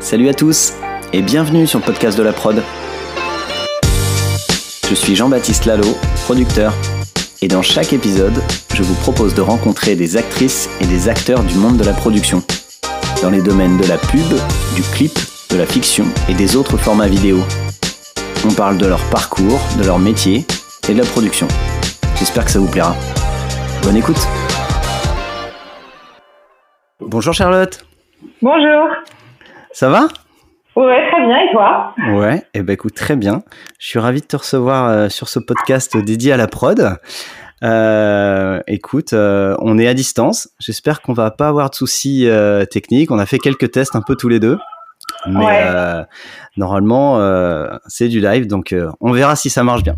Salut 0.00 0.28
à 0.28 0.34
tous 0.34 0.74
et 1.12 1.22
bienvenue 1.22 1.66
sur 1.66 1.80
le 1.80 1.84
podcast 1.84 2.16
de 2.16 2.22
la 2.22 2.32
prod. 2.32 2.62
Je 4.88 4.94
suis 4.94 5.16
Jean-Baptiste 5.16 5.64
Lalo, 5.64 5.88
producteur, 6.24 6.72
et 7.42 7.48
dans 7.48 7.62
chaque 7.62 7.92
épisode, 7.92 8.40
je 8.74 8.84
vous 8.84 8.94
propose 8.94 9.34
de 9.34 9.40
rencontrer 9.40 9.96
des 9.96 10.16
actrices 10.16 10.70
et 10.80 10.86
des 10.86 11.08
acteurs 11.08 11.42
du 11.42 11.56
monde 11.56 11.78
de 11.78 11.84
la 11.84 11.92
production, 11.92 12.44
dans 13.22 13.30
les 13.30 13.42
domaines 13.42 13.76
de 13.76 13.88
la 13.88 13.98
pub, 13.98 14.20
du 14.76 14.82
clip, 14.94 15.18
de 15.50 15.56
la 15.56 15.66
fiction 15.66 16.04
et 16.28 16.34
des 16.34 16.54
autres 16.54 16.76
formats 16.76 17.08
vidéo. 17.08 17.38
On 18.46 18.54
parle 18.54 18.78
de 18.78 18.86
leur 18.86 19.02
parcours, 19.10 19.60
de 19.80 19.84
leur 19.84 19.98
métier 19.98 20.46
et 20.88 20.94
de 20.94 20.98
la 20.98 21.06
production. 21.06 21.48
J'espère 22.16 22.44
que 22.44 22.52
ça 22.52 22.60
vous 22.60 22.70
plaira. 22.70 22.94
Bonne 23.82 23.96
écoute 23.96 24.18
Bonjour 27.00 27.34
Charlotte 27.34 27.84
Bonjour 28.42 28.88
Ça 29.78 29.88
va? 29.88 30.08
Ouais, 30.74 31.08
très 31.08 31.24
bien, 31.24 31.38
et 31.38 31.52
toi? 31.52 31.94
Ouais, 32.10 32.38
et 32.38 32.42
eh 32.54 32.62
ben 32.62 32.72
écoute, 32.72 32.94
très 32.96 33.14
bien. 33.14 33.44
Je 33.78 33.86
suis 33.86 34.00
ravi 34.00 34.20
de 34.20 34.26
te 34.26 34.34
recevoir 34.34 34.88
euh, 34.88 35.08
sur 35.08 35.28
ce 35.28 35.38
podcast 35.38 35.96
dédié 35.96 36.32
à 36.32 36.36
la 36.36 36.48
prod. 36.48 36.96
Euh, 37.62 38.60
écoute, 38.66 39.12
euh, 39.12 39.54
on 39.60 39.78
est 39.78 39.86
à 39.86 39.94
distance. 39.94 40.48
J'espère 40.58 41.00
qu'on 41.00 41.12
va 41.12 41.30
pas 41.30 41.46
avoir 41.46 41.70
de 41.70 41.76
soucis 41.76 42.28
techniques. 42.72 43.12
On 43.12 43.20
a 43.20 43.26
fait 43.26 43.38
quelques 43.38 43.70
tests 43.70 43.94
un 43.94 44.02
peu 44.02 44.16
tous 44.16 44.28
les 44.28 44.40
deux. 44.40 44.58
Mais 45.28 45.44
Ouais. 45.46 46.04
normalement, 46.56 47.20
c'est 47.86 48.08
du 48.08 48.18
live, 48.18 48.48
donc 48.48 48.74
on 49.00 49.12
verra 49.12 49.36
si 49.36 49.48
ça 49.48 49.62
marche 49.62 49.84
bien. 49.84 49.94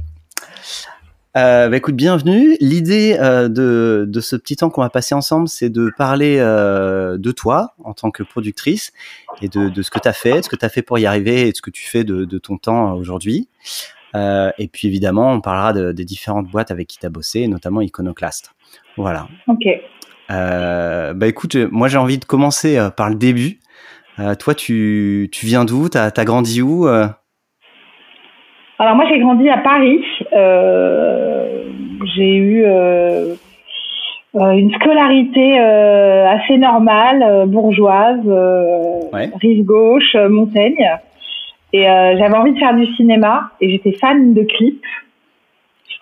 Euh, 1.37 1.69
bah 1.69 1.77
écoute, 1.77 1.95
bienvenue. 1.95 2.57
L'idée 2.61 3.17
euh, 3.21 3.49
de, 3.49 4.05
de 4.09 4.21
ce 4.21 4.35
petit 4.35 4.57
temps 4.57 4.69
qu'on 4.69 4.81
va 4.81 4.91
passer 4.91 5.15
ensemble, 5.15 5.47
c'est 5.47 5.71
de 5.71 5.93
parler 5.97 6.39
euh, 6.41 7.19
de 7.19 7.31
toi 7.31 7.75
en 7.85 7.93
tant 7.95 8.11
que 8.11 8.25
productrice 8.25 8.93
et 9.41 9.49
de, 9.49 9.69
de 9.69 9.83
ce 9.83 9.91
que 9.93 10.01
tu 10.01 10.09
as 10.09 10.13
fait, 10.13 10.39
de 10.39 10.43
ce 10.45 10.49
que 10.49 10.57
tu 10.57 10.65
as 10.65 10.69
fait 10.69 10.83
pour 10.83 10.99
y 10.99 11.07
arriver 11.07 11.47
et 11.47 11.53
de 11.53 11.57
ce 11.57 11.63
que 11.63 11.71
tu 11.71 11.85
fais 11.89 12.03
de, 12.03 12.25
de 12.25 12.39
ton 12.39 12.57
temps 12.59 12.95
aujourd'hui. 12.95 13.49
Euh, 14.17 14.51
et 14.59 14.67
puis 14.67 14.89
évidemment, 14.89 15.31
on 15.33 15.41
parlera 15.41 15.73
de- 15.73 15.93
des 15.93 16.05
différentes 16.05 16.49
boîtes 16.49 16.73
avec 16.73 16.89
qui 16.89 16.99
tu 16.99 17.07
as 17.07 17.11
bossé, 17.11 17.47
notamment 17.47 17.81
Iconoclast. 17.81 18.51
Voilà. 18.97 19.29
Ok. 19.47 19.63
Euh, 20.33 21.15
bah 21.15 21.29
écoute, 21.29 21.55
euh, 21.55 21.69
moi 21.71 21.87
j'ai 21.87 21.99
envie 21.99 22.19
de 22.19 22.25
commencer 22.25 22.77
euh, 22.77 22.91
par 22.91 23.09
le 23.09 23.15
début. 23.15 23.61
Euh, 24.19 24.35
toi, 24.35 24.55
tu, 24.57 25.29
tu 25.31 25.47
viens 25.47 25.65
d'où? 25.65 25.89
T'as 25.89 26.11
as 26.15 26.25
grandi 26.25 26.61
où 26.61 26.89
euh? 26.89 27.07
Alors 28.81 28.97
moi 28.97 29.05
j'ai 29.09 29.21
grandi 29.21 29.49
à 29.49 29.59
Paris. 29.59 30.01
Euh, 30.33 31.65
j'ai 32.17 32.35
eu 32.37 32.65
euh, 32.65 33.35
euh, 34.37 34.51
une 34.53 34.73
scolarité 34.75 35.61
euh, 35.61 36.27
assez 36.29 36.57
normale, 36.57 37.47
bourgeoise, 37.47 38.21
euh, 38.27 39.01
Ouais. 39.13 39.29
rive 39.41 39.65
gauche, 39.65 40.15
Montaigne. 40.29 40.89
Et 41.73 41.89
euh, 41.89 42.17
j'avais 42.19 42.37
envie 42.37 42.53
de 42.53 42.59
faire 42.59 42.75
du 42.75 42.87
cinéma 42.95 43.51
et 43.61 43.71
j'étais 43.71 43.93
fan 43.93 44.35
de 44.35 44.43
clips. 44.43 44.83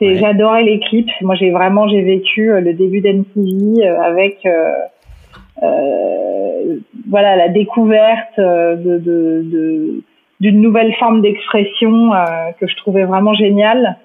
Ouais. 0.00 0.16
J'adorais 0.18 0.62
les 0.62 0.78
clips. 0.78 1.10
Moi 1.22 1.34
j'ai 1.34 1.50
vraiment 1.50 1.88
j'ai 1.88 2.02
vécu 2.02 2.46
le 2.52 2.72
début 2.74 3.00
d'MTV 3.00 3.84
avec 4.04 4.38
euh, 4.46 4.70
euh, 5.62 6.76
voilà 7.08 7.34
la 7.36 7.48
découverte 7.48 8.38
de, 8.38 8.98
de, 8.98 9.42
de- 9.44 10.02
d'une 10.40 10.60
nouvelle 10.60 10.94
forme 10.94 11.20
d'expression 11.20 12.14
euh, 12.14 12.52
que 12.60 12.68
je 12.68 12.76
trouvais 12.76 13.04
vraiment 13.04 13.34
géniale 13.34 13.96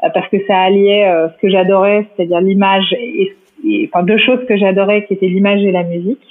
parce 0.00 0.28
que 0.28 0.36
ça 0.46 0.58
alliait 0.60 1.06
euh, 1.08 1.28
ce 1.30 1.36
que 1.40 1.48
j'adorais, 1.48 2.06
c'est-à-dire 2.16 2.40
l'image 2.40 2.92
et, 2.98 3.32
et- 3.66 3.90
enfin 3.92 4.04
deux 4.04 4.18
choses 4.18 4.44
que 4.48 4.56
j'adorais 4.56 5.04
qui 5.06 5.14
étaient 5.14 5.26
l'image 5.28 5.62
et 5.64 5.72
la 5.72 5.82
musique. 5.82 6.24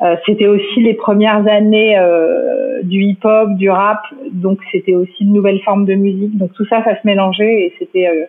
Euh, 0.00 0.14
c'était 0.26 0.46
aussi 0.46 0.80
les 0.80 0.94
premières 0.94 1.46
années 1.48 1.98
euh, 1.98 2.82
du 2.84 3.02
hip-hop, 3.02 3.54
du 3.56 3.68
rap, 3.68 4.00
donc 4.30 4.58
c'était 4.70 4.94
aussi 4.94 5.24
une 5.24 5.32
nouvelle 5.32 5.60
forme 5.60 5.84
de 5.86 5.94
musique. 5.94 6.38
Donc 6.38 6.52
tout 6.54 6.64
ça, 6.66 6.82
ça 6.84 6.94
se 6.94 7.00
mélangeait 7.04 7.62
et 7.64 7.74
c'était 7.78 8.06
euh, 8.06 8.24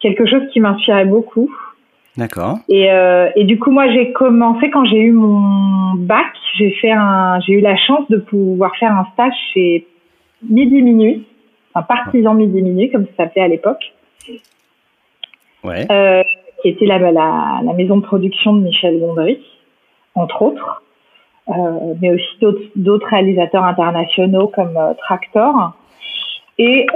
quelque 0.00 0.24
chose 0.26 0.42
qui 0.52 0.60
m'inspirait 0.60 1.04
beaucoup. 1.04 1.50
D'accord. 2.16 2.58
Et, 2.68 2.90
euh, 2.90 3.28
et 3.36 3.44
du 3.44 3.58
coup, 3.58 3.70
moi, 3.70 3.88
j'ai 3.92 4.12
commencé 4.12 4.70
quand 4.70 4.84
j'ai 4.86 4.98
eu 4.98 5.12
mon 5.12 5.94
bac. 5.96 6.26
J'ai 6.56 6.70
fait 6.72 6.90
un, 6.90 7.38
j'ai 7.46 7.52
eu 7.52 7.60
la 7.60 7.76
chance 7.76 8.08
de 8.10 8.16
pouvoir 8.16 8.74
faire 8.76 8.92
un 8.92 9.06
stage 9.12 9.32
chez 9.54 9.86
Midi 10.48 10.82
Minuit, 10.82 11.24
un 11.74 11.82
partisan 11.82 12.34
Midi 12.34 12.62
Minuit, 12.62 12.90
comme 12.90 13.04
ça 13.04 13.24
s'appelait 13.24 13.42
à 13.42 13.48
l'époque, 13.48 13.92
Ouais. 15.62 15.86
euh, 15.90 16.22
qui 16.62 16.68
était 16.68 16.86
la, 16.86 16.98
la, 16.98 17.60
la 17.62 17.72
maison 17.74 17.98
de 17.98 18.02
production 18.02 18.54
de 18.54 18.60
Michel 18.60 18.98
Gondry, 18.98 19.38
entre 20.14 20.42
autres, 20.42 20.82
euh, 21.48 21.94
mais 22.00 22.10
aussi 22.12 22.64
d'autres 22.76 23.06
réalisateurs 23.08 23.64
internationaux 23.64 24.48
comme 24.48 24.76
euh, 24.76 24.94
Tractor. 24.94 25.72
Et 26.58 26.86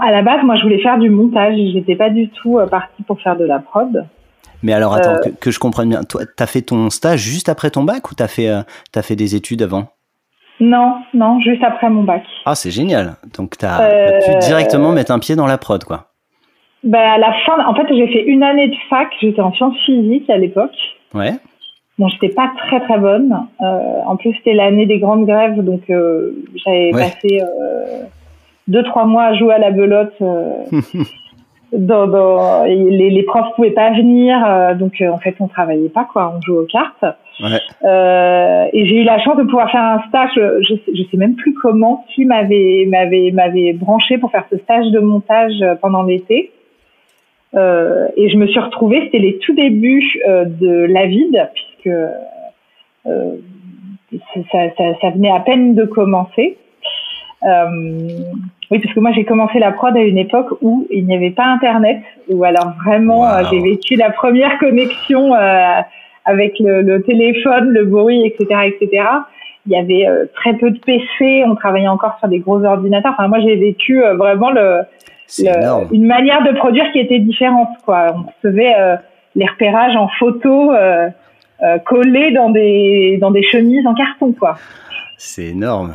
à 0.00 0.10
la 0.10 0.22
base, 0.22 0.42
moi, 0.42 0.56
je 0.56 0.62
voulais 0.62 0.82
faire 0.82 0.98
du 0.98 1.10
montage. 1.10 1.56
J'étais 1.72 1.96
pas 1.96 2.10
du 2.10 2.28
tout 2.28 2.58
partie 2.70 3.02
pour 3.04 3.20
faire 3.20 3.36
de 3.36 3.44
la 3.44 3.58
prod. 3.58 4.06
Mais 4.62 4.72
alors 4.72 4.94
attends, 4.94 5.16
que, 5.22 5.30
que 5.30 5.50
je 5.50 5.58
comprenne 5.58 5.90
bien. 5.90 6.02
Toi, 6.02 6.22
t'as 6.36 6.46
fait 6.46 6.62
ton 6.62 6.90
stage 6.90 7.20
juste 7.20 7.48
après 7.48 7.70
ton 7.70 7.84
bac 7.84 8.10
ou 8.10 8.14
fait, 8.26 8.48
euh, 8.48 8.62
t'as 8.90 9.02
fait 9.02 9.16
des 9.16 9.34
études 9.34 9.62
avant? 9.62 9.88
Non, 10.60 10.96
non, 11.14 11.38
juste 11.40 11.62
après 11.62 11.90
mon 11.90 12.02
bac. 12.02 12.22
Ah, 12.46 12.54
c'est 12.54 12.70
génial. 12.70 13.16
Donc 13.36 13.56
t'as 13.58 13.82
Euh, 13.88 14.18
t'as 14.20 14.32
pu 14.32 14.38
directement 14.46 14.92
mettre 14.92 15.12
un 15.12 15.18
pied 15.18 15.36
dans 15.36 15.46
la 15.46 15.58
prod, 15.58 15.84
quoi. 15.84 16.06
Ben, 16.84 16.98
à 17.00 17.18
la 17.18 17.32
fin, 17.44 17.64
en 17.66 17.74
fait, 17.74 17.86
j'ai 17.90 18.06
fait 18.08 18.22
une 18.24 18.42
année 18.42 18.68
de 18.68 18.76
fac. 18.88 19.08
J'étais 19.20 19.40
en 19.42 19.52
sciences 19.52 19.76
physiques 19.84 20.30
à 20.30 20.38
l'époque. 20.38 20.76
Ouais. 21.14 21.32
Bon, 21.98 22.08
j'étais 22.08 22.28
pas 22.28 22.50
très 22.68 22.80
très 22.80 22.98
bonne. 22.98 23.46
Euh, 23.60 23.64
en 24.06 24.16
plus, 24.16 24.34
c'était 24.34 24.52
l'année 24.54 24.86
des 24.86 24.98
grandes 24.98 25.26
grèves, 25.26 25.60
donc 25.62 25.82
euh, 25.90 26.32
j'avais 26.64 26.92
Ouais. 26.94 27.00
passé 27.00 27.40
euh, 27.42 28.02
deux 28.68 28.82
trois 28.84 29.04
mois 29.06 29.24
à 29.24 29.34
jouer 29.34 29.54
à 29.54 29.58
la 29.58 29.70
belote. 29.70 30.12
euh, 30.22 30.52
dans, 31.72 32.64
les, 32.64 33.10
les 33.10 33.22
profs 33.24 33.54
pouvaient 33.56 33.70
pas 33.70 33.90
venir, 33.90 34.42
euh, 34.46 34.74
donc 34.74 35.00
euh, 35.00 35.10
en 35.10 35.18
fait, 35.18 35.34
on 35.40 35.48
travaillait 35.48 35.88
pas 35.88 36.04
quoi. 36.04 36.32
On 36.36 36.40
jouait 36.40 36.58
aux 36.58 36.66
cartes. 36.66 37.04
Ouais. 37.40 37.60
Euh, 37.84 38.66
et 38.72 38.86
j'ai 38.86 39.02
eu 39.02 39.04
la 39.04 39.18
chance 39.18 39.36
de 39.36 39.42
pouvoir 39.42 39.70
faire 39.70 39.82
un 39.82 40.02
stage. 40.08 40.30
Je, 40.34 40.74
je, 40.94 41.02
sais, 41.10 41.16
même 41.16 41.34
plus 41.34 41.54
comment 41.54 42.04
qui 42.14 42.24
m'avait 42.24 42.86
m'avait 42.88 43.30
m'avait 43.32 43.72
branché 43.74 44.16
pour 44.18 44.30
faire 44.30 44.44
ce 44.50 44.56
stage 44.58 44.90
de 44.90 45.00
montage 45.00 45.60
euh, 45.60 45.74
pendant 45.74 46.02
l'été. 46.02 46.52
Euh, 47.54 48.08
et 48.16 48.28
je 48.30 48.36
me 48.36 48.46
suis 48.46 48.58
retrouvée, 48.58 49.02
c'était 49.04 49.18
les 49.18 49.38
tout 49.38 49.54
débuts 49.54 50.20
euh, 50.28 50.44
de 50.44 50.86
la 50.90 51.06
vide, 51.06 51.48
puisque 51.54 51.96
ça, 54.50 54.58
ça, 54.76 54.84
ça 55.00 55.10
venait 55.10 55.30
à 55.30 55.40
peine 55.40 55.74
de 55.74 55.84
commencer. 55.84 56.56
Oui, 58.70 58.80
parce 58.80 58.92
que 58.94 59.00
moi 59.00 59.12
j'ai 59.12 59.24
commencé 59.24 59.60
la 59.60 59.70
prod 59.70 59.96
à 59.96 60.00
une 60.00 60.18
époque 60.18 60.48
où 60.60 60.88
il 60.90 61.06
n'y 61.06 61.14
avait 61.14 61.30
pas 61.30 61.44
Internet, 61.44 62.00
où 62.28 62.42
alors 62.42 62.72
vraiment 62.84 63.20
Wow. 63.20 63.46
j'ai 63.50 63.60
vécu 63.60 63.94
la 63.94 64.10
première 64.10 64.58
connexion 64.58 65.34
euh, 65.34 65.80
avec 66.26 66.58
le, 66.60 66.82
le 66.82 67.02
téléphone, 67.02 67.70
le 67.70 67.84
bruit, 67.84 68.24
etc., 68.26 68.44
etc. 68.66 69.04
Il 69.66 69.72
y 69.72 69.76
avait 69.76 70.06
euh, 70.06 70.26
très 70.34 70.54
peu 70.54 70.70
de 70.70 70.78
PC, 70.78 71.44
on 71.46 71.54
travaillait 71.56 71.88
encore 71.88 72.16
sur 72.20 72.28
des 72.28 72.38
gros 72.38 72.62
ordinateurs. 72.64 73.12
Enfin, 73.16 73.26
moi 73.28 73.40
j'ai 73.40 73.56
vécu 73.56 74.04
euh, 74.04 74.14
vraiment 74.14 74.50
le, 74.50 74.80
le- 75.90 75.92
une 75.92 76.06
manière 76.06 76.42
de 76.44 76.52
produire 76.52 76.90
qui 76.92 77.00
était 77.00 77.18
différente. 77.18 77.68
Quoi. 77.84 78.14
On 78.14 78.24
recevait 78.48 78.74
euh, 78.78 78.94
les 79.34 79.46
repérages 79.46 79.96
en 79.96 80.08
photo 80.18 80.72
euh, 80.72 81.08
euh, 81.62 81.78
collés 81.78 82.30
dans 82.32 82.50
des 82.50 83.18
dans 83.20 83.30
des 83.32 83.42
chemises 83.42 83.86
en 83.86 83.94
carton, 83.94 84.32
quoi. 84.32 84.56
C'est 85.18 85.46
énorme. 85.46 85.94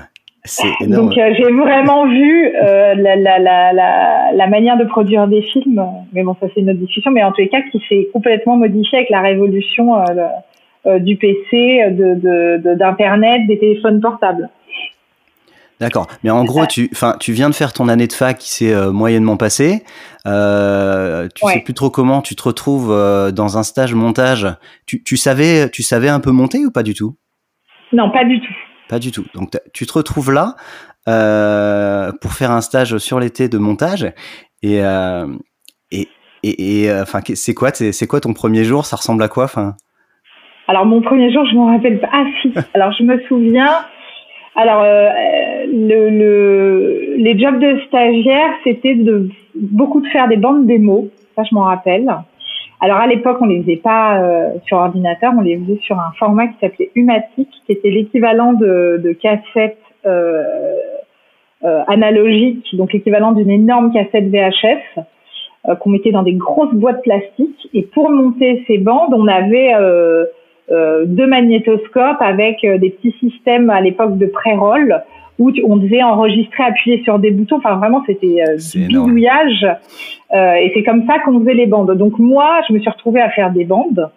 Énorme. 0.81 1.09
Donc 1.09 1.17
euh, 1.17 1.33
j'ai 1.37 1.51
vraiment 1.51 2.07
vu 2.07 2.47
euh, 2.47 2.95
la, 2.95 3.15
la, 3.15 3.37
la, 3.39 3.73
la, 3.73 4.31
la 4.33 4.47
manière 4.47 4.77
de 4.77 4.85
produire 4.85 5.27
des 5.27 5.41
films. 5.43 5.83
Mais 6.13 6.23
bon, 6.23 6.35
ça 6.39 6.47
c'est 6.53 6.61
une 6.61 6.69
autre 6.71 6.79
discussion. 6.79 7.11
Mais 7.11 7.23
en 7.23 7.31
tous 7.31 7.41
les 7.41 7.49
cas, 7.49 7.61
qui 7.71 7.79
s'est 7.87 8.07
complètement 8.11 8.57
modifié 8.57 8.97
avec 8.99 9.09
la 9.11 9.21
révolution 9.21 9.95
euh, 9.99 10.03
le- 10.15 10.91
euh, 10.91 10.99
du 10.99 11.15
PC, 11.17 11.91
de 11.91 12.15
de- 12.15 12.61
de- 12.63 12.73
d'internet, 12.75 13.41
des 13.47 13.59
téléphones 13.59 14.01
portables. 14.01 14.49
D'accord. 15.79 16.07
Mais 16.23 16.29
en 16.29 16.43
gros, 16.45 16.65
tu, 16.67 16.91
tu 17.19 17.31
viens 17.33 17.49
de 17.49 17.55
faire 17.55 17.73
ton 17.73 17.87
année 17.87 18.05
de 18.07 18.13
fac 18.13 18.37
qui 18.37 18.49
s'est 18.51 18.71
euh, 18.73 18.91
moyennement 18.91 19.35
passée. 19.37 19.83
Euh, 20.27 21.27
tu 21.35 21.43
Ouais. 21.45 21.53
sais 21.53 21.59
plus 21.59 21.73
trop 21.73 21.89
comment. 21.89 22.21
Tu 22.21 22.35
te 22.35 22.43
retrouves 22.43 22.91
euh, 22.91 23.31
dans 23.31 23.57
un 23.57 23.63
stage 23.63 23.95
montage. 23.95 24.47
Tu, 24.85 25.03
tu 25.03 25.17
savais, 25.17 25.69
tu 25.69 25.81
savais 25.81 26.09
un 26.09 26.19
peu 26.19 26.29
monter 26.31 26.63
ou 26.65 26.71
pas 26.71 26.83
du 26.83 26.93
tout? 26.93 27.15
Non, 27.93 28.11
pas 28.11 28.23
du 28.25 28.39
tout. 28.39 28.53
Pas 28.91 28.99
du 28.99 29.13
tout. 29.13 29.23
Donc 29.33 29.51
tu 29.73 29.85
te 29.85 29.93
retrouves 29.93 30.33
là 30.33 30.57
euh, 31.07 32.11
pour 32.19 32.33
faire 32.33 32.51
un 32.51 32.59
stage 32.59 32.97
sur 32.97 33.21
l'été 33.21 33.47
de 33.47 33.57
montage 33.57 34.03
et 34.61 34.83
euh, 34.83 35.27
et 36.43 36.89
euh, 36.89 37.03
enfin 37.03 37.21
c'est 37.33 37.53
quoi 37.53 37.69
c'est 37.73 38.07
quoi 38.07 38.19
ton 38.19 38.33
premier 38.33 38.65
jour? 38.65 38.85
Ça 38.85 38.97
ressemble 38.97 39.23
à 39.23 39.29
quoi? 39.29 39.45
Enfin 39.45 39.75
Alors 40.67 40.85
mon 40.85 41.01
premier 41.01 41.31
jour, 41.31 41.45
je 41.49 41.55
m'en 41.55 41.67
rappelle 41.67 42.01
pas. 42.01 42.09
Ah 42.11 42.25
si. 42.41 42.51
Alors 42.73 42.91
je 42.91 43.03
me 43.03 43.17
souviens. 43.29 43.85
Alors 44.57 44.83
le, 44.83 46.09
le 46.09 47.15
les 47.15 47.39
jobs 47.39 47.59
de 47.59 47.79
stagiaire, 47.87 48.51
c'était 48.65 48.95
de 48.95 49.29
beaucoup 49.55 50.01
de 50.01 50.07
faire 50.07 50.27
des 50.27 50.35
bandes 50.35 50.67
démos. 50.67 51.05
Ça, 51.37 51.43
je 51.49 51.55
m'en 51.55 51.63
rappelle. 51.63 52.13
Alors 52.83 52.97
à 52.97 53.05
l'époque, 53.05 53.37
on 53.41 53.45
les 53.45 53.61
faisait 53.61 53.77
pas 53.77 54.19
euh, 54.19 54.53
sur 54.65 54.77
ordinateur, 54.77 55.33
on 55.37 55.41
les 55.41 55.57
faisait 55.57 55.79
sur 55.83 55.99
un 55.99 56.11
format 56.17 56.47
qui 56.47 56.55
s'appelait 56.59 56.89
Umatic, 56.95 57.47
qui 57.65 57.71
était 57.71 57.91
l'équivalent 57.91 58.53
de, 58.53 58.99
de 59.03 59.13
cassette 59.13 59.77
euh, 60.07 60.75
euh, 61.63 61.83
analogique, 61.85 62.65
donc 62.75 62.91
l'équivalent 62.91 63.33
d'une 63.33 63.51
énorme 63.51 63.93
cassette 63.93 64.31
VHS 64.31 65.03
euh, 65.69 65.75
qu'on 65.75 65.91
mettait 65.91 66.09
dans 66.09 66.23
des 66.23 66.33
grosses 66.33 66.73
boîtes 66.73 67.03
plastiques. 67.03 67.69
Et 67.75 67.83
pour 67.83 68.09
monter 68.09 68.63
ces 68.65 68.79
bandes, 68.79 69.13
on 69.13 69.27
avait 69.27 69.75
euh, 69.75 70.25
deux 71.05 71.27
magnétoscopes 71.27 72.19
avec 72.19 72.65
des 72.65 72.89
petits 72.89 73.15
systèmes 73.19 73.69
à 73.69 73.79
l'époque 73.79 74.17
de 74.17 74.25
pré-roll 74.25 75.03
où 75.41 75.51
on 75.67 75.77
devait 75.77 76.03
enregistrer, 76.03 76.63
appuyer 76.63 77.01
sur 77.03 77.17
des 77.17 77.31
boutons. 77.31 77.57
Enfin, 77.57 77.75
vraiment, 77.75 78.03
c'était 78.05 78.43
euh, 78.47 78.57
du 78.57 78.87
bidouillage. 78.87 79.65
Euh, 80.33 80.53
et 80.53 80.71
c'est 80.75 80.83
comme 80.83 81.05
ça 81.07 81.17
qu'on 81.19 81.39
faisait 81.39 81.55
les 81.55 81.65
bandes. 81.65 81.91
Donc 81.97 82.19
moi, 82.19 82.61
je 82.67 82.73
me 82.73 82.79
suis 82.79 82.89
retrouvée 82.89 83.21
à 83.21 83.29
faire 83.31 83.49
des 83.51 83.65
bandes. 83.65 84.09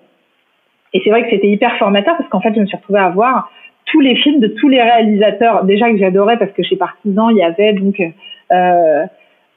Et 0.92 1.00
c'est 1.02 1.10
vrai 1.10 1.24
que 1.24 1.30
c'était 1.30 1.48
hyper 1.48 1.76
formateur 1.78 2.16
parce 2.18 2.28
qu'en 2.28 2.40
fait, 2.40 2.52
je 2.54 2.60
me 2.60 2.66
suis 2.66 2.76
retrouvée 2.76 3.00
à 3.00 3.08
voir 3.08 3.50
tous 3.86 4.00
les 4.00 4.16
films 4.16 4.40
de 4.40 4.48
tous 4.48 4.68
les 4.68 4.82
réalisateurs. 4.82 5.64
Déjà 5.64 5.90
que 5.90 5.96
j'adorais 5.96 6.38
parce 6.38 6.52
que 6.52 6.62
chez 6.62 6.76
Partisan, 6.76 7.30
il 7.30 7.38
y 7.38 7.42
avait 7.42 7.72
donc 7.72 8.00
euh, 8.00 9.04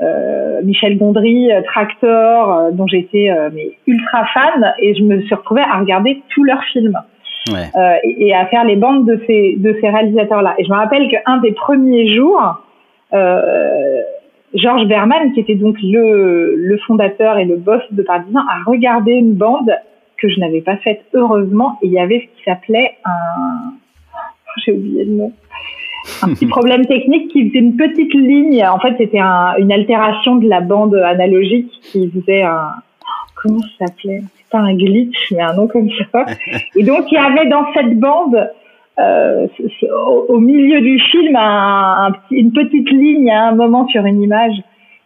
euh, 0.02 0.62
Michel 0.63 0.98
Gondry, 0.98 1.50
Tractor, 1.66 2.72
dont 2.72 2.88
j'étais 2.88 3.30
mais 3.54 3.72
ultra 3.86 4.25
fan. 4.34 4.74
Et 4.80 4.96
je 4.96 5.04
me 5.04 5.22
suis 5.22 5.36
retrouvée 5.36 5.62
à 5.62 5.80
regarder 5.80 6.24
tous 6.34 6.44
leurs 6.44 6.63
films 6.72 6.98
euh, 7.54 7.96
et, 8.04 8.34
à 8.34 8.46
faire 8.48 8.64
les 8.66 8.76
bandes 8.76 9.06
de 9.06 9.22
ces, 9.28 9.56
de 9.58 9.76
ces 9.80 9.90
réalisateurs-là. 9.90 10.56
Et 10.58 10.66
je 10.66 10.70
me 10.70 10.76
rappelle 10.76 11.08
qu'un 11.10 11.38
des 11.38 11.52
premiers 11.52 12.16
jours, 12.16 12.64
euh, 13.14 14.02
Georges 14.54 14.88
Berman, 14.88 15.34
qui 15.34 15.40
était 15.40 15.56
donc 15.56 15.78
le, 15.82 16.56
le 16.56 16.78
fondateur 16.80 17.38
et 17.38 17.46
le 17.46 17.58
boss 17.58 17.82
de 17.92 18.04
Partisan, 18.04 18.40
a 18.40 18.70
regardé 18.70 19.14
une 19.14 19.34
bande 19.34 19.72
que 20.18 20.30
je 20.30 20.40
n'avais 20.40 20.62
pas 20.62 20.78
faite 20.78 21.02
heureusement, 21.14 21.78
et 21.82 21.88
il 21.88 21.94
y 21.94 22.00
avait 22.00 22.20
ce 22.20 22.38
qui 22.38 22.44
s'appelait 22.46 22.94
un... 23.06 23.74
J'ai 24.66 24.72
oublié 24.72 25.06
le 25.06 25.12
nom 25.12 25.34
un 26.22 26.34
petit 26.34 26.46
problème 26.48 26.86
technique 26.86 27.32
qui 27.32 27.48
faisait 27.48 27.60
une 27.60 27.76
petite 27.76 28.14
ligne. 28.14 28.66
En 28.66 28.80
fait, 28.80 28.96
c'était 28.98 29.20
un, 29.20 29.56
une 29.58 29.72
altération 29.72 30.38
de 30.38 30.48
la 30.48 30.62
bande 30.62 30.96
analogique 30.96 31.72
qui 31.84 32.10
faisait 32.10 32.44
un. 32.44 32.72
Comment 33.36 33.60
ça 33.78 33.88
s'appelait? 33.88 34.24
Pas 34.50 34.60
un 34.60 34.76
glitch, 34.76 35.32
mais 35.32 35.42
un 35.42 35.54
nom 35.54 35.68
comme 35.68 35.90
ça. 36.12 36.26
Et 36.76 36.84
donc 36.84 37.12
il 37.12 37.16
y 37.16 37.18
avait 37.18 37.48
dans 37.48 37.66
cette 37.74 38.00
bande, 38.00 38.50
euh, 39.00 39.48
au, 40.28 40.40
milieu 40.40 40.82
du 40.82 41.00
film, 41.00 41.36
un, 41.36 42.14
une 42.32 42.52
petite 42.52 42.90
ligne 42.90 43.30
à 43.32 43.50
un 43.50 43.56
moment 43.56 43.88
sur 43.88 44.06
une 44.06 44.22
image. 44.22 44.58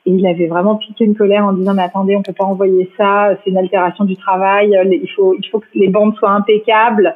Et 0.05 0.11
il 0.11 0.25
avait 0.25 0.47
vraiment 0.47 0.75
piqué 0.75 1.05
une 1.05 1.15
colère 1.15 1.45
en 1.45 1.53
disant 1.53 1.73
mais 1.73 1.83
attendez, 1.83 2.15
on 2.15 2.23
peut 2.23 2.33
pas 2.33 2.45
envoyer 2.45 2.89
ça, 2.97 3.35
c'est 3.43 3.51
une 3.51 3.57
altération 3.57 4.03
du 4.03 4.15
travail, 4.15 4.75
il 4.91 5.09
faut 5.15 5.35
il 5.37 5.47
faut 5.49 5.59
que 5.59 5.65
les 5.75 5.89
bandes 5.89 6.15
soient 6.15 6.31
impeccables. 6.31 7.15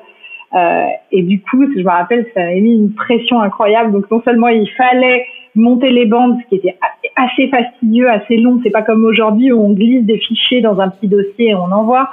Euh, 0.54 0.86
et 1.12 1.24
du 1.24 1.42
coup, 1.42 1.66
je 1.76 1.82
me 1.82 1.90
rappelle, 1.90 2.26
ça 2.34 2.42
avait 2.42 2.62
mis 2.62 2.76
une 2.76 2.94
pression 2.94 3.42
incroyable. 3.42 3.92
Donc 3.92 4.10
non 4.12 4.22
seulement 4.24 4.48
il 4.48 4.70
fallait 4.72 5.26
monter 5.56 5.90
les 5.90 6.06
bandes, 6.06 6.38
ce 6.44 6.50
qui 6.50 6.56
était 6.56 6.78
assez 7.16 7.48
fastidieux, 7.48 8.10
assez 8.10 8.38
long. 8.38 8.60
C'est 8.64 8.72
pas 8.72 8.82
comme 8.82 9.06
aujourd'hui 9.06 9.52
où 9.52 9.64
on 9.64 9.74
glisse 9.74 10.06
des 10.06 10.18
fichiers 10.18 10.62
dans 10.62 10.80
un 10.80 10.90
petit 10.90 11.08
dossier 11.08 11.50
et 11.50 11.56
on 11.56 11.72
envoie. 11.72 12.10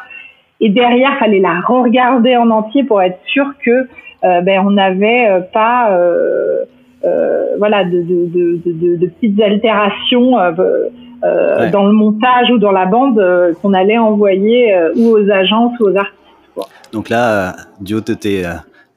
Et 0.60 0.68
derrière, 0.68 1.18
fallait 1.18 1.40
la 1.40 1.60
re-regarder 1.60 2.36
en 2.36 2.50
entier 2.50 2.84
pour 2.84 3.02
être 3.02 3.18
sûr 3.26 3.46
que 3.64 3.88
euh, 4.24 4.40
ben 4.42 4.62
on 4.64 4.70
n'avait 4.70 5.28
euh, 5.28 5.40
pas 5.40 5.90
euh, 5.90 6.58
euh, 7.04 7.56
voilà 7.58 7.82
de, 7.82 8.00
de, 8.02 8.60
de, 8.64 8.96
de, 8.96 9.06
petites 9.08 9.40
altérations 9.40 10.32
dans 10.32 11.86
le 11.86 11.92
montage 11.92 12.48
ou 12.50 12.58
dans 12.58 12.70
la 12.70 12.86
bande 12.86 13.20
qu'on 13.60 13.74
allait 13.74 13.98
envoyer 13.98 14.72
ou 14.94 15.08
aux 15.08 15.30
agences 15.30 15.78
ou 15.80 15.86
aux 15.86 15.96
artistes. 15.96 16.16
Quoi. 16.54 16.66
Donc 16.92 17.08
là, 17.08 17.56
du 17.80 17.94
haut 17.94 18.00
de 18.00 18.14
tes 18.14 18.44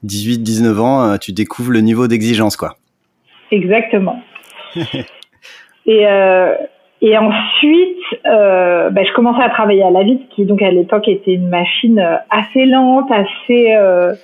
18-19 0.04 0.78
ans, 0.78 1.18
tu 1.18 1.32
découvres 1.32 1.72
le 1.72 1.80
niveau 1.80 2.06
d'exigence, 2.06 2.56
quoi. 2.56 2.76
Exactement. 3.50 4.20
et, 5.86 6.06
euh, 6.06 6.54
et 7.02 7.16
ensuite, 7.18 7.98
euh, 8.26 8.90
bah, 8.90 9.02
je 9.04 9.12
commençais 9.12 9.42
à 9.42 9.50
travailler 9.50 9.82
à 9.82 9.90
la 9.90 10.02
vis, 10.02 10.18
qui 10.30 10.46
donc 10.46 10.62
à 10.62 10.70
l'époque 10.70 11.08
était 11.08 11.34
une 11.34 11.48
machine 11.48 11.98
euh, 11.98 12.16
assez 12.30 12.64
lente, 12.64 13.10
assez 13.10 13.74
euh, 13.74 14.14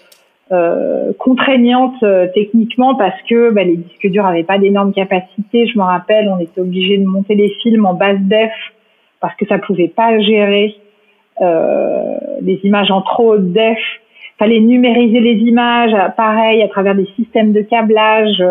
euh, 0.52 1.12
contraignante 1.18 2.02
euh, 2.02 2.28
techniquement 2.34 2.94
parce 2.94 3.20
que 3.28 3.50
bah, 3.50 3.62
les 3.62 3.76
disques 3.76 4.08
durs 4.08 4.24
n'avaient 4.24 4.42
pas 4.42 4.58
d'énormes 4.58 4.92
capacités. 4.92 5.66
Je 5.66 5.78
me 5.78 5.84
rappelle, 5.84 6.28
on 6.28 6.38
était 6.38 6.60
obligé 6.60 6.96
de 6.96 7.04
monter 7.04 7.34
les 7.34 7.50
films 7.62 7.84
en 7.84 7.94
basse 7.94 8.20
def 8.20 8.52
parce 9.20 9.36
que 9.36 9.46
ça 9.46 9.58
pouvait 9.58 9.88
pas 9.88 10.18
gérer 10.20 10.76
les 12.40 12.60
images 12.62 12.90
en 12.92 13.02
trop 13.02 13.34
haute 13.34 13.52
def. 13.52 13.78
Fallait 14.38 14.60
numériser 14.60 15.18
les 15.18 15.34
images, 15.34 15.94
pareil, 16.16 16.62
à 16.62 16.68
travers 16.68 16.94
des 16.94 17.08
systèmes 17.16 17.52
de 17.52 17.62
câblage 17.62 18.42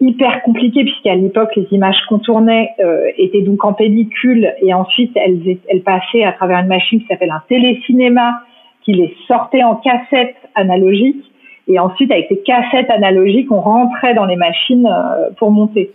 hyper 0.00 0.42
compliqué 0.42 0.84
puisqu'à 0.84 1.14
l'époque 1.14 1.54
les 1.56 1.66
images 1.70 1.96
qu'on 2.08 2.18
tournait 2.18 2.70
euh, 2.80 3.10
étaient 3.16 3.42
donc 3.42 3.64
en 3.64 3.72
pellicule 3.72 4.52
et 4.60 4.74
ensuite 4.74 5.16
elles, 5.16 5.58
elles 5.68 5.82
passaient 5.82 6.24
à 6.24 6.32
travers 6.32 6.58
une 6.58 6.66
machine 6.66 7.00
qui 7.00 7.06
s'appelle 7.06 7.30
un 7.30 7.42
télécinéma 7.48 8.40
qui 8.82 8.92
les 8.92 9.14
sortait 9.26 9.62
en 9.62 9.76
cassette 9.76 10.36
analogique 10.54 11.24
et 11.68 11.78
ensuite 11.78 12.12
avec 12.12 12.26
ces 12.28 12.42
cassettes 12.42 12.90
analogiques 12.90 13.50
on 13.50 13.60
rentrait 13.60 14.14
dans 14.14 14.26
les 14.26 14.36
machines 14.36 14.86
euh, 14.86 15.30
pour 15.38 15.50
monter. 15.50 15.92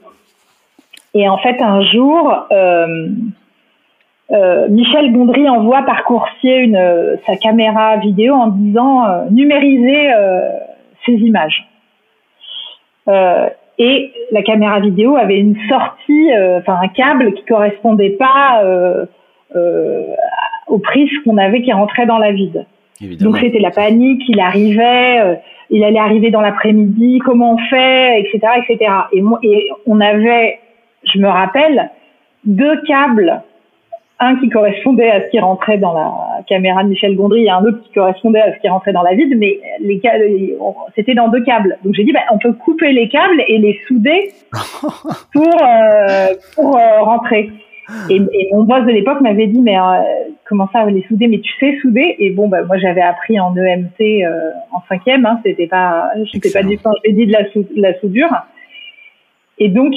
Et 1.13 1.29
en 1.29 1.37
fait 1.37 1.61
un 1.61 1.81
jour 1.81 2.33
euh, 2.51 3.07
euh 4.31 4.67
Michel 4.69 5.11
Gondry 5.11 5.47
envoie 5.47 5.83
par 5.83 6.05
coursier 6.05 6.73
sa 7.27 7.35
caméra 7.35 7.97
vidéo 7.97 8.33
en 8.33 8.47
disant 8.47 9.29
numériser 9.29 10.09
ces 11.05 11.13
images. 11.13 11.67
Et 13.77 14.11
la 14.31 14.41
caméra 14.43 14.79
vidéo 14.79 15.17
avait 15.17 15.39
une 15.39 15.57
sortie, 15.67 16.33
euh, 16.33 16.59
enfin 16.59 16.77
un 16.81 16.87
câble 16.89 17.33
qui 17.33 17.43
correspondait 17.45 18.11
pas 18.11 18.61
euh, 18.63 19.05
euh, 19.55 20.05
aux 20.67 20.79
prises 20.79 21.09
qu'on 21.23 21.37
avait 21.37 21.61
qui 21.61 21.71
rentraient 21.71 22.05
dans 22.05 22.17
la 22.17 22.31
vide. 22.31 22.65
Donc 23.19 23.37
c'était 23.39 23.59
la 23.59 23.71
panique, 23.71 24.21
il 24.27 24.39
arrivait, 24.39 25.39
il 25.71 25.83
allait 25.83 25.97
arriver 25.97 26.29
dans 26.29 26.41
l'après-midi, 26.41 27.17
comment 27.25 27.53
on 27.53 27.57
fait, 27.57 28.19
etc., 28.19 28.39
etc. 28.57 28.91
Et, 29.11 29.21
moi, 29.21 29.39
et 29.41 29.69
on 29.87 29.99
avait, 29.99 30.59
je 31.11 31.17
me 31.17 31.27
rappelle, 31.27 31.89
deux 32.45 32.79
câbles 32.83 33.41
un 34.21 34.35
qui 34.39 34.49
correspondait 34.49 35.09
à 35.09 35.25
ce 35.25 35.31
qui 35.31 35.39
rentrait 35.39 35.79
dans 35.79 35.93
la 35.93 36.43
caméra 36.47 36.83
de 36.83 36.89
Michel 36.89 37.15
Gondry 37.15 37.45
et 37.45 37.49
un 37.49 37.63
autre 37.63 37.81
qui 37.81 37.91
correspondait 37.91 38.39
à 38.39 38.53
ce 38.53 38.59
qui 38.59 38.69
rentrait 38.69 38.93
dans 38.93 39.01
la 39.01 39.15
vide, 39.15 39.35
mais 39.37 39.59
les 39.79 39.99
c'était 40.95 41.15
dans 41.15 41.27
deux 41.27 41.43
câbles. 41.43 41.77
Donc 41.83 41.95
j'ai 41.95 42.03
dit, 42.03 42.11
bah, 42.11 42.21
on 42.31 42.37
peut 42.37 42.53
couper 42.53 42.91
les 42.93 43.09
câbles 43.09 43.43
et 43.47 43.57
les 43.57 43.79
souder 43.87 44.31
pour 45.33 45.63
euh, 45.63 46.27
pour 46.55 46.77
euh, 46.77 47.01
rentrer. 47.01 47.49
Et, 48.09 48.15
et, 48.15 48.49
mon 48.53 48.63
boss 48.63 48.85
de 48.85 48.91
l'époque 48.91 49.19
m'avait 49.21 49.47
dit, 49.47 49.59
mais 49.59 49.77
euh, 49.77 49.81
comment 50.47 50.69
ça, 50.71 50.85
les 50.85 51.03
souder? 51.07 51.27
Mais 51.27 51.39
tu 51.39 51.51
sais 51.59 51.77
souder? 51.81 52.15
Et 52.19 52.29
bon, 52.29 52.47
bah, 52.47 52.61
moi 52.61 52.77
j'avais 52.77 53.01
appris 53.01 53.39
en 53.39 53.55
EMC 53.57 54.23
en 54.71 54.81
cinquième, 54.87 55.25
hein, 55.25 55.39
c'était 55.43 55.67
pas, 55.67 56.11
j'étais 56.31 56.51
pas 56.51 56.63
du 56.63 56.77
tout 56.77 56.89
dit 57.09 57.25
de 57.25 57.31
la, 57.31 57.41
de 57.41 57.81
la 57.81 57.99
soudure. 57.99 58.29
Et 59.57 59.69
donc, 59.69 59.93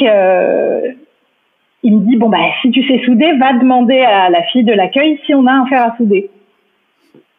il 1.84 1.98
me 1.98 2.00
dit 2.06 2.16
bon 2.16 2.30
bah 2.30 2.38
si 2.62 2.70
tu 2.70 2.82
sais 2.88 2.98
souder, 3.04 3.36
va 3.36 3.52
demander 3.52 4.00
à 4.00 4.30
la 4.30 4.42
fille 4.44 4.64
de 4.64 4.72
l'accueil 4.72 5.20
si 5.26 5.34
on 5.34 5.46
a 5.46 5.52
un 5.52 5.66
fer 5.66 5.82
à 5.82 5.96
souder. 5.96 6.30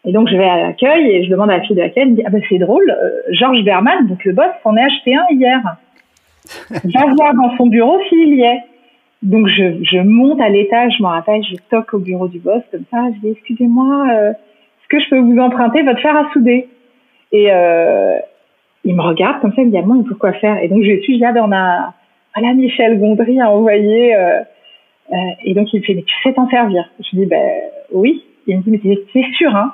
Et 0.06 0.12
donc 0.12 0.30
je 0.30 0.38
vais 0.38 0.48
à 0.48 0.58
l'accueil 0.58 1.10
et 1.10 1.24
je 1.26 1.32
demande 1.32 1.50
à 1.50 1.58
la 1.58 1.64
fille 1.64 1.76
de 1.76 1.82
l'accueil, 1.82 2.04
elle 2.04 2.10
me 2.12 2.16
dit 2.16 2.24
ah 2.26 2.30
bah 2.30 2.38
c'est 2.48 2.60
drôle, 2.60 2.90
euh, 2.90 3.22
Georges 3.32 3.64
Berman, 3.64 4.08
donc 4.08 4.24
le 4.24 4.34
boss, 4.34 4.52
en 4.64 4.78
a 4.78 4.84
acheté 4.86 5.16
un 5.16 5.26
hier. 5.32 5.62
Va 6.72 7.06
voir 7.16 7.34
dans 7.34 7.58
son 7.58 7.66
bureau 7.66 8.00
s'il 8.08 8.36
y 8.36 8.44
est. 8.44 8.60
Donc 9.24 9.48
je, 9.48 9.84
je 9.84 9.98
monte 9.98 10.40
à 10.40 10.50
l'étage, 10.50 10.94
je 11.00 11.04
me 11.04 11.08
rappelle, 11.08 11.44
je 11.44 11.56
toque 11.72 11.96
au 11.96 12.00
bureau 12.00 12.28
du 12.28 12.38
boss 12.38 12.62
comme 12.70 12.86
ça, 12.92 13.08
je 13.16 13.20
dis 13.22 13.30
excusez-moi, 13.30 14.08
euh, 14.12 14.30
est-ce 14.30 14.88
que 14.90 15.00
je 15.04 15.10
peux 15.10 15.20
vous 15.20 15.40
emprunter 15.40 15.82
votre 15.82 16.00
fer 16.00 16.16
à 16.16 16.32
souder? 16.34 16.68
Et 17.32 17.48
euh, 17.52 18.20
il 18.84 18.96
me 18.96 19.02
regarde 19.02 19.42
comme 19.42 19.54
ça, 19.54 19.64
il 19.64 19.68
me 19.68 19.72
dit 19.72 19.78
ah 19.80 19.82
bon, 19.82 20.04
pourquoi 20.04 20.34
faire? 20.34 20.62
Et 20.62 20.68
donc 20.68 20.84
je 20.84 21.02
suis, 21.02 21.18
dis 21.18 21.26
ah 21.26 21.32
ben 21.32 21.46
on 21.48 21.52
a 21.52 21.96
voilà, 22.36 22.54
Michel 22.54 23.00
Gondry 23.00 23.40
a 23.40 23.50
envoyé. 23.50 24.16
Euh, 24.16 24.42
euh, 25.12 25.16
et 25.44 25.54
donc 25.54 25.72
il 25.74 25.80
me 25.80 25.86
fait, 25.86 25.94
mais 25.94 26.04
tu 26.04 26.16
sais 26.24 26.34
t'en 26.34 26.50
servir 26.50 26.90
Je 27.00 27.18
dis, 27.18 27.26
ben 27.26 27.44
oui. 27.92 28.24
Il 28.48 28.58
me 28.58 28.62
dit, 28.62 28.72
mais 28.72 28.98
c'est 29.14 29.26
sûr, 29.38 29.56
hein 29.56 29.74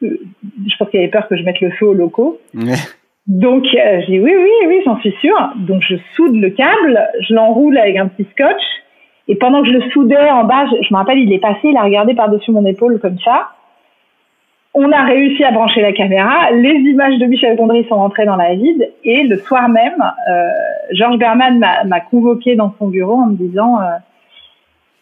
Je 0.00 0.76
pense 0.78 0.88
qu'il 0.90 1.00
avait 1.00 1.10
peur 1.10 1.28
que 1.28 1.36
je 1.36 1.42
mette 1.42 1.60
le 1.60 1.70
feu 1.72 1.86
aux 1.86 1.94
locaux. 1.94 2.40
Donc 3.26 3.64
euh, 3.64 4.00
j'ai 4.06 4.12
dit, 4.12 4.20
oui, 4.20 4.32
oui, 4.34 4.50
oui, 4.66 4.80
j'en 4.84 4.98
suis 5.00 5.14
sûre. 5.20 5.52
Donc 5.56 5.82
je 5.82 5.96
soude 6.14 6.36
le 6.36 6.50
câble, 6.50 7.00
je 7.20 7.34
l'enroule 7.34 7.76
avec 7.76 7.96
un 7.96 8.08
petit 8.08 8.26
scotch. 8.32 8.62
Et 9.30 9.36
pendant 9.36 9.62
que 9.62 9.68
je 9.68 9.74
le 9.74 9.90
soudais 9.90 10.30
en 10.30 10.44
bas, 10.44 10.66
je, 10.66 10.86
je 10.86 10.94
me 10.94 10.98
rappelle, 10.98 11.18
il 11.18 11.32
est 11.32 11.38
passé, 11.38 11.60
il 11.64 11.76
a 11.76 11.82
regardé 11.82 12.14
par-dessus 12.14 12.50
mon 12.50 12.64
épaule 12.64 12.98
comme 12.98 13.18
ça 13.18 13.50
on 14.74 14.92
a 14.92 15.04
réussi 15.04 15.42
à 15.44 15.50
brancher 15.50 15.80
la 15.80 15.92
caméra, 15.92 16.50
les 16.52 16.74
images 16.74 17.18
de 17.18 17.26
Michel 17.26 17.56
Gondry 17.56 17.84
sont 17.88 17.96
rentrées 17.96 18.26
dans 18.26 18.36
la 18.36 18.54
vide 18.54 18.92
et 19.04 19.24
le 19.24 19.38
soir 19.38 19.68
même, 19.68 20.02
euh, 20.30 20.48
Georges 20.92 21.18
Berman 21.18 21.58
m'a 21.58 22.00
convoqué 22.00 22.54
dans 22.54 22.74
son 22.78 22.88
bureau 22.88 23.14
en 23.14 23.26
me 23.26 23.36
disant 23.36 23.80
euh, 23.80 23.86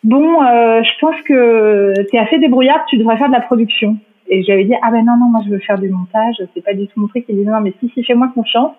bon, 0.06 0.42
euh, 0.42 0.82
je 0.82 0.99
pense 1.00 1.20
que 1.23 1.92
tu 2.08 2.16
es 2.16 2.18
assez 2.18 2.38
débrouillard, 2.38 2.87
tu 2.87 2.96
devrais 2.96 3.18
faire 3.18 3.28
de 3.28 3.35
la 3.35 3.40
production. 3.40 3.96
Et 4.28 4.42
j'avais 4.42 4.64
dit, 4.64 4.75
ah 4.82 4.90
ben 4.90 5.04
non, 5.04 5.16
non, 5.18 5.26
moi 5.26 5.42
je 5.44 5.50
veux 5.50 5.58
faire 5.58 5.78
du 5.78 5.88
montage, 5.88 6.37
c'est 6.54 6.64
pas 6.64 6.75
du 6.75 6.87
tout 6.88 7.00
mon 7.00 7.08
truc. 7.08 7.25
Il 7.28 7.37
dit, 7.37 7.44
non, 7.44 7.61
mais 7.61 7.73
si, 7.80 7.90
si, 7.90 8.02
fais-moi 8.02 8.30
confiance. 8.35 8.73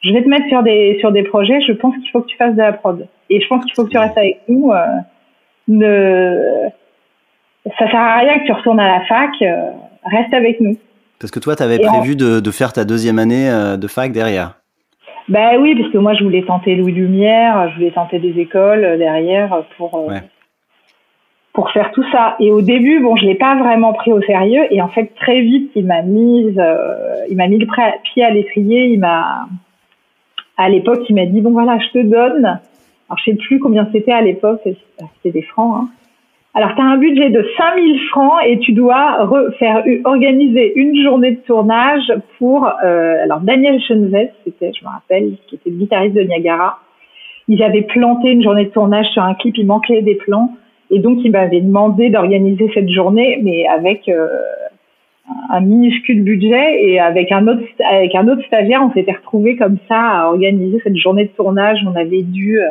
Je 0.00 0.12
vais 0.12 0.22
te 0.22 0.28
mettre 0.28 0.48
sur 0.48 0.62
des, 0.62 0.98
sur 1.00 1.12
des 1.12 1.22
projets, 1.22 1.60
je 1.62 1.72
pense 1.72 1.94
qu'il 1.96 2.10
faut 2.10 2.20
que 2.20 2.26
tu 2.26 2.36
fasses 2.36 2.54
de 2.54 2.60
la 2.60 2.72
prod. 2.72 3.06
Et 3.30 3.40
je 3.40 3.46
pense 3.46 3.64
qu'il 3.64 3.74
faut 3.74 3.84
que 3.84 3.90
tu 3.90 3.98
restes 3.98 4.18
avec 4.18 4.40
nous. 4.48 4.72
Euh, 4.72 4.84
ne... 5.68 6.68
Ça 7.78 7.90
sert 7.90 8.00
à 8.00 8.18
rien 8.18 8.40
que 8.40 8.44
tu 8.44 8.52
retournes 8.52 8.80
à 8.80 8.98
la 8.98 9.04
fac, 9.06 9.30
reste 10.04 10.32
avec 10.34 10.60
nous. 10.60 10.76
Parce 11.20 11.30
que 11.30 11.40
toi, 11.40 11.56
tu 11.56 11.62
avais 11.62 11.78
prévu 11.78 12.16
de, 12.16 12.40
de, 12.40 12.50
faire 12.50 12.72
ta 12.72 12.84
deuxième 12.84 13.18
année 13.18 13.48
euh, 13.48 13.76
de 13.76 13.86
fac 13.86 14.12
derrière. 14.12 14.54
Ben 15.28 15.58
oui, 15.58 15.74
parce 15.74 15.90
que 15.90 15.98
moi, 15.98 16.12
je 16.14 16.22
voulais 16.22 16.42
tenter 16.42 16.74
Louis 16.76 16.92
Lumière, 16.92 17.70
je 17.70 17.76
voulais 17.76 17.92
tenter 17.92 18.18
des 18.18 18.38
écoles 18.38 18.98
derrière 18.98 19.64
pour, 19.78 20.06
ouais 20.06 20.22
pour 21.54 21.70
faire 21.70 21.92
tout 21.92 22.04
ça. 22.10 22.36
Et 22.40 22.50
au 22.50 22.60
début, 22.60 23.00
bon, 23.00 23.16
je 23.16 23.24
l'ai 23.24 23.36
pas 23.36 23.56
vraiment 23.56 23.94
pris 23.94 24.12
au 24.12 24.20
sérieux. 24.20 24.66
Et 24.70 24.82
en 24.82 24.88
fait, 24.88 25.14
très 25.14 25.40
vite, 25.40 25.70
il 25.76 25.86
m'a 25.86 26.02
mise, 26.02 26.58
euh, 26.58 27.24
il 27.30 27.36
m'a 27.36 27.46
mis 27.46 27.58
le 27.58 27.66
pied 28.02 28.24
à 28.24 28.30
l'étrier. 28.30 28.88
Il 28.88 28.98
m'a, 28.98 29.46
à 30.58 30.68
l'époque, 30.68 31.02
il 31.08 31.14
m'a 31.14 31.26
dit 31.26 31.40
bon 31.40 31.52
voilà, 31.52 31.78
je 31.78 31.98
te 31.98 32.02
donne. 32.02 32.44
Alors 32.44 33.18
je 33.18 33.30
sais 33.30 33.36
plus 33.36 33.60
combien 33.60 33.88
c'était 33.92 34.12
à 34.12 34.20
l'époque, 34.20 34.60
c'était 34.64 35.30
des 35.30 35.42
francs. 35.42 35.84
Hein. 35.84 35.88
Alors 36.56 36.72
tu 36.76 36.80
as 36.80 36.84
un 36.84 36.98
budget 36.98 37.30
de 37.30 37.44
5000 37.56 38.00
francs 38.10 38.40
et 38.46 38.60
tu 38.60 38.72
dois 38.72 39.28
faire 39.58 39.82
organiser 40.04 40.72
une 40.76 41.02
journée 41.02 41.32
de 41.32 41.40
tournage 41.40 42.12
pour 42.38 42.68
euh, 42.84 43.24
alors 43.24 43.40
Daniel 43.40 43.80
Chenves, 43.80 44.28
c'était, 44.44 44.72
je 44.72 44.84
me 44.84 44.90
rappelle, 44.90 45.32
qui 45.48 45.56
était 45.56 45.70
le 45.70 45.76
guitariste 45.76 46.14
de 46.14 46.22
Niagara. 46.22 46.78
Ils 47.48 47.60
avaient 47.62 47.82
planté 47.82 48.30
une 48.30 48.42
journée 48.42 48.66
de 48.66 48.70
tournage 48.70 49.06
sur 49.06 49.22
un 49.22 49.34
clip, 49.34 49.56
il 49.58 49.66
manquait 49.66 50.00
des 50.02 50.14
plans. 50.14 50.52
Et 50.90 51.00
donc, 51.00 51.18
il 51.24 51.32
m'avait 51.32 51.60
demandé 51.60 52.08
d'organiser 52.08 52.70
cette 52.72 52.88
journée, 52.88 53.40
mais 53.42 53.66
avec 53.66 54.08
euh, 54.08 54.28
un 55.50 55.60
minuscule 55.60 56.22
budget 56.22 56.84
et 56.84 57.00
avec 57.00 57.32
un 57.32 57.48
autre 57.48 57.62
avec 57.90 58.14
un 58.14 58.28
autre 58.28 58.44
stagiaire, 58.46 58.82
on 58.82 58.92
s'était 58.92 59.12
retrouvé 59.12 59.56
comme 59.56 59.78
ça 59.88 59.98
à 59.98 60.26
organiser 60.28 60.78
cette 60.84 60.96
journée 60.96 61.24
de 61.24 61.30
tournage. 61.30 61.80
On 61.84 61.96
avait 61.96 62.22
dû 62.22 62.60
euh, 62.60 62.68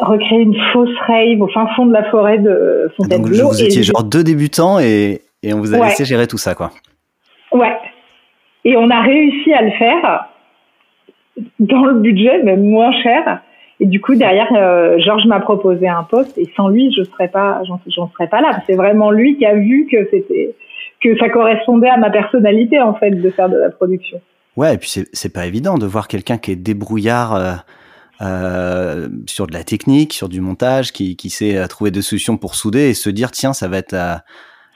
recréer 0.00 0.40
une 0.40 0.56
fausse 0.72 0.96
rave 1.06 1.40
au 1.40 1.48
fin 1.48 1.66
fond 1.74 1.86
de 1.86 1.92
la 1.92 2.04
forêt 2.10 2.38
de 2.38 2.90
Fontainebleau. 2.96 3.36
Donc, 3.36 3.52
vous 3.52 3.62
étiez 3.62 3.82
genre 3.82 4.04
deux 4.04 4.24
débutants 4.24 4.78
et, 4.78 5.22
et 5.42 5.52
on 5.52 5.58
vous 5.58 5.74
a 5.74 5.84
laissé 5.84 6.04
gérer 6.04 6.26
tout 6.26 6.38
ça, 6.38 6.54
quoi. 6.54 6.70
Ouais. 7.52 7.76
Et 8.64 8.76
on 8.76 8.90
a 8.90 9.00
réussi 9.00 9.52
à 9.52 9.62
le 9.62 9.70
faire 9.72 10.28
dans 11.58 11.84
le 11.84 11.94
budget, 11.94 12.42
même 12.42 12.62
moins 12.62 12.92
cher. 13.02 13.40
Et 13.80 13.86
du 13.86 14.00
coup, 14.00 14.14
derrière, 14.14 14.48
euh, 14.54 14.98
Georges 15.00 15.26
m'a 15.26 15.40
proposé 15.40 15.88
un 15.88 16.04
poste 16.04 16.38
et 16.38 16.48
sans 16.56 16.68
lui, 16.68 16.94
je 16.96 17.02
serais 17.02 17.28
pas, 17.28 17.62
j'en 17.64 18.08
serais 18.12 18.28
pas 18.28 18.40
là. 18.40 18.60
C'est 18.66 18.76
vraiment 18.76 19.10
lui 19.10 19.36
qui 19.36 19.44
a 19.44 19.54
vu 19.54 19.88
que 19.90 20.08
c'était, 20.10 20.54
que 21.02 21.18
ça 21.18 21.28
correspondait 21.28 21.88
à 21.88 21.96
ma 21.96 22.10
personnalité 22.10 22.80
en 22.80 22.94
fait 22.94 23.10
de 23.10 23.30
faire 23.30 23.48
de 23.48 23.56
la 23.56 23.70
production. 23.70 24.20
Ouais, 24.56 24.74
et 24.74 24.78
puis 24.78 25.04
c'est 25.12 25.32
pas 25.32 25.46
évident 25.46 25.78
de 25.78 25.86
voir 25.86 26.06
quelqu'un 26.06 26.38
qui 26.38 26.52
est 26.52 26.56
débrouillard 26.56 27.34
euh, 27.34 27.52
euh, 28.22 29.08
sur 29.26 29.46
de 29.46 29.52
la 29.52 29.64
technique, 29.64 30.12
sur 30.12 30.28
du 30.28 30.40
montage, 30.40 30.92
qui, 30.92 31.16
sait 31.28 31.56
euh, 31.56 31.66
trouver 31.66 31.90
des 31.90 32.02
solutions 32.02 32.36
pour 32.36 32.54
souder 32.54 32.90
et 32.90 32.94
se 32.94 33.10
dire 33.10 33.30
tiens, 33.30 33.52
ça 33.52 33.68
va 33.68 33.78
être 33.78 33.94
euh, 33.94 34.14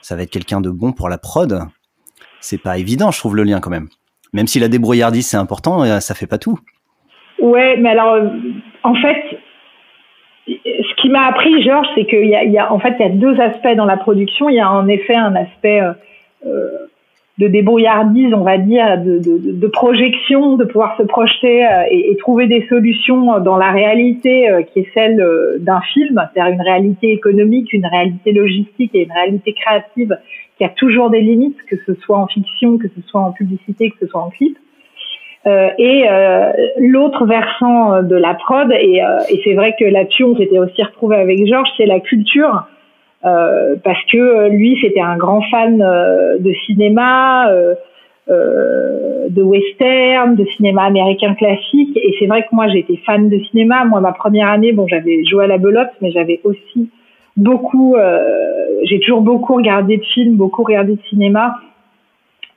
ça 0.01 0.15
va 0.15 0.23
être 0.23 0.31
quelqu'un 0.31 0.59
de 0.59 0.69
bon 0.69 0.91
pour 0.91 1.07
la 1.07 1.17
prod. 1.17 1.61
C'est 2.41 2.61
pas 2.61 2.77
évident, 2.77 3.11
je 3.11 3.19
trouve 3.19 3.35
le 3.35 3.43
lien 3.43 3.59
quand 3.59 3.69
même. 3.69 3.87
Même 4.33 4.47
si 4.47 4.59
la 4.59 4.67
débrouillardise 4.67 5.27
c'est 5.27 5.37
important, 5.37 5.99
ça 6.01 6.13
fait 6.13 6.27
pas 6.27 6.37
tout. 6.37 6.59
Ouais, 7.39 7.77
mais 7.77 7.89
alors 7.89 8.17
en 8.83 8.95
fait, 8.95 9.39
ce 10.47 11.01
qui 11.01 11.09
m'a 11.09 11.27
appris, 11.27 11.63
Georges, 11.63 11.87
c'est 11.95 12.05
qu'il 12.05 12.27
y 12.27 12.57
a, 12.57 12.71
en 12.71 12.79
fait, 12.79 12.95
il 12.99 13.05
y 13.05 13.09
a 13.09 13.13
deux 13.13 13.39
aspects 13.39 13.75
dans 13.75 13.85
la 13.85 13.97
production. 13.97 14.49
Il 14.49 14.55
y 14.55 14.59
a 14.59 14.71
en 14.71 14.87
effet 14.87 15.15
un 15.15 15.35
aspect 15.35 15.81
de 17.37 17.47
débrouillardise, 17.47 18.33
on 18.33 18.43
va 18.43 18.57
dire, 18.57 18.97
de, 18.97 19.19
de, 19.19 19.51
de, 19.51 19.67
projection, 19.67 20.55
de 20.55 20.65
pouvoir 20.65 20.97
se 20.97 21.03
projeter 21.03 21.65
euh, 21.65 21.83
et, 21.91 22.11
et, 22.11 22.17
trouver 22.17 22.47
des 22.47 22.65
solutions 22.67 23.39
dans 23.39 23.57
la 23.57 23.71
réalité 23.71 24.49
euh, 24.49 24.63
qui 24.63 24.79
est 24.79 24.91
celle 24.93 25.21
d'un 25.59 25.81
film, 25.93 26.27
c'est-à-dire 26.33 26.53
une 26.53 26.61
réalité 26.61 27.11
économique, 27.11 27.73
une 27.73 27.85
réalité 27.85 28.31
logistique 28.31 28.91
et 28.95 29.03
une 29.03 29.11
réalité 29.11 29.53
créative 29.53 30.17
qui 30.57 30.63
a 30.63 30.69
toujours 30.69 31.09
des 31.09 31.21
limites, 31.21 31.57
que 31.69 31.75
ce 31.85 31.93
soit 32.01 32.17
en 32.17 32.27
fiction, 32.27 32.77
que 32.77 32.87
ce 32.87 33.01
soit 33.07 33.21
en 33.21 33.31
publicité, 33.31 33.91
que 33.91 33.97
ce 33.99 34.07
soit 34.07 34.21
en 34.21 34.29
clip. 34.29 34.57
Euh, 35.45 35.69
et 35.77 36.05
euh, 36.09 36.51
l'autre 36.77 37.25
versant 37.25 38.03
de 38.03 38.15
la 38.15 38.33
prod, 38.33 38.69
et, 38.71 39.01
euh, 39.01 39.19
et 39.29 39.39
c'est 39.43 39.53
vrai 39.53 39.75
que 39.79 39.85
là-dessus 39.85 40.23
on 40.25 40.35
s'était 40.35 40.59
aussi 40.59 40.83
retrouvé 40.83 41.15
avec 41.15 41.45
Georges, 41.47 41.69
c'est 41.77 41.85
la 41.85 42.01
culture, 42.01 42.67
parce 43.83 44.03
que 44.11 44.49
lui 44.49 44.77
c'était 44.81 45.01
un 45.01 45.17
grand 45.17 45.41
fan 45.49 45.77
de 45.77 46.53
cinéma, 46.65 47.49
de 48.27 49.41
western, 49.41 50.35
de 50.35 50.45
cinéma 50.55 50.83
américain 50.83 51.33
classique, 51.35 51.95
et 51.97 52.15
c'est 52.19 52.27
vrai 52.27 52.43
que 52.43 52.49
moi 52.53 52.67
j'étais 52.67 52.97
fan 53.05 53.29
de 53.29 53.39
cinéma. 53.49 53.85
Moi 53.85 54.01
ma 54.01 54.11
première 54.11 54.49
année, 54.49 54.71
bon 54.71 54.87
j'avais 54.87 55.23
joué 55.25 55.45
à 55.45 55.47
la 55.47 55.57
belote, 55.57 55.89
mais 56.01 56.11
j'avais 56.11 56.39
aussi 56.43 56.89
beaucoup, 57.35 57.95
j'ai 58.83 58.99
toujours 58.99 59.21
beaucoup 59.21 59.55
regardé 59.55 59.97
de 59.97 60.03
films, 60.03 60.35
beaucoup 60.35 60.63
regardé 60.63 60.93
de 60.93 61.01
cinéma. 61.09 61.55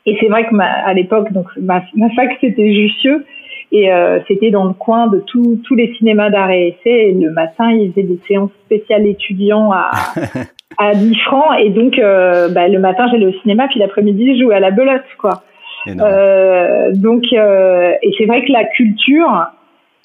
Et 0.07 0.17
c'est 0.21 0.29
vrai 0.29 0.47
que 0.49 0.57
à 0.59 0.93
l'époque, 0.95 1.33
donc 1.33 1.47
ma, 1.61 1.83
fac 2.17 2.37
c'était 2.41 2.73
Jussieu 2.73 3.25
et 3.73 3.93
euh, 3.93 4.19
c'était 4.27 4.50
dans 4.50 4.65
le 4.65 4.73
coin 4.73 5.07
de 5.07 5.21
tous 5.21 5.75
les 5.75 5.95
cinémas 5.95 6.31
d'art 6.31 6.50
et 6.50 6.69
essai. 6.69 7.09
Et 7.09 7.12
le 7.12 7.31
matin, 7.31 7.71
ils 7.71 7.93
faisaient 7.93 8.07
des 8.07 8.19
séances 8.27 8.50
spéciales 8.65 9.07
étudiants 9.07 9.71
à, 9.73 9.91
à 10.79 10.95
10 10.95 11.15
francs. 11.21 11.59
Et 11.61 11.71
donc, 11.71 11.99
euh, 11.99 12.49
bah, 12.49 12.69
le 12.69 12.79
matin, 12.79 13.07
j'allais 13.11 13.27
au 13.27 13.41
cinéma, 13.41 13.69
puis 13.69 13.79
l'après-midi, 13.79 14.37
je 14.37 14.45
jouais 14.45 14.55
à 14.55 14.61
la 14.61 14.71
belote, 14.71 15.03
quoi. 15.19 15.43
Euh, 15.89 16.91
donc, 16.93 17.25
euh, 17.33 17.93
et 18.03 18.12
c'est 18.19 18.27
vrai 18.27 18.45
que 18.45 18.53
la 18.53 18.65
culture, 18.65 19.47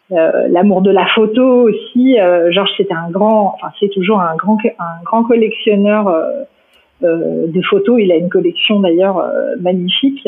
l'amour 0.10 0.82
de 0.82 0.92
la 0.92 1.06
photo 1.08 1.70
aussi. 1.70 2.18
Georges, 2.50 2.72
c'était 2.78 2.94
un 2.94 3.10
grand, 3.10 3.56
enfin, 3.56 3.74
c'est 3.80 3.90
toujours 3.90 4.22
un 4.22 4.36
grand, 4.36 4.58
un 4.80 5.04
grand 5.04 5.24
collectionneur 5.24 6.16
de 7.02 7.62
photos. 7.70 8.00
Il 8.02 8.12
a 8.12 8.16
une 8.16 8.30
collection 8.30 8.80
d'ailleurs 8.80 9.22
magnifique. 9.60 10.28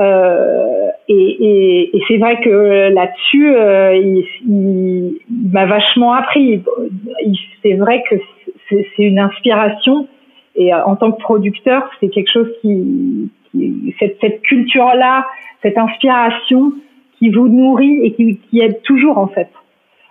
Euh, 0.00 0.88
et, 1.08 1.14
et, 1.14 1.96
et 1.96 2.02
c'est 2.08 2.16
vrai 2.16 2.40
que 2.40 2.90
là-dessus, 2.94 3.54
euh, 3.54 3.94
il, 3.94 4.24
il, 4.48 5.50
m'a 5.52 5.66
vachement 5.66 6.14
appris. 6.14 6.62
C'est 7.62 7.74
vrai 7.74 8.02
que 8.08 8.16
c'est 8.96 9.02
une 9.02 9.18
inspiration. 9.18 10.08
Et 10.54 10.74
en 10.74 10.96
tant 10.96 11.12
que 11.12 11.20
producteur, 11.20 11.88
c'est 11.98 12.08
quelque 12.08 12.30
chose 12.30 12.48
qui, 12.60 13.30
cette, 13.98 14.18
cette 14.20 14.42
culture-là, 14.42 15.26
cette 15.62 15.78
inspiration 15.78 16.72
qui 17.18 17.30
vous 17.30 17.48
nourrit 17.48 18.04
et 18.04 18.12
qui, 18.12 18.60
aide 18.60 18.82
toujours 18.82 19.18
en 19.18 19.28
fait, 19.28 19.48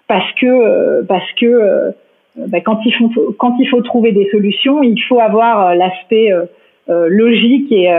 parce 0.07 0.31
que 0.33 1.01
parce 1.03 1.29
que 1.33 1.45
euh, 1.45 1.91
bah, 2.47 2.61
quand, 2.61 2.79
il 2.85 2.93
faut, 2.93 3.35
quand 3.37 3.55
il 3.59 3.67
faut 3.67 3.81
trouver 3.81 4.11
des 4.11 4.29
solutions, 4.31 4.81
il 4.81 5.01
faut 5.03 5.19
avoir 5.19 5.67
euh, 5.67 5.75
l'aspect 5.75 6.31
euh, 6.31 7.07
logique 7.09 7.71
et, 7.71 7.89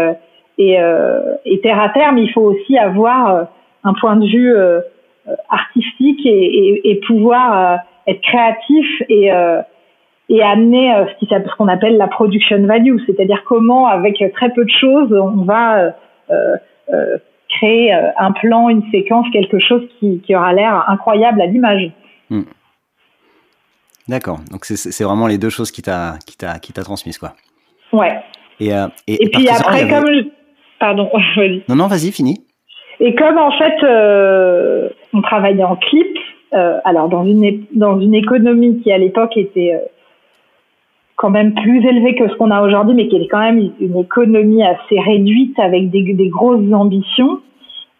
et, 0.59 0.79
et, 1.45 1.61
terre 1.61 1.81
à 1.81 1.89
terre, 1.91 2.13
mais 2.13 2.23
il 2.23 2.33
faut 2.33 2.43
aussi 2.43 2.77
avoir 2.79 3.49
un 3.85 3.95
point 3.95 4.17
de 4.17 4.27
vue 4.27 4.55
artistique 5.49 6.27
et, 6.27 6.31
et, 6.31 6.91
et 6.91 6.95
pouvoir 6.97 7.79
être 8.07 8.21
créatif 8.21 8.87
et, 9.09 9.31
et 10.29 10.43
amener 10.43 10.95
ce 11.21 11.57
qu'on 11.57 11.69
appelle 11.69 11.97
la 11.97 12.09
production 12.09 12.65
value, 12.67 12.97
c'est-à-dire 13.07 13.43
comment, 13.47 13.87
avec 13.87 14.23
très 14.35 14.51
peu 14.51 14.65
de 14.65 14.71
choses, 14.71 15.13
on 15.13 15.45
va 15.45 15.95
créer 17.49 17.93
un 17.93 18.33
plan, 18.33 18.69
une 18.69 18.83
séquence, 18.91 19.27
quelque 19.33 19.59
chose 19.59 19.83
qui, 19.99 20.21
qui 20.21 20.35
aura 20.35 20.53
l'air 20.53 20.89
incroyable 20.89 21.43
à 21.43 21.47
l'image. 21.47 21.91
Hmm. 22.31 22.45
D'accord. 24.09 24.41
Donc 24.51 24.65
c'est 24.65 25.05
vraiment 25.05 25.27
les 25.27 25.39
deux 25.39 25.51
choses 25.51 25.71
qui 25.71 25.83
t'a 25.83 26.15
qui 26.27 26.37
t'a 26.37 26.59
qui 26.59 26.73
t'a 26.73 26.83
transmises 26.83 27.19
quoi. 27.19 27.35
Ouais. 27.93 28.21
Et, 28.59 28.75
euh, 28.75 28.87
et, 29.07 29.29
puis 29.31 29.49
après 29.49 29.89
comme 29.89 30.07
pardon. 30.81 31.11
non 31.69 31.77
non 31.77 31.87
vas-y 31.87 32.11
fini. 32.11 32.45
Et 33.01 33.15
comme 33.15 33.39
en 33.39 33.53
fait 33.53 33.83
euh, 33.85 34.89
on 35.13 35.23
travaillait 35.23 35.63
en 35.63 35.77
clip, 35.77 36.19
euh, 36.53 36.79
alors 36.85 37.09
dans 37.09 37.25
une 37.25 37.65
dans 37.75 38.01
une 38.01 38.15
économie 38.15 38.81
qui 38.83 38.91
à 38.91 38.99
l'époque 38.99 39.37
était 39.37 39.75
euh, 39.75 39.87
quand 41.23 41.31
même 41.31 41.55
plus 41.55 41.87
élevée 41.87 42.17
que 42.17 42.29
ce 42.29 42.35
qu'on 42.35 42.51
a 42.51 42.61
aujourd'hui, 42.63 42.97
mais 42.97 43.07
qui 43.07 43.15
est 43.15 43.29
quand 43.29 43.39
même 43.39 43.71
une 43.79 43.97
économie 43.97 44.65
assez 44.65 44.99
réduite 44.99 45.57
avec 45.61 45.89
des, 45.89 46.29
grosses 46.29 46.73
ambitions. 46.73 47.39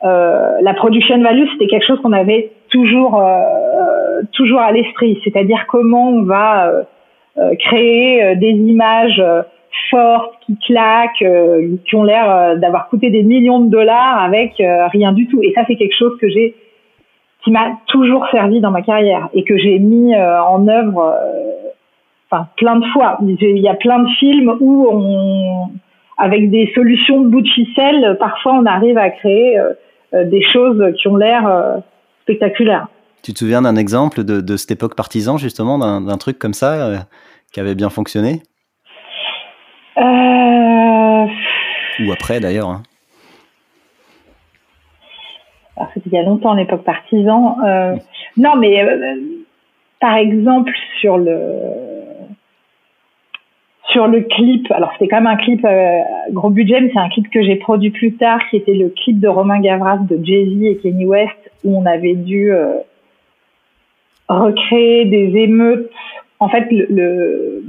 Euh, 0.03 0.57
la 0.61 0.75
production 0.75 1.23
value, 1.23 1.45
c'était 1.53 1.69
quelque 1.69 1.87
chose 1.87 2.01
qu'on 2.03 2.13
avait 2.13 2.51
toujours 2.71 3.23
euh, 3.23 4.23
toujours 4.33 4.59
à 4.59 4.73
l'esprit, 4.73 5.21
c'est-à-dire 5.23 5.67
comment 5.69 6.09
on 6.09 6.23
va 6.25 6.73
euh, 7.39 7.55
créer 7.61 8.35
des 8.35 8.51
images 8.51 9.23
fortes 9.89 10.35
qui 10.45 10.59
claquent, 10.67 11.25
qui 11.87 11.95
ont 11.95 12.03
l'air 12.03 12.57
d'avoir 12.59 12.89
coûté 12.89 13.11
des 13.11 13.23
millions 13.23 13.61
de 13.61 13.71
dollars 13.71 14.21
avec 14.21 14.55
rien 14.59 15.13
du 15.13 15.29
tout. 15.29 15.41
Et 15.45 15.53
ça, 15.55 15.63
c'est 15.69 15.77
quelque 15.77 15.97
chose 15.97 16.19
que 16.21 16.29
j'ai 16.29 16.57
qui 17.45 17.53
m'a 17.53 17.79
toujours 17.87 18.27
servi 18.33 18.61
dans 18.61 18.73
ma 18.73 18.83
carrière 18.83 19.29
et 19.33 19.45
que 19.45 19.57
j'ai 19.59 19.79
mis 19.79 20.13
en 20.17 20.67
œuvre 20.67 21.15
enfin 22.33 22.49
plein 22.57 22.77
de 22.77 22.87
fois. 22.87 23.19
Il 23.23 23.59
y 23.59 23.69
a 23.69 23.75
plein 23.75 23.99
de 24.01 24.09
films 24.19 24.57
où 24.61 24.89
on, 24.91 25.71
avec 26.19 26.51
des 26.51 26.73
solutions 26.75 27.21
de 27.21 27.29
bout 27.29 27.43
de 27.43 27.49
ficelle, 27.49 28.17
parfois 28.19 28.55
on 28.55 28.67
arrive 28.67 28.99
à 28.99 29.11
créer 29.11 29.61
des 30.13 30.43
choses 30.53 30.83
qui 30.99 31.09
ont 31.09 31.17
l'air 31.17 31.83
spectaculaires. 32.23 32.89
Tu 33.23 33.33
te 33.33 33.39
souviens 33.39 33.63
d'un 33.63 33.77
exemple 33.77 34.25
de, 34.25 34.41
de, 34.41 34.57
cette 34.57 34.73
époque 34.73 34.97
partisan, 34.97 35.37
justement, 35.37 35.79
d'un 35.79 36.17
truc 36.19 36.39
comme 36.39 36.55
ça 36.55 37.07
qui 37.53 37.61
avait 37.61 37.75
bien 37.75 37.91
fonctionné? 37.91 38.43
Euh... 39.99 41.27
Ou 42.01 42.13
après 42.13 42.41
d'ailleurs. 42.41 42.69
Hein. 42.69 42.83
C'était 45.95 46.11
il 46.11 46.13
y 46.15 46.19
a 46.19 46.23
longtemps, 46.23 46.55
l'époque 46.55 46.85
partisan. 46.85 47.59
Euh... 47.65 47.97
Non, 48.37 48.57
mais 48.57 48.83
euh, 48.83 49.17
par 50.01 50.17
exemple, 50.17 50.73
sur 51.01 51.19
le 51.19 51.92
sur 53.91 54.07
le 54.07 54.21
clip, 54.23 54.71
alors 54.71 54.91
c'était 54.93 55.09
quand 55.09 55.21
même 55.21 55.27
un 55.27 55.37
clip 55.37 55.65
euh, 55.65 55.99
gros 56.31 56.51
budget, 56.51 56.81
mais 56.81 56.91
c'est 56.93 57.01
un 57.01 57.09
clip 57.09 57.29
que 57.31 57.43
j'ai 57.43 57.57
produit 57.57 57.91
plus 57.91 58.15
tard, 58.15 58.41
qui 58.49 58.57
était 58.57 58.75
le 58.75 58.89
clip 58.91 59.19
de 59.19 59.29
Romain 59.29 59.61
Gavras 59.61 59.99
de 59.99 60.19
Jay-Z 60.23 60.63
et 60.63 60.77
Kenny 60.77 61.05
West, 61.05 61.51
où 61.65 61.77
on 61.77 61.85
avait 61.85 62.15
dû 62.15 62.53
euh, 62.53 62.75
recréer 64.29 65.05
des 65.07 65.37
émeutes. 65.37 65.91
En 66.39 66.49
fait, 66.49 66.67
le, 66.71 67.65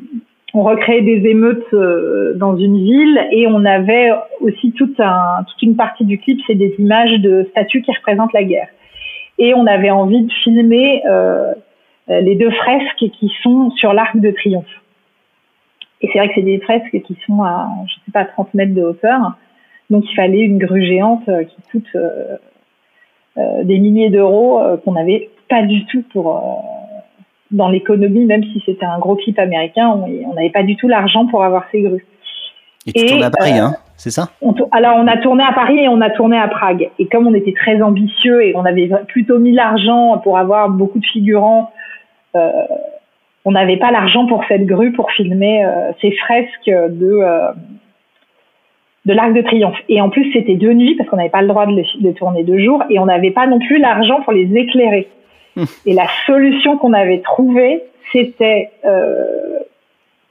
on 0.54 0.62
recréait 0.62 1.02
des 1.02 1.28
émeutes 1.28 1.74
euh, 1.74 2.34
dans 2.36 2.58
une 2.58 2.78
ville 2.78 3.20
et 3.32 3.48
on 3.48 3.66
avait 3.66 4.12
aussi 4.40 4.72
toute, 4.74 5.00
un, 5.00 5.44
toute 5.48 5.62
une 5.64 5.76
partie 5.76 6.06
du 6.06 6.20
clip, 6.20 6.40
c'est 6.46 6.56
des 6.56 6.76
images 6.78 7.20
de 7.20 7.48
statues 7.52 7.82
qui 7.82 7.92
représentent 7.92 8.34
la 8.34 8.44
guerre. 8.44 8.68
Et 9.40 9.56
on 9.56 9.66
avait 9.66 9.90
envie 9.90 10.22
de 10.22 10.32
filmer 10.44 11.02
euh, 11.08 11.54
les 12.08 12.36
deux 12.36 12.52
fresques 12.52 13.10
qui 13.20 13.32
sont 13.42 13.72
sur 13.72 13.94
l'Arc 13.94 14.16
de 14.16 14.30
Triomphe. 14.30 14.83
Et 16.04 16.10
c'est 16.12 16.20
vrai 16.20 16.28
que 16.28 16.34
c'est 16.36 16.42
des 16.42 16.60
fresques 16.60 17.02
qui 17.06 17.18
sont 17.26 17.42
à, 17.44 17.70
je 17.88 17.94
sais 18.06 18.12
pas, 18.12 18.26
30 18.26 18.54
mètres 18.54 18.74
de 18.74 18.84
hauteur. 18.84 19.38
Donc 19.90 20.04
il 20.10 20.16
fallait 20.16 20.42
une 20.42 20.58
grue 20.58 20.86
géante 20.86 21.28
euh, 21.30 21.44
qui 21.44 21.56
coûte 21.72 21.88
euh, 21.96 22.38
euh, 23.38 23.64
des 23.64 23.80
milliers 23.80 24.10
d'euros 24.10 24.62
qu'on 24.84 24.92
n'avait 24.92 25.30
pas 25.50 25.64
du 25.64 25.86
tout 25.86 26.04
pour 26.12 26.64
dans 27.52 27.70
l'économie, 27.70 28.26
même 28.26 28.44
si 28.44 28.64
c'était 28.66 28.86
un 28.86 28.98
gros 28.98 29.16
clip 29.16 29.38
américain, 29.38 29.90
on 29.90 30.34
n'avait 30.34 30.50
pas 30.50 30.64
du 30.64 30.76
tout 30.76 30.88
l'argent 30.88 31.28
pour 31.28 31.44
avoir 31.44 31.66
ces 31.72 31.82
grues. 31.82 32.06
Et 32.88 32.92
tu 32.94 33.06
tournes 33.06 33.24
à 33.24 33.30
Paris, 33.30 33.60
hein, 33.60 33.76
c'est 33.96 34.10
ça? 34.10 34.30
Alors 34.72 34.98
on 34.98 35.08
a 35.08 35.18
tourné 35.18 35.44
à 35.44 35.54
Paris 35.54 35.78
et 35.78 35.88
on 35.88 36.02
a 36.02 36.10
tourné 36.10 36.38
à 36.38 36.48
Prague. 36.48 36.90
Et 36.98 37.06
comme 37.06 37.28
on 37.28 37.34
était 37.36 37.54
très 37.54 37.80
ambitieux 37.82 38.44
et 38.44 38.56
on 38.56 38.66
avait 38.66 38.90
plutôt 39.08 39.38
mis 39.38 39.52
l'argent 39.52 40.18
pour 40.24 40.40
avoir 40.40 40.70
beaucoup 40.70 41.00
de 41.00 41.06
figurants, 41.06 41.72
on 43.46 43.52
n'avait 43.52 43.78
pas 43.78 43.92
l'argent 43.92 44.26
pour 44.26 44.44
cette 44.48 44.66
grue 44.66 44.92
pour 44.94 45.12
filmer 45.12 45.66
euh, 45.66 45.92
ces 46.02 46.12
fresques 46.12 46.66
de 46.68 47.20
euh, 47.22 47.52
de 49.06 49.12
l'Arc 49.12 49.34
de 49.34 49.42
Triomphe. 49.42 49.78
Et 49.90 50.00
en 50.02 50.10
plus 50.10 50.32
c'était 50.32 50.56
deux 50.56 50.74
nuits 50.74 50.96
parce 50.96 51.10
qu'on 51.10 51.18
n'avait 51.18 51.30
pas 51.30 51.42
le 51.42 51.48
droit 51.48 51.66
de 51.66 51.74
les, 51.74 51.86
de 52.00 52.12
tourner 52.12 52.44
deux 52.44 52.60
jours 52.60 52.84
et 52.90 53.00
on 53.00 53.06
n'avait 53.06 53.32
pas 53.32 53.48
non 53.48 53.60
plus 53.60 53.80
l'argent 53.80 54.22
pour 54.22 54.34
les 54.34 54.56
éclairer. 54.56 55.08
Et 55.86 55.94
la 55.94 56.08
solution 56.26 56.78
qu'on 56.78 56.94
avait 56.94 57.20
trouvée, 57.20 57.84
c'était 58.12 58.72
euh, 58.86 59.60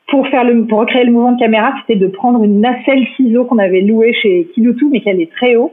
pour 0.09 0.27
faire 0.29 0.45
le, 0.45 0.67
pour 0.67 0.81
recréer 0.81 1.05
le 1.05 1.13
mouvement 1.13 1.33
de 1.33 1.39
caméra, 1.39 1.73
c'était 1.81 1.99
de 1.99 2.09
prendre 2.09 2.43
une 2.43 2.61
nacelle 2.61 3.07
ciseau 3.17 3.45
qu'on 3.45 3.59
avait 3.59 3.83
louée 3.83 4.15
chez 4.15 4.49
Kiloutou, 4.55 4.91
mais 4.91 5.01
qui 5.01 5.09
allait 5.09 5.31
très 5.37 5.55
haut, 5.55 5.73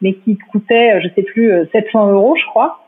mais 0.00 0.14
qui 0.14 0.38
coûtait, 0.38 1.00
je 1.02 1.08
sais 1.14 1.22
plus, 1.22 1.52
700 1.72 2.12
euros, 2.12 2.36
je 2.36 2.46
crois. 2.46 2.85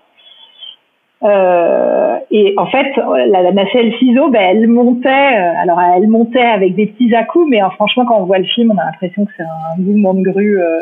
Euh, 1.25 2.16
et 2.30 2.54
en 2.56 2.66
fait, 2.66 2.87
la, 2.96 3.42
la 3.42 3.52
nacelle 3.52 3.92
ciseau, 3.98 4.30
ben, 4.30 4.40
elle 4.40 4.68
montait. 4.68 5.08
Euh, 5.08 5.62
alors, 5.62 5.80
elle 5.80 6.08
montait 6.08 6.40
avec 6.40 6.75
des 6.75 6.87
petits 6.87 7.14
à-coups, 7.14 7.48
mais 7.50 7.62
euh, 7.62 7.70
franchement, 7.70 8.04
quand 8.06 8.20
on 8.20 8.25
voit 8.25 8.38
le 8.38 8.44
film, 8.44 8.72
on 8.75 8.78
a 8.78 8.84
l'impression 8.84 9.25
que 9.25 9.32
c'est 9.37 9.42
un 9.42 9.80
mouvement 9.80 10.14
de 10.14 10.22
grue 10.22 10.60
euh, 10.60 10.78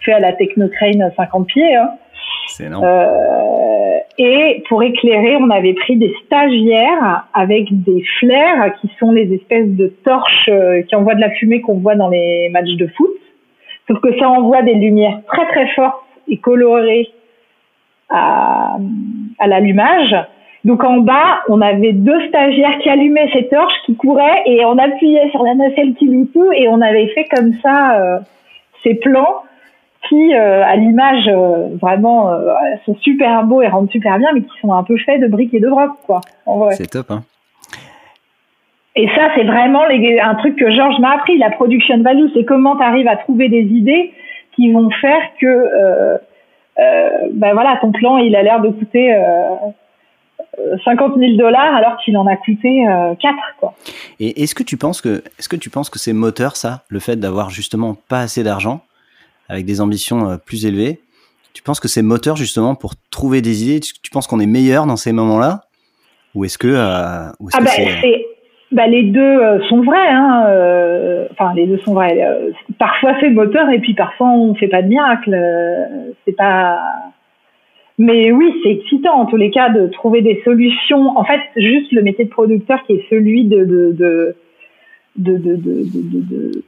fait 0.00 0.12
à 0.12 0.20
la 0.20 0.32
Technocrane 0.32 1.12
50 1.16 1.46
pieds. 1.46 1.74
Hein. 1.74 1.90
C'est 2.46 2.66
euh, 2.72 3.98
et 4.18 4.64
pour 4.68 4.82
éclairer, 4.82 5.36
on 5.36 5.50
avait 5.50 5.74
pris 5.74 5.96
des 5.96 6.12
stagiaires 6.24 7.26
avec 7.34 7.66
des 7.70 8.02
flares 8.18 8.72
qui 8.80 8.90
sont 8.98 9.12
les 9.12 9.32
espèces 9.34 9.68
de 9.68 9.88
torches 10.04 10.48
euh, 10.48 10.82
qui 10.82 10.96
envoient 10.96 11.14
de 11.14 11.20
la 11.20 11.30
fumée 11.30 11.60
qu'on 11.60 11.78
voit 11.78 11.94
dans 11.94 12.08
les 12.08 12.48
matchs 12.50 12.74
de 12.76 12.86
foot. 12.88 13.10
Sauf 13.86 14.00
que 14.00 14.18
ça 14.18 14.28
envoie 14.28 14.62
des 14.62 14.74
lumières 14.74 15.20
très 15.26 15.46
très 15.46 15.68
fortes 15.68 16.02
et 16.26 16.38
colorées 16.38 17.08
à, 18.08 18.76
à 19.38 19.46
l'allumage. 19.46 20.16
Donc 20.64 20.84
en 20.84 20.98
bas, 20.98 21.40
on 21.48 21.60
avait 21.60 21.92
deux 21.92 22.28
stagiaires 22.28 22.78
qui 22.80 22.90
allumaient 22.90 23.30
ces 23.32 23.48
torches, 23.48 23.74
qui 23.86 23.96
couraient 23.96 24.42
et 24.46 24.64
on 24.64 24.76
appuyait 24.76 25.30
sur 25.30 25.42
la 25.44 25.54
nacelle 25.54 25.94
tout 25.94 26.52
et 26.52 26.68
on 26.68 26.80
avait 26.80 27.08
fait 27.08 27.26
comme 27.34 27.54
ça 27.62 28.00
euh, 28.00 28.18
ces 28.82 28.94
plans 28.94 29.42
qui, 30.08 30.34
euh, 30.34 30.64
à 30.64 30.76
l'image, 30.76 31.28
euh, 31.28 31.76
vraiment, 31.80 32.30
euh, 32.30 32.54
sont 32.86 32.96
super 32.96 33.44
beaux 33.44 33.62
et 33.62 33.68
rendent 33.68 33.90
super 33.90 34.18
bien, 34.18 34.28
mais 34.34 34.42
qui 34.42 34.58
sont 34.60 34.72
un 34.72 34.82
peu 34.82 34.96
faits 34.98 35.20
de 35.20 35.26
briques 35.26 35.54
et 35.54 35.60
de 35.60 35.68
broc, 35.68 35.90
quoi. 36.06 36.20
C'est 36.72 36.90
top, 36.90 37.10
hein. 37.10 37.22
Et 38.96 39.06
ça, 39.08 39.28
c'est 39.34 39.44
vraiment 39.44 39.86
les, 39.86 40.18
un 40.18 40.34
truc 40.36 40.56
que 40.56 40.70
Georges 40.70 40.98
m'a 40.98 41.12
appris. 41.14 41.38
La 41.38 41.50
production 41.50 42.02
value, 42.02 42.26
c'est 42.34 42.44
comment 42.44 42.76
tu 42.76 42.82
arrives 42.82 43.06
à 43.06 43.16
trouver 43.16 43.48
des 43.48 43.62
idées 43.62 44.12
qui 44.56 44.72
vont 44.72 44.90
faire 44.90 45.20
que, 45.40 46.18
ben 46.78 47.52
voilà, 47.52 47.78
ton 47.80 47.92
plan, 47.92 48.18
il 48.18 48.36
a 48.36 48.42
l'air 48.42 48.60
de 48.60 48.70
coûter 48.70 49.14
50 50.84 51.16
000 51.18 51.36
dollars 51.36 51.74
alors 51.74 51.96
qu'il 52.04 52.16
en 52.16 52.26
a 52.26 52.36
coûté 52.36 52.84
4, 53.20 53.36
quoi. 53.58 53.74
Et 54.20 54.42
est-ce 54.42 54.54
que 54.54 54.62
tu 54.62 54.76
penses 54.76 55.00
que, 55.00 55.22
est-ce 55.38 55.48
que 55.48 55.56
tu 55.56 55.70
penses 55.70 55.90
que 55.90 55.98
c'est 55.98 56.12
moteur, 56.12 56.56
ça, 56.56 56.82
le 56.88 56.98
fait 56.98 57.16
d'avoir 57.16 57.50
justement 57.50 57.96
pas 58.08 58.20
assez 58.20 58.42
d'argent 58.42 58.82
avec 59.48 59.64
des 59.64 59.80
ambitions 59.80 60.30
euh, 60.30 60.36
plus 60.36 60.66
élevées? 60.66 61.00
Tu 61.52 61.62
penses 61.62 61.80
que 61.80 61.88
c'est 61.88 62.02
moteur 62.02 62.36
justement 62.36 62.74
pour 62.74 62.94
trouver 63.10 63.42
des 63.42 63.64
idées? 63.64 63.80
Tu 63.80 64.10
penses 64.10 64.26
qu'on 64.26 64.40
est 64.40 64.46
meilleur 64.46 64.86
dans 64.86 64.96
ces 64.96 65.12
moments-là? 65.12 65.62
Ou 66.34 66.44
est-ce 66.44 66.58
que, 66.58 66.68
euh, 66.68 66.78
ah 66.78 67.60
bah, 67.60 67.70
bah, 68.72 68.86
les 68.86 69.04
deux 69.04 69.20
euh, 69.20 69.60
sont 69.68 69.82
vrais. 69.82 70.08
Hein, 70.08 71.26
enfin, 71.32 71.52
les 71.54 71.66
deux 71.66 71.78
sont 71.78 71.94
vrais. 71.94 72.18
parfois 72.78 73.14
c'est 73.20 73.30
moteur 73.30 73.70
et 73.70 73.78
puis 73.78 73.94
parfois 73.94 74.28
on 74.28 74.54
fait 74.54 74.68
pas 74.68 74.82
de 74.82 74.88
miracle. 74.88 75.36
c'est 76.24 76.36
pas. 76.36 76.80
Mais 78.00 78.30
oui, 78.30 78.54
c'est 78.62 78.70
excitant 78.70 79.14
en 79.14 79.26
tous 79.26 79.36
les 79.36 79.50
cas 79.50 79.70
de 79.70 79.88
trouver 79.88 80.22
des 80.22 80.40
solutions. 80.44 81.18
En 81.18 81.24
fait, 81.24 81.40
juste 81.56 81.90
le 81.92 82.02
métier 82.02 82.24
de 82.24 82.30
producteur 82.30 82.82
qui 82.84 82.92
est 82.92 83.04
celui 83.10 83.44
de, 83.44 83.64
de, 83.64 83.92
de 83.92 84.36
de, 85.16 85.36
de, 85.36 85.56
de, 85.56 85.82
de, 85.94 86.62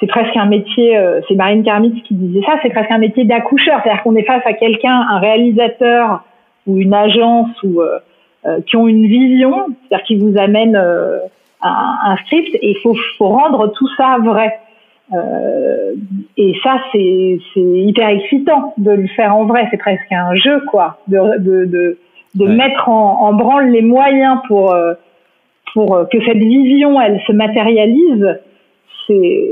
c'est 0.00 0.06
presque 0.06 0.36
un 0.36 0.46
métier, 0.46 0.96
euh, 0.96 1.20
c'est 1.28 1.34
Marine 1.34 1.62
Karmitz 1.62 2.02
qui 2.04 2.14
disait 2.14 2.44
ça, 2.44 2.58
c'est 2.62 2.70
presque 2.70 2.90
un 2.90 2.98
métier 2.98 3.24
d'accoucheur, 3.24 3.80
c'est-à-dire 3.82 4.02
qu'on 4.02 4.16
est 4.16 4.24
face 4.24 4.42
à 4.44 4.52
quelqu'un, 4.52 5.06
un 5.08 5.18
réalisateur 5.18 6.24
ou 6.66 6.78
une 6.78 6.94
agence 6.94 7.50
ou 7.62 7.80
euh, 7.80 7.98
euh, 8.46 8.60
qui 8.66 8.76
ont 8.76 8.88
une 8.88 9.06
vision, 9.06 9.66
c'est-à-dire 9.88 10.06
qui 10.06 10.16
vous 10.16 10.36
amène 10.38 10.78
un, 11.64 12.12
un, 12.12 12.16
script 12.18 12.54
et 12.54 12.70
il 12.70 12.76
faut, 12.82 12.94
faut, 13.18 13.28
rendre 13.28 13.72
tout 13.72 13.88
ça 13.96 14.18
vrai. 14.22 14.58
et 16.36 16.54
ça, 16.62 16.80
c'est 16.92 17.38
hyper 17.56 18.08
excitant 18.08 18.74
de 18.78 18.92
le 18.92 19.06
faire 19.08 19.34
en 19.34 19.44
vrai, 19.44 19.66
c'est 19.70 19.78
presque 19.78 20.12
un 20.12 20.34
jeu, 20.36 20.60
quoi, 20.70 20.98
de, 21.08 21.38
de, 21.38 21.64
de, 21.64 21.98
de 22.34 22.46
mettre 22.46 22.88
en, 22.88 23.22
en, 23.22 23.32
branle 23.34 23.70
les 23.70 23.82
moyens 23.82 24.38
pour, 24.48 24.74
pour 25.72 26.06
que 26.10 26.24
cette 26.24 26.38
vision, 26.38 27.00
elle 27.00 27.20
se 27.26 27.32
matérialise. 27.32 28.38
C'est 29.06 29.44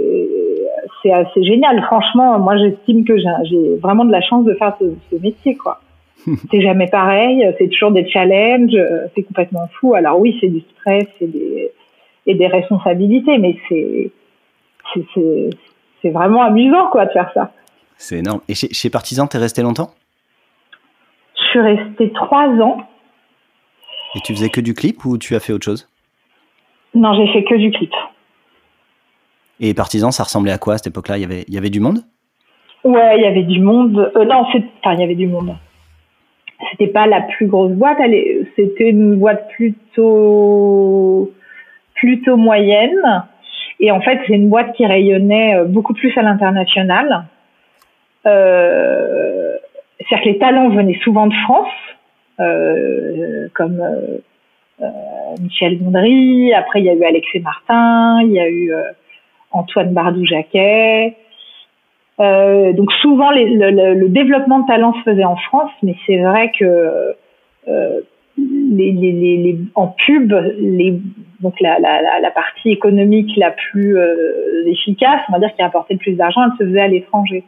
c'est 1.03 1.12
assez 1.12 1.42
génial. 1.42 1.83
Franchement, 1.83 2.38
moi, 2.38 2.57
j'estime 2.57 3.05
que 3.05 3.16
j'ai 3.18 3.77
vraiment 3.77 4.05
de 4.05 4.12
la 4.12 4.20
chance 4.20 4.44
de 4.44 4.55
faire 4.55 4.77
ce, 4.81 5.16
métier, 5.16 5.57
quoi. 5.57 5.81
c'est 6.51 6.61
jamais 6.61 6.87
pareil, 6.87 7.44
c'est 7.59 7.68
toujours 7.68 7.90
des 7.90 8.07
challenges, 8.09 8.79
c'est 9.14 9.22
complètement 9.22 9.66
fou. 9.72 9.94
Alors 9.94 10.20
oui, 10.20 10.37
c'est 10.40 10.48
du 10.48 10.61
stress 10.61 11.09
et 11.20 11.27
des, 11.27 11.72
et 12.26 12.35
des 12.35 12.46
responsabilités, 12.46 13.38
mais 13.38 13.56
c'est 13.68 14.11
c'est 16.02 16.11
vraiment 16.11 16.42
amusant, 16.42 16.88
quoi, 16.90 17.06
de 17.06 17.12
faire 17.12 17.30
ça. 17.32 17.52
C'est 17.96 18.18
énorme. 18.18 18.40
Et 18.48 18.54
chez, 18.54 18.68
chez 18.72 18.90
Partisan, 18.90 19.26
t'es 19.26 19.38
resté 19.38 19.62
longtemps? 19.62 19.90
Je 21.37 21.42
suis 21.44 21.61
restée 21.61 22.12
trois 22.12 22.48
ans. 22.48 22.78
Et 24.14 24.20
tu 24.20 24.35
faisais 24.35 24.50
que 24.50 24.61
du 24.61 24.74
clip 24.74 25.04
ou 25.04 25.18
tu 25.18 25.35
as 25.35 25.40
fait 25.40 25.52
autre 25.52 25.64
chose? 25.64 25.88
Non, 26.94 27.14
j'ai 27.14 27.32
fait 27.32 27.44
que 27.44 27.54
du 27.54 27.70
clip. 27.70 27.92
Et 29.61 29.72
Partisan, 29.74 30.11
ça 30.11 30.24
ressemblait 30.24 30.52
à 30.52 30.58
quoi 30.58 30.74
à 30.74 30.78
cette 30.78 30.88
époque-là? 30.88 31.18
Il 31.18 31.22
y, 31.22 31.24
avait, 31.24 31.44
il 31.46 31.54
y 31.54 31.58
avait 31.58 31.70
du 31.70 31.80
monde? 31.80 32.00
Ouais, 32.85 33.18
il 33.18 33.22
y 33.22 33.26
avait 33.26 33.44
du 33.44 33.61
monde. 33.61 34.12
Euh, 34.16 34.24
non, 34.24 34.40
enfin, 34.40 34.94
il 34.94 35.00
y 35.00 35.04
avait 35.04 35.14
du 35.14 35.28
monde. 35.28 35.54
C'était 36.70 36.88
pas 36.88 37.06
la 37.06 37.22
plus 37.22 37.46
grosse 37.46 37.72
boîte. 37.72 37.98
C'était 38.56 38.90
une 38.90 39.16
boîte 39.16 39.48
plutôt, 39.50 41.30
plutôt 42.02 42.36
moyenne. 42.36 43.24
Et 43.78 43.92
en 43.92 44.00
fait, 44.00 44.18
c'est 44.26 44.34
une 44.34 44.48
boîte 44.48 44.72
qui 44.74 44.84
rayonnait 44.84 45.56
euh, 45.56 45.64
beaucoup 45.64 45.94
plus 45.94 46.12
à 46.18 46.22
l'international. 46.22 47.26
Euh, 48.26 49.54
C'est-à-dire 49.98 50.24
que 50.24 50.28
les 50.30 50.38
talents 50.38 50.68
venaient 50.68 50.98
souvent 51.04 51.28
de 51.28 51.34
France, 51.44 51.76
euh, 52.40 53.48
comme 53.54 53.80
Michel 55.40 55.78
Gondry. 55.78 56.52
Après, 56.54 56.80
il 56.80 56.86
y 56.86 56.90
a 56.90 56.94
eu 56.94 57.04
Alexis 57.04 57.40
Martin, 57.40 58.20
il 58.22 58.32
y 58.32 58.40
a 58.40 58.48
eu 58.48 58.72
Antoine 59.52 59.92
Bardou-Jacquet. 59.92 61.16
donc 62.18 62.92
souvent, 63.00 63.30
le, 63.30 64.08
développement 64.08 64.60
de 64.60 64.66
talent 64.66 64.92
se 64.94 65.10
faisait 65.10 65.24
en 65.24 65.36
France, 65.36 65.70
mais 65.84 65.94
c'est 66.06 66.18
vrai 66.18 66.50
que 66.58 67.14
les, 68.36 69.58
en 69.74 69.88
pub, 69.88 70.32
les, 70.58 71.00
donc 71.42 71.61
la, 71.61 71.78
la, 71.78 72.00
la, 72.20 72.31
partie 72.31 72.70
économique 72.70 73.37
la 73.37 73.50
plus 73.50 73.98
euh, 73.98 74.64
efficace, 74.66 75.20
on 75.28 75.33
va 75.33 75.38
dire 75.40 75.55
qui 75.55 75.62
a 75.62 75.66
apporté 75.66 75.94
le 75.94 75.98
plus 75.98 76.14
d'argent, 76.14 76.40
elle 76.44 76.59
se 76.59 76.70
faisait 76.70 76.81
à 76.81 76.88
l'étranger. 76.88 77.44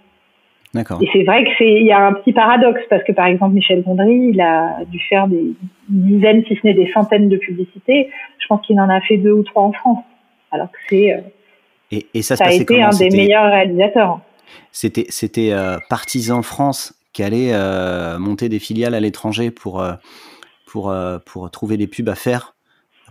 D'accord. 0.74 1.00
Et 1.00 1.08
c'est 1.12 1.22
vrai 1.22 1.44
que 1.44 1.50
c'est, 1.56 1.70
il 1.70 1.86
y 1.86 1.92
a 1.92 2.04
un 2.04 2.12
petit 2.12 2.32
paradoxe 2.32 2.80
parce 2.90 3.04
que 3.04 3.12
par 3.12 3.26
exemple 3.26 3.54
Michel 3.54 3.82
Gondry, 3.82 4.30
il 4.32 4.40
a 4.40 4.78
dû 4.90 4.98
faire 5.08 5.28
des 5.28 5.54
dizaines, 5.88 6.44
si 6.48 6.56
ce 6.56 6.66
n'est 6.66 6.74
des 6.74 6.90
centaines 6.92 7.28
de 7.28 7.36
publicités. 7.36 8.10
Je 8.38 8.46
pense 8.48 8.60
qu'il 8.66 8.80
en 8.80 8.88
a 8.88 9.00
fait 9.00 9.16
deux 9.16 9.32
ou 9.32 9.44
trois 9.44 9.62
en 9.62 9.72
France, 9.72 10.04
alors 10.50 10.70
que 10.72 10.78
c'est. 10.88 11.12
Euh, 11.12 11.18
et, 11.92 12.06
et, 12.14 12.22
ça, 12.22 12.34
ça 12.34 12.46
a 12.46 12.52
été 12.52 12.82
un 12.82 12.90
des 12.90 13.10
meilleurs 13.10 13.52
réalisateurs. 13.52 14.18
C'était, 14.72 15.06
c'était 15.08 15.52
euh, 15.52 15.78
Partisan 15.88 16.42
France 16.42 16.94
qui 17.12 17.22
allait 17.22 17.52
monter 18.18 18.48
des 18.48 18.58
filiales 18.58 18.94
à 18.94 18.98
l'étranger 18.98 19.52
pour 19.52 19.80
pour, 20.74 20.90
euh, 20.90 21.18
pour 21.24 21.48
trouver 21.52 21.76
des 21.76 21.86
pubs 21.86 22.08
à 22.08 22.16
faire 22.16 22.53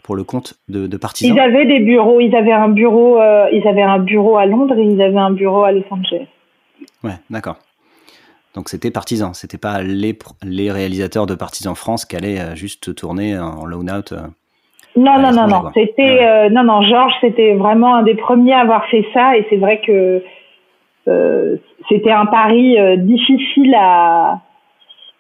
pour 0.04 0.16
le 0.16 0.24
compte 0.24 0.56
de, 0.68 0.86
de, 0.86 0.98
partisans 0.98 1.36
Ils 1.36 1.40
avaient 1.40 1.66
des 1.66 1.80
bureaux, 1.80 2.20
ils 2.20 2.36
avaient 2.36 2.52
un 2.52 2.68
bureau, 2.68 3.20
euh, 3.20 3.48
ils 3.52 3.66
avaient 3.68 3.82
un 3.82 4.00
bureau 4.00 4.38
à 4.38 4.46
Londres 4.46 4.78
et 4.78 4.84
ils 4.84 5.02
avaient 5.02 5.18
un 5.18 5.32
bureau 5.32 5.64
à 5.64 5.72
Los 5.72 5.86
Angeles. 5.90 6.28
Ouais, 7.04 7.16
d'accord. 7.30 7.56
Donc 8.54 8.70
c'était 8.70 8.92
partisan, 8.92 9.34
c'était 9.34 9.58
pas 9.58 9.82
les, 9.82 10.18
les 10.44 10.72
réalisateurs 10.72 11.26
de 11.26 11.34
Partisans 11.34 11.74
France 11.74 12.06
qui 12.06 12.16
allaient 12.16 12.40
euh, 12.40 12.56
juste 12.56 12.94
tourner 12.94 13.40
en 13.40 13.66
loan 13.66 13.88
out. 13.88 14.14
non, 14.96 15.20
non, 15.20 15.32
non, 15.32 15.48
non, 15.48 15.72
c'était 15.74 16.50
non, 16.50 16.64
non, 16.64 16.82
Georges, 16.84 17.16
c'était 17.22 17.56
vraiment 17.56 17.96
un 17.96 18.04
des 18.04 18.16
premiers 18.16 18.54
à 18.54 18.60
avoir 18.60 18.86
fait 18.88 19.06
ça 19.14 19.38
et 19.38 19.48
c'est 19.50 19.58
vrai 19.58 19.82
que 19.82 20.24
c'était 21.90 22.12
un 22.12 22.26
pari 22.26 22.78
difficile 23.00 23.74
à 23.76 24.40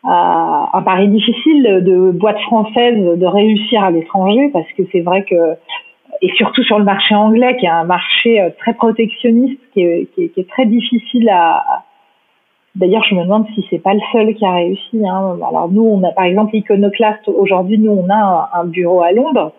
un 0.06 0.82
pari 0.84 1.08
difficile 1.08 1.82
de 1.84 2.12
boîtes 2.12 2.42
françaises 2.42 3.18
de 3.18 3.26
réussir 3.26 3.84
à 3.84 3.92
l'étranger 3.92 4.50
parce 4.52 4.70
que 4.74 4.84
c'est 4.92 5.02
vrai 5.02 5.24
que 5.24 5.56
et 6.22 6.32
surtout 6.36 6.64
sur 6.64 6.80
le 6.80 6.86
marché 6.86 7.16
anglais 7.16 7.58
qui 7.58 7.66
est 7.66 7.70
un 7.70 7.84
marché 7.84 8.42
euh, 8.42 8.50
très 8.58 8.74
protectionniste 8.74 9.60
qui 9.74 9.82
est, 9.82 10.50
très 10.50 10.66
difficile 10.66 11.30
à 11.30 11.84
d'ailleurs 12.76 13.04
je 13.10 13.16
me 13.16 13.24
demande 13.24 13.46
si 13.54 13.66
c'est 13.70 13.80
pas 13.80 13.94
le 13.94 14.00
seul 14.12 14.34
qui 14.36 14.46
a 14.46 14.54
réussi 14.54 15.06
hein. 15.06 15.38
alors 15.48 15.70
nous 15.72 15.84
on 15.84 16.04
a 16.04 16.12
par 16.12 16.26
exemple 16.26 16.56
Iconoclast 16.56 17.28
aujourd'hui 17.28 17.78
nous 17.78 17.92
on 17.92 18.10
a 18.10 18.50
un, 18.54 18.66
bureau 18.66 19.02
à 19.02 19.12
Londres 19.12 19.52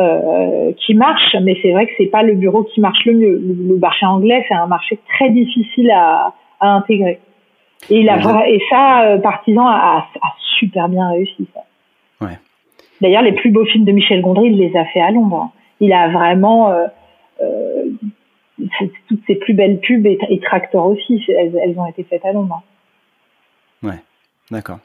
euh, 0.00 0.72
qui 0.78 0.94
marche 0.94 1.36
mais 1.42 1.56
c'est 1.62 1.72
vrai 1.72 1.86
que 1.86 1.92
c'est 1.98 2.06
pas 2.06 2.22
le 2.22 2.34
bureau 2.34 2.64
qui 2.64 2.80
marche 2.80 3.04
le 3.06 3.14
mieux 3.14 3.42
le, 3.68 3.76
marché 3.78 4.06
anglais 4.06 4.44
c'est 4.48 4.54
un 4.54 4.66
marché 4.66 4.98
très 5.16 5.30
difficile 5.30 5.90
à, 5.90 6.32
à 6.60 6.68
intégrer 6.68 7.18
et, 7.90 8.60
ça, 8.70 9.02
euh, 9.02 9.18
Partisan 9.18 9.66
a, 9.66 10.06
a, 10.22 10.34
super 10.58 10.88
bien 10.88 11.10
réussi. 11.10 11.46
Ça. 11.54 11.60
Ouais. 12.26 12.38
D'ailleurs, 13.00 13.22
les 13.22 13.32
plus 13.32 13.50
beaux 13.50 13.64
films 13.64 13.84
de 13.84 13.92
Michel 13.92 14.22
Gondry, 14.22 14.48
il 14.48 14.58
les 14.58 14.76
a 14.76 14.84
fait 14.86 15.00
à 15.00 15.10
Londres. 15.10 15.50
Il 15.80 15.92
a 15.92 16.08
vraiment 16.08 16.70
euh, 16.70 16.86
euh, 17.42 17.84
toutes 19.08 19.20
ses 19.26 19.34
plus 19.34 19.54
belles 19.54 19.80
pubs 19.80 20.06
et, 20.06 20.18
et 20.28 20.40
Tractor 20.40 20.86
aussi, 20.86 21.22
elles, 21.28 21.58
elles, 21.62 21.78
ont 21.78 21.86
été 21.86 22.04
faites 22.04 22.24
à 22.24 22.32
Londres. 22.32 22.62
Ouais, 23.82 23.98
d'accord. 24.50 24.78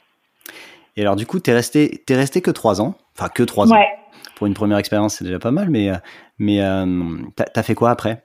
Et 0.98 1.02
alors, 1.02 1.16
du 1.16 1.26
coup, 1.26 1.40
tu 1.40 1.52
es 1.52 1.54
resté, 1.54 2.02
es 2.10 2.16
resté 2.16 2.42
que 2.42 2.52
trois 2.52 2.82
ans, 2.82 2.96
enfin 3.18 3.30
que 3.30 3.44
trois 3.44 3.68
ouais. 3.68 3.78
ans. 3.78 3.86
Pour 4.36 4.48
une 4.48 4.54
première 4.54 4.78
expérience, 4.78 5.16
c'est 5.16 5.26
déjà 5.26 5.40
pas 5.40 5.52
mal, 5.52 5.70
mais, 5.70 5.90
mais 6.40 6.62
euh, 6.62 6.86
t'as 7.36 7.46
as 7.56 7.64
fait 7.64 7.76
quoi 7.76 7.92
après? 7.92 8.24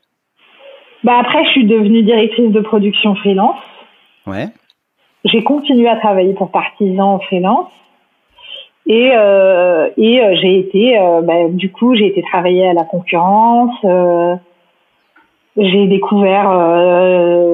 Bah 1.02 1.18
Après, 1.18 1.44
je 1.44 1.50
suis 1.50 1.66
devenue 1.66 2.02
directrice 2.02 2.50
de 2.50 2.60
production 2.60 3.14
freelance. 3.16 3.60
Ouais 4.26 4.48
j'ai 5.24 5.42
continué 5.42 5.88
à 5.88 5.96
travailler 5.96 6.34
pour 6.34 6.50
Partisan 6.50 7.14
en 7.14 7.18
freelance. 7.18 7.70
Et, 8.86 9.10
euh, 9.14 9.88
euh, 9.96 10.36
j'ai 10.42 10.58
été, 10.58 10.98
euh, 10.98 11.22
bah, 11.22 11.48
du 11.48 11.72
coup, 11.72 11.94
j'ai 11.94 12.06
été 12.06 12.22
travailler 12.22 12.68
à 12.68 12.74
la 12.74 12.84
concurrence. 12.84 13.74
J'ai 15.56 15.86
découvert 15.86 16.50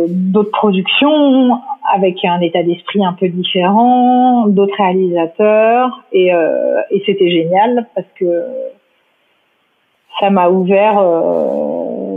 d'autres 0.09 0.51
productions 0.53 1.61
avec 1.93 2.25
un 2.25 2.41
état 2.41 2.63
d'esprit 2.63 3.05
un 3.05 3.13
peu 3.13 3.29
différent, 3.29 4.47
d'autres 4.47 4.77
réalisateurs, 4.79 6.03
et, 6.11 6.29
et 6.29 7.03
c'était 7.05 7.31
génial 7.31 7.87
parce 7.95 8.07
que 8.19 8.43
ça 10.19 10.31
m'a 10.31 10.49
ouvert 10.49 10.95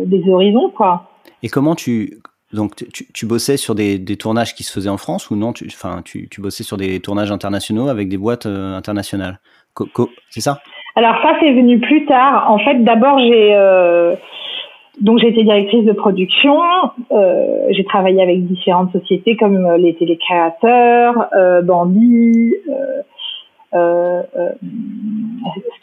des 0.06 0.30
horizons, 0.30 0.70
quoi. 0.70 1.04
Et 1.42 1.50
comment 1.50 1.76
tu 1.76 2.22
donc, 2.54 2.76
tu, 3.13 3.26
bossais 3.26 3.58
sur 3.58 3.74
des, 3.74 4.00
tournages 4.18 4.54
qui 4.54 4.63
se 4.63 4.72
faisaient 4.72 4.89
en 4.89 4.98
France 4.98 5.32
ou 5.32 5.36
non? 5.36 5.54
Tu, 5.54 5.68
tu, 6.30 6.42
bossais 6.42 6.63
sur 6.63 6.78
des 6.78 7.00
tournages 7.00 7.32
internationaux 7.32 7.89
avec 7.89 8.10
des 8.10 8.18
boîtes 8.18 8.46
euh, 8.46 8.78
internationales 8.78 9.39
C'est 10.30 10.42
ça? 10.42 10.60
Alors, 10.96 11.16
ça, 11.24 11.34
c'est 11.39 11.52
venu 11.52 11.80
plus 11.80 12.06
tard. 12.06 12.52
En 12.52 12.60
fait, 12.60 12.84
d'abord, 12.84 13.18
j'ai. 13.20 13.56
Euh, 13.56 14.16
donc, 15.02 15.24
été 15.24 15.44
directrice 15.44 15.84
de 15.86 15.94
production. 15.94 16.60
Euh, 17.12 17.66
j'ai 17.72 17.84
travaillé 17.86 18.22
avec 18.22 18.46
différentes 18.46 18.92
sociétés 18.92 19.36
comme 19.36 19.76
les 19.78 19.96
télécréateurs, 19.96 21.30
Bambi, 21.63 22.54
ce 23.74 24.24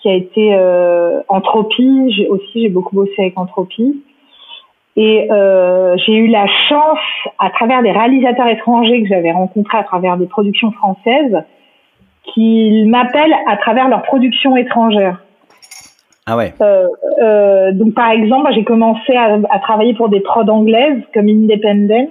qui 0.00 0.08
a 0.08 0.14
été 0.14 0.56
Entropie. 1.26 2.12
J'ai 2.16 2.28
aussi, 2.28 2.62
j'ai 2.62 2.68
beaucoup 2.68 2.94
bossé 2.94 3.14
avec 3.18 3.36
Entropie. 3.36 4.00
Et 4.96 5.30
euh, 5.30 5.96
j'ai 6.04 6.14
eu 6.14 6.26
la 6.26 6.46
chance, 6.68 6.98
à 7.38 7.50
travers 7.50 7.82
des 7.82 7.92
réalisateurs 7.92 8.48
étrangers 8.48 9.02
que 9.02 9.08
j'avais 9.08 9.32
rencontrés 9.32 9.78
à 9.78 9.84
travers 9.84 10.16
des 10.16 10.26
productions 10.26 10.72
françaises, 10.72 11.42
qu'ils 12.24 12.88
m'appellent 12.88 13.34
à 13.48 13.56
travers 13.56 13.88
leurs 13.88 14.02
productions 14.02 14.56
étrangères. 14.56 15.20
Ah 16.26 16.36
ouais. 16.36 16.52
Euh, 16.60 16.86
euh, 17.22 17.72
donc 17.72 17.94
par 17.94 18.10
exemple, 18.10 18.50
j'ai 18.54 18.64
commencé 18.64 19.14
à, 19.16 19.38
à, 19.48 19.58
travailler 19.58 19.94
pour 19.94 20.08
des 20.08 20.20
prods 20.20 20.48
anglaises 20.48 21.02
comme 21.14 21.28
Independent. 21.28 22.08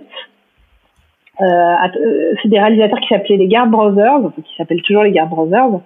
Euh, 1.42 1.46
euh, 1.46 2.34
c'est 2.42 2.50
des 2.50 2.60
réalisateurs 2.60 3.00
qui 3.00 3.08
s'appelaient 3.08 3.38
les 3.38 3.48
Guard 3.48 3.68
Brothers, 3.68 4.32
qui 4.36 4.56
s'appellent 4.58 4.82
toujours 4.82 5.04
les 5.04 5.12
Guard 5.12 5.28
Brothers. 5.28 5.80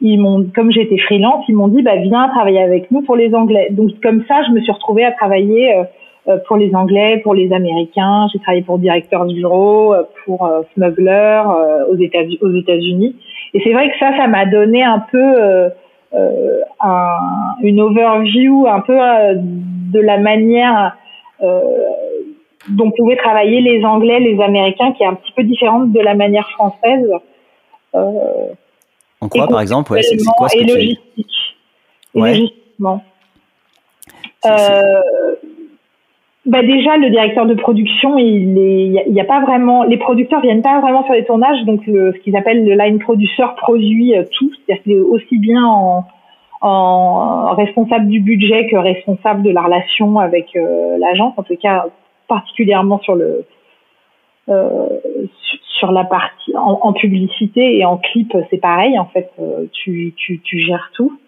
Ils 0.00 0.18
m'ont, 0.18 0.46
comme 0.54 0.72
j'étais 0.72 0.98
freelance, 0.98 1.44
ils 1.48 1.54
m'ont 1.54 1.68
dit 1.68 1.82
bah 1.82 1.96
viens 1.96 2.28
travailler 2.28 2.62
avec 2.62 2.90
nous 2.90 3.02
pour 3.02 3.16
les 3.16 3.34
Anglais. 3.34 3.68
Donc 3.70 3.90
comme 4.02 4.24
ça, 4.26 4.42
je 4.46 4.52
me 4.52 4.60
suis 4.60 4.72
retrouvée 4.72 5.04
à 5.04 5.12
travailler 5.12 5.76
euh, 5.76 5.84
pour 6.46 6.56
les 6.56 6.74
Anglais, 6.74 7.20
pour 7.22 7.34
les 7.34 7.52
Américains. 7.52 8.28
J'ai 8.32 8.38
travaillé 8.40 8.62
pour 8.62 8.78
Directeurs 8.78 9.24
Bureau, 9.24 9.94
euh, 9.94 10.02
pour 10.24 10.46
euh, 10.46 10.62
Smuggler 10.74 11.42
aux 11.90 11.96
États-Unis. 11.96 13.16
Et 13.54 13.60
c'est 13.64 13.72
vrai 13.72 13.90
que 13.90 13.98
ça, 13.98 14.16
ça 14.16 14.26
m'a 14.26 14.44
donné 14.46 14.82
un 14.82 15.02
peu 15.10 15.70
un, 16.80 17.16
une 17.62 17.80
overview 17.80 18.66
un 18.68 18.80
peu 18.80 18.98
de 19.34 20.00
la 20.00 20.18
manière 20.18 20.96
dont 21.40 22.90
pouvaient 22.90 23.16
travailler 23.16 23.62
les 23.62 23.84
Anglais, 23.84 24.20
les 24.20 24.40
Américains, 24.40 24.92
qui 24.92 25.02
est 25.02 25.06
un 25.06 25.14
petit 25.14 25.32
peu 25.32 25.44
différente 25.44 25.92
de 25.92 26.00
la 26.00 26.14
manière 26.14 26.48
française. 26.50 27.08
en 27.94 29.28
quoi, 29.30 29.46
par 29.48 29.60
exemple 29.60 29.92
ouais, 29.92 30.02
c'est, 30.02 30.18
quoi 30.36 30.48
ce 30.50 30.58
et 30.58 30.64
logistique. 30.64 31.56
Et 32.14 32.20
logistiquement. 32.20 33.02
Euh, 34.44 35.00
bah 36.48 36.62
déjà, 36.62 36.96
le 36.96 37.10
directeur 37.10 37.44
de 37.44 37.52
production, 37.52 38.16
il 38.16 38.56
il 38.56 39.14
y, 39.14 39.20
a 39.20 39.24
pas 39.24 39.40
vraiment, 39.40 39.84
les 39.84 39.98
producteurs 39.98 40.40
viennent 40.40 40.62
pas 40.62 40.80
vraiment 40.80 41.04
faire 41.04 41.16
les 41.16 41.26
tournages, 41.26 41.62
donc 41.66 41.86
le, 41.86 42.12
ce 42.14 42.18
qu'ils 42.20 42.36
appellent 42.36 42.64
le 42.64 42.74
line 42.74 42.98
producer 42.98 43.42
produit 43.58 44.16
euh, 44.16 44.24
tout, 44.32 44.50
c'est-à-dire 44.54 44.82
qu'il 44.82 45.00
aussi 45.00 45.38
bien 45.38 45.62
en, 45.62 46.06
en, 46.62 47.54
responsable 47.54 48.08
du 48.08 48.20
budget 48.20 48.66
que 48.66 48.76
responsable 48.76 49.42
de 49.42 49.50
la 49.50 49.60
relation 49.60 50.18
avec 50.18 50.56
euh, 50.56 50.96
l'agence, 50.98 51.34
en 51.36 51.42
tout 51.42 51.56
cas 51.56 51.84
particulièrement 52.28 52.98
sur 53.00 53.14
le 53.14 53.44
euh, 54.48 54.88
sur 55.78 55.92
la 55.92 56.04
partie 56.04 56.56
en, 56.56 56.80
en, 56.82 56.92
publicité 56.94 57.76
et 57.76 57.84
en 57.84 57.98
clip, 57.98 58.34
c'est 58.48 58.56
pareil 58.56 58.98
en 58.98 59.04
fait, 59.04 59.30
euh, 59.38 59.66
tu, 59.72 60.14
tu, 60.16 60.40
tu 60.40 60.60
gères 60.60 60.90
tout. 60.94 61.18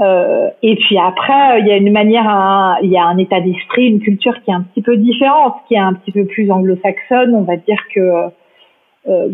Euh, 0.00 0.50
et 0.62 0.76
puis 0.76 0.96
après, 0.98 1.60
il 1.60 1.66
y 1.66 1.72
a 1.72 1.76
une 1.76 1.92
manière, 1.92 2.78
il 2.82 2.90
y 2.90 2.96
a 2.96 3.04
un 3.04 3.18
état 3.18 3.40
d'esprit, 3.40 3.86
une 3.88 4.00
culture 4.00 4.40
qui 4.42 4.50
est 4.50 4.54
un 4.54 4.62
petit 4.62 4.82
peu 4.82 4.96
différente, 4.96 5.56
qui 5.66 5.74
est 5.74 5.78
un 5.78 5.94
petit 5.94 6.12
peu 6.12 6.24
plus 6.24 6.50
anglo-saxonne. 6.50 7.34
On 7.34 7.42
va 7.42 7.56
dire 7.56 7.80
que 7.94 8.30
euh, 9.08 9.28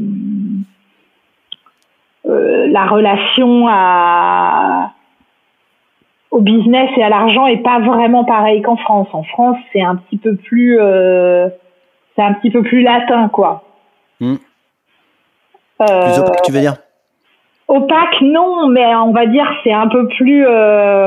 euh, 2.26 2.66
la 2.68 2.86
relation 2.86 3.66
à, 3.68 4.92
au 6.30 6.40
business 6.40 6.90
et 6.96 7.02
à 7.02 7.10
l'argent 7.10 7.46
est 7.46 7.62
pas 7.62 7.80
vraiment 7.80 8.24
pareil 8.24 8.62
qu'en 8.62 8.76
France. 8.76 9.08
En 9.12 9.22
France, 9.22 9.58
c'est 9.72 9.82
un 9.82 9.96
petit 9.96 10.16
peu 10.16 10.34
plus, 10.36 10.78
euh, 10.80 11.48
c'est 12.16 12.22
un 12.22 12.32
petit 12.32 12.50
peu 12.50 12.62
plus 12.62 12.82
latin, 12.82 13.28
quoi. 13.28 13.64
Mmh. 14.20 14.36
plus 15.78 16.42
tu 16.44 16.52
veux 16.52 16.60
dire? 16.60 16.76
Opaque, 17.76 18.20
non, 18.22 18.68
mais 18.68 18.94
on 18.96 19.12
va 19.12 19.26
dire 19.26 19.46
c'est 19.62 19.72
un 19.72 19.88
peu 19.88 20.06
plus. 20.08 20.46
Euh, 20.46 21.06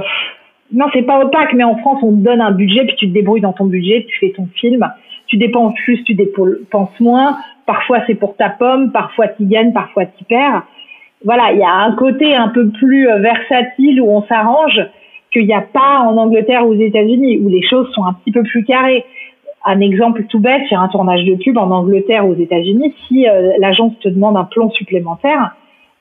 non, 0.74 0.86
c'est 0.94 1.04
pas 1.04 1.20
opaque, 1.20 1.54
mais 1.54 1.64
en 1.64 1.78
France, 1.78 2.00
on 2.04 2.12
te 2.12 2.24
donne 2.24 2.42
un 2.42 2.52
budget, 2.52 2.86
puis 2.86 2.96
tu 2.98 3.08
te 3.08 3.14
débrouilles 3.14 3.42
dans 3.42 3.54
ton 3.54 3.66
budget, 3.66 4.06
tu 4.10 4.20
fais 4.20 4.34
ton 4.36 4.48
film. 4.56 4.86
Tu 5.28 5.38
dépenses 5.38 5.74
plus, 5.84 6.04
tu 6.04 6.14
dépenses 6.14 7.00
moins. 7.00 7.38
Parfois, 7.66 8.00
c'est 8.08 8.16
pour 8.16 8.36
ta 8.38 8.50
pomme, 8.50 8.92
parfois 8.92 9.28
tu 9.28 9.46
gagnes, 9.46 9.74
parfois 9.74 10.06
tu 10.06 10.24
perds. 10.24 10.64
Voilà, 11.26 11.52
il 11.52 11.60
y 11.60 11.64
a 11.64 11.74
un 11.74 11.94
côté 11.96 12.36
un 12.36 12.50
peu 12.50 12.70
plus 12.70 13.10
euh, 13.10 13.20
versatile 13.20 14.02
où 14.02 14.10
on 14.10 14.24
s'arrange 14.24 14.80
qu'il 15.32 15.46
n'y 15.46 15.54
a 15.54 15.62
pas 15.62 16.00
en 16.00 16.16
Angleterre 16.18 16.66
ou 16.66 16.72
aux 16.72 16.80
États-Unis, 16.80 17.40
où 17.40 17.50
les 17.50 17.62
choses 17.64 17.92
sont 17.94 18.06
un 18.06 18.14
petit 18.14 18.32
peu 18.32 18.44
plus 18.44 18.64
carrées. 18.64 19.04
Un 19.66 19.82
exemple 19.82 20.24
tout 20.30 20.40
bête, 20.40 20.66
sur 20.68 20.80
un 20.80 20.88
tournage 20.88 21.26
de 21.26 21.36
pub 21.36 21.58
en 21.58 21.70
Angleterre 21.72 22.26
ou 22.26 22.32
aux 22.32 22.40
États-Unis, 22.40 22.94
si 23.08 23.28
euh, 23.28 23.52
l'agence 23.60 23.98
te 24.00 24.10
demande 24.10 24.38
un 24.38 24.46
plan 24.46 24.70
supplémentaire, 24.70 25.56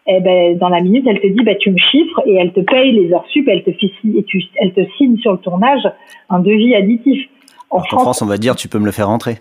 eh 0.06 0.20
ben, 0.20 0.56
dans 0.56 0.68
la 0.68 0.80
minute, 0.80 1.04
elle 1.08 1.20
te 1.20 1.26
dit, 1.26 1.42
bah, 1.44 1.54
tu 1.56 1.70
me 1.70 1.78
chiffres 1.78 2.22
et 2.26 2.34
elle 2.36 2.52
te 2.52 2.60
paye 2.60 2.92
les 2.92 3.12
heures 3.12 3.26
sup, 3.32 3.48
elle 3.48 3.64
te, 3.64 3.70
et 3.70 4.24
tu, 4.24 4.42
elle 4.56 4.72
te 4.72 4.80
signe 4.96 5.16
sur 5.18 5.32
le 5.32 5.38
tournage 5.38 5.82
un 6.30 6.38
devis 6.38 6.74
additif. 6.74 7.28
En, 7.70 7.80
France, 7.80 8.22
on 8.22 8.26
va 8.26 8.38
dire, 8.38 8.54
tu 8.54 8.68
peux 8.68 8.78
me 8.78 8.86
le 8.86 8.92
faire 8.92 9.08
rentrer. 9.08 9.38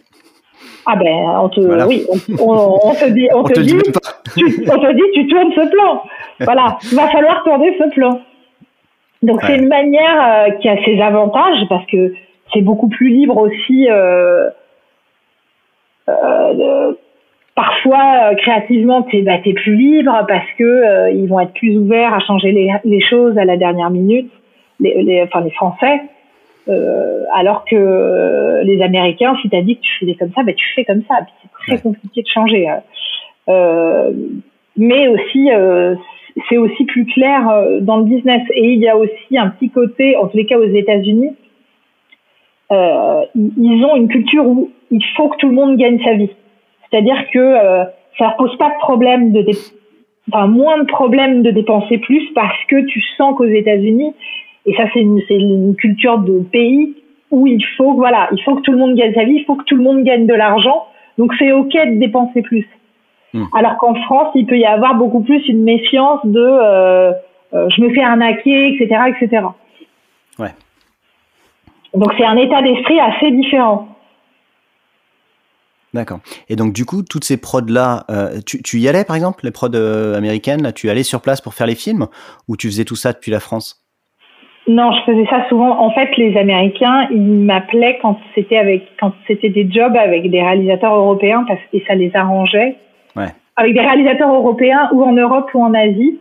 Ah 0.88 0.96
ben, 0.96 1.40
on 1.42 1.50
te, 1.50 1.60
oui, 1.88 2.06
on, 2.10 2.94
te 2.94 3.10
dit, 3.10 3.28
on, 3.34 3.44
te, 3.44 3.60
dit, 3.60 3.78
tu, 4.36 4.70
on 4.70 4.80
te 4.80 4.94
dit, 4.94 5.02
tu 5.14 5.28
tournes 5.28 5.52
ce 5.56 5.70
plan. 5.70 6.02
Voilà, 6.42 6.78
il 6.92 6.96
va 6.96 7.08
falloir 7.10 7.44
tourner 7.44 7.76
ce 7.80 7.90
plan. 7.94 8.22
Donc 9.22 9.42
c'est 9.44 9.56
une 9.56 9.68
manière 9.68 10.22
euh, 10.22 10.52
qui 10.62 10.70
a 10.70 10.84
ses 10.84 11.02
avantages 11.02 11.66
parce 11.70 11.86
que 11.88 12.14
c'est 12.54 12.62
beaucoup 12.62 12.88
plus 12.88 13.10
libre 13.10 13.38
aussi. 13.38 13.88
Euh, 13.90 14.50
euh, 16.10 16.94
parfois 17.56 18.32
euh, 18.32 18.36
créativement 18.36 19.02
t'es 19.04 19.22
bah, 19.22 19.38
es 19.44 19.54
plus 19.54 19.76
libre 19.76 20.26
parce 20.28 20.48
que 20.58 20.64
euh, 20.64 21.12
ils 21.12 21.28
vont 21.28 21.40
être 21.40 21.54
plus 21.54 21.78
ouverts 21.78 22.14
à 22.14 22.20
changer 22.20 22.52
les, 22.52 22.70
les 22.84 23.02
choses 23.02 23.38
à 23.38 23.46
la 23.46 23.58
dernière 23.58 23.90
minute 23.90 24.32
les, 24.80 25.02
les 25.04 25.24
enfin 25.24 25.42
les 25.42 25.52
français. 25.52 26.02
Euh, 26.68 27.22
alors 27.36 27.64
que 27.64 28.64
les 28.64 28.82
américains 28.82 29.38
si 29.42 29.50
t'as 29.50 29.62
dit 29.62 29.76
que 29.78 29.82
tu 29.82 30.00
faisais 30.00 30.16
comme 30.16 30.32
ça 30.36 30.44
bah 30.44 30.54
tu 30.54 30.66
fais 30.76 30.84
comme 30.84 31.04
ça. 31.08 31.16
C'est 31.42 31.76
très 31.76 31.82
compliqué 31.82 32.24
de 32.24 32.28
changer 32.28 32.68
euh, 33.48 34.12
mais 34.76 35.08
aussi 35.08 35.50
c'est 36.50 36.58
aussi 36.58 36.84
plus 36.86 37.06
clair 37.06 37.42
dans 37.82 37.98
le 37.98 38.06
business. 38.06 38.42
Et 38.56 38.74
il 38.74 38.80
y 38.80 38.90
a 38.90 38.98
aussi 38.98 39.38
un 39.38 39.50
petit 39.50 39.70
côté 39.70 40.18
en 40.18 40.28
tous 40.28 40.36
les 40.36 40.46
cas 40.46 40.58
aux 40.58 40.68
États-Unis 40.68 41.36
ils 42.72 43.86
ont 43.86 43.96
une 43.96 44.08
culture 44.08 44.46
où 44.46 44.72
il 44.90 45.06
faut 45.16 45.30
que 45.30 45.38
tout 45.38 45.48
le 45.48 45.54
monde 45.54 45.78
gagne 45.78 46.04
sa 46.04 46.16
vie 46.16 46.32
c'est-à-dire 46.90 47.18
que 47.32 47.40
euh, 47.40 47.84
ça 48.18 48.28
ne 48.28 48.38
pose 48.38 48.56
pas 48.58 48.70
de 48.70 48.78
problème 48.80 49.32
de 49.32 49.46
enfin 50.32 50.48
moins 50.48 50.80
de 50.80 50.86
problèmes 50.88 51.44
de 51.44 51.52
dépenser 51.52 51.98
plus 52.00 52.24
parce 52.34 52.58
que 52.68 52.86
tu 52.86 53.02
sens 53.18 53.36
qu'aux 53.36 53.46
États-Unis 53.46 54.14
et 54.66 54.76
ça 54.76 54.84
c'est 54.94 55.02
une, 55.02 55.22
une 55.30 55.76
culture 55.76 56.20
de 56.20 56.40
pays 56.40 56.96
où 57.32 57.48
il 57.48 57.64
faut 57.78 57.94
voilà 57.94 58.30
il 58.32 58.42
faut 58.44 58.56
que 58.56 58.62
tout 58.62 58.72
le 58.72 58.78
monde 58.78 58.96
gagne 58.96 59.14
sa 59.14 59.24
vie, 59.24 59.36
il 59.36 59.46
faut 59.46 59.56
que 59.56 59.66
tout 59.66 59.76
le 59.76 59.84
monde 59.84 60.04
gagne 60.04 60.26
de 60.26 60.34
l'argent, 60.34 60.88
donc 61.18 61.34
c'est 61.38 61.52
ok 61.52 61.74
de 61.74 62.00
dépenser 62.00 62.42
plus. 62.42 62.68
Hmm. 63.34 63.46
Alors 63.54 63.78
qu'en 63.78 63.96
France, 63.96 64.30
il 64.36 64.46
peut 64.46 64.58
y 64.58 64.66
avoir 64.66 64.96
beaucoup 64.96 65.22
plus 65.22 65.46
une 65.50 65.64
méfiance 65.64 66.22
de 66.24 66.40
euh, 66.40 67.12
euh, 67.54 67.68
je 67.70 67.82
me 67.82 67.90
fais 67.94 68.02
arnaquer, 68.02 68.70
etc., 68.70 69.02
etc. 69.10 69.44
Ouais. 70.40 70.54
Donc 71.94 72.14
c'est 72.18 72.26
un 72.26 72.38
état 72.38 72.62
d'esprit 72.62 73.00
assez 73.00 73.32
différent. 73.32 73.88
D'accord. 75.96 76.20
Et 76.50 76.58
donc, 76.58 76.74
du 76.74 76.84
coup, 76.84 77.04
toutes 77.04 77.24
ces 77.24 77.38
prods-là, 77.38 78.04
euh, 78.10 78.42
tu, 78.46 78.62
tu, 78.62 78.80
y 78.80 78.90
allais, 78.90 79.06
par 79.06 79.16
exemple, 79.16 79.46
les 79.46 79.52
prods 79.52 79.70
euh, 79.74 80.18
américaines, 80.18 80.62
là, 80.62 80.74
tu 80.74 80.90
allais 80.90 81.04
sur 81.04 81.22
place 81.22 81.40
pour 81.40 81.54
faire 81.54 81.68
les 81.68 81.76
films 81.76 82.08
ou 82.50 82.58
tu 82.58 82.68
faisais 82.68 82.84
tout 82.84 82.98
ça 82.98 83.14
depuis 83.14 83.32
la 83.32 83.40
France? 83.40 83.82
Non, 84.68 84.92
je 84.92 85.12
faisais 85.12 85.26
ça 85.30 85.48
souvent. 85.48 85.80
En 85.80 85.92
fait, 85.92 86.10
les 86.18 86.36
Américains, 86.38 87.08
ils 87.12 87.46
m'appelaient 87.46 87.98
quand 88.02 88.20
c'était 88.34 88.58
avec, 88.58 88.84
quand 89.00 89.14
c'était 89.26 89.50
des 89.50 89.72
jobs 89.72 89.96
avec 89.96 90.30
des 90.30 90.42
réalisateurs 90.42 90.96
européens 90.96 91.46
parce 91.48 91.62
que 91.72 91.78
ça 91.88 91.96
les 91.96 92.12
arrangeait. 92.14 92.76
Ouais. 93.16 93.30
Avec 93.56 93.74
des 93.74 93.80
réalisateurs 93.80 94.34
européens 94.34 94.90
ou 94.92 95.02
en 95.02 95.14
Europe 95.14 95.50
ou 95.54 95.64
en 95.64 95.74
Asie 95.74 96.20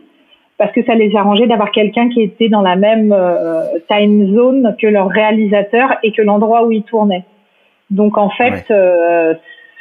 parce 0.57 0.71
que 0.71 0.85
ça 0.85 0.95
les 0.95 1.13
arrangeait 1.17 1.47
d'avoir 1.47 1.71
quelqu'un 1.71 2.07
qui 2.07 2.21
était 2.21 2.47
dans 2.47 2.61
la 2.61 2.77
même 2.77 3.11
euh, 3.11 3.63
time 3.89 4.33
zone 4.33 4.73
que 4.79 4.87
leur 4.87 5.09
réalisateur 5.09 5.97
et 6.01 6.13
que 6.13 6.21
l'endroit 6.21 6.65
où 6.65 6.71
ils 6.71 6.83
tournaient. 6.83 7.25
Donc 7.89 8.17
en 8.17 8.29
fait, 8.29 8.65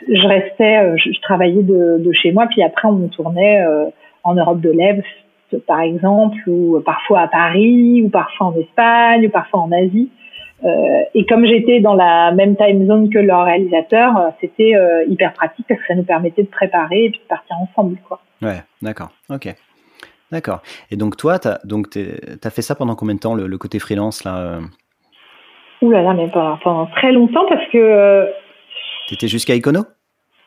je 0.09 0.27
restais, 0.27 0.79
euh, 0.79 0.97
je, 0.97 1.21
travaillais 1.21 1.63
de, 1.63 1.99
de, 1.99 2.13
chez 2.13 2.33
moi, 2.33 2.47
puis 2.47 2.63
après 2.63 2.89
on 2.89 3.09
tournait 3.09 3.63
euh, 3.63 3.87
en 4.23 4.35
Europe 4.35 4.61
de 4.61 4.71
l'Est, 4.71 5.05
par 5.67 5.81
exemple, 5.81 6.37
ou 6.47 6.81
parfois 6.85 7.21
à 7.21 7.29
Paris, 7.29 8.03
ou 8.05 8.09
parfois 8.09 8.49
en 8.49 8.55
Espagne, 8.55 9.27
ou 9.27 9.31
parfois 9.31 9.61
en 9.61 9.73
Asie. 9.73 10.11
Euh, 10.65 11.03
et 11.15 11.27
comme 11.27 11.45
j'étais 11.45 11.81
dans 11.81 11.95
la 11.95 12.33
même 12.33 12.57
time 12.57 12.87
zone 12.87 13.11
que 13.11 13.19
leur 13.19 13.45
réalisateur, 13.45 14.17
euh, 14.17 14.29
c'était 14.41 14.75
euh, 14.75 15.05
hyper 15.09 15.33
pratique 15.35 15.67
parce 15.69 15.81
que 15.81 15.87
ça 15.87 15.95
nous 15.95 16.05
permettait 16.05 16.43
de 16.43 16.49
préparer 16.49 17.05
et 17.05 17.11
puis 17.11 17.21
de 17.21 17.29
partir 17.29 17.57
ensemble, 17.57 17.97
quoi. 18.09 18.21
Ouais, 18.41 18.63
d'accord, 18.81 19.11
ok. 19.29 19.55
D'accord. 20.33 20.63
Et 20.91 20.97
donc 20.97 21.17
toi, 21.17 21.39
tu 21.39 21.49
as, 21.49 22.51
fait 22.51 22.63
ça 22.63 22.75
pendant 22.75 22.95
combien 22.95 23.15
de 23.15 23.21
temps, 23.21 23.35
le, 23.35 23.47
le 23.47 23.59
côté 23.59 23.79
freelance 23.79 24.25
là 24.25 24.59
Ouh 25.83 25.91
là 25.91 26.03
là, 26.03 26.15
mais 26.15 26.29
pendant 26.31 26.87
très 26.87 27.13
longtemps 27.13 27.45
parce 27.49 27.67
que 27.71 28.27
T'étais 29.09 29.29
jusqu'à 29.29 29.55
Icono 29.55 29.85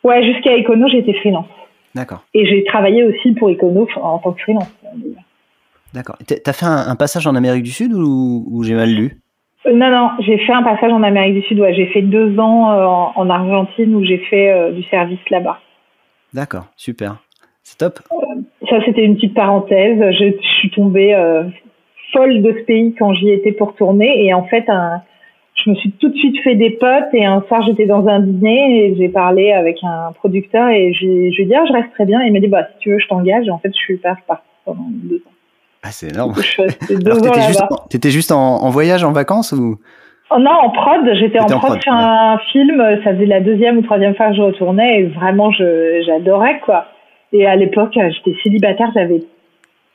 Ouais, 0.04 0.24
jusqu'à 0.24 0.56
Icono, 0.56 0.88
j'étais 0.88 1.14
freelance. 1.14 1.48
D'accord. 1.96 2.24
Et 2.34 2.46
j'ai 2.46 2.64
travaillé 2.64 3.04
aussi 3.04 3.34
pour 3.34 3.50
Icono 3.50 3.88
en 4.02 4.20
tant 4.20 4.32
que 4.32 4.42
freelance. 4.42 4.72
D'accord. 5.94 6.18
T'as 6.26 6.54
fait 6.54 6.66
un, 6.66 6.96
passage 6.96 7.28
en 7.28 7.36
Amérique 7.36 7.64
du 7.64 7.72
Sud 7.72 7.94
ou, 7.94 8.64
j'ai 8.64 8.76
mal 8.76 8.90
lu? 8.90 9.18
Euh, 9.66 9.74
Non, 9.74 9.90
non, 9.90 10.10
j'ai 10.20 10.38
fait 10.38 10.54
un 10.54 10.64
passage 10.64 10.92
en 10.92 11.04
Amérique 11.04 11.36
du 11.36 11.42
Sud. 11.44 11.60
Ouais, 11.60 11.74
j'ai 11.74 11.88
fait 11.88 12.02
deux 12.02 12.38
ans 12.40 12.72
euh, 12.72 12.86
en, 12.86 13.30
Argentine 13.30 13.96
où 13.96 14.04
j'ai 14.04 14.20
fait 14.20 14.52
euh, 14.52 14.72
du 14.72 14.84
service 14.84 15.20
là-bas. 15.30 15.60
D'accord, 16.34 16.68
super. 16.76 17.18
C'est 17.64 17.78
top. 17.78 18.00
ça, 18.70 18.78
c'était 18.86 19.04
une 19.04 19.16
petite 19.16 19.34
parenthèse. 19.34 20.00
Je, 20.00 20.32
je 20.40 20.48
suis 20.60 20.70
tombée 20.70 21.14
folle 22.14 22.42
de 22.42 22.54
ce 22.54 22.64
pays 22.64 22.96
quand 22.98 23.14
j'y 23.14 23.32
étais 23.32 23.52
pour 23.52 23.76
tourner. 23.76 24.26
Et 24.26 24.34
en 24.34 24.46
fait, 24.46 24.70
un, 24.70 25.02
je 25.64 25.72
me 25.72 25.76
suis 25.76 25.92
tout 25.92 26.10
de 26.10 26.16
suite 26.16 26.38
fait 26.44 26.56
des 26.56 26.72
potes 26.72 27.14
et 27.14 27.26
un 27.26 27.44
soir 27.48 27.62
j'étais 27.64 27.86
dans 27.86 28.08
un 28.08 28.20
dîner 28.20 28.86
et 28.86 28.96
j'ai 28.96 29.10
parlé 29.10 29.52
avec 29.52 29.78
un 29.84 30.12
producteur 30.14 30.70
et 30.70 30.94
je 30.94 31.06
lui 31.06 31.36
ai 31.40 31.46
dit 31.46 31.56
ah, 31.56 31.66
je 31.68 31.74
reste 31.74 31.92
très 31.94 32.06
bien 32.06 32.22
et 32.22 32.28
il 32.28 32.34
m'a 32.34 32.40
dit 32.40 32.48
bah 32.48 32.68
si 32.74 32.80
tu 32.80 32.92
veux 32.92 33.00
je 33.00 33.08
t'engage 33.08 33.48
et 33.48 33.52
en 33.52 33.58
fait 33.58 33.72
je 33.74 33.80
suis 33.80 33.98
partie 33.98 34.44
pendant 34.66 34.86
deux 34.90 35.18
ans. 35.18 35.32
Ah 35.84 35.92
c'est 35.92 36.10
énorme. 36.10 36.34
T'étais 36.34 37.42
juste, 37.48 37.64
étais 37.92 38.10
juste 38.10 38.32
en, 38.32 38.64
en, 38.64 38.70
voyage, 38.70 39.04
en 39.04 39.12
vacances 39.12 39.52
ou? 39.52 39.80
Oh, 40.30 40.40
Non, 40.40 40.52
en 40.52 40.70
prod. 40.72 41.08
J'étais 41.14 41.40
en, 41.40 41.46
prod, 41.46 41.82
sur 41.82 41.94
un 41.94 42.38
film. 42.52 42.84
Ça 43.04 43.14
faisait 43.14 43.26
la 43.26 43.40
deuxième 43.40 43.78
ou 43.78 43.82
troisième 43.82 44.16
fois 44.16 44.30
que 44.30 44.36
je 44.36 44.42
retournais 44.42 45.02
et 45.02 45.06
vraiment 45.06 45.52
j'adorais 45.52 46.60
quoi. 46.60 46.86
Et 47.32 47.46
à 47.46 47.56
l'époque 47.56 47.94
j'étais 47.94 48.38
célibataire, 48.44 48.90
j'avais 48.94 49.24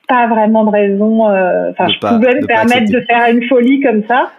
pas 0.09 0.27
vraiment 0.27 0.64
de 0.64 0.70
raison. 0.70 1.29
Euh, 1.29 1.70
enfin, 1.70 1.88
je 1.88 1.98
pouvais 1.98 2.40
me 2.40 2.46
permettre 2.46 2.90
de 2.90 3.01
faire 3.01 3.31
une 3.31 3.44
folie 3.48 3.81
comme 3.81 4.03
ça. 4.09 4.31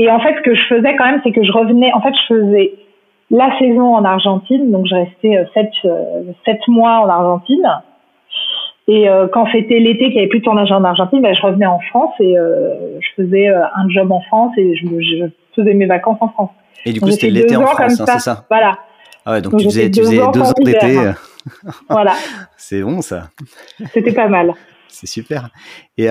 Et 0.00 0.10
en 0.10 0.18
fait, 0.18 0.34
ce 0.34 0.40
que 0.40 0.54
je 0.54 0.62
faisais 0.66 0.96
quand 0.96 1.04
même, 1.04 1.20
c'est 1.22 1.30
que 1.30 1.44
je 1.44 1.52
revenais. 1.52 1.92
En 1.92 2.00
fait, 2.00 2.14
je 2.14 2.34
faisais 2.34 2.72
la 3.30 3.50
saison 3.58 3.94
en 3.94 4.02
Argentine, 4.06 4.72
donc 4.72 4.86
je 4.86 4.94
restais 4.94 5.36
euh, 5.36 5.44
sept, 5.52 5.70
euh, 5.84 6.22
sept 6.46 6.66
mois 6.68 7.00
en 7.00 7.08
Argentine. 7.10 7.68
Et 8.88 9.10
euh, 9.10 9.28
quand 9.30 9.46
c'était 9.52 9.78
l'été, 9.78 10.06
qu'il 10.06 10.14
n'y 10.14 10.20
avait 10.20 10.28
plus 10.28 10.38
de 10.38 10.44
tournage 10.44 10.72
en 10.72 10.84
Argentine, 10.84 11.20
ben, 11.20 11.34
je 11.34 11.42
revenais 11.42 11.66
en 11.66 11.80
France 11.90 12.14
et 12.18 12.34
je 12.34 13.22
faisais 13.22 13.48
un 13.48 13.88
job 13.90 14.10
en 14.10 14.22
France 14.22 14.52
et 14.56 14.74
je, 14.74 14.86
je, 14.86 15.26
faisais 15.54 15.74
mes 15.74 15.86
vacances 15.86 16.18
en 16.22 16.28
France. 16.28 16.50
Et 16.86 16.94
du 16.94 17.00
coup, 17.00 17.10
c'était 17.10 17.28
l'été 17.28 17.56
en 17.56 17.66
France, 17.66 18.00
hein, 18.00 18.04
c'est 18.06 18.20
ça 18.20 18.46
Voilà. 18.48 18.78
Ah 19.26 19.32
ouais, 19.32 19.42
donc, 19.42 19.58
tu 19.58 19.66
faisais, 19.66 19.90
tu 19.90 20.00
faisais 20.00 20.16
deux 20.32 20.40
ans 20.40 20.52
d'été. 20.64 20.98
voilà. 21.90 22.14
C'est 22.56 22.80
bon 22.80 23.02
ça. 23.02 23.24
C'était 23.92 24.14
pas 24.14 24.28
mal. 24.28 24.54
C'est 24.88 25.06
super. 25.06 25.50
Et 25.98 26.08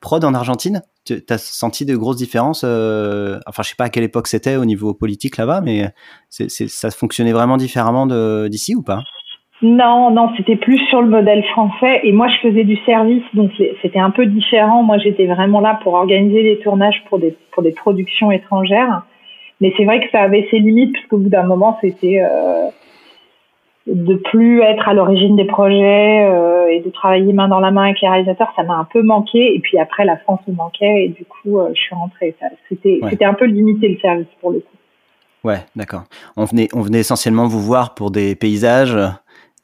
prod 0.00 0.24
en 0.24 0.32
Argentine, 0.32 0.82
tu 1.14 1.32
as 1.32 1.38
senti 1.38 1.84
de 1.84 1.96
grosses 1.96 2.16
différences 2.16 2.62
euh, 2.64 3.38
Enfin, 3.46 3.62
je 3.62 3.70
sais 3.70 3.76
pas 3.76 3.84
à 3.84 3.88
quelle 3.88 4.04
époque 4.04 4.26
c'était 4.26 4.56
au 4.56 4.64
niveau 4.64 4.94
politique 4.94 5.36
là-bas, 5.36 5.60
mais 5.60 5.86
ça 6.28 6.90
fonctionnait 6.90 7.32
vraiment 7.32 7.56
différemment 7.56 8.06
d'ici 8.48 8.74
ou 8.74 8.82
pas? 8.82 9.02
Non, 9.62 10.10
non, 10.10 10.30
c'était 10.38 10.56
plus 10.56 10.78
sur 10.88 11.02
le 11.02 11.08
modèle 11.08 11.44
français. 11.44 12.00
Et 12.04 12.12
moi, 12.12 12.28
je 12.28 12.48
faisais 12.48 12.64
du 12.64 12.76
service, 12.86 13.22
donc 13.34 13.50
c'était 13.82 13.98
un 13.98 14.10
peu 14.10 14.24
différent. 14.24 14.82
Moi, 14.82 14.96
j'étais 14.98 15.26
vraiment 15.26 15.60
là 15.60 15.78
pour 15.82 15.94
organiser 15.94 16.42
les 16.42 16.58
tournages 16.60 17.02
pour 17.08 17.18
des 17.18 17.36
pour 17.52 17.62
des 17.62 17.72
productions 17.72 18.30
étrangères. 18.30 19.02
Mais 19.60 19.74
c'est 19.76 19.84
vrai 19.84 20.00
que 20.00 20.10
ça 20.10 20.22
avait 20.22 20.48
ses 20.50 20.58
limites 20.58 20.94
parce 20.94 21.06
qu'au 21.06 21.18
bout 21.18 21.28
d'un 21.28 21.42
moment, 21.42 21.76
c'était 21.82 22.22
euh, 22.22 22.70
de 23.86 24.14
plus 24.14 24.60
être 24.60 24.88
à 24.88 24.94
l'origine 24.94 25.36
des 25.36 25.46
projets 25.46 26.24
euh, 26.24 26.68
et 26.68 26.80
de 26.80 26.90
travailler 26.90 27.32
main 27.32 27.48
dans 27.48 27.60
la 27.60 27.70
main 27.70 27.84
avec 27.84 28.00
les 28.00 28.08
réalisateurs, 28.08 28.52
ça 28.54 28.62
m'a 28.62 28.74
un 28.74 28.84
peu 28.84 29.02
manqué. 29.02 29.54
Et 29.54 29.58
puis 29.60 29.78
après, 29.78 30.04
la 30.04 30.16
France 30.18 30.40
me 30.46 30.54
manquait 30.54 31.04
et 31.04 31.08
du 31.08 31.24
coup, 31.24 31.58
euh, 31.58 31.70
je 31.74 31.80
suis 31.80 31.94
rentrée. 31.94 32.36
C'était 32.68 33.24
un 33.24 33.34
peu 33.34 33.46
limité 33.46 33.88
le 33.88 33.98
service 33.98 34.26
pour 34.40 34.52
le 34.52 34.60
coup. 34.60 34.76
Ouais, 35.42 35.60
d'accord. 35.74 36.04
On 36.36 36.44
venait, 36.44 36.68
on 36.74 36.82
venait 36.82 37.00
essentiellement 37.00 37.46
vous 37.46 37.60
voir 37.60 37.94
pour 37.94 38.10
des 38.10 38.36
paysages 38.36 38.96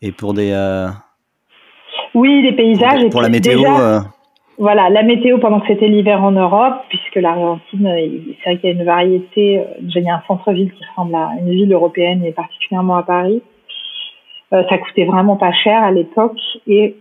et 0.00 0.12
pour 0.12 0.32
des. 0.32 0.50
Euh... 0.52 0.88
Oui, 2.14 2.40
les 2.42 2.52
paysages. 2.52 3.02
Pour, 3.02 3.10
pour 3.10 3.22
la 3.22 3.28
météo. 3.28 3.60
Voilà, 4.58 4.88
la 4.88 5.02
météo 5.02 5.36
pendant 5.36 5.60
que 5.60 5.66
c'était 5.66 5.86
l'hiver 5.86 6.24
en 6.24 6.30
Europe, 6.30 6.76
puisque 6.88 7.16
l'Argentine, 7.16 7.92
c'est 8.42 8.50
vrai 8.50 8.58
qu'il 8.58 8.70
y 8.70 8.72
a 8.72 8.76
une 8.76 8.86
variété. 8.86 9.62
Déjà, 9.80 10.00
il 10.00 10.06
y 10.06 10.08
a 10.08 10.14
un 10.14 10.22
centre-ville 10.26 10.72
qui 10.72 10.82
ressemble 10.86 11.14
à 11.14 11.32
une 11.38 11.50
ville 11.50 11.70
européenne 11.70 12.24
et 12.24 12.32
particulièrement 12.32 12.96
à 12.96 13.02
Paris. 13.02 13.42
Ça 14.50 14.78
coûtait 14.78 15.04
vraiment 15.04 15.36
pas 15.36 15.52
cher 15.52 15.82
à 15.82 15.90
l'époque 15.90 16.38
et 16.66 16.96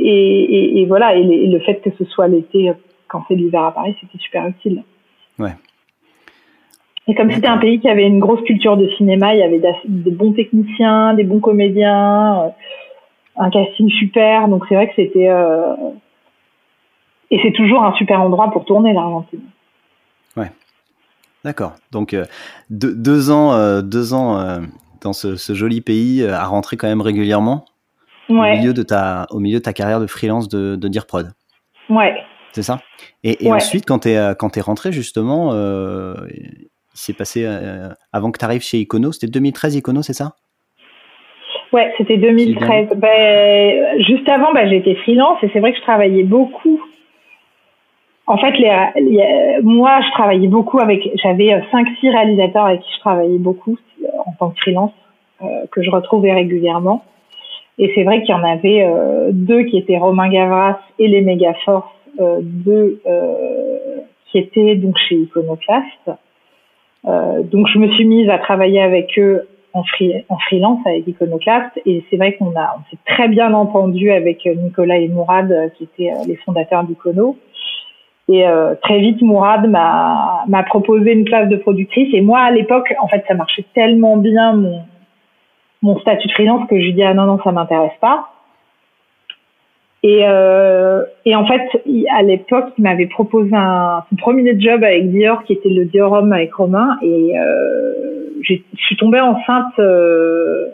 et, 0.00 0.80
et, 0.80 0.86
voilà, 0.86 1.16
et, 1.16 1.24
le 1.24 1.58
fait 1.60 1.76
que 1.76 1.90
ce 1.98 2.04
soit 2.04 2.28
l'été 2.28 2.72
quand 3.08 3.24
c'est 3.26 3.34
l'hiver 3.34 3.64
à 3.64 3.72
Paris, 3.72 3.96
c'était 4.00 4.18
super 4.18 4.46
utile. 4.46 4.84
Ouais. 5.38 5.54
Et 7.08 7.14
comme 7.14 7.30
c'était 7.30 7.48
un 7.48 7.56
pays 7.56 7.80
qui 7.80 7.88
avait 7.88 8.06
une 8.06 8.20
grosse 8.20 8.42
culture 8.42 8.76
de 8.76 8.86
cinéma, 8.98 9.34
il 9.34 9.40
y 9.40 9.42
avait 9.42 9.62
des 9.86 10.10
bons 10.10 10.32
techniciens, 10.32 11.14
des 11.14 11.24
bons 11.24 11.40
comédiens, 11.40 12.42
euh, 12.42 12.48
un 13.36 13.50
casting 13.50 13.88
super. 13.88 14.46
Donc 14.48 14.64
c'est 14.68 14.74
vrai 14.74 14.88
que 14.88 14.94
c'était 14.94 15.28
euh, 15.28 15.74
et 17.30 17.40
c'est 17.42 17.52
toujours 17.52 17.82
un 17.82 17.94
super 17.94 18.20
endroit 18.20 18.50
pour 18.50 18.66
tourner 18.66 18.92
l'Argentine. 18.92 19.40
Ouais. 20.36 20.50
D'accord. 21.44 21.72
Donc 21.92 22.12
euh, 22.12 22.26
deux, 22.68 23.30
ans, 23.30 23.80
deux 23.80 24.12
ans 24.12 24.60
dans 25.02 25.12
ce, 25.12 25.36
ce, 25.36 25.54
joli 25.54 25.80
pays 25.80 26.24
à 26.24 26.44
rentrer 26.44 26.76
quand 26.76 26.88
même 26.88 27.00
régulièrement 27.00 27.64
au, 28.28 28.34
milieu 28.34 28.72
de 28.74 28.82
ta, 28.82 29.26
au 29.30 29.40
milieu 29.40 29.58
de 29.58 29.62
ta 29.64 29.72
carrière 29.72 30.00
de 30.00 30.06
freelance 30.06 30.48
de, 30.48 30.76
de 30.76 30.88
Dirprod. 30.88 31.32
Ouais. 31.88 32.14
C'est 32.52 32.62
ça? 32.62 32.80
Et, 33.24 33.46
et 33.46 33.52
ensuite, 33.52 33.86
quand 33.86 34.00
tu 34.00 34.10
es, 34.10 34.16
euh, 34.16 34.34
quand 34.34 34.56
es 34.56 34.60
rentré, 34.60 34.92
justement, 34.92 35.50
euh, 35.52 36.14
il 36.30 36.68
s'est 36.94 37.12
passé, 37.12 37.44
euh, 37.46 37.88
avant 38.12 38.30
que 38.30 38.38
tu 38.38 38.44
arrives 38.44 38.62
chez 38.62 38.78
Icono, 38.78 39.12
c'était 39.12 39.28
2013 39.28 39.76
Icono, 39.76 40.02
c'est 40.02 40.12
ça? 40.12 40.34
Ouais, 41.72 41.92
c'était 41.98 42.16
2013. 42.16 42.88
Ben, 42.96 44.02
juste 44.06 44.28
avant, 44.28 44.52
ben, 44.52 44.68
j'étais 44.68 44.94
freelance 44.96 45.38
et 45.42 45.50
c'est 45.52 45.60
vrai 45.60 45.72
que 45.72 45.78
je 45.78 45.82
travaillais 45.82 46.24
beaucoup. 46.24 46.80
En 48.28 48.36
fait, 48.36 48.52
les, 48.58 49.60
moi, 49.62 50.00
je 50.02 50.10
travaillais 50.12 50.48
beaucoup 50.48 50.78
avec, 50.80 51.10
j'avais 51.22 51.60
5-6 51.72 52.10
réalisateurs 52.10 52.66
avec 52.66 52.80
qui 52.82 52.92
je 52.94 53.00
travaillais 53.00 53.38
beaucoup 53.38 53.76
en 54.26 54.32
tant 54.38 54.50
que 54.50 54.58
freelance, 54.60 54.92
que 55.70 55.82
je 55.82 55.90
retrouvais 55.90 56.32
régulièrement. 56.32 57.02
Et 57.78 57.92
c'est 57.94 58.02
vrai 58.02 58.20
qu'il 58.22 58.30
y 58.30 58.34
en 58.34 58.44
avait 58.44 58.82
euh, 58.82 59.30
deux 59.32 59.62
qui 59.64 59.78
étaient 59.78 59.98
Romain 59.98 60.28
Gavras 60.28 60.78
et 60.98 61.06
les 61.06 61.20
Megaforce, 61.20 61.88
euh, 62.20 62.40
deux 62.42 63.00
euh, 63.06 64.00
qui 64.26 64.38
étaient 64.38 64.74
donc 64.74 64.96
chez 65.08 65.14
Iconoclast. 65.14 66.10
Euh, 67.06 67.42
donc 67.44 67.68
je 67.72 67.78
me 67.78 67.88
suis 67.92 68.04
mise 68.04 68.28
à 68.28 68.38
travailler 68.38 68.82
avec 68.82 69.16
eux 69.18 69.46
en, 69.72 69.82
en 70.28 70.38
freelance 70.38 70.80
avec 70.84 71.06
Iconoclast 71.06 71.70
et 71.86 72.02
c'est 72.10 72.16
vrai 72.16 72.32
qu'on 72.34 72.56
a 72.56 72.76
on 72.76 72.90
s'est 72.90 72.98
très 73.06 73.28
bien 73.28 73.54
entendu 73.54 74.10
avec 74.10 74.44
Nicolas 74.46 74.98
et 74.98 75.06
Mourad 75.06 75.70
qui 75.76 75.84
étaient 75.84 76.10
les 76.26 76.34
fondateurs 76.36 76.82
d'Icono. 76.82 77.36
Et 78.28 78.46
euh, 78.46 78.74
très 78.82 78.98
vite, 78.98 79.22
Mourad 79.22 79.68
m'a, 79.68 80.44
m'a 80.48 80.62
proposé 80.62 81.12
une 81.12 81.24
place 81.24 81.48
de 81.48 81.56
productrice. 81.56 82.12
Et 82.12 82.20
moi, 82.20 82.40
à 82.40 82.50
l'époque, 82.50 82.92
en 83.00 83.08
fait, 83.08 83.24
ça 83.26 83.34
marchait 83.34 83.64
tellement 83.74 84.18
bien 84.18 84.52
mon, 84.52 84.82
mon 85.82 85.98
statut 86.00 86.28
de 86.28 86.32
freelance 86.32 86.68
que 86.68 86.78
je 86.78 86.84
lui 86.84 86.92
dis 86.92 87.02
ah 87.02 87.14
non 87.14 87.24
non 87.24 87.38
ça 87.42 87.52
m'intéresse 87.52 87.96
pas. 88.00 88.28
Et, 90.04 90.20
euh, 90.22 91.02
et 91.24 91.34
en 91.34 91.44
fait, 91.46 91.62
à 92.16 92.22
l'époque, 92.22 92.72
il 92.78 92.84
m'avait 92.84 93.06
proposé 93.06 93.50
un, 93.52 94.04
son 94.08 94.16
premier 94.16 94.58
job 94.58 94.84
avec 94.84 95.10
Dior, 95.10 95.42
qui 95.42 95.54
était 95.54 95.68
le 95.68 95.86
Dior 95.86 96.12
Homme 96.12 96.32
avec 96.32 96.54
Romain, 96.54 96.98
et 97.02 97.36
euh, 97.36 97.92
je 98.42 98.54
suis 98.76 98.96
tombée 98.96 99.18
enceinte 99.18 99.72
euh, 99.80 100.68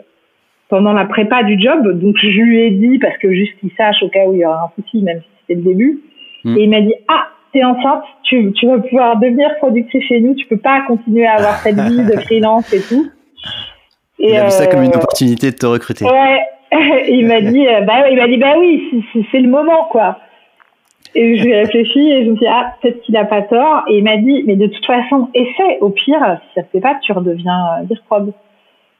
pendant 0.69 0.93
la 0.93 1.05
prépa 1.05 1.41
du 1.41 1.59
job, 1.59 1.99
donc 1.99 2.15
je 2.21 2.27
lui 2.27 2.61
ai 2.61 2.71
dit, 2.71 2.99
parce 2.99 3.17
que 3.17 3.33
juste 3.33 3.57
qu'il 3.59 3.71
sache 3.71 4.03
au 4.03 4.09
cas 4.09 4.27
où 4.27 4.33
il 4.33 4.41
y 4.41 4.45
aura 4.45 4.65
un 4.65 4.81
souci, 4.81 5.01
même 5.01 5.21
si 5.21 5.27
c'était 5.41 5.59
le 5.59 5.73
début, 5.73 6.01
mm. 6.43 6.57
et 6.57 6.63
il 6.63 6.69
m'a 6.69 6.81
dit, 6.81 6.93
ah, 7.07 7.27
t'es 7.55 7.63
enceinte, 7.63 8.03
tu, 8.23 8.51
tu 8.51 8.67
vas 8.67 8.79
pouvoir 8.79 9.17
devenir 9.17 9.55
productrice 9.59 10.03
chez 10.03 10.19
nous, 10.19 10.35
tu 10.35 10.45
peux 10.45 10.57
pas 10.57 10.81
continuer 10.87 11.25
à 11.25 11.35
avoir 11.35 11.55
cette 11.59 11.79
vie 11.79 12.03
de 12.03 12.19
freelance 12.25 12.71
et 12.73 12.81
tout. 12.81 13.09
Et 14.19 14.31
il 14.31 14.35
a 14.35 14.45
vu 14.45 14.51
ça 14.51 14.67
comme 14.67 14.83
une 14.83 14.91
euh, 14.91 14.97
opportunité 14.97 15.51
de 15.51 15.55
te 15.55 15.65
recruter. 15.65 16.03
Ouais, 16.03 16.41
il 17.07 17.25
m'a 17.27 17.39
dit, 17.39 17.65
euh, 17.65 17.81
bah, 17.81 18.09
il 18.09 18.17
m'a 18.17 18.27
dit, 18.27 18.37
bah 18.37 18.55
oui, 18.59 19.05
c'est 19.31 19.39
le 19.39 19.47
moment, 19.47 19.85
quoi. 19.85 20.19
Et 21.13 21.37
je 21.37 21.43
lui 21.43 21.51
ai 21.51 21.61
réfléchi 21.61 22.11
et 22.11 22.25
je 22.25 22.31
me 22.31 22.35
dit, 22.35 22.45
ah, 22.45 22.75
peut-être 22.81 23.01
qu'il 23.03 23.13
n'a 23.13 23.23
pas 23.23 23.41
tort. 23.43 23.83
Et 23.87 23.99
il 23.99 24.03
m'a 24.03 24.17
dit, 24.17 24.43
mais 24.45 24.57
de 24.57 24.67
toute 24.67 24.85
façon, 24.85 25.29
essaie. 25.33 25.77
Au 25.79 25.91
pire, 25.91 26.19
si 26.19 26.55
ça 26.55 26.61
ne 26.61 26.65
te 26.65 26.71
fait 26.71 26.81
pas, 26.81 26.95
tu 27.01 27.13
redeviens 27.13 27.85
euh, 27.89 27.95
probe. 28.07 28.33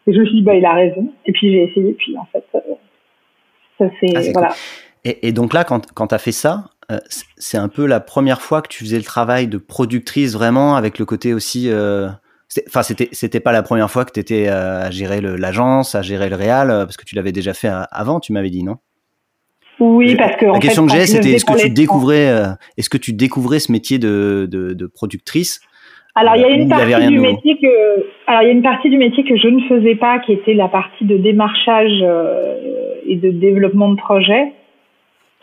Et 0.07 0.13
je 0.13 0.19
me 0.19 0.25
suis 0.25 0.35
dit, 0.35 0.41
bah, 0.41 0.55
il 0.55 0.65
a 0.65 0.73
raison. 0.73 1.11
Et 1.25 1.33
puis 1.33 1.51
j'ai 1.51 1.63
essayé. 1.63 1.91
Puis 1.93 2.15
en 2.17 2.25
fait, 2.31 2.45
ça 3.77 3.89
c'est, 3.99 4.15
ah, 4.15 4.21
voilà. 4.33 4.53
Et, 5.03 5.27
et, 5.27 5.31
donc 5.33 5.53
là, 5.53 5.65
quand, 5.65 5.91
quand 5.93 6.07
tu 6.07 6.15
as 6.15 6.19
fait 6.19 6.31
ça, 6.31 6.63
c'est 7.37 7.57
un 7.57 7.67
peu 7.67 7.85
la 7.85 7.99
première 7.99 8.41
fois 8.41 8.61
que 8.61 8.67
tu 8.67 8.83
faisais 8.83 8.97
le 8.97 9.03
travail 9.03 9.47
de 9.47 9.57
productrice 9.57 10.33
vraiment 10.33 10.75
avec 10.75 10.99
le 10.99 11.05
côté 11.05 11.33
aussi 11.33 11.69
Enfin, 12.67 12.83
c'était 12.83 13.09
c'était 13.11 13.39
pas 13.39 13.51
la 13.51 13.63
première 13.63 13.89
fois 13.89 14.05
que 14.05 14.11
tu 14.11 14.19
étais 14.19 14.47
euh, 14.47 14.85
à 14.85 14.91
gérer 14.91 15.19
l'agence, 15.21 15.95
à 15.95 16.01
gérer 16.01 16.29
le 16.29 16.35
réal, 16.35 16.69
euh, 16.69 16.85
parce 16.85 16.95
que 16.95 17.05
tu 17.05 17.15
l'avais 17.15 17.31
déjà 17.31 17.53
fait 17.53 17.67
euh, 17.67 17.81
avant, 17.91 18.19
tu 18.19 18.33
m'avais 18.33 18.49
dit, 18.49 18.63
non? 18.63 18.75
Oui, 19.79 20.15
parce 20.15 20.37
que 20.37 20.45
la 20.45 20.59
question 20.59 20.85
que 20.85 20.93
j'ai, 20.93 21.05
c'était 21.05 21.31
est-ce 21.31 21.43
que 21.43 21.59
tu 21.59 21.69
découvrais, 21.69 22.31
est-ce 22.77 22.89
que 22.89 22.97
tu 22.97 23.11
découvrais 23.11 23.59
ce 23.59 23.73
métier 23.73 23.99
de, 23.99 24.47
de, 24.49 24.73
de 24.73 24.87
productrice? 24.87 25.59
Alors 26.15 26.37
il 26.37 26.43
y 26.43 26.45
a 26.45 26.49
une 26.49 26.69
partie 26.69 27.07
du 27.07 27.19
métier 27.19 27.57
que 27.61 28.05
alors 28.25 28.43
il 28.43 28.45
y 28.45 28.49
a 28.49 28.53
une 28.53 28.61
partie 28.61 28.89
du 28.89 28.97
métier 28.97 29.25
que 29.25 29.35
je 29.35 29.49
ne 29.49 29.59
faisais 29.67 29.95
pas 29.95 30.19
qui 30.19 30.31
était 30.31 30.53
la 30.53 30.69
partie 30.69 31.03
de 31.03 31.17
démarchage 31.17 31.91
et 33.05 33.17
de 33.17 33.31
développement 33.31 33.89
de 33.89 33.97
projet. 33.97 34.53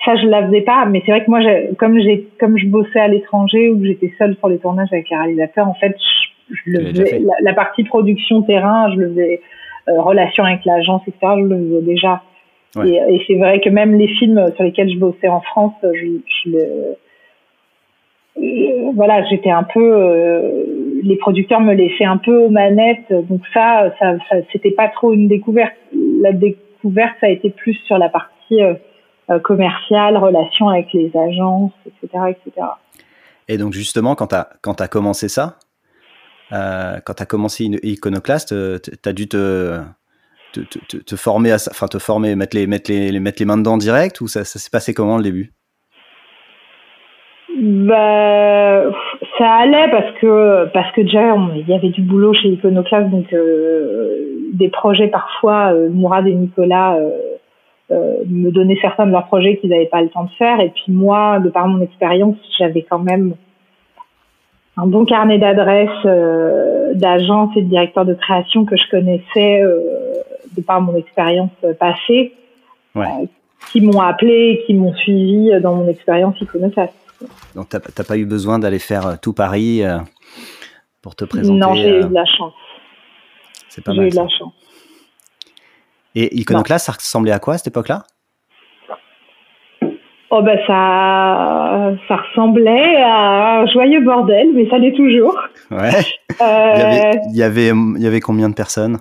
Ça 0.04 0.16
je 0.16 0.26
la 0.26 0.46
faisais 0.46 0.62
pas, 0.62 0.84
mais 0.86 1.02
c'est 1.04 1.12
vrai 1.12 1.24
que 1.24 1.30
moi 1.30 1.40
comme 1.78 1.98
j'ai 2.00 2.28
comme 2.40 2.58
je 2.58 2.66
bossais 2.66 3.00
à 3.00 3.08
l'étranger 3.08 3.70
ou 3.70 3.78
que 3.78 3.86
j'étais 3.86 4.12
seule 4.18 4.36
sur 4.36 4.48
les 4.48 4.58
tournages 4.58 4.88
avec 4.92 5.08
les 5.10 5.16
réalisateurs, 5.16 5.68
en 5.68 5.74
fait 5.74 5.96
je 6.50 6.70
le 6.70 6.86
faisais, 6.86 7.22
la, 7.40 7.54
partie 7.54 7.84
production 7.84 8.42
terrain, 8.42 8.92
je 8.92 9.00
le 9.00 9.08
faisais, 9.10 9.40
euh, 9.88 10.02
relation 10.02 10.44
avec 10.44 10.64
l'agence, 10.64 11.02
etc., 11.06 11.34
je 11.38 11.44
le 11.44 11.56
faisais 11.56 11.82
déjà. 11.82 12.22
Et, 12.84 12.96
et 12.96 13.22
c'est 13.26 13.36
vrai 13.36 13.60
que 13.60 13.68
même 13.68 13.96
les 13.96 14.08
films 14.08 14.50
sur 14.54 14.64
lesquels 14.64 14.90
je 14.90 14.98
bossais 14.98 15.28
en 15.28 15.40
France, 15.40 15.74
je, 15.82 16.06
je 16.44 16.50
le, 16.50 16.96
euh, 18.38 18.92
voilà, 18.94 19.24
j'étais 19.28 19.50
un 19.50 19.62
peu, 19.62 19.92
euh, 19.94 20.64
les 21.02 21.16
producteurs 21.16 21.60
me 21.60 21.74
laissaient 21.74 22.04
un 22.04 22.16
peu 22.16 22.36
aux 22.36 22.48
manettes, 22.48 23.12
donc 23.28 23.42
ça, 23.52 23.92
ça, 23.98 24.16
ça 24.28 24.36
c'était 24.52 24.70
pas 24.70 24.88
trop 24.88 25.12
une 25.12 25.28
découverte. 25.28 25.74
La 26.20 26.32
découverte, 26.32 27.14
ça 27.20 27.26
a 27.26 27.30
été 27.30 27.50
plus 27.50 27.74
sur 27.86 27.98
la 27.98 28.08
partie 28.08 28.62
euh, 28.62 28.74
commerciale, 29.44 30.16
relation 30.16 30.68
avec 30.68 30.92
les 30.92 31.10
agences, 31.16 31.72
etc., 31.86 32.24
etc. 32.30 32.66
Et 33.48 33.58
donc 33.58 33.72
justement, 33.72 34.14
quand 34.14 34.28
tu 34.28 34.34
as, 34.34 34.48
as 34.78 34.88
commencé 34.88 35.28
ça, 35.28 35.58
euh, 36.52 36.98
quand 37.04 37.14
tu 37.14 37.22
as 37.22 37.26
commencé 37.26 37.64
Iconoclast, 37.82 38.52
euh, 38.52 38.78
tu 38.78 39.08
as 39.08 39.12
dû 39.12 39.28
te, 39.28 39.80
te, 40.52 40.60
te, 40.60 40.96
te, 40.98 41.16
former, 41.16 41.52
à, 41.52 41.56
enfin 41.70 41.86
te 41.86 41.98
former, 41.98 42.36
mettre 42.36 42.56
les, 42.56 42.66
mettre, 42.66 42.90
les, 42.90 43.18
mettre 43.20 43.40
les 43.40 43.46
mains 43.46 43.56
dedans 43.56 43.78
direct 43.78 44.20
ou 44.20 44.28
ça, 44.28 44.44
ça 44.44 44.58
s'est 44.58 44.70
passé 44.70 44.92
comment 44.92 45.16
le 45.16 45.22
début? 45.22 45.52
Bah, 47.58 48.82
ça 49.38 49.50
allait 49.60 49.90
parce 49.90 50.18
que 50.20 50.66
parce 50.72 50.90
que 50.94 51.02
déjà 51.02 51.36
il 51.54 51.68
y 51.68 51.74
avait 51.74 51.90
du 51.90 52.00
boulot 52.00 52.32
chez 52.32 52.48
Iconoclast 52.48 53.10
donc 53.10 53.30
euh, 53.32 54.48
des 54.54 54.68
projets 54.68 55.08
parfois 55.08 55.72
Mourad 55.90 56.26
et 56.26 56.34
Nicolas 56.34 56.98
me 58.26 58.50
donnaient 58.50 58.78
certains 58.80 59.06
de 59.06 59.12
leurs 59.12 59.26
projets 59.26 59.56
qu'ils 59.56 59.70
n'avaient 59.70 59.86
pas 59.86 60.02
le 60.02 60.08
temps 60.08 60.24
de 60.24 60.30
faire 60.30 60.60
et 60.60 60.70
puis 60.70 60.92
moi 60.92 61.38
de 61.40 61.48
par 61.48 61.66
mon 61.68 61.80
expérience 61.80 62.36
j'avais 62.58 62.82
quand 62.82 62.98
même 62.98 63.34
un 64.76 64.86
bon 64.86 65.04
carnet 65.04 65.38
d'adresses 65.38 65.90
euh, 66.06 66.94
d'agences 66.94 67.56
et 67.56 67.62
de 67.62 67.68
directeurs 67.68 68.04
de 68.04 68.14
création 68.14 68.64
que 68.64 68.76
je 68.76 68.88
connaissais 68.90 69.62
euh, 69.62 70.12
de 70.56 70.62
par 70.62 70.80
mon 70.80 70.96
expérience 70.96 71.50
passée, 71.78 72.34
ouais. 72.94 73.06
euh, 73.06 73.26
qui 73.70 73.80
m'ont 73.80 74.00
appelé 74.00 74.58
et 74.58 74.66
qui 74.66 74.74
m'ont 74.74 74.94
suivi 74.94 75.50
dans 75.60 75.74
mon 75.74 75.88
expérience 75.88 76.40
iconoclaste. 76.40 76.94
Donc, 77.54 77.68
tu 77.68 77.76
n'as 77.76 78.04
pas 78.04 78.16
eu 78.16 78.26
besoin 78.26 78.58
d'aller 78.58 78.78
faire 78.78 79.06
euh, 79.06 79.14
tout 79.20 79.32
Paris 79.32 79.84
euh, 79.84 79.98
pour 81.00 81.14
te 81.14 81.24
présenter 81.24 81.58
Non, 81.58 81.74
j'ai 81.74 82.00
eu 82.00 82.04
de 82.04 82.14
la 82.14 82.24
chance. 82.24 82.54
C'est 83.68 83.84
pas 83.84 83.94
mal. 83.94 84.02
J'ai 84.02 84.08
eu 84.08 84.10
de 84.10 84.16
la 84.16 84.28
chance. 84.28 84.52
Et 86.14 86.36
Iconoclast, 86.36 86.86
ça 86.86 86.92
ressemblait 86.92 87.32
à 87.32 87.38
quoi 87.38 87.54
à 87.54 87.58
cette 87.58 87.68
époque-là? 87.68 88.04
Oh 90.34 90.40
ben 90.40 90.58
ça, 90.66 91.92
ça 92.08 92.16
ressemblait 92.16 92.96
à 93.02 93.60
un 93.60 93.66
joyeux 93.66 94.00
bordel, 94.00 94.48
mais 94.54 94.68
ça 94.70 94.78
l'est 94.78 94.96
toujours. 94.96 95.36
Ouais. 95.70 95.90
Euh... 96.40 97.10
Il, 97.30 97.36
y 97.36 97.42
avait, 97.42 97.68
il, 97.68 98.02
y 98.02 98.06
avait, 98.06 98.20
combien 98.20 98.48
de 98.48 98.54
personnes? 98.54 98.96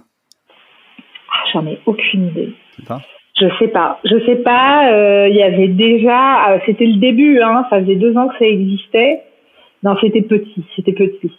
Ah, 1.31 1.43
J'en 1.53 1.65
ai 1.65 1.79
aucune 1.85 2.27
idée. 2.27 2.53
Pas 2.85 3.01
je 3.41 3.47
sais 3.57 3.67
pas. 3.69 3.99
Je 4.05 4.23
sais 4.25 4.35
pas. 4.37 4.91
Euh, 4.91 5.27
il 5.29 5.35
y 5.35 5.41
avait 5.41 5.67
déjà. 5.67 6.51
Euh, 6.51 6.59
c'était 6.65 6.85
le 6.85 6.97
début. 6.97 7.41
Hein, 7.41 7.65
ça 7.69 7.79
faisait 7.79 7.95
deux 7.95 8.15
ans 8.15 8.27
que 8.27 8.37
ça 8.37 8.45
existait. 8.45 9.23
Non, 9.83 9.95
c'était 9.99 10.21
petit. 10.21 10.63
C'était 10.75 10.93
petit. 10.93 11.31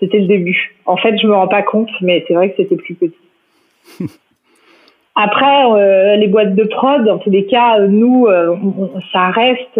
C'était 0.00 0.18
le 0.18 0.26
début. 0.26 0.76
En 0.86 0.96
fait, 0.96 1.16
je 1.18 1.26
me 1.26 1.34
rends 1.34 1.48
pas 1.48 1.62
compte, 1.62 1.90
mais 2.00 2.24
c'est 2.26 2.34
vrai 2.34 2.50
que 2.50 2.56
c'était 2.56 2.76
plus 2.76 2.94
petit. 2.94 3.14
après, 5.14 6.16
les 6.16 6.26
boîtes 6.26 6.54
de 6.54 6.64
prod, 6.64 7.08
en 7.08 7.18
tous 7.18 7.30
les 7.30 7.46
cas, 7.46 7.78
nous, 7.80 8.26
ça 9.12 9.30
reste 9.30 9.78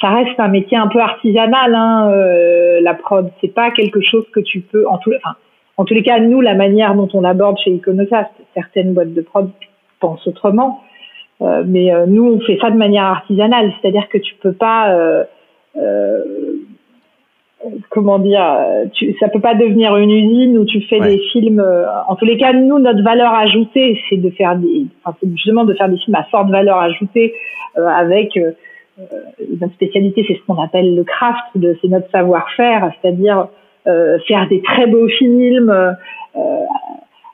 ça 0.00 0.10
reste 0.10 0.38
un 0.38 0.48
métier 0.48 0.78
un 0.78 0.88
peu 0.88 1.00
artisanal, 1.00 1.74
hein, 1.74 2.10
euh, 2.10 2.80
la 2.80 2.94
prod. 2.94 3.30
C'est 3.40 3.54
pas 3.54 3.70
quelque 3.70 4.00
chose 4.00 4.24
que 4.32 4.40
tu 4.40 4.60
peux, 4.60 4.86
en 4.88 4.98
tous, 4.98 5.12
les 5.90 6.02
cas, 6.02 6.18
nous, 6.20 6.40
la 6.40 6.54
manière 6.54 6.94
dont 6.94 7.08
on 7.12 7.20
l'aborde 7.20 7.58
chez 7.58 7.70
Iconoclast, 7.70 8.30
certaines 8.54 8.94
boîtes 8.94 9.12
de 9.12 9.20
prod 9.20 9.50
pensent 10.00 10.26
autrement, 10.26 10.82
euh, 11.42 11.62
mais 11.66 11.92
euh, 11.92 12.06
nous, 12.06 12.24
on 12.24 12.40
fait 12.40 12.58
ça 12.60 12.70
de 12.70 12.76
manière 12.76 13.04
artisanale, 13.04 13.72
c'est-à-dire 13.80 14.08
que 14.08 14.18
tu 14.18 14.34
peux 14.36 14.52
pas, 14.52 14.94
euh, 14.94 15.24
euh, 15.76 16.24
comment 17.90 18.18
dire, 18.18 18.42
tu, 18.94 19.14
ça 19.20 19.28
peut 19.28 19.40
pas 19.40 19.54
devenir 19.54 19.96
une 19.96 20.10
usine 20.10 20.58
où 20.58 20.64
tu 20.64 20.80
fais 20.82 21.00
des 21.00 21.18
films. 21.32 21.64
en 22.08 22.14
tous 22.16 22.24
les 22.24 22.36
cas, 22.36 22.52
nous, 22.52 22.78
notre 22.78 23.02
valeur 23.02 23.34
ajoutée, 23.34 24.00
c'est 24.08 24.16
de 24.16 24.30
faire 24.30 24.56
des, 24.56 24.86
enfin, 25.04 25.16
justement 25.34 25.64
de 25.64 25.74
faire 25.74 25.88
des 25.88 25.98
films 25.98 26.14
à 26.14 26.24
forte 26.24 26.50
valeur 26.50 26.78
ajoutée 26.78 27.34
avec 27.76 28.38
euh, 29.00 29.16
notre 29.60 29.72
spécialité, 29.74 30.24
c'est 30.26 30.34
ce 30.34 30.40
qu'on 30.46 30.60
appelle 30.62 30.94
le 30.94 31.04
craft, 31.04 31.44
c'est 31.54 31.88
notre 31.88 32.10
savoir-faire, 32.10 32.90
c'est-à-dire 33.00 33.48
euh, 33.86 34.18
faire 34.26 34.48
des 34.48 34.62
très 34.62 34.86
beaux 34.86 35.08
films 35.08 35.70
euh, 35.70 35.92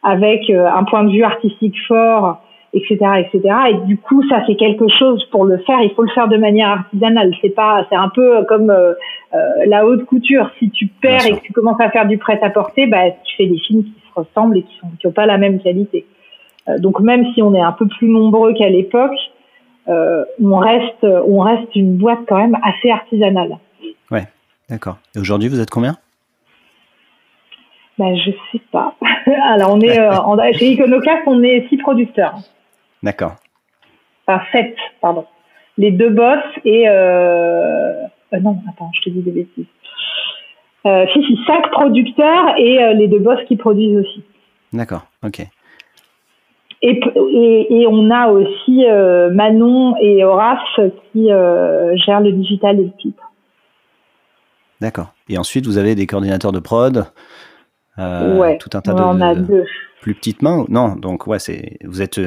avec 0.03 0.49
un 0.51 0.85
point 0.85 1.05
de 1.05 1.11
vue 1.11 1.25
artistique 1.25 1.75
fort, 1.89 2.41
etc., 2.77 2.97
etc. 3.19 3.55
Et 3.71 3.75
du 3.87 3.97
coup, 3.97 4.23
ça 4.29 4.43
c'est 4.47 4.55
quelque 4.55 4.87
chose 4.89 5.25
pour 5.31 5.45
le 5.45 5.59
faire. 5.59 5.81
Il 5.83 5.91
faut 5.95 6.03
le 6.03 6.11
faire 6.11 6.29
de 6.29 6.37
manière 6.37 6.69
artisanale. 6.69 7.35
C'est 7.43 7.55
pas, 7.55 7.87
c'est 7.89 7.97
un 7.97 8.09
peu 8.09 8.45
comme 8.45 8.73
la 9.67 9.87
haute 9.87 10.05
couture. 10.05 10.51
Si 10.59 10.71
tu 10.71 10.87
perds 10.87 11.27
et 11.27 11.33
que 11.33 11.43
tu 11.43 11.53
commences 11.53 11.81
à 11.81 11.91
faire 11.91 12.07
du 12.07 12.19
prêt-à-porter, 12.19 12.87
bah 12.87 13.11
tu 13.25 13.37
fais 13.37 13.47
des 13.47 13.59
films 13.59 13.83
qui 13.83 13.91
se 13.91 14.21
ressemblent 14.21 14.59
et 14.59 14.63
qui 14.63 14.77
sont 14.79 14.89
qui 15.01 15.07
ont 15.07 15.13
pas 15.13 15.27
la 15.27 15.39
même 15.39 15.59
qualité. 15.61 16.07
donc 16.79 17.01
même 17.01 17.27
si 17.35 17.43
on 17.43 17.55
est 17.55 17.61
un 17.61 17.73
peu 17.73 17.87
plus 17.87 18.09
nombreux 18.09 18.55
qu'à 18.55 18.69
l'époque, 18.69 19.19
euh, 19.89 20.25
on 20.43 20.57
reste, 20.57 21.05
on 21.05 21.41
reste 21.41 21.75
une 21.77 21.97
boîte 21.97 22.21
quand 22.29 22.39
même 22.39 22.57
assez 22.63 22.91
artisanale. 22.91 23.59
Ouais, 24.11 24.25
d'accord. 24.69 24.99
Et 25.15 25.21
aujourd'hui, 25.21 25.49
vous 25.49 25.61
êtes 25.61 25.71
combien? 25.71 25.97
Ben, 27.99 28.17
je 28.17 28.31
sais 28.53 28.63
pas. 28.73 28.95
Alors 29.49 29.75
on 29.75 29.81
est 29.81 29.99
euh, 29.99 30.53
chez 30.59 30.73
Iconoclast, 30.73 31.23
on 31.27 31.43
est 31.43 31.67
six 31.69 31.79
producteurs. 31.79 32.35
D'accord. 33.07 33.37
Enfin 34.27 34.43
sept, 34.51 34.77
pardon. 35.01 35.27
Les 35.79 35.93
deux 35.93 36.11
boss 36.11 36.43
et 36.65 36.89
euh, 36.89 38.03
euh 38.33 38.41
non, 38.43 38.59
attends, 38.69 38.91
je 38.95 39.03
te 39.03 39.11
dis 39.11 39.23
des 39.23 39.31
bêtises. 39.31 39.67
Euh, 40.87 41.07
si, 41.13 41.23
si, 41.23 41.39
cinq 41.47 41.71
producteurs 41.71 42.59
et 42.59 42.83
euh, 42.83 42.95
les 42.95 43.07
deux 43.07 43.21
boss 43.21 43.39
qui 43.47 43.55
produisent 43.57 43.97
aussi. 43.99 44.25
D'accord, 44.73 45.07
ok. 45.25 45.47
Et, 46.83 47.01
et, 47.71 47.87
on 47.87 48.11
a 48.11 48.27
aussi 48.29 48.85
Manon 49.33 49.97
et 50.01 50.25
Horace 50.25 50.59
qui 51.13 51.27
gèrent 51.27 52.21
le 52.21 52.33
digital 52.33 52.81
et 52.81 52.85
le 52.85 52.93
clip. 52.99 53.19
D'accord. 54.81 55.13
Et 55.29 55.39
ensuite, 55.39 55.67
vous 55.67 55.79
avez 55.79 55.95
des 55.95 56.07
coordinateurs 56.07 56.53
de 56.53 56.59
prod, 56.59 57.07
ouais. 57.99 58.59
tout 58.59 58.71
un 58.75 58.81
tas 58.81 58.93
de, 58.93 59.01
on 59.01 59.21
a 59.21 59.35
deux. 59.35 59.65
plus 60.03 60.15
petites 60.15 60.43
mains. 60.43 60.65
Non, 60.69 60.97
donc 60.97 61.27
ouais, 61.27 61.39
c'est 61.39 61.79
vous 61.85 62.03
êtes 62.03 62.21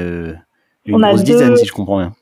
une 0.86 0.98
grosse 0.98 1.24
dizaine 1.24 1.56
si 1.56 1.66
je 1.66 1.74
comprends 1.74 2.00
bien. 2.00 2.14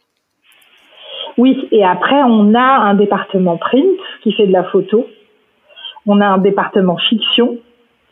Oui, 1.38 1.68
et 1.72 1.84
après 1.84 2.22
on 2.24 2.54
a 2.56 2.60
un 2.60 2.96
département 2.96 3.58
print 3.58 3.86
qui 4.24 4.34
fait 4.34 4.48
de 4.48 4.54
la 4.54 4.64
photo. 4.66 5.06
On 6.06 6.22
a 6.22 6.26
un 6.26 6.38
département 6.38 6.98
fiction 6.98 7.58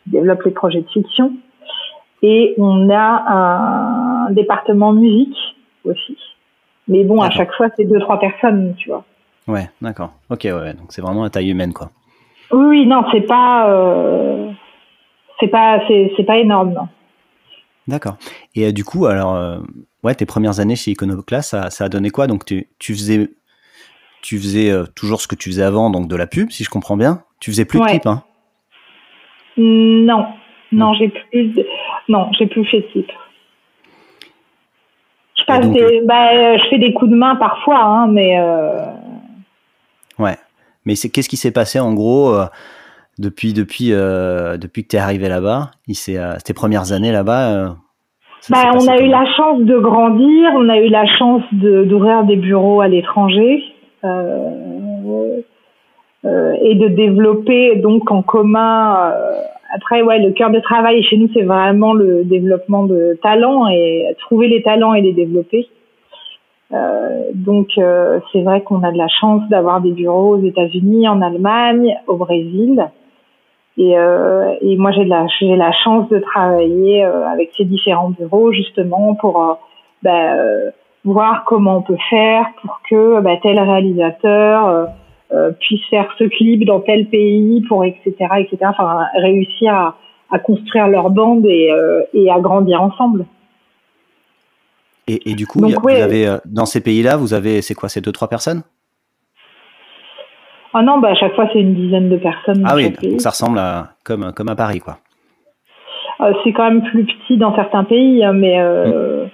qui 0.04 0.10
développe 0.10 0.42
les 0.44 0.50
projets 0.52 0.82
de 0.82 0.88
fiction 0.88 1.32
et 2.22 2.54
on 2.58 2.90
a 2.90 3.24
un 4.28 4.30
département 4.32 4.92
musique 4.92 5.36
aussi. 5.84 6.16
Mais 6.88 7.04
bon, 7.04 7.20
à 7.20 7.30
chaque 7.30 7.52
fois, 7.54 7.68
c'est 7.76 7.84
deux, 7.84 7.98
trois 8.00 8.18
personnes, 8.18 8.74
tu 8.76 8.90
vois. 8.90 9.04
Ouais, 9.48 9.68
d'accord. 9.80 10.12
Ok, 10.30 10.42
ouais, 10.44 10.74
donc 10.74 10.90
c'est 10.90 11.02
vraiment 11.02 11.24
à 11.24 11.30
taille 11.30 11.50
humaine, 11.50 11.72
quoi. 11.72 11.90
Oui, 12.52 12.66
oui, 12.66 12.86
non, 12.86 13.04
c'est 13.12 13.22
pas, 13.22 13.68
euh, 13.70 14.50
c'est 15.40 15.48
pas, 15.48 15.80
c'est, 15.88 16.24
pas 16.24 16.38
énorme, 16.38 16.72
non. 16.72 16.88
D'accord. 17.88 18.16
Et 18.56 18.66
euh, 18.66 18.72
du 18.72 18.84
coup, 18.84 19.06
alors, 19.06 19.36
euh, 19.36 19.58
ouais, 20.02 20.14
tes 20.14 20.26
premières 20.26 20.58
années 20.58 20.76
chez 20.76 20.90
Iconoclast, 20.90 21.50
ça, 21.50 21.70
ça 21.70 21.84
a 21.84 21.88
donné 21.88 22.10
quoi? 22.10 22.26
Donc, 22.26 22.44
tu, 22.44 22.66
tu 22.80 22.94
faisais, 22.94 23.30
tu 24.22 24.38
faisais 24.38 24.72
toujours 24.96 25.20
ce 25.20 25.28
que 25.28 25.36
tu 25.36 25.50
faisais 25.50 25.62
avant, 25.62 25.90
donc 25.90 26.08
de 26.08 26.16
la 26.16 26.26
pub, 26.26 26.50
si 26.50 26.64
je 26.64 26.70
comprends 26.70 26.96
bien. 26.96 27.22
Tu 27.38 27.50
faisais 27.52 27.64
plus 27.64 27.78
de 27.78 27.84
clips, 27.84 28.06
hein? 28.06 28.24
Non, 29.58 30.26
non, 30.72 30.94
j'ai 30.94 31.08
plus, 31.08 31.54
non, 32.08 32.30
j'ai 32.38 32.46
plus 32.46 32.64
fait 32.66 32.80
de 32.80 33.04
Je, 35.38 35.44
passe 35.46 35.66
euh, 35.66 36.00
bah, 36.04 36.32
euh, 36.32 36.58
je 36.58 36.68
fais 36.68 36.78
des 36.78 36.92
coups 36.92 37.10
de 37.10 37.16
main 37.16 37.36
parfois, 37.36 37.82
hein, 37.82 38.06
mais. 38.08 38.38
Euh... 38.38 38.84
Ouais, 40.18 40.36
mais 40.84 40.94
c'est 40.94 41.08
qu'est-ce 41.08 41.28
qui 41.28 41.36
s'est 41.36 41.52
passé 41.52 41.78
en 41.78 41.94
gros 41.94 42.34
euh, 42.34 42.46
depuis 43.18 43.52
depuis 43.52 43.90
depuis 43.90 44.84
que 44.84 44.88
tu 44.88 44.96
es 44.96 44.98
arrivé 44.98 45.28
là-bas? 45.28 45.70
Tes 46.44 46.54
premières 46.54 46.92
années 46.92 47.12
là-bas. 47.12 47.76
Bah, 48.50 48.70
on 48.74 48.86
a 48.86 48.98
eu 48.98 49.08
la 49.08 49.26
chance 49.36 49.60
de 49.60 49.78
grandir, 49.78 50.52
on 50.54 50.68
a 50.68 50.78
eu 50.78 50.88
la 50.88 51.06
chance 51.06 51.42
d'ouvrir 51.52 52.24
des 52.24 52.36
bureaux 52.36 52.80
à 52.80 52.88
l'étranger. 52.88 53.62
Euh, 54.04 55.40
et 56.60 56.74
de 56.74 56.88
développer 56.88 57.76
donc 57.76 58.10
en 58.10 58.22
commun 58.22 59.12
après, 59.74 60.02
ouais, 60.02 60.18
le 60.20 60.32
cœur 60.32 60.50
de 60.50 60.60
travail 60.60 61.02
chez 61.02 61.16
nous, 61.16 61.28
c'est 61.34 61.42
vraiment 61.42 61.92
le 61.92 62.24
développement 62.24 62.84
de 62.84 63.18
talents 63.22 63.68
et 63.68 64.14
trouver 64.20 64.48
les 64.48 64.62
talents 64.62 64.94
et 64.94 65.00
les 65.00 65.12
développer. 65.12 65.68
Euh, 66.72 67.30
donc, 67.34 67.68
euh, 67.78 68.20
c'est 68.32 68.42
vrai 68.42 68.62
qu'on 68.62 68.82
a 68.82 68.92
de 68.92 68.98
la 68.98 69.08
chance 69.08 69.42
d'avoir 69.48 69.80
des 69.80 69.92
bureaux 69.92 70.36
aux 70.36 70.42
États-Unis, 70.42 71.08
en 71.08 71.20
Allemagne, 71.20 71.96
au 72.06 72.16
Brésil. 72.16 72.86
Et, 73.78 73.98
euh, 73.98 74.54
et 74.62 74.76
moi, 74.76 74.90
j'ai 74.92 75.04
de 75.04 75.10
la, 75.10 75.26
j'ai 75.38 75.54
la 75.54 75.72
chance 75.72 76.08
de 76.08 76.18
travailler 76.18 77.04
euh, 77.04 77.26
avec 77.28 77.50
ces 77.56 77.64
différents 77.64 78.10
bureaux 78.10 78.52
justement 78.52 79.14
pour 79.14 79.42
euh, 79.42 79.54
bah, 80.02 80.34
voir 81.04 81.44
comment 81.44 81.78
on 81.78 81.82
peut 81.82 81.96
faire 82.10 82.46
pour 82.62 82.80
que 82.88 83.20
bah, 83.20 83.36
tel 83.42 83.58
réalisateur 83.58 84.88
euh, 85.32 85.50
puisse 85.60 85.84
faire 85.88 86.08
ce 86.18 86.24
clip 86.24 86.64
dans 86.64 86.80
tel 86.80 87.06
pays 87.08 87.62
pour 87.68 87.84
etc 87.84 88.12
etc 88.38 88.56
enfin 88.62 89.06
réussir 89.14 89.72
à, 89.72 89.96
à 90.30 90.38
construire 90.38 90.88
leur 90.88 91.10
bande 91.10 91.46
et, 91.46 91.70
euh, 91.70 92.02
et 92.14 92.30
à 92.30 92.38
grandir 92.40 92.82
ensemble. 92.82 93.26
Et, 95.06 95.30
et 95.30 95.34
du 95.34 95.46
coup 95.46 95.60
vous 95.60 95.88
avez 95.90 96.26
euh, 96.26 96.38
dans 96.44 96.66
ces 96.66 96.80
pays 96.80 97.02
là 97.02 97.16
vous 97.16 97.34
avez 97.34 97.62
c'est 97.62 97.74
quoi 97.74 97.88
c'est 97.88 98.00
deux 98.00 98.12
trois 98.12 98.28
personnes? 98.28 98.62
Ah 100.78 100.82
non 100.82 100.98
bah 100.98 101.08
à 101.08 101.14
chaque 101.14 101.34
fois 101.34 101.48
c'est 101.52 101.60
une 101.60 101.74
dizaine 101.74 102.08
de 102.08 102.16
personnes 102.16 102.62
ah 102.64 102.74
oui 102.76 102.90
donc 102.90 103.20
ça 103.20 103.30
ressemble 103.30 103.58
à 103.58 103.88
comme 104.04 104.32
comme 104.32 104.48
à 104.48 104.56
Paris 104.56 104.80
quoi 104.80 104.98
c'est 106.44 106.52
quand 106.52 106.64
même 106.64 106.82
plus 106.82 107.04
petit 107.04 107.36
dans 107.36 107.54
certains 107.54 107.84
pays 107.84 108.24
hein, 108.24 108.32
mais 108.32 108.58
mm. 108.58 109.28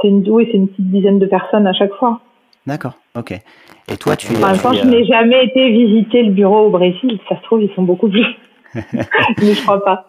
c'est 0.00 0.08
une 0.08 0.28
oui 0.28 0.48
c'est 0.50 0.58
une 0.58 0.68
petite 0.68 0.90
dizaine 0.90 1.18
de 1.18 1.26
personnes 1.26 1.66
à 1.66 1.72
chaque 1.72 1.94
fois 1.94 2.20
D'accord, 2.66 2.94
ok. 3.16 3.32
Et 3.32 3.96
toi, 3.96 4.16
tu. 4.16 4.32
Même 4.32 4.58
temps, 4.58 4.72
je 4.72 4.84
n'ai 4.84 5.04
jamais 5.04 5.44
été 5.44 5.70
visiter 5.70 6.22
le 6.22 6.32
bureau 6.32 6.66
au 6.66 6.70
Brésil. 6.70 7.18
Ça 7.28 7.36
se 7.36 7.42
trouve, 7.42 7.62
ils 7.62 7.74
sont 7.74 7.82
beaucoup 7.82 8.08
plus. 8.08 8.26
Mais 8.74 9.54
je 9.54 9.62
crois 9.62 9.82
pas. 9.82 10.06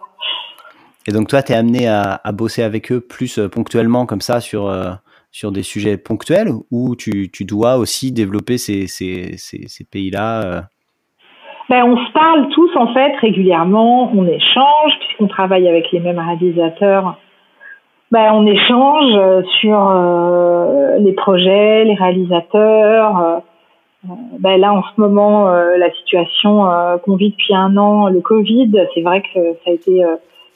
Et 1.08 1.12
donc, 1.12 1.30
toi, 1.30 1.42
tu 1.42 1.54
es 1.54 1.56
amené 1.56 1.88
à, 1.88 2.22
à, 2.24 2.32
bosser 2.32 2.62
avec 2.62 2.92
eux 2.92 3.00
plus 3.00 3.40
euh, 3.40 3.48
ponctuellement, 3.48 4.06
comme 4.06 4.22
ça, 4.22 4.40
sur, 4.40 4.68
euh, 4.68 4.92
sur 5.32 5.52
des 5.52 5.64
sujets 5.64 5.98
ponctuels, 5.98 6.52
ou 6.72 6.96
tu, 6.96 7.32
tu 7.32 7.46
dois 7.46 7.78
aussi 7.78 8.12
développer 8.12 8.58
ces, 8.58 8.88
ces, 8.88 9.38
ces, 9.38 9.86
pays-là 9.86 10.44
euh? 10.44 10.62
ben, 11.70 11.84
On 11.86 11.96
se 11.96 12.12
parle 12.12 12.50
tous, 12.50 12.70
en 12.76 12.94
fait, 12.94 13.16
régulièrement. 13.22 14.12
On 14.14 14.28
échange, 14.28 14.92
puisqu'on 15.00 15.28
travaille 15.28 15.68
avec 15.68 15.92
les 15.92 16.00
mêmes 16.00 16.20
réalisateurs 16.20 17.18
ben, 18.12 18.34
on 18.34 18.46
échange 18.46 19.16
euh, 19.16 19.42
sur 19.62 19.90
euh, 19.90 20.98
les 20.98 21.14
projets, 21.14 21.86
les 21.86 21.94
réalisateurs. 21.94 23.42
Ben 24.40 24.60
là, 24.60 24.74
en 24.74 24.82
ce 24.82 25.00
moment, 25.00 25.50
la 25.50 25.92
situation 25.92 26.66
qu'on 27.06 27.16
vit 27.16 27.30
depuis 27.30 27.54
un 27.54 27.78
an, 27.78 28.08
le 28.10 28.20
Covid, 28.20 28.70
c'est 28.94 29.02
vrai 29.02 29.22
que 29.22 29.40
ça 29.64 29.70
a 29.70 29.74
été 29.74 30.04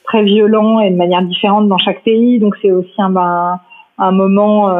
très 0.04 0.24
violent 0.24 0.80
et 0.80 0.90
de 0.90 0.96
manière 0.96 1.22
différente 1.22 1.68
dans 1.68 1.78
chaque 1.78 2.02
pays. 2.02 2.40
Donc 2.40 2.56
c'est 2.60 2.72
aussi 2.72 2.92
un, 2.98 3.10
ben, 3.10 3.60
un 3.98 4.12
moment, 4.12 4.70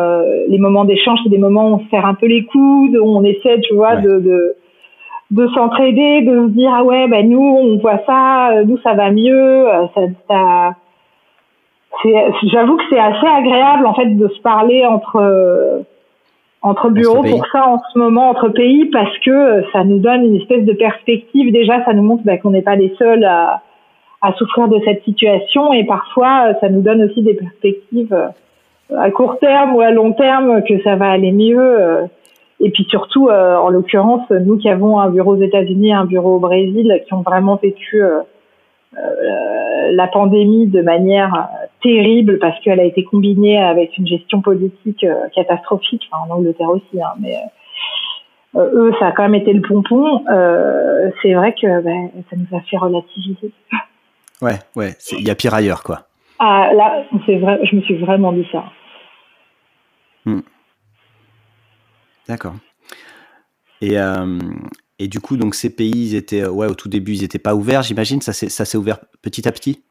les 0.48 0.58
moments 0.58 0.84
d'échange, 0.84 1.18
c'est 1.24 1.30
des 1.30 1.38
moments 1.38 1.70
où 1.70 1.74
on 1.74 1.78
se 1.80 1.88
serre 1.88 2.06
un 2.06 2.14
peu 2.14 2.26
les 2.26 2.44
coudes, 2.44 2.96
où 2.96 3.06
on 3.06 3.24
essaie, 3.24 3.60
tu 3.60 3.74
vois, 3.74 3.96
de, 3.96 4.20
de 4.20 4.56
de 5.30 5.48
s'entraider, 5.48 6.22
de 6.22 6.46
se 6.46 6.52
dire 6.52 6.70
ah 6.72 6.84
ouais 6.84 7.08
ben 7.08 7.28
nous 7.28 7.40
on 7.40 7.78
voit 7.78 8.00
ça, 8.06 8.62
nous 8.64 8.78
ça 8.78 8.94
va 8.94 9.10
mieux, 9.10 9.66
ça, 9.94 10.02
ça 10.28 10.74
j'avoue 12.44 12.76
que 12.76 12.84
c'est 12.90 12.98
assez 12.98 13.26
agréable 13.26 13.86
en 13.86 13.94
fait 13.94 14.06
de 14.06 14.28
se 14.28 14.40
parler 14.40 14.84
entre 14.86 15.84
entre 16.62 16.90
bureaux 16.90 17.22
pour 17.22 17.46
ça 17.52 17.66
en 17.66 17.80
ce 17.92 17.98
moment 17.98 18.30
entre 18.30 18.48
pays 18.48 18.86
parce 18.86 19.16
que 19.18 19.64
ça 19.72 19.84
nous 19.84 19.98
donne 19.98 20.24
une 20.24 20.36
espèce 20.36 20.64
de 20.64 20.72
perspective. 20.72 21.52
Déjà 21.52 21.84
ça 21.84 21.92
nous 21.92 22.02
montre 22.02 22.22
bah, 22.24 22.38
qu'on 22.38 22.50
n'est 22.50 22.62
pas 22.62 22.76
les 22.76 22.94
seuls 22.98 23.24
à, 23.24 23.62
à 24.22 24.32
souffrir 24.34 24.68
de 24.68 24.80
cette 24.84 25.02
situation 25.04 25.72
et 25.72 25.84
parfois 25.84 26.54
ça 26.60 26.68
nous 26.68 26.82
donne 26.82 27.02
aussi 27.02 27.22
des 27.22 27.34
perspectives 27.34 28.16
à 28.94 29.10
court 29.10 29.38
terme 29.38 29.74
ou 29.74 29.80
à 29.80 29.90
long 29.90 30.12
terme 30.12 30.62
que 30.64 30.82
ça 30.82 30.96
va 30.96 31.10
aller 31.10 31.32
mieux. 31.32 32.08
Et 32.60 32.70
puis 32.70 32.84
surtout, 32.84 33.28
en 33.30 33.68
l'occurrence, 33.68 34.28
nous 34.30 34.56
qui 34.58 34.68
avons 34.68 34.98
un 35.00 35.10
bureau 35.10 35.36
aux 35.36 35.42
États-Unis, 35.42 35.92
un 35.92 36.04
bureau 36.04 36.36
au 36.36 36.40
Brésil, 36.40 37.02
qui 37.06 37.14
ont 37.14 37.22
vraiment 37.22 37.56
vécu 37.56 38.02
la 38.94 40.06
pandémie 40.06 40.66
de 40.66 40.82
manière 40.82 41.48
terrible 41.82 42.38
parce 42.38 42.58
qu'elle 42.60 42.80
a 42.80 42.84
été 42.84 43.04
combinée 43.04 43.58
avec 43.58 43.98
une 43.98 44.06
gestion 44.06 44.40
politique 44.40 45.04
catastrophique, 45.34 46.08
en 46.12 46.32
Angleterre 46.32 46.70
aussi, 46.70 47.02
hein, 47.02 47.14
mais 47.20 47.36
euh, 48.56 48.70
eux, 48.72 48.92
ça 48.98 49.08
a 49.08 49.12
quand 49.12 49.24
même 49.24 49.34
été 49.34 49.52
le 49.52 49.60
pompon. 49.60 50.24
Euh, 50.30 51.10
c'est 51.22 51.34
vrai 51.34 51.54
que 51.54 51.80
ben, 51.82 52.10
ça 52.30 52.36
nous 52.36 52.56
a 52.56 52.60
fait 52.62 52.76
relativiser. 52.76 53.52
Ouais, 54.40 54.58
ouais, 54.74 54.94
il 55.12 55.26
y 55.26 55.30
a 55.30 55.34
pire 55.34 55.54
ailleurs, 55.54 55.82
quoi. 55.82 56.05
Ah, 56.38 56.70
là, 56.74 57.04
vrai, 57.10 57.60
je 57.64 57.76
me 57.76 57.80
suis 57.82 57.96
vraiment 57.96 58.32
dit 58.32 58.46
ça. 58.52 58.64
Hmm. 60.24 60.40
D'accord. 62.28 62.54
Et, 63.80 63.98
euh, 63.98 64.38
et 64.98 65.08
du 65.08 65.20
coup, 65.20 65.36
donc 65.36 65.54
ces 65.54 65.74
pays, 65.74 66.12
ils 66.12 66.16
étaient, 66.16 66.46
ouais, 66.46 66.66
au 66.66 66.74
tout 66.74 66.88
début, 66.88 67.12
ils 67.12 67.22
n'étaient 67.22 67.38
pas 67.38 67.54
ouverts, 67.54 67.82
j'imagine. 67.82 68.20
Ça 68.20 68.32
s'est 68.32 68.78
ouvert 68.78 68.98
petit 69.22 69.46
à 69.48 69.52
petit? 69.52 69.82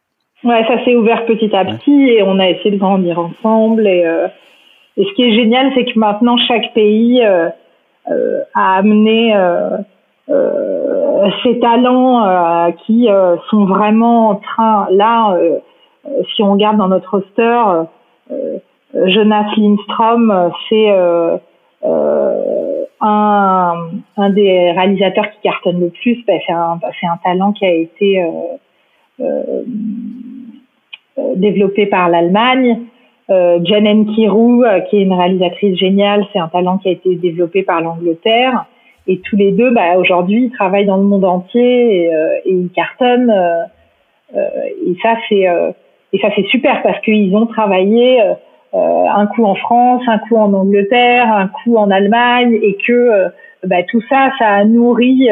Ouais, 0.44 0.64
ça 0.68 0.84
s'est 0.84 0.96
ouvert 0.96 1.26
petit 1.26 1.56
à 1.56 1.66
petit 1.66 2.10
et 2.10 2.22
on 2.22 2.38
a 2.40 2.50
essayé 2.50 2.72
de 2.72 2.78
grandir 2.78 3.18
ensemble. 3.18 3.88
Et, 3.88 4.04
et 4.98 5.04
ce 5.04 5.14
qui 5.16 5.24
est 5.24 5.34
génial, 5.34 5.72
c'est 5.74 5.86
que 5.86 5.98
maintenant 5.98 6.38
chaque 6.38 6.74
pays 6.74 7.24
euh, 7.24 7.50
euh, 8.12 9.80
euh, 10.30 11.30
ces 11.44 11.60
talents 11.60 12.74
qui 12.86 13.08
sont 13.50 13.66
vraiment 13.66 14.30
en 14.30 14.36
train, 14.36 14.88
là, 14.92 15.38
si 16.36 16.44
on 16.44 16.54
regarde 16.54 16.78
dans 16.78 16.88
notre 16.88 17.18
roster, 17.18 17.86
Jonas 18.94 19.52
Lindstrom, 19.58 20.52
c'est 20.70 20.90
un, 23.02 23.74
un, 24.18 24.30
des 24.30 24.72
réalisateurs 24.72 25.30
qui 25.32 25.42
cartonne 25.44 25.80
le 25.80 25.90
plus. 25.90 26.24
Ben, 26.26 26.40
c'est 26.46 26.54
un, 26.54 26.80
un, 26.82 27.18
talent 27.24 27.52
qui 27.54 27.66
a 27.66 27.72
été 27.72 28.24
euh, 29.20 29.64
développé 31.36 31.86
par 31.86 32.10
l'Allemagne. 32.10 32.82
Euh, 33.30 33.60
Janen 33.64 34.06
Kirou, 34.06 34.64
euh, 34.64 34.82
qui 34.82 34.98
est 34.98 35.02
une 35.02 35.14
réalisatrice 35.14 35.78
géniale, 35.80 36.26
c'est 36.32 36.40
un 36.40 36.48
talent 36.48 36.78
qui 36.78 36.90
a 36.90 36.92
été 36.92 37.16
développé 37.16 37.64
par 37.64 37.82
l'Angleterre. 37.82 38.66
Et 39.08 39.20
tous 39.20 39.36
les 39.36 39.52
deux, 39.52 39.72
bah, 39.72 39.98
aujourd'hui, 39.98 40.46
ils 40.46 40.52
travaillent 40.52 40.86
dans 40.86 40.98
le 40.98 41.04
monde 41.04 41.26
entier 41.26 42.04
et, 42.04 42.14
euh, 42.16 42.38
et 42.46 42.52
ils 42.52 42.70
cartonnent. 42.70 43.32
Euh, 43.32 43.64
et 44.36 44.96
ça, 45.02 45.16
c'est 45.30 45.48
et 46.16 46.20
ça 46.22 46.30
c'est 46.36 46.46
super 46.48 46.82
parce 46.82 47.00
qu'ils 47.02 47.36
ont 47.36 47.46
travaillé 47.46 48.22
un 48.74 49.28
coup 49.28 49.46
en 49.46 49.56
France, 49.56 50.04
un 50.08 50.20
coup 50.20 50.38
en 50.38 50.54
Angleterre, 50.54 51.32
un 51.32 51.48
coup 51.48 51.78
en 51.78 51.92
Allemagne, 51.92 52.58
et 52.62 52.78
que 52.86 53.28
bah, 53.64 53.84
tout 53.84 54.02
ça, 54.10 54.32
ça 54.40 54.48
a 54.48 54.66
nourri 54.66 55.30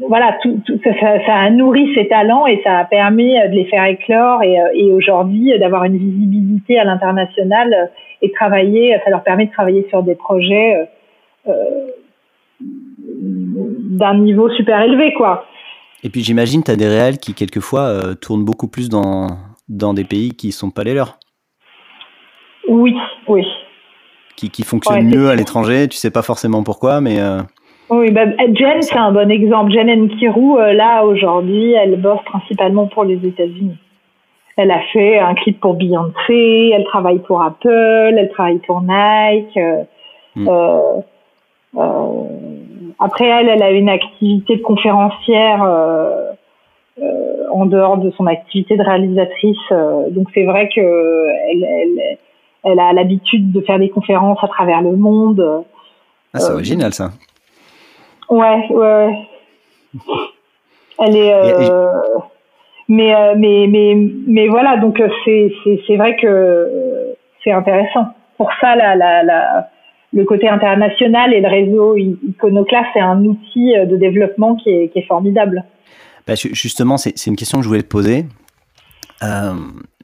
voilà, 0.00 0.36
tout, 0.42 0.60
ça, 0.84 0.90
ça, 1.26 1.34
a 1.34 1.50
nourri 1.50 1.94
ses 1.94 2.08
talents 2.08 2.46
et 2.46 2.60
ça 2.62 2.78
a 2.78 2.84
permis 2.84 3.38
euh, 3.38 3.48
de 3.48 3.54
les 3.54 3.64
faire 3.66 3.84
éclore 3.84 4.42
et, 4.42 4.60
euh, 4.60 4.68
et 4.74 4.92
aujourd'hui 4.92 5.52
euh, 5.52 5.58
d'avoir 5.58 5.84
une 5.84 5.96
visibilité 5.96 6.78
à 6.78 6.84
l'international 6.84 7.90
et 8.22 8.30
travailler, 8.32 8.98
ça 9.04 9.10
leur 9.10 9.22
permet 9.22 9.46
de 9.46 9.52
travailler 9.52 9.86
sur 9.88 10.02
des 10.02 10.14
projets 10.14 10.88
euh, 11.48 11.52
d'un 12.60 14.14
niveau 14.14 14.50
super 14.50 14.82
élevé, 14.82 15.12
quoi. 15.14 15.44
Et 16.02 16.10
puis 16.10 16.22
j'imagine, 16.22 16.62
tu 16.62 16.70
as 16.70 16.76
des 16.76 16.88
réels 16.88 17.18
qui 17.18 17.34
quelquefois 17.34 17.82
euh, 17.82 18.14
tournent 18.14 18.44
beaucoup 18.44 18.68
plus 18.68 18.88
dans, 18.88 19.28
dans 19.68 19.94
des 19.94 20.04
pays 20.04 20.30
qui 20.30 20.52
sont 20.52 20.70
pas 20.70 20.84
les 20.84 20.94
leurs. 20.94 21.18
Oui, 22.68 22.94
oui. 23.28 23.44
Qui, 24.36 24.50
qui 24.50 24.62
fonctionnent 24.62 25.08
mieux 25.08 25.30
à 25.30 25.34
l'étranger, 25.34 25.88
tu 25.88 25.96
sais 25.96 26.10
pas 26.10 26.22
forcément 26.22 26.62
pourquoi, 26.62 27.00
mais... 27.00 27.20
Oui, 27.88 28.10
bah, 28.10 28.24
Jen, 28.52 28.82
c'est 28.82 28.96
un 28.96 29.12
bon 29.12 29.30
exemple. 29.30 29.70
Jen 29.70 29.88
Nkirou, 29.88 30.58
euh, 30.58 30.72
là, 30.72 31.04
aujourd'hui, 31.04 31.72
elle 31.72 32.00
bosse 32.00 32.22
principalement 32.24 32.88
pour 32.88 33.04
les 33.04 33.24
États-Unis. 33.24 33.78
Elle 34.56 34.70
a 34.70 34.80
fait 34.92 35.18
un 35.18 35.34
clip 35.34 35.60
pour 35.60 35.74
Beyoncé, 35.74 36.72
elle 36.74 36.84
travaille 36.84 37.20
pour 37.20 37.42
Apple, 37.42 38.14
elle 38.18 38.30
travaille 38.30 38.58
pour 38.66 38.82
Nike. 38.82 39.56
Euh, 39.56 39.84
mm. 40.34 40.48
Euh, 43.00 43.04
euh 43.04 43.06
après 43.06 43.26
elle, 43.26 43.48
elle 43.48 43.62
a 43.62 43.70
une 43.70 43.88
activité 43.88 44.56
de 44.56 44.62
conférencière 44.62 45.62
euh, 45.62 46.32
en 47.52 47.66
dehors 47.66 47.98
de 47.98 48.10
son 48.12 48.26
activité 48.26 48.76
de 48.76 48.82
réalisatrice. 48.82 49.68
donc 50.10 50.28
c'est 50.34 50.44
vrai 50.44 50.68
que 50.74 50.80
elle, 51.50 51.64
elle, 51.64 52.18
elle 52.64 52.80
a 52.80 52.92
l'habitude 52.92 53.52
de 53.52 53.60
faire 53.60 53.78
des 53.78 53.90
conférences 53.90 54.42
à 54.42 54.48
travers 54.48 54.82
le 54.82 54.96
monde. 54.96 55.64
Ah, 56.34 56.40
c'est 56.40 56.52
original 56.52 56.92
ça. 56.92 57.10
Ouais, 58.28 58.66
ouais. 58.70 59.28
Elle 60.98 61.16
est. 61.16 61.32
Euh, 61.32 62.00
mais, 62.88 63.14
euh, 63.14 63.34
mais, 63.36 63.66
mais, 63.68 63.96
mais 64.26 64.48
voilà, 64.48 64.76
donc 64.76 65.00
euh, 65.00 65.08
c'est, 65.24 65.52
c'est, 65.64 65.80
c'est 65.86 65.96
vrai 65.96 66.16
que 66.16 67.14
c'est 67.42 67.52
intéressant. 67.52 68.06
Pour 68.36 68.50
ça, 68.60 68.76
la, 68.76 68.94
la, 68.94 69.22
la, 69.22 69.68
le 70.12 70.24
côté 70.24 70.48
international 70.48 71.34
et 71.34 71.40
le 71.40 71.48
réseau 71.48 71.96
Iconoclast, 71.96 72.88
c'est 72.94 73.00
un 73.00 73.24
outil 73.24 73.74
de 73.74 73.96
développement 73.96 74.56
qui 74.56 74.70
est, 74.70 75.06
formidable. 75.06 75.64
Bah, 76.26 76.34
justement, 76.34 76.96
c'est, 76.96 77.26
une 77.26 77.36
question 77.36 77.58
que 77.58 77.64
je 77.64 77.68
voulais 77.68 77.82
te 77.82 77.88
poser, 77.88 78.26
euh, 79.22 79.54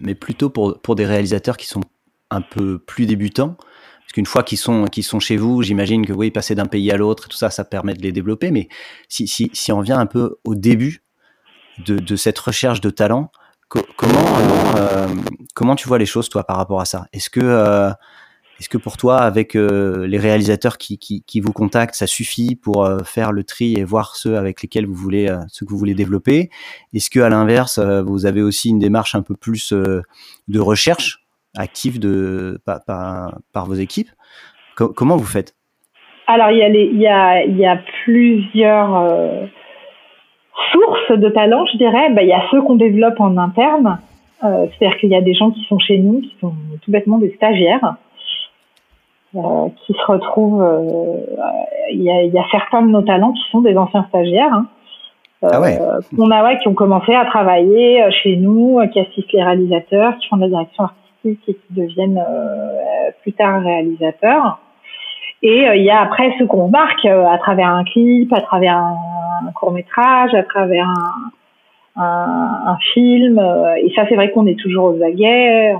mais 0.00 0.14
plutôt 0.14 0.50
pour, 0.50 0.94
des 0.94 1.06
réalisateurs 1.06 1.56
qui 1.56 1.66
sont 1.66 1.82
un 2.30 2.40
peu 2.40 2.78
plus 2.78 3.06
débutants. 3.06 3.56
Parce 4.00 4.12
qu'une 4.14 4.26
fois 4.26 4.42
qu'ils 4.42 4.58
sont, 4.58 5.20
chez 5.20 5.36
vous, 5.36 5.62
j'imagine 5.62 6.04
que 6.04 6.12
oui, 6.12 6.30
passer 6.30 6.54
d'un 6.54 6.66
pays 6.66 6.90
à 6.90 6.96
l'autre, 6.96 7.28
tout 7.28 7.36
ça, 7.36 7.50
ça 7.50 7.64
permet 7.64 7.94
de 7.94 8.02
les 8.02 8.12
développer. 8.12 8.50
Mais 8.50 8.68
si, 9.08 9.50
on 9.72 9.80
vient 9.80 9.98
un 9.98 10.06
peu 10.06 10.36
au 10.44 10.54
début 10.54 11.02
de, 11.78 12.16
cette 12.16 12.38
recherche 12.38 12.80
de 12.80 12.90
talent, 12.90 13.30
comment, 13.68 14.36
euh, 14.76 15.08
comment 15.54 15.76
tu 15.76 15.88
vois 15.88 15.98
les 15.98 16.06
choses, 16.06 16.28
toi, 16.28 16.44
par 16.44 16.56
rapport 16.56 16.80
à 16.80 16.84
ça? 16.84 17.06
Est-ce 17.12 17.30
que, 17.30 17.40
euh, 17.42 17.90
est-ce 18.62 18.68
que 18.68 18.78
pour 18.78 18.96
toi, 18.96 19.16
avec 19.16 19.56
euh, 19.56 20.06
les 20.06 20.18
réalisateurs 20.18 20.78
qui, 20.78 21.40
vous 21.42 21.52
contactent, 21.52 21.96
ça 21.96 22.06
suffit 22.06 22.54
pour 22.54 22.84
euh, 22.84 22.98
faire 22.98 23.32
le 23.32 23.42
tri 23.42 23.74
et 23.74 23.82
voir 23.82 24.14
ceux 24.14 24.36
avec 24.36 24.62
lesquels 24.62 24.86
vous 24.86 24.94
voulez, 24.94 25.28
euh, 25.28 25.38
ceux 25.48 25.66
que 25.66 25.72
vous 25.72 25.78
voulez 25.78 25.94
développer? 25.94 26.48
Est-ce 26.94 27.10
que 27.10 27.18
à 27.18 27.28
l'inverse, 27.28 27.80
vous 27.80 28.24
avez 28.24 28.40
aussi 28.40 28.68
une 28.68 28.78
démarche 28.78 29.16
un 29.16 29.22
peu 29.22 29.34
plus 29.34 29.72
de 29.72 30.60
recherche 30.60 31.24
actif 31.56 31.98
de, 31.98 32.60
par, 32.64 33.66
vos 33.66 33.74
équipes? 33.74 34.10
comment 34.76 35.16
vous 35.16 35.26
faites? 35.26 35.56
Alors, 36.28 36.52
il 36.52 37.00
y 37.00 37.06
a, 37.08 37.80
plusieurs 38.04 39.48
sources 40.70 41.18
de 41.18 41.28
talents, 41.30 41.66
je 41.72 41.78
dirais. 41.78 42.10
Ben, 42.10 42.22
il 42.22 42.28
y 42.28 42.32
a 42.32 42.44
ceux 42.52 42.62
qu'on 42.62 42.76
développe 42.76 43.18
en 43.18 43.36
interne. 43.38 43.98
C'est-à-dire 44.40 44.98
qu'il 44.98 45.10
y 45.10 45.16
a 45.16 45.20
des 45.20 45.34
gens 45.34 45.50
qui 45.50 45.64
sont 45.64 45.80
chez 45.80 45.98
nous, 45.98 46.20
qui 46.20 46.36
sont 46.40 46.54
tout 46.82 46.92
bêtement 46.92 47.18
des 47.18 47.34
stagiaires, 47.34 47.96
euh, 49.34 49.68
qui 49.84 49.92
se 49.92 50.04
retrouvent. 50.06 50.62
Euh, 50.62 51.16
il 51.92 52.02
y, 52.02 52.10
a, 52.10 52.22
il 52.22 52.32
y, 52.32 52.38
a, 52.38 52.44
certains 52.50 52.82
de 52.82 52.88
nos 52.88 53.02
talents 53.02 53.32
qui 53.32 53.42
sont 53.50 53.60
des 53.60 53.76
anciens 53.76 54.04
stagiaires. 54.08 54.54
Hein, 54.54 54.66
ah 55.42 55.60
ouais. 55.60 55.78
On 56.18 56.30
a 56.30 56.44
ouais, 56.44 56.58
qui 56.58 56.68
ont 56.68 56.74
commencé 56.74 57.12
à 57.14 57.24
travailler 57.24 58.02
chez 58.22 58.36
nous, 58.36 58.80
qui 58.92 59.00
assistent 59.00 59.32
les 59.32 59.42
réalisateurs, 59.42 60.16
qui 60.18 60.28
font 60.28 60.36
de 60.36 60.42
la 60.42 60.48
direction 60.48 60.84
artistique 60.84 61.02
et 61.24 61.54
qui 61.54 61.56
deviennent 61.70 62.18
euh, 62.18 63.10
plus 63.22 63.32
tard 63.32 63.62
réalisateurs. 63.62 64.58
Et 65.42 65.68
euh, 65.68 65.76
il 65.76 65.84
y 65.84 65.90
a 65.90 66.00
après 66.00 66.34
ce 66.38 66.44
qu'on 66.44 66.68
marque 66.68 67.04
euh, 67.04 67.26
à 67.26 67.38
travers 67.38 67.68
un 67.68 67.84
clip, 67.84 68.32
à 68.32 68.40
travers 68.40 68.76
un, 68.76 69.50
court 69.54 69.72
métrage, 69.72 70.34
à 70.34 70.42
travers 70.44 70.88
un, 71.96 72.02
un, 72.02 72.76
film. 72.94 73.38
et 73.82 73.92
ça, 73.94 74.04
c'est 74.08 74.14
vrai 74.14 74.30
qu'on 74.30 74.46
est 74.46 74.58
toujours 74.58 74.94
aux 74.94 75.02
aguets. 75.02 75.74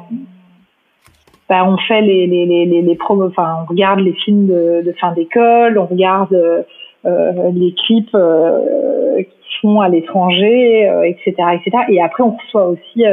Ben, 1.53 1.65
on 1.65 1.77
fait 1.77 2.01
les 2.01 2.27
les 2.27 2.47
les 2.47 2.65
les, 2.65 2.81
les 2.81 2.99
enfin 3.09 3.57
on 3.63 3.67
regarde 3.67 4.01
les 4.01 4.15
films 4.15 4.47
de, 4.47 4.83
de 4.87 4.93
fin 4.93 5.13
d'école, 5.13 5.79
on 5.79 5.85
regarde 5.85 6.33
euh, 6.33 7.51
les 7.53 7.75
clips 7.75 8.15
euh, 8.15 9.23
qui 9.23 9.61
sont 9.61 9.81
à 9.81 9.91
l'étranger, 9.91 10.91
etc., 11.05 11.35
etc. 11.55 11.85
Et 11.91 12.03
après 12.03 12.23
on 12.23 12.37
reçoit 12.37 12.69
aussi 12.69 13.05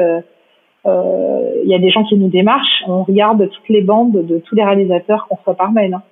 euh, 0.85 1.61
il 1.63 1.69
y 1.69 1.75
a 1.75 1.79
des 1.79 1.89
gens 1.89 2.03
qui 2.03 2.15
nous 2.15 2.29
démarchent, 2.29 2.83
on 2.87 3.03
regarde 3.03 3.49
toutes 3.49 3.69
les 3.69 3.81
bandes 3.81 4.25
de 4.25 4.39
tous 4.39 4.55
les 4.55 4.63
réalisateurs 4.63 5.27
qu'on 5.27 5.35
reçoit 5.35 5.55
par 5.55 5.71
mail. 5.71 5.93
Hein. 5.93 6.03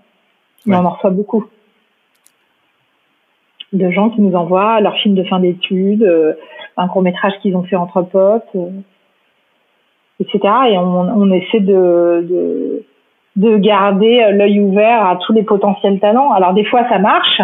on 0.67 0.73
en 0.73 0.89
reçoit 0.89 1.11
beaucoup. 1.11 1.45
De 3.73 3.89
gens 3.91 4.09
qui 4.09 4.21
nous 4.21 4.35
envoient 4.35 4.79
leurs 4.81 4.97
films 4.97 5.15
de 5.15 5.23
fin 5.23 5.39
d'études, 5.39 6.03
euh, 6.03 6.33
un 6.77 6.87
court 6.87 7.01
métrage 7.01 7.33
qu'ils 7.41 7.55
ont 7.55 7.63
fait 7.63 7.75
entre 7.75 8.01
potes, 8.01 8.43
euh, 8.55 8.69
etc. 10.19 10.39
Et 10.71 10.77
on, 10.77 11.31
essaie 11.31 11.59
de, 11.59 12.25
de, 12.29 12.83
de 13.35 13.57
garder 13.57 14.31
l'œil 14.31 14.59
ouvert 14.59 15.05
à 15.05 15.17
tous 15.17 15.33
les 15.33 15.43
potentiels 15.43 15.99
talents. 15.99 16.31
Alors 16.31 16.53
des 16.53 16.65
fois 16.65 16.87
ça 16.89 16.99
marche, 16.99 17.41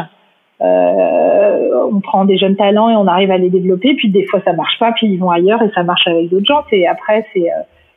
euh, 0.61 1.88
on 1.91 1.99
prend 1.99 2.26
des 2.26 2.38
jeunes 2.38 2.55
talents 2.55 2.89
et 2.89 2.95
on 2.95 3.07
arrive 3.07 3.32
à 3.32 3.38
les 3.38 3.49
développer. 3.49 3.93
Puis 3.95 4.09
des 4.09 4.26
fois 4.26 4.41
ça 4.43 4.53
marche 4.53 4.78
pas, 4.80 4.91
puis 4.93 5.07
ils 5.07 5.17
vont 5.17 5.30
ailleurs 5.30 5.61
et 5.61 5.69
ça 5.76 5.84
marche 5.84 6.07
avec 6.07 6.30
d'autres 6.30 6.45
gens. 6.45 6.63
Et 6.71 6.88
après 6.88 7.26
euh, 7.36 7.41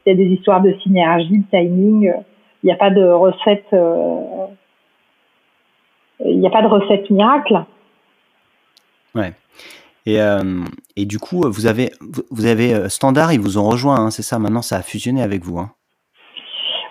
il 0.04 0.10
y 0.10 0.10
a 0.10 0.14
des 0.14 0.26
histoires 0.26 0.60
de 0.60 0.72
synergie, 0.82 1.38
de 1.38 1.44
timing. 1.50 2.12
Il 2.62 2.66
n'y 2.66 2.72
a 2.72 2.76
pas 2.76 2.90
de 2.90 3.04
recette. 3.04 3.66
il 6.24 6.38
n'y 6.38 6.46
a 6.46 6.50
pas 6.50 6.62
de 6.62 6.68
recette 6.68 7.10
miracle. 7.10 7.62
Ouais. 9.14 9.32
Et, 10.06 10.18
et 10.96 11.04
du 11.04 11.18
coup, 11.18 11.42
vous 11.48 11.66
avez, 11.66 11.90
vous 12.30 12.46
avez 12.46 12.88
Standard, 12.88 13.32
ils 13.32 13.40
vous 13.40 13.58
ont 13.58 13.68
rejoint, 13.68 13.96
hein, 13.96 14.10
c'est 14.10 14.22
ça 14.22 14.38
Maintenant, 14.38 14.62
ça 14.62 14.76
a 14.76 14.82
fusionné 14.82 15.20
avec 15.20 15.42
vous. 15.42 15.58
Hein 15.58 15.70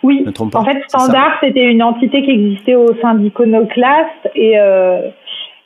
oui, 0.05 0.23
en 0.53 0.65
fait, 0.65 0.83
Standard, 0.87 1.31
c'était 1.41 1.65
une 1.65 1.81
entité 1.81 2.21
qui 2.21 2.29
existait 2.29 2.75
au 2.75 2.93
sein 3.01 3.15
d'Iconoclast 3.15 4.29
et, 4.35 4.53
euh, 4.59 5.09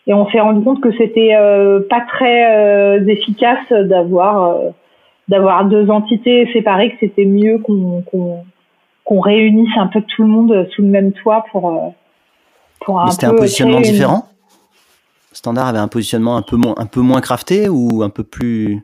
et 0.08 0.14
on 0.14 0.30
s'est 0.30 0.40
rendu 0.40 0.64
compte 0.64 0.80
que 0.80 0.92
c'était 0.98 1.36
euh, 1.36 1.82
pas 1.90 2.02
très 2.02 2.56
euh, 2.56 3.06
efficace 3.06 3.70
d'avoir 3.70 4.44
euh, 4.44 4.70
d'avoir 5.28 5.66
deux 5.66 5.90
entités 5.90 6.50
séparées, 6.54 6.92
que 6.92 6.98
c'était 7.02 7.26
mieux 7.26 7.58
qu'on 7.60 8.04
qu'on 9.04 9.20
réunisse 9.20 9.76
un 9.78 9.88
peu 9.88 10.02
tout 10.02 10.24
le 10.24 10.30
monde 10.30 10.68
sous 10.74 10.84
le 10.84 10.88
même 10.88 11.12
toit 11.12 11.44
pour 11.52 11.70
euh, 11.70 11.90
pour 12.80 13.02
un 13.02 13.08
C'était 13.08 13.28
un 13.28 13.36
positionnement 13.36 13.82
différent? 13.82 14.24
Standard 15.32 15.68
avait 15.68 15.80
un 15.80 15.88
positionnement 15.88 16.38
un 16.38 16.42
peu 16.42 16.56
moins 16.56 16.76
un 16.78 16.86
peu 16.86 17.02
moins 17.02 17.22
crafté 17.22 17.70
ou 17.70 18.02
un 18.04 18.10
peu 18.10 18.24
plus 18.24 18.82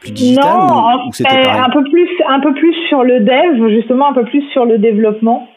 plus 0.00 0.12
digital 0.12 0.44
non, 0.44 1.08
ou, 1.08 1.12
c'était 1.12 1.48
un 1.48 1.70
peu 1.70 1.82
plus 1.84 2.08
un 2.28 2.40
peu 2.40 2.54
plus 2.54 2.74
sur 2.88 3.02
le 3.02 3.20
dev 3.20 3.68
justement 3.70 4.10
un 4.10 4.12
peu 4.12 4.24
plus 4.24 4.42
sur 4.50 4.64
le 4.64 4.78
développement. 4.78 5.48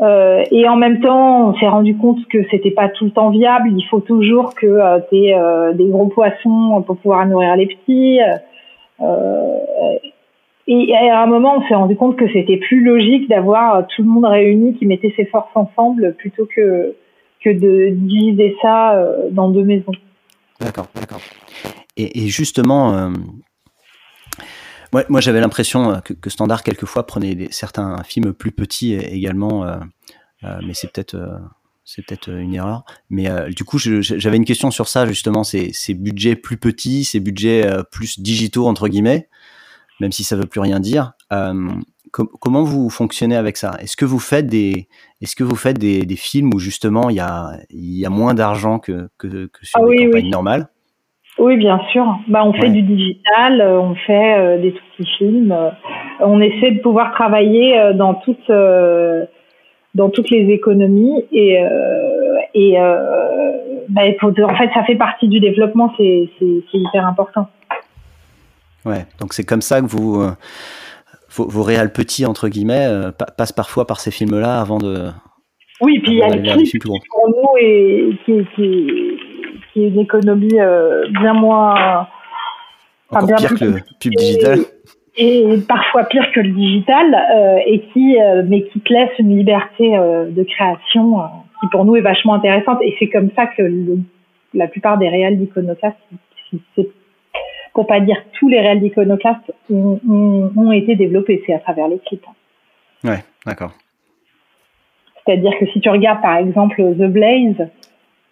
Euh, 0.00 0.42
et 0.50 0.66
en 0.66 0.76
même 0.76 1.00
temps 1.00 1.50
on 1.50 1.54
s'est 1.58 1.68
rendu 1.68 1.96
compte 1.96 2.26
que 2.28 2.38
c'était 2.50 2.70
pas 2.70 2.88
tout 2.88 3.04
le 3.04 3.10
temps 3.10 3.30
viable. 3.30 3.70
Il 3.76 3.86
faut 3.88 4.00
toujours 4.00 4.54
que 4.54 4.66
euh, 4.66 4.98
tu 5.10 5.16
aies 5.16 5.34
euh, 5.34 5.72
des 5.72 5.88
gros 5.88 6.06
poissons 6.06 6.82
pour 6.86 6.96
pouvoir 6.96 7.26
nourrir 7.26 7.56
les 7.56 7.66
petits. 7.66 8.18
Euh, 9.00 9.58
et 10.66 10.94
à 10.94 11.22
un 11.22 11.26
moment 11.26 11.56
on 11.56 11.68
s'est 11.68 11.74
rendu 11.74 11.96
compte 11.96 12.16
que 12.16 12.30
c'était 12.32 12.58
plus 12.58 12.82
logique 12.82 13.28
d'avoir 13.28 13.86
tout 13.88 14.02
le 14.02 14.08
monde 14.08 14.24
réuni 14.24 14.74
qui 14.74 14.86
mettait 14.86 15.12
ses 15.16 15.24
forces 15.26 15.54
ensemble 15.54 16.14
plutôt 16.18 16.46
que 16.54 16.94
que 17.42 17.50
de 17.50 17.90
diviser 17.90 18.56
ça 18.62 19.02
dans 19.30 19.50
deux 19.50 19.64
maisons 19.64 19.92
d'accord 20.60 20.88
d'accord 20.94 21.20
et, 21.96 22.28
justement, 22.28 22.94
euh, 22.94 23.10
moi, 25.08 25.20
j'avais 25.20 25.40
l'impression 25.40 25.92
euh, 25.92 26.00
que, 26.00 26.30
Standard, 26.30 26.62
quelquefois, 26.62 27.06
prenait 27.06 27.48
certains 27.50 28.02
films 28.04 28.32
plus 28.32 28.52
petits 28.52 28.94
également, 28.94 29.64
euh, 29.64 29.78
mais 30.64 30.74
c'est 30.74 30.90
peut-être 30.90 31.16
c'est 31.84 32.06
peut-être 32.06 32.30
une 32.30 32.54
erreur. 32.54 32.84
Mais 33.08 33.28
du 33.50 33.64
coup, 33.64 33.78
j'avais 33.78 34.36
une 34.36 34.44
question 34.44 34.70
sur 34.70 34.86
ça, 34.86 35.06
justement, 35.06 35.42
ces, 35.42 35.72
budgets 35.94 36.36
plus 36.36 36.56
petits, 36.56 37.04
ces 37.04 37.18
budgets 37.18 37.68
plus 37.90 38.20
digitaux, 38.20 38.68
entre 38.68 38.86
guillemets, 38.86 39.28
même 39.98 40.12
si 40.12 40.22
ça 40.22 40.36
veut 40.36 40.46
plus 40.46 40.60
rien 40.60 40.78
dire. 40.78 41.12
Comment 42.10 42.62
vous 42.62 42.90
fonctionnez 42.90 43.36
avec 43.36 43.56
ça? 43.56 43.76
Est-ce 43.80 43.96
que 43.96 44.04
vous 44.04 44.18
faites 44.18 44.46
des, 44.46 44.88
est-ce 45.20 45.36
que 45.36 45.44
vous 45.44 45.56
faites 45.56 45.78
des, 45.78 46.04
des 46.04 46.16
films 46.16 46.52
où 46.54 46.58
justement 46.58 47.10
il 47.10 47.16
y 47.16 47.20
a, 47.20 47.52
il 47.70 47.98
y 47.98 48.06
a 48.06 48.10
moins 48.10 48.34
d'argent 48.34 48.78
que, 48.78 49.08
que, 49.18 49.46
que, 49.46 49.66
sur 49.66 49.80
ah 49.82 49.86
des 49.88 50.06
campagnes 50.06 50.30
normales? 50.30 50.68
Oui, 51.38 51.56
bien 51.56 51.80
sûr. 51.90 52.18
Bah, 52.28 52.44
on 52.44 52.52
fait 52.52 52.68
du 52.68 52.82
digital, 52.82 53.60
euh, 53.60 53.80
on 53.80 53.94
fait 53.94 54.38
euh, 54.38 54.58
des 54.60 54.72
tout 54.72 54.82
petits 54.98 55.10
films. 55.16 55.52
Euh, 55.52 55.70
on 56.20 56.40
essaie 56.40 56.72
de 56.72 56.80
pouvoir 56.80 57.12
travailler 57.12 57.92
dans 57.94 58.14
toutes 58.14 58.52
dans 59.94 60.10
toutes 60.10 60.30
les 60.30 60.50
économies 60.52 61.24
et 61.32 61.58
et 62.54 62.76
bah, 63.88 64.02
en 64.22 64.56
fait 64.56 64.70
ça 64.74 64.84
fait 64.84 64.96
partie 64.96 65.28
du 65.28 65.40
développement, 65.40 65.94
c'est 65.96 66.28
c'est 66.38 66.62
hyper 66.74 67.06
important. 67.06 67.48
Ouais, 68.84 69.06
donc 69.18 69.32
c'est 69.32 69.44
comme 69.44 69.62
ça 69.62 69.80
que 69.80 69.86
vous 69.86 70.22
vos, 71.30 71.48
vos 71.48 71.62
réals 71.62 71.92
petits 71.92 72.26
entre 72.26 72.48
guillemets 72.48 72.88
passent 73.36 73.52
parfois 73.52 73.86
par 73.86 74.00
ces 74.00 74.10
films-là 74.10 74.60
avant 74.60 74.78
de. 74.78 75.08
Oui, 75.80 75.98
puis 76.00 76.12
il 76.12 76.18
y 76.18 76.22
a 76.22 76.28
le 76.28 76.42
clip 76.42 76.82
pour 76.82 77.28
nous 77.28 77.58
et 77.58 78.10
qui, 78.26 78.46
qui 78.54 79.18
qui 79.72 79.84
est 79.84 79.88
une 79.88 80.00
économie 80.00 80.60
euh, 80.60 81.06
bien 81.20 81.34
moins. 81.34 82.06
Encore 83.10 83.26
bien 83.26 83.36
pire 83.36 83.54
que 83.58 83.64
le 83.64 83.80
pub 84.00 84.12
digital. 84.14 84.58
Et, 85.16 85.58
parfois 85.68 86.04
pire 86.04 86.30
que 86.32 86.40
le 86.40 86.50
digital, 86.50 87.14
euh, 87.14 87.58
et 87.66 87.80
qui, 87.92 88.16
euh, 88.20 88.42
mais 88.46 88.62
qui 88.68 88.80
te 88.80 88.92
laisse 88.92 89.10
une 89.18 89.36
liberté 89.36 89.90
de 89.90 90.42
création 90.44 91.16
qui 91.60 91.68
pour 91.70 91.84
nous 91.84 91.96
est 91.96 92.00
vachement 92.00 92.34
intéressante. 92.34 92.78
Et 92.82 92.94
c'est 92.98 93.08
comme 93.08 93.30
ça 93.36 93.46
que 93.46 93.62
la 94.54 94.68
plupart 94.68 94.98
des 94.98 95.08
réels 95.08 95.38
d'iconoclast, 95.38 95.96
pour 97.72 97.86
pas 97.86 98.00
dire 98.00 98.16
tous 98.38 98.48
les 98.48 98.60
réels 98.60 98.80
d'iconoclast, 98.80 99.40
ont, 99.70 100.00
ont, 100.08 100.72
été 100.72 100.96
développés. 100.96 101.42
C'est 101.46 101.54
à 101.54 101.58
travers 101.58 101.88
les 101.88 101.98
clips. 101.98 102.26
Ouais, 103.04 103.24
d'accord. 103.46 103.72
C'est-à-dire 105.24 105.52
que 105.58 105.66
si 105.66 105.80
tu 105.80 105.88
regardes 105.88 106.22
par 106.22 106.36
exemple 106.36 106.76
The 106.76 107.06
Blaze, 107.06 107.68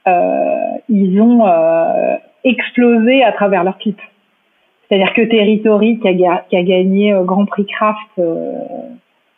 euh, 0.07 0.77
ils 0.89 1.21
ont 1.21 1.47
euh, 1.47 2.17
explosé 2.45 3.23
à 3.23 3.33
travers 3.33 3.65
leur 3.65 3.79
clip. 3.79 4.01
C'est-à-dire 4.89 5.13
que 5.13 5.23
Territory, 5.23 6.01
qui 6.01 6.09
a, 6.27 6.45
qui 6.49 6.57
a 6.57 6.63
gagné 6.63 7.13
euh, 7.13 7.25
Grand 7.25 7.45
Prix 7.45 7.67
Craft, 7.67 8.21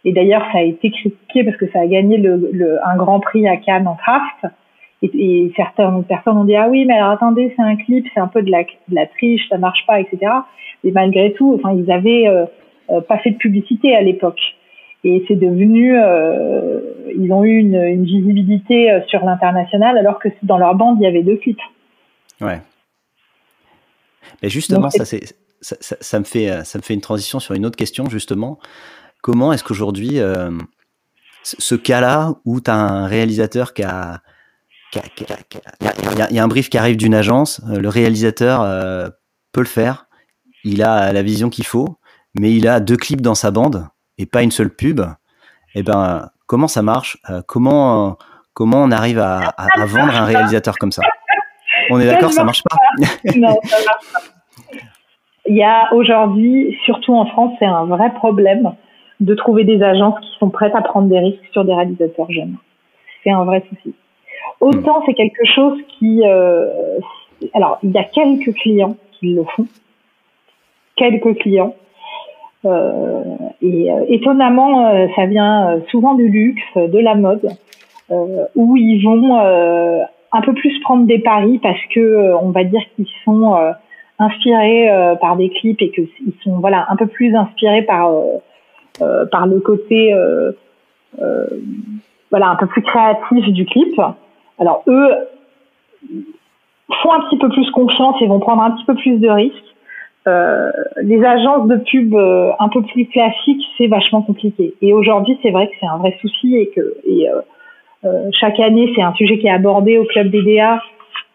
et 0.05 0.13
d'ailleurs 0.13 0.47
ça 0.53 0.59
a 0.59 0.63
été 0.63 0.91
critiqué 0.91 1.45
parce 1.45 1.57
que 1.57 1.71
ça 1.73 1.81
a 1.81 1.87
gagné 1.87 2.17
le, 2.17 2.51
le, 2.53 2.79
un 2.87 2.97
Grand 2.97 3.21
Prix 3.21 3.47
à 3.47 3.57
Cannes 3.57 3.87
en 3.87 3.97
craft, 3.97 4.47
et, 5.03 5.11
et, 5.15 5.53
certaines 5.57 6.05
personnes 6.05 6.37
ont 6.37 6.45
dit 6.45 6.57
ah 6.57 6.69
oui 6.69 6.85
mais 6.85 6.95
alors 6.95 7.11
attendez 7.11 7.53
c'est 7.57 7.63
un 7.63 7.77
clip 7.77 8.07
c'est 8.15 8.21
un 8.21 8.29
peu 8.29 8.43
de 8.43 8.51
la, 8.51 8.63
de 8.63 8.95
la 8.95 9.07
triche 9.07 9.49
ça 9.49 9.59
marche 9.59 9.85
pas 9.87 10.01
etc 10.01 10.19
et 10.85 10.93
malgré 10.93 11.33
tout 11.33 11.55
enfin 11.55 11.75
ils 11.75 11.91
avaient 11.91 12.27
pas 13.09 13.19
fait 13.19 13.31
de 13.31 13.37
publicité 13.37 13.95
à 13.95 14.03
l'époque 14.03 14.41
et 15.03 15.25
c'est 15.29 15.37
devenu, 15.37 15.99
euh, 15.99 16.81
ils 17.17 17.33
ont 17.33 17.43
eu 17.43 17.59
une, 17.59 17.75
une 17.75 18.05
visibilité 18.05 18.91
euh, 18.91 19.01
sur 19.07 19.25
l'international 19.25 19.97
alors 19.97 20.19
que 20.19 20.29
dans 20.43 20.59
leur 20.59 20.75
bande 20.75 20.99
il 21.01 21.05
y 21.05 21.07
avait 21.07 21.23
deux 21.23 21.37
clips. 21.37 21.61
Ouais. 22.41 22.61
Mais 24.43 24.51
justement, 24.51 24.91
ça, 24.91 25.07
c'est, 25.07 25.35
ça, 25.61 25.77
ça, 25.81 26.19
me 26.19 26.25
fait, 26.25 26.65
ça 26.65 26.79
me 26.79 26.83
fait 26.83 26.95
une 26.95 27.01
transition 27.01 27.41
sur 27.41 27.55
une 27.55 27.65
autre 27.65 27.77
question 27.77 28.09
justement. 28.11 28.59
Comment 29.23 29.53
est-ce 29.53 29.65
qu'aujourd'hui, 29.65 30.21
euh, 30.21 30.51
ce 31.43 31.75
cas-là 31.75 32.35
où 32.45 32.61
tu 32.61 32.71
as 32.71 32.75
un 32.75 33.07
réalisateur 33.07 33.73
qui 33.73 33.83
a, 33.83 34.21
il 34.93 36.35
y, 36.35 36.39
a 36.39 36.45
un 36.45 36.49
brief 36.49 36.69
qui 36.69 36.79
arrive 36.79 36.97
d'une 36.97 37.15
agence, 37.15 37.63
le 37.69 37.89
réalisateur 37.89 38.61
peut 39.53 39.61
le 39.61 39.67
faire, 39.67 40.07
il 40.65 40.83
a 40.83 41.13
la 41.13 41.23
vision 41.23 41.49
qu'il 41.49 41.67
faut, 41.67 41.99
mais 42.39 42.53
il 42.53 42.69
a 42.69 42.81
deux 42.81 42.97
clips 42.97 43.21
dans 43.21 43.35
sa 43.35 43.51
bande 43.51 43.87
et 44.19 44.27
pas 44.27 44.43
une 44.43 44.51
seule 44.51 44.75
pub, 44.75 45.01
eh 45.75 45.83
ben, 45.83 46.29
comment 46.47 46.69
ça 46.69 46.83
marche? 46.83 47.19
Euh, 47.31 47.43
comment, 47.47 48.19
on 48.59 48.91
arrive 48.91 49.19
à, 49.19 49.55
vendre 49.87 50.15
un 50.15 50.25
réalisateur 50.25 50.77
comme 50.79 50.93
ça? 50.93 51.03
On 51.91 52.01
est 52.01 52.07
d'accord, 52.07 52.33
ça 52.33 52.45
marche 52.45 52.63
ça 52.69 52.77
marche 53.39 53.59
pas. 53.73 54.19
Il 55.47 55.57
y 55.57 55.63
a 55.63 55.93
aujourd'hui, 55.95 56.77
surtout 56.85 57.15
en 57.15 57.27
France, 57.27 57.55
c'est 57.59 57.67
un 57.67 57.87
vrai 57.87 58.13
problème 58.15 58.73
de 59.21 59.35
trouver 59.35 59.65
des 59.65 59.83
agences 59.83 60.19
qui 60.21 60.39
sont 60.39 60.51
prêtes 60.51 60.75
à 60.75 60.83
prendre 60.83 61.09
des 61.09 61.19
risques 61.19 61.45
sur 61.53 61.65
des 61.65 61.75
réalisateurs 61.75 62.31
jeunes. 62.31 62.57
C'est 63.25 63.31
un 63.31 63.45
vrai 63.45 63.65
souci. 63.69 63.95
Autant 64.61 65.01
hmm. 65.01 65.03
c'est 65.07 65.15
quelque 65.15 65.45
chose 65.55 65.79
qui... 65.99 66.23
Euh, 66.25 66.69
alors, 67.55 67.79
il 67.83 67.91
y 67.91 67.99
a 67.99 68.05
quelques 68.05 68.55
clients 68.55 68.97
qui 69.19 69.35
le 69.35 69.45
font. 69.45 69.67
Quelques 70.97 71.39
clients. 71.39 71.75
Euh, 72.67 73.23
et 73.63 73.91
euh, 73.91 74.05
étonnamment, 74.09 74.89
euh, 74.89 75.07
ça 75.17 75.27
vient 75.27 75.81
souvent 75.91 76.15
du 76.15 76.29
luxe, 76.29 76.63
de 76.77 76.99
la 76.99 77.15
mode, 77.15 77.49
où 78.55 78.77
ils 78.77 79.03
vont 79.05 79.37
un 80.33 80.41
peu 80.43 80.53
plus 80.53 80.79
prendre 80.81 81.07
des 81.07 81.21
paris 81.21 81.61
parce 81.63 81.81
que 81.95 82.35
on 82.43 82.51
va 82.51 82.65
dire 82.65 82.83
qu'ils 82.97 83.07
sont 83.25 83.57
inspirés 84.19 84.91
par 85.21 85.37
des 85.37 85.49
clips 85.49 85.81
et 85.81 85.91
qu'ils 85.91 86.09
sont 86.43 86.59
voilà 86.59 86.87
un 86.89 86.97
peu 86.97 87.07
plus 87.07 87.35
inspirés 87.37 87.83
par 87.83 88.13
par 89.31 89.47
le 89.47 89.61
côté 89.61 90.13
voilà 91.19 92.49
un 92.49 92.57
peu 92.57 92.67
plus 92.67 92.83
créatif 92.83 93.47
du 93.53 93.65
clip. 93.65 94.01
Alors 94.61 94.85
eux 94.87 95.11
font 97.03 97.13
un 97.13 97.21
petit 97.23 97.39
peu 97.39 97.49
plus 97.49 97.69
confiance 97.71 98.17
et 98.21 98.27
vont 98.27 98.41
prendre 98.41 98.63
un 98.63 98.71
petit 98.73 98.85
peu 98.85 98.95
plus 98.95 99.19
de 99.19 99.29
risques. 99.29 99.57
Euh, 100.29 100.71
les 101.03 101.25
agences 101.25 101.67
de 101.67 101.77
pub 101.77 102.15
euh, 102.15 102.51
un 102.59 102.69
peu 102.69 102.83
plus 102.83 103.07
classiques, 103.07 103.63
c'est 103.79 103.87
vachement 103.87 104.23
compliqué. 104.23 104.75
Et 104.83 104.93
aujourd'hui, 104.93 105.39
c'est 105.43 105.51
vrai 105.51 105.69
que 105.69 105.73
c'est 105.81 105.87
un 105.87 105.97
vrai 105.97 106.17
souci 106.21 106.57
et 106.57 106.69
que 106.69 106.95
euh, 108.05 108.31
chaque 108.39 108.61
année, 108.61 108.93
c'est 108.95 109.03
un 109.03 109.15
sujet 109.15 109.39
qui 109.39 109.47
est 109.47 109.53
abordé 109.53 109.99
au 109.99 110.05
club 110.05 110.31
DDA 110.31 110.83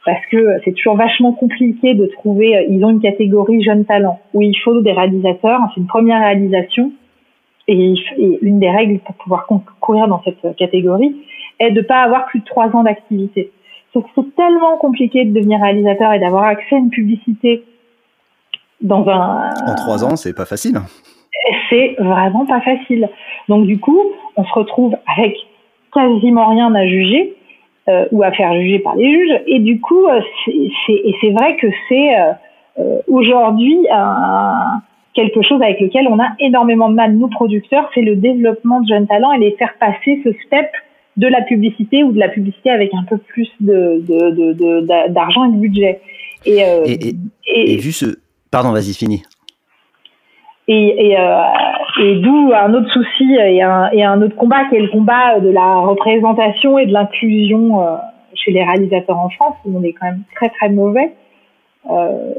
parce 0.06 0.24
que 0.28 0.60
c'est 0.64 0.74
toujours 0.74 0.96
vachement 0.96 1.34
compliqué 1.34 1.96
de 1.96 2.06
trouver. 2.06 2.68
Ils 2.70 2.86
ont 2.86 2.92
une 2.92 3.02
catégorie 3.02 3.64
jeunes 3.64 3.86
talents 3.86 4.20
où 4.36 4.42
il 4.44 4.56
faut 4.64 4.80
des 4.82 4.92
réalisateurs. 4.92 5.62
C'est 5.74 5.82
une 5.82 5.88
première 5.88 6.22
réalisation 6.22 6.92
et, 7.68 7.96
et, 8.18 8.40
une 8.44 8.60
des 8.60 8.70
règles 8.70 9.00
pour 9.00 9.16
pouvoir 9.16 9.48
concourir 9.48 10.08
dans 10.08 10.22
cette 10.24 10.56
catégorie 10.58 11.16
est 11.60 11.72
de 11.72 11.82
pas 11.82 12.02
avoir 12.02 12.26
plus 12.26 12.40
de 12.40 12.46
trois 12.46 12.76
ans 12.76 12.84
d'activité. 12.84 13.52
C'est 13.94 14.36
tellement 14.36 14.78
compliqué 14.78 15.24
de 15.24 15.34
devenir 15.34 15.62
réalisateur 15.62 16.12
et 16.12 16.20
d'avoir 16.20 16.44
accès 16.44 16.76
à 16.76 16.80
une 16.80 16.90
publicité 16.90 17.64
dans 18.82 19.08
un. 19.08 19.52
En 19.66 19.76
trois 19.76 20.04
ans, 20.04 20.18
c'est 20.18 20.36
pas 20.36 20.46
facile. 20.46 20.80
c'est 21.70 21.96
vraiment 22.00 22.46
pas 22.46 22.62
facile. 22.62 23.10
Donc 23.48 23.66
du 23.66 23.80
coup, 23.80 24.02
on 24.36 24.44
se 24.44 24.54
retrouve 24.54 24.96
avec 25.16 25.36
quasiment 25.94 26.50
rien 26.50 26.74
à 26.76 26.86
juger 26.86 27.36
euh, 27.88 28.06
ou 28.12 28.24
à 28.24 28.32
faire 28.32 28.54
juger 28.54 28.80
par 28.80 28.96
les 28.96 29.10
juges. 29.10 29.42
Et 29.48 29.60
du 29.60 29.80
coup, 29.80 30.08
euh, 30.08 30.20
c'est, 30.46 30.94
et 30.94 31.16
c'est 31.22 31.32
vrai 31.32 31.56
que 31.58 31.68
c'est 31.88 32.20
euh, 32.80 33.00
aujourd'hui 33.08 33.78
quelque 35.14 35.42
chose 35.44 35.62
avec 35.62 35.80
lequel 35.80 36.08
on 36.10 36.20
a 36.20 36.28
énormément 36.40 36.90
de 36.90 36.96
mal, 36.96 37.14
nous 37.14 37.30
producteurs, 37.30 37.90
c'est 37.96 38.02
le 38.02 38.18
développement 38.18 38.82
de 38.82 38.88
jeunes 38.88 39.08
talents 39.08 39.32
et 39.32 39.40
les 39.40 39.52
faire 39.52 39.74
passer 39.80 40.20
ce 40.26 40.32
step 40.46 40.70
de 41.18 41.28
la 41.28 41.42
publicité 41.42 42.04
ou 42.04 42.12
de 42.12 42.20
la 42.20 42.30
publicité 42.30 42.70
avec 42.70 42.94
un 42.94 43.04
peu 43.04 43.18
plus 43.18 43.50
de, 43.60 44.04
de, 44.08 44.54
de, 44.54 45.08
d'argent 45.10 45.46
et 45.46 45.54
de 45.54 45.60
budget. 45.60 46.02
Et, 46.46 46.60
et, 46.60 47.16
et, 47.48 47.78
vu 47.78 47.92
ce... 47.92 48.18
Pardon, 48.52 48.72
vas-y, 48.72 48.94
fini. 48.94 49.24
Et, 50.68 51.16
euh, 51.18 51.42
et 52.02 52.16
d'où 52.16 52.52
un 52.54 52.74
autre 52.74 52.92
souci 52.92 53.34
et 53.34 53.62
un, 53.62 53.90
et 53.92 54.04
un 54.04 54.22
autre 54.22 54.36
combat 54.36 54.66
qui 54.70 54.76
est 54.76 54.82
le 54.82 54.90
combat 54.90 55.40
de 55.40 55.50
la 55.50 55.76
représentation 55.78 56.78
et 56.80 56.88
de 56.88 56.94
l'inclusion 56.94 57.82
euh, 57.82 57.96
chez 58.34 58.52
les 58.52 58.64
réalisateurs 58.64 59.18
en 59.18 59.30
France, 59.30 59.56
où 59.66 59.78
on 59.78 59.84
est 59.84 59.94
quand 59.94 60.08
même 60.08 60.24
très 60.36 60.50
très 60.50 60.70
mauvais. 60.70 61.14
Euh, 61.90 62.32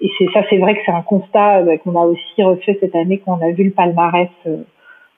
et 0.00 0.10
c'est 0.18 0.26
ça, 0.34 0.42
c'est 0.50 0.58
vrai 0.58 0.74
que 0.74 0.80
c'est 0.84 0.92
un 0.92 1.02
constat 1.02 1.60
euh, 1.60 1.76
qu'on 1.78 1.96
a 1.96 2.04
aussi 2.04 2.42
refait 2.42 2.76
cette 2.80 2.94
année 2.94 3.22
quand 3.24 3.38
on 3.40 3.46
a 3.46 3.50
vu 3.52 3.64
le 3.64 3.70
palmarès 3.70 4.28
euh, 4.46 4.58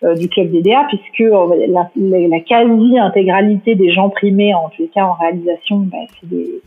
du 0.03 0.29
club 0.29 0.51
DDA, 0.51 0.87
puisque 0.89 1.31
la, 1.31 1.89
la, 1.97 2.41
quasi-intégralité 2.41 3.75
des 3.75 3.93
gens 3.93 4.11
primés, 4.11 4.55
en 4.55 4.69
tous 4.69 4.83
les 4.83 4.89
cas 4.89 5.05
en 5.05 5.15
réalisation, 5.15 5.79
bah, 5.79 5.99
c'est 6.21 6.29
des 6.29 6.61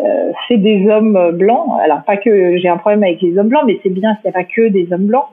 euh, 0.00 0.32
c'est 0.48 0.56
des 0.56 0.88
hommes 0.88 1.32
blancs. 1.32 1.78
Alors 1.82 2.02
pas 2.02 2.16
que 2.16 2.56
j'ai 2.58 2.68
un 2.68 2.78
problème 2.78 3.04
avec 3.04 3.20
les 3.22 3.38
hommes 3.38 3.48
blancs, 3.48 3.62
mais 3.66 3.78
c'est 3.82 3.90
bien 3.90 4.14
s'il 4.14 4.24
n'y 4.24 4.30
a 4.30 4.32
pas 4.32 4.44
que 4.44 4.68
des 4.68 4.92
hommes 4.92 5.06
blancs. 5.06 5.26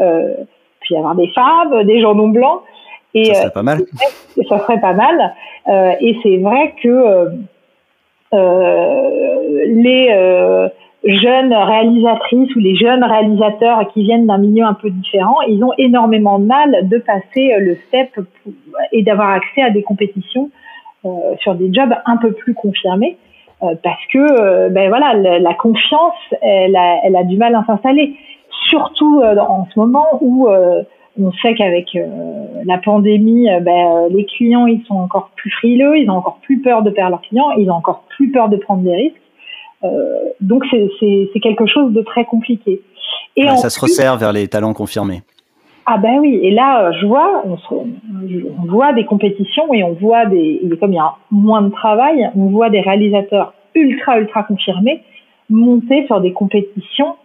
Euh, 0.00 0.34
puis 0.80 0.96
avoir 0.96 1.14
des 1.14 1.28
femmes, 1.28 1.84
des 1.84 2.00
gens 2.00 2.14
non 2.14 2.28
blancs. 2.28 2.62
Et, 3.14 3.26
ça 3.26 3.42
serait 3.42 3.50
pas 3.50 3.62
mal. 3.62 3.80
Euh, 3.80 4.42
ça 4.48 4.58
serait 4.60 4.80
pas 4.80 4.94
mal. 4.94 5.34
Euh, 5.68 5.92
et 6.00 6.16
c'est 6.22 6.38
vrai 6.38 6.74
que 6.82 7.28
euh, 8.32 9.40
les 9.66 10.68
jeunes 11.16 11.54
réalisatrices 11.54 12.54
ou 12.56 12.58
les 12.58 12.76
jeunes 12.76 13.04
réalisateurs 13.04 13.88
qui 13.92 14.02
viennent 14.02 14.26
d'un 14.26 14.38
milieu 14.38 14.64
un 14.64 14.74
peu 14.74 14.90
différent, 14.90 15.40
ils 15.48 15.62
ont 15.64 15.72
énormément 15.78 16.38
de 16.38 16.44
mal 16.44 16.88
de 16.88 16.98
passer 16.98 17.54
le 17.58 17.76
step 17.86 18.20
et 18.92 19.02
d'avoir 19.02 19.30
accès 19.30 19.62
à 19.62 19.70
des 19.70 19.82
compétitions 19.82 20.50
sur 21.40 21.54
des 21.54 21.72
jobs 21.72 21.94
un 22.04 22.16
peu 22.16 22.32
plus 22.32 22.54
confirmés. 22.54 23.16
Euh, 23.64 23.74
parce 23.82 24.00
que 24.12 24.18
euh, 24.18 24.68
ben 24.68 24.88
voilà 24.88 25.14
la, 25.14 25.54
confiance 25.54 26.14
elle 26.42 26.76
a, 26.76 27.24
du 27.24 27.36
mal 27.36 27.56
à 27.56 27.64
s'installer 27.66 28.14
surtout 28.70 29.20
euh, 29.20 29.36
en 29.36 29.66
ce 29.74 29.80
moment 29.80 30.06
où 30.20 30.46
on 31.20 31.32
sait 31.42 31.56
qu'avec 31.56 31.98
la 32.64 32.78
pandémie 32.78 33.48
ben, 33.62 34.06
les 34.10 34.26
clients 34.26 34.66
ils 34.66 34.84
sont 34.86 34.94
encore 34.94 35.30
plus 35.34 35.50
frileux 35.50 35.98
ils 35.98 36.08
ont 36.08 36.18
encore 36.18 36.38
plus 36.42 36.60
peur 36.60 36.82
de 36.82 36.90
perdre 36.90 37.10
leurs 37.10 37.22
clients 37.22 37.50
ils 37.58 37.68
ont 37.68 37.74
encore 37.74 38.04
plus 38.10 38.30
peur 38.30 38.48
de 38.48 38.58
prendre 38.58 38.82
des 38.82 38.94
risques 38.94 39.20
donc 40.40 40.64
c'est 40.70 41.40
quelque 41.40 41.66
chose 41.66 41.92
de 41.92 42.02
très 42.02 42.24
compliqué. 42.24 42.80
Et 43.36 43.46
ça 43.56 43.70
se 43.70 43.80
resserre 43.80 44.16
vers 44.16 44.32
les 44.32 44.48
talents 44.48 44.74
confirmés. 44.74 45.22
Ah 45.86 45.96
ben 45.96 46.18
oui, 46.20 46.38
et 46.42 46.50
là, 46.50 46.92
je 46.92 47.06
vois, 47.06 47.42
on, 47.46 47.56
on, 47.70 48.66
voit 48.66 48.92
des 48.92 49.06
compétitions 49.06 49.72
et 49.72 49.82
on 49.82 49.94
voit 49.94 50.26
des, 50.26 50.60
comme 50.78 50.92
il 50.92 50.96
y 50.96 50.98
a 50.98 51.14
moins 51.30 51.62
de 51.62 51.70
travail, 51.70 52.30
on 52.36 52.50
voit 52.50 52.68
des 52.68 52.80
réalisateurs 52.80 53.54
ultra 53.74 54.18
ultra 54.18 54.42
confirmés 54.42 55.02
monter 55.50 56.04
sur 56.06 56.20
des 56.20 56.32
compétitions 56.32 57.16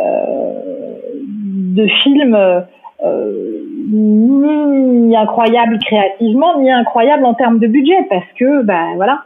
euh, 0.00 0.94
de 1.26 1.86
films 2.02 2.34
euh, 2.34 3.62
ni 3.90 5.16
incroyables 5.16 5.78
créativement, 5.78 6.60
ni 6.60 6.70
incroyables 6.70 7.24
en 7.24 7.34
termes 7.34 7.58
de 7.58 7.66
budget, 7.66 8.06
parce 8.08 8.26
que 8.38 8.62
ben 8.62 8.94
voilà, 8.96 9.24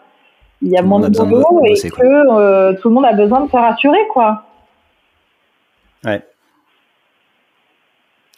il 0.63 0.71
y 0.71 0.77
a 0.77 0.83
moins 0.83 1.01
de 1.01 1.09
boulot 1.09 1.65
et 1.65 1.91
que 1.91 2.03
euh, 2.03 2.75
tout 2.81 2.89
le 2.89 2.95
monde 2.95 3.05
a 3.05 3.13
besoin 3.13 3.45
de 3.45 3.51
se 3.51 3.57
rassurer, 3.57 4.07
quoi. 4.13 4.45
Ouais. 6.05 6.25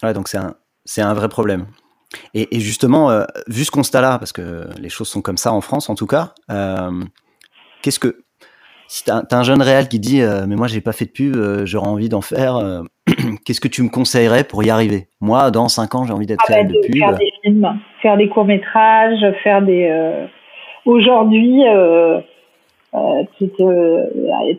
Ouais, 0.02 0.12
donc 0.14 0.28
c'est 0.28 0.38
un, 0.38 0.54
c'est 0.84 1.02
un 1.02 1.14
vrai 1.14 1.28
problème. 1.28 1.66
Et, 2.32 2.60
justement, 2.60 3.10
euh, 3.10 3.24
vu 3.48 3.64
ce 3.64 3.70
constat-là, 3.70 4.18
parce 4.18 4.32
que 4.32 4.68
les 4.78 4.88
choses 4.88 5.08
sont 5.08 5.20
comme 5.20 5.36
ça 5.36 5.52
en 5.52 5.60
France 5.60 5.90
en 5.90 5.94
tout 5.94 6.06
cas, 6.06 6.32
euh, 6.50 7.02
qu'est-ce 7.82 7.98
que 7.98 8.22
si 8.86 9.02
t'as 9.04 9.22
as 9.28 9.36
un 9.36 9.42
jeune 9.42 9.62
réel 9.62 9.88
qui 9.88 9.98
dit 9.98 10.20
mais 10.46 10.56
moi 10.56 10.68
j'ai 10.68 10.80
pas 10.80 10.92
fait 10.92 11.06
de 11.06 11.10
pub, 11.10 11.64
j'aurais 11.64 11.88
envie 11.88 12.08
d'en 12.08 12.20
faire, 12.20 12.82
qu'est-ce 13.44 13.60
que 13.60 13.66
tu 13.66 13.82
me 13.82 13.88
conseillerais 13.88 14.44
pour 14.44 14.62
y 14.62 14.70
arriver? 14.70 15.08
Moi, 15.20 15.50
dans 15.50 15.68
5 15.68 15.94
ans, 15.94 16.04
j'ai 16.04 16.12
envie 16.12 16.26
d'être 16.26 16.44
ah 16.48 16.52
bah, 16.52 16.64
de, 16.64 16.74
pub. 16.86 16.96
Faire 16.96 17.16
des 17.16 17.32
films, 17.42 17.80
faire 18.00 18.16
des 18.16 18.28
courts 18.28 18.44
métrages, 18.44 19.24
faire 19.42 19.62
des. 19.62 20.28
Aujourd'hui, 20.84 21.62
tu 23.38 23.64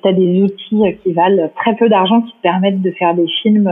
as 0.03 0.13
des 0.13 0.41
outils 0.41 0.82
qui 1.03 1.13
valent 1.13 1.49
très 1.55 1.76
peu 1.76 1.89
d'argent 1.89 2.21
qui 2.21 2.34
te 2.34 2.41
permettent 2.41 2.82
de 2.82 2.91
faire 2.91 3.13
des 3.13 3.28
films 3.41 3.71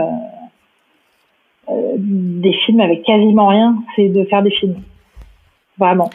euh, 1.69 1.93
des 1.97 2.53
films 2.65 2.81
avec 2.81 3.03
quasiment 3.03 3.47
rien, 3.47 3.75
c'est 3.95 4.09
de 4.09 4.23
faire 4.25 4.43
des 4.43 4.51
films. 4.51 4.81
Vraiment. 5.77 6.09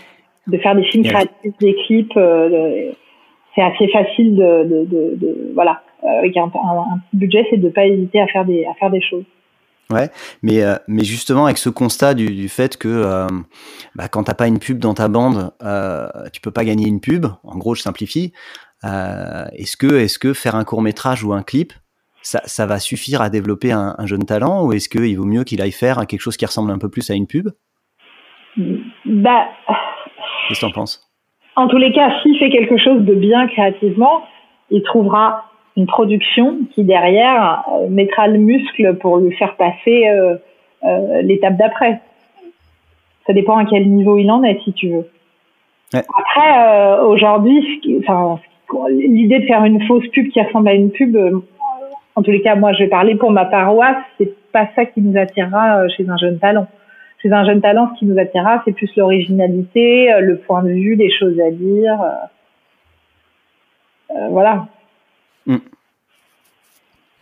De 0.47 0.59
faire 0.59 0.74
des 0.74 0.84
films 0.84 1.05
créatifs, 1.05 1.59
des 1.61 1.74
clips. 1.86 2.16
Euh, 2.16 2.93
c'est 3.55 3.62
assez 3.62 3.89
facile 3.89 4.36
de, 4.36 4.64
de, 4.64 4.84
de, 4.84 5.16
de 5.16 5.53
voilà. 5.55 5.82
Avec 6.03 6.36
un, 6.36 6.45
un, 6.45 6.99
petit 7.11 7.16
budget, 7.16 7.47
c'est 7.51 7.57
de 7.57 7.66
ne 7.66 7.72
pas 7.72 7.86
hésiter 7.86 8.20
à 8.20 8.26
faire 8.28 8.45
des, 8.45 8.64
à 8.66 8.74
faire 8.74 8.91
des 8.91 9.01
choses. 9.01 9.24
Ouais, 9.91 10.11
mais, 10.43 10.62
euh, 10.62 10.74
mais 10.86 11.03
justement 11.03 11.47
avec 11.47 11.57
ce 11.57 11.70
constat 11.70 12.12
du, 12.12 12.26
du 12.26 12.51
fait 12.51 12.76
que 12.76 12.89
euh, 12.89 13.26
bah, 13.95 14.09
quand 14.09 14.24
t'as 14.24 14.34
pas 14.34 14.47
une 14.47 14.59
pub 14.59 14.78
dans 14.78 14.93
ta 14.93 15.09
bande, 15.09 15.51
euh, 15.62 16.09
tu 16.30 16.43
peux 16.43 16.51
pas 16.51 16.64
gagner 16.64 16.86
une 16.86 17.01
pub. 17.01 17.24
En 17.43 17.57
gros, 17.57 17.74
je 17.74 17.80
simplifie. 17.80 18.32
Euh, 18.84 19.47
est-ce 19.53 19.78
que, 19.78 19.86
est-ce 19.86 20.18
que 20.18 20.34
faire 20.34 20.57
un 20.57 20.64
court 20.64 20.82
métrage 20.82 21.24
ou 21.24 21.32
un 21.32 21.43
clip, 21.43 21.72
ça, 22.20 22.66
va 22.66 22.78
suffire 22.78 23.22
à 23.22 23.30
développer 23.30 23.72
un, 23.72 23.95
jeune 24.05 24.26
talent 24.26 24.66
ou 24.66 24.74
est-ce 24.74 24.91
qu'il 24.91 25.16
vaut 25.16 25.24
mieux 25.24 25.45
qu'il 25.45 25.62
aille 25.62 25.72
faire 25.72 26.07
quelque 26.07 26.20
chose 26.20 26.36
qui 26.36 26.45
ressemble 26.45 26.70
un 26.70 26.78
peu 26.78 26.91
plus 26.91 27.11
à 27.11 27.14
une 27.14 27.26
pub? 27.26 27.49
Bah, 28.59 29.49
Qu'est-ce 30.49 30.61
que 30.61 30.66
tu 30.66 30.70
en 30.70 30.72
penses? 30.72 31.11
En 31.57 31.66
tous 31.68 31.78
les 31.78 31.93
cas, 31.93 32.11
s'il 32.22 32.39
fait 32.39 32.51
quelque 32.51 32.76
chose 32.76 33.03
de 33.03 33.14
bien 33.14 33.49
créativement, 33.49 34.24
il 34.70 34.82
trouvera 34.82 35.51
une 35.79 35.87
production 35.87 36.59
qui 36.74 36.83
derrière 36.83 37.64
euh, 37.72 37.89
mettra 37.89 38.26
le 38.26 38.39
muscle 38.39 38.97
pour 38.97 39.18
lui 39.18 39.35
faire 39.37 39.55
passer 39.55 40.09
euh, 40.09 40.37
euh, 40.85 41.22
l'étape 41.22 41.57
d'après. 41.57 42.01
Ça 43.26 43.33
dépend 43.33 43.57
à 43.57 43.64
quel 43.64 43.89
niveau 43.89 44.18
il 44.18 44.29
en 44.31 44.43
est, 44.43 44.61
si 44.64 44.72
tu 44.72 44.89
veux. 44.89 45.07
Après, 45.95 47.01
aujourd'hui, 47.03 47.81
l'idée 48.91 49.39
de 49.39 49.47
faire 49.47 49.64
une 49.64 49.87
fausse 49.87 50.07
pub 50.09 50.29
qui 50.31 50.41
ressemble 50.41 50.68
à 50.68 50.74
une 50.74 50.91
pub, 50.91 51.16
en 52.14 52.22
tous 52.22 52.31
les 52.31 52.43
cas, 52.43 52.57
moi, 52.57 52.72
je 52.72 52.81
vais 52.81 52.89
parler 52.89 53.14
pour 53.14 53.31
ma 53.31 53.45
paroisse. 53.45 53.97
C'est 54.18 54.35
pas 54.51 54.68
ça 54.74 54.85
qui 54.85 55.01
nous 55.01 55.18
attirera 55.18 55.89
chez 55.89 56.09
un 56.09 56.16
jeune 56.16 56.39
talent. 56.39 56.66
Chez 57.22 57.33
un 57.33 57.45
jeune 57.45 57.61
talent, 57.61 57.91
ce 57.95 57.99
qui 57.99 58.07
nous 58.07 58.18
attirera, 58.18 58.62
c'est 58.64 58.72
plus 58.72 58.91
l'originalité, 58.97 60.11
le 60.20 60.39
point 60.39 60.62
de 60.62 60.70
vue, 60.70 60.95
les 60.95 61.11
choses 61.11 61.39
à 61.41 61.51
dire. 61.51 61.99
Voilà. 64.31 64.66
Hmm. 65.49 65.57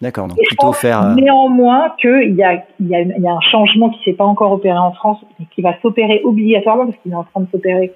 D'accord, 0.03 0.29
donc 0.29 0.37
plutôt 0.47 0.75
faire. 0.75 1.15
Néanmoins, 1.15 1.95
qu'il 1.99 2.35
y 2.35 2.43
a, 2.43 2.63
y, 2.81 2.95
a, 2.95 3.01
y 3.01 3.27
a 3.27 3.33
un 3.33 3.41
changement 3.41 3.89
qui 3.89 4.01
ne 4.01 4.05
s'est 4.05 4.17
pas 4.17 4.25
encore 4.25 4.53
opéré 4.53 4.77
en 4.77 4.93
France, 4.93 5.19
et 5.41 5.45
qui 5.55 5.63
va 5.63 5.81
s'opérer 5.81 6.21
obligatoirement, 6.23 6.85
parce 6.87 6.99
qu'il 6.99 7.13
est 7.13 7.17
en 7.17 7.25
train 7.25 7.41
de 7.41 7.51
s'opérer 7.51 7.95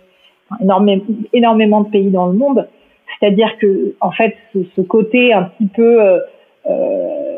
énormément, 0.62 1.04
énormément 1.34 1.80
de 1.82 1.90
pays 1.90 2.10
dans 2.10 2.28
le 2.28 2.32
monde. 2.32 2.66
C'est-à-dire 3.18 3.58
que, 3.58 3.94
en 4.00 4.12
fait, 4.12 4.36
ce, 4.54 4.80
côté 4.80 5.34
un 5.34 5.42
petit 5.42 5.66
peu 5.66 6.22
euh, 6.70 7.36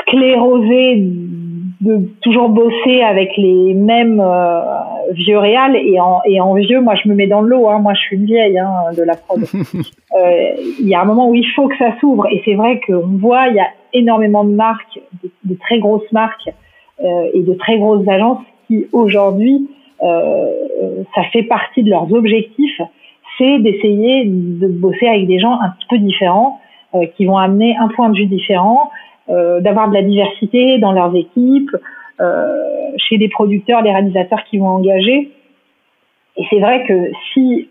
sclérosé 0.00 0.96
de 1.80 2.08
toujours 2.22 2.48
bosser 2.48 3.02
avec 3.02 3.36
les 3.36 3.74
mêmes 3.74 4.20
euh, 4.20 4.60
vieux 5.12 5.38
réals 5.38 5.76
et 5.76 6.00
en, 6.00 6.20
et 6.24 6.40
en 6.40 6.54
vieux, 6.54 6.80
moi 6.80 6.94
je 6.94 7.08
me 7.08 7.14
mets 7.14 7.26
dans 7.26 7.42
le 7.42 7.50
lot, 7.50 7.68
hein, 7.68 7.80
moi 7.80 7.92
je 7.94 8.00
suis 8.00 8.16
une 8.16 8.24
vieille 8.24 8.58
hein, 8.58 8.92
de 8.96 9.02
la 9.02 9.14
prod. 9.14 9.44
Euh, 10.16 10.54
il 10.80 10.88
y 10.88 10.94
a 10.94 11.02
un 11.02 11.04
moment 11.04 11.28
où 11.28 11.34
il 11.34 11.46
faut 11.54 11.68
que 11.68 11.76
ça 11.76 11.94
s'ouvre 12.00 12.26
et 12.30 12.40
c'est 12.46 12.54
vrai 12.54 12.80
qu'on 12.86 13.18
voit, 13.18 13.48
il 13.48 13.56
y 13.56 13.60
a 13.60 13.66
énormément 13.92 14.44
de 14.44 14.54
marques, 14.54 14.98
de, 15.44 15.54
très 15.56 15.78
grosses 15.78 16.10
marques 16.10 16.48
euh, 17.04 17.28
et 17.34 17.42
de 17.42 17.52
très 17.52 17.76
grosses 17.76 18.08
agences 18.08 18.38
qui 18.66 18.86
aujourd'hui, 18.92 19.68
ça 20.00 21.22
fait 21.32 21.42
partie 21.42 21.82
de 21.82 21.90
leurs 21.90 22.10
objectifs, 22.14 22.80
c'est 23.36 23.58
d'essayer 23.58 24.24
de 24.24 24.68
bosser 24.68 25.06
avec 25.06 25.26
des 25.26 25.38
gens 25.38 25.60
un 25.60 25.68
petit 25.70 25.86
peu 25.90 25.98
différents 25.98 26.60
euh, 26.96 27.06
qui 27.16 27.24
vont 27.24 27.36
amener 27.36 27.76
un 27.76 27.88
point 27.88 28.10
de 28.10 28.16
vue 28.16 28.26
différent, 28.26 28.90
euh, 28.90 29.05
d'avoir 29.28 29.88
de 29.88 29.94
la 29.94 30.02
diversité 30.02 30.78
dans 30.78 30.92
leurs 30.92 31.14
équipes, 31.14 31.76
euh, 32.20 32.46
chez 32.96 33.16
les 33.16 33.28
producteurs, 33.28 33.82
les 33.82 33.90
réalisateurs 33.90 34.44
qui 34.44 34.58
vont 34.58 34.68
engager. 34.68 35.32
Et 36.36 36.44
c'est 36.50 36.60
vrai 36.60 36.84
que 36.86 37.10
si 37.32 37.68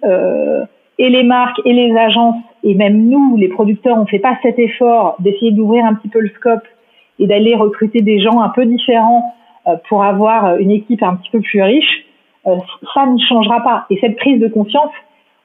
et 0.98 1.10
les 1.10 1.24
marques 1.24 1.60
et 1.66 1.74
les 1.74 1.96
agences 1.98 2.42
et 2.64 2.74
même 2.74 3.10
nous, 3.10 3.38
les 3.38 3.48
producteurs, 3.48 3.98
on 3.98 4.06
fait 4.06 4.20
pas 4.20 4.38
cet 4.42 4.58
effort 4.60 5.16
d'essayer 5.20 5.52
d'ouvrir 5.52 5.86
un 5.86 5.94
petit 5.94 6.10
peu 6.10 6.20
le 6.20 6.30
scope 6.30 6.64
et 7.20 7.28
d'aller 7.28 7.56
recruter 7.56 8.02
des 8.02 8.20
gens 8.20 8.42
un 8.42 8.50
peu 8.50 8.66
différents 8.66 9.34
euh, 9.68 9.76
pour 9.88 10.04
avoir 10.04 10.58
une 10.58 10.72
équipe 10.72 11.04
un 11.04 11.16
petit 11.16 11.30
peu 11.32 11.42
plus 11.42 11.62
riche, 11.62 12.06
euh, 12.48 12.56
ça 12.94 13.06
ne 13.06 13.18
changera 13.20 13.62
pas. 13.62 13.86
Et 13.90 13.98
cette 14.02 14.16
prise 14.18 14.40
de 14.40 14.48
confiance, 14.48 14.92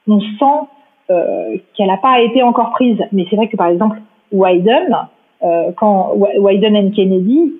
on 0.07 0.19
sent 0.19 0.67
euh, 1.09 1.57
qu'elle 1.75 1.87
n'a 1.87 1.97
pas 1.97 2.21
été 2.21 2.43
encore 2.43 2.71
prise. 2.71 2.99
Mais 3.11 3.25
c'est 3.29 3.35
vrai 3.35 3.47
que 3.47 3.57
par 3.57 3.67
exemple, 3.67 3.99
Wyden, 4.31 5.07
quand 5.77 6.13
Wyden 6.15 6.75
et 6.75 6.91
Kennedy, 6.91 7.53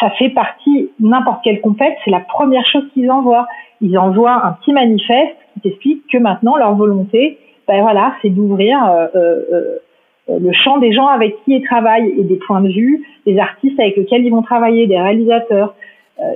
ça 0.00 0.10
fait 0.10 0.30
partie 0.30 0.90
n'importe 1.00 1.44
quelle 1.44 1.60
compète, 1.60 1.94
c'est 2.04 2.10
la 2.10 2.20
première 2.20 2.64
chose 2.66 2.84
qu'ils 2.94 3.10
envoient. 3.10 3.46
Ils 3.80 3.98
envoient 3.98 4.46
un 4.46 4.52
petit 4.52 4.72
manifeste 4.72 5.36
qui 5.54 5.60
t'explique 5.60 6.06
que 6.10 6.18
maintenant 6.18 6.56
leur 6.56 6.74
volonté, 6.74 7.38
ben 7.68 7.82
voilà, 7.82 8.14
c'est 8.22 8.30
d'ouvrir 8.30 8.78
le 9.14 10.52
champ 10.52 10.78
des 10.78 10.92
gens 10.92 11.08
avec 11.08 11.36
qui 11.44 11.56
ils 11.56 11.62
travaillent 11.62 12.10
et 12.18 12.24
des 12.24 12.36
points 12.46 12.62
de 12.62 12.68
vue, 12.68 13.06
des 13.26 13.38
artistes 13.38 13.78
avec 13.78 13.96
lesquels 13.96 14.24
ils 14.24 14.30
vont 14.30 14.42
travailler, 14.42 14.86
des 14.86 14.98
réalisateurs, 14.98 15.74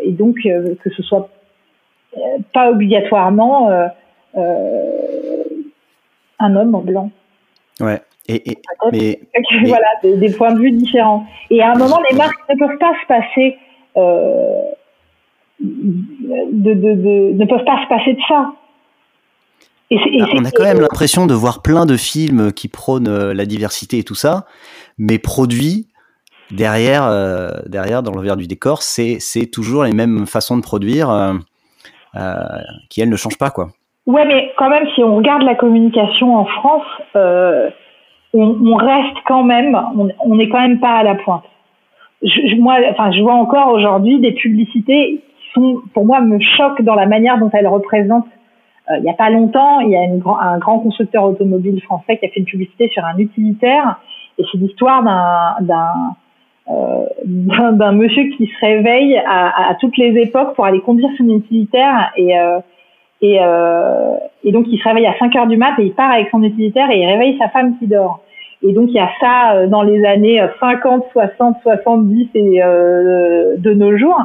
et 0.02 0.10
donc 0.10 0.36
que 0.42 0.90
ce 0.90 1.02
soit 1.02 1.30
pas 2.52 2.70
obligatoirement 2.70 3.70
euh, 3.70 3.86
euh, 4.36 4.90
un 6.38 6.56
homme 6.56 6.74
en 6.74 6.80
blanc. 6.80 7.10
Ouais. 7.80 8.00
Et, 8.34 8.58
mais, 8.92 9.20
voilà, 9.66 9.86
des, 10.02 10.32
points 10.32 10.52
de 10.52 10.60
vue 10.60 10.72
différents. 10.72 11.26
Et 11.50 11.62
à 11.62 11.72
un 11.72 11.74
moment, 11.74 12.00
les 12.10 12.16
marques 12.16 12.38
ne 12.48 12.58
peuvent 12.58 12.78
pas 12.78 12.92
se 13.02 13.06
passer 13.06 13.56
euh, 13.96 14.62
de, 15.60 16.74
de, 16.74 16.94
de, 16.94 17.32
ne 17.34 17.44
peuvent 17.44 17.64
pas 17.64 17.82
se 17.82 17.88
passer 17.88 18.12
de 18.14 18.20
ça. 18.28 18.52
Et 19.92 19.98
ah, 20.20 20.26
on 20.34 20.44
a 20.44 20.50
quand 20.52 20.62
même 20.62 20.80
l'impression 20.80 21.26
de 21.26 21.34
voir 21.34 21.62
plein 21.62 21.84
de 21.84 21.96
films 21.96 22.52
qui 22.52 22.68
prônent 22.68 23.32
la 23.32 23.44
diversité 23.44 23.98
et 23.98 24.04
tout 24.04 24.14
ça, 24.14 24.46
mais 24.98 25.18
produits 25.18 25.88
derrière, 26.52 27.10
derrière 27.66 28.04
dans 28.04 28.12
l'envers 28.12 28.36
du 28.36 28.46
décor, 28.46 28.82
c'est 28.82 29.18
toujours 29.52 29.82
les 29.82 29.92
mêmes 29.92 30.26
façons 30.26 30.56
de 30.56 30.62
produire. 30.62 31.34
Euh, 32.16 32.40
qui 32.88 33.00
elle 33.00 33.08
ne 33.08 33.16
change 33.16 33.38
pas 33.38 33.50
quoi. 33.50 33.68
Ouais, 34.06 34.24
mais 34.26 34.52
quand 34.58 34.68
même, 34.68 34.84
si 34.94 35.04
on 35.04 35.14
regarde 35.16 35.42
la 35.42 35.54
communication 35.54 36.36
en 36.36 36.44
France, 36.44 36.86
euh, 38.34 38.38
on, 38.38 38.74
reste 38.76 39.16
quand 39.26 39.42
même, 39.42 39.78
on 40.24 40.34
n'est 40.34 40.48
quand 40.48 40.60
même 40.60 40.80
pas 40.80 40.98
à 40.98 41.02
la 41.02 41.14
pointe. 41.16 41.44
Je, 42.22 42.56
moi, 42.56 42.76
enfin, 42.90 43.10
je 43.12 43.22
vois 43.22 43.34
encore 43.34 43.72
aujourd'hui 43.72 44.20
des 44.20 44.32
publicités 44.32 45.22
qui 45.38 45.52
sont, 45.54 45.80
pour 45.94 46.04
moi, 46.04 46.20
me 46.20 46.38
choquent 46.38 46.82
dans 46.82 46.94
la 46.94 47.06
manière 47.06 47.38
dont 47.38 47.50
elles 47.52 47.66
représentent. 47.66 48.28
Euh, 48.90 48.98
il 48.98 49.02
n'y 49.02 49.10
a 49.10 49.14
pas 49.14 49.30
longtemps, 49.30 49.80
il 49.80 49.90
y 49.90 49.96
a 49.96 50.04
une, 50.04 50.22
un 50.40 50.58
grand 50.58 50.80
constructeur 50.80 51.24
automobile 51.24 51.80
français 51.82 52.18
qui 52.18 52.26
a 52.26 52.28
fait 52.28 52.40
une 52.40 52.46
publicité 52.46 52.88
sur 52.88 53.04
un 53.04 53.16
utilitaire, 53.18 54.00
et 54.38 54.44
c'est 54.50 54.58
l'histoire 54.58 55.02
d'un 55.60 56.14
euh, 56.68 57.04
monsieur 57.92 58.24
qui 58.36 58.46
se 58.46 58.60
réveille 58.60 59.16
à, 59.16 59.70
à, 59.70 59.74
toutes 59.76 59.96
les 59.96 60.20
époques 60.20 60.54
pour 60.54 60.64
aller 60.66 60.80
conduire 60.80 61.10
son 61.16 61.28
utilitaire 61.28 62.12
et 62.16 62.38
euh, 62.38 62.60
et, 63.22 63.38
euh, 63.40 64.16
et 64.44 64.52
donc 64.52 64.66
il 64.68 64.78
se 64.78 64.88
réveille 64.88 65.06
à 65.06 65.16
5 65.18 65.34
heures 65.36 65.46
du 65.46 65.56
mat 65.56 65.74
et 65.78 65.84
il 65.84 65.92
part 65.92 66.10
avec 66.10 66.28
son 66.30 66.42
utilitaire 66.42 66.90
et 66.90 66.98
il 66.98 67.06
réveille 67.06 67.36
sa 67.38 67.48
femme 67.48 67.78
qui 67.78 67.86
dort. 67.86 68.20
Et 68.62 68.72
donc 68.72 68.88
il 68.88 68.94
y 68.94 69.00
a 69.00 69.10
ça 69.20 69.54
euh, 69.54 69.66
dans 69.66 69.82
les 69.82 70.04
années 70.04 70.42
50, 70.58 71.04
60, 71.12 71.56
70 71.62 72.28
et 72.34 72.62
euh, 72.62 73.56
de 73.58 73.74
nos 73.74 73.96
jours. 73.96 74.20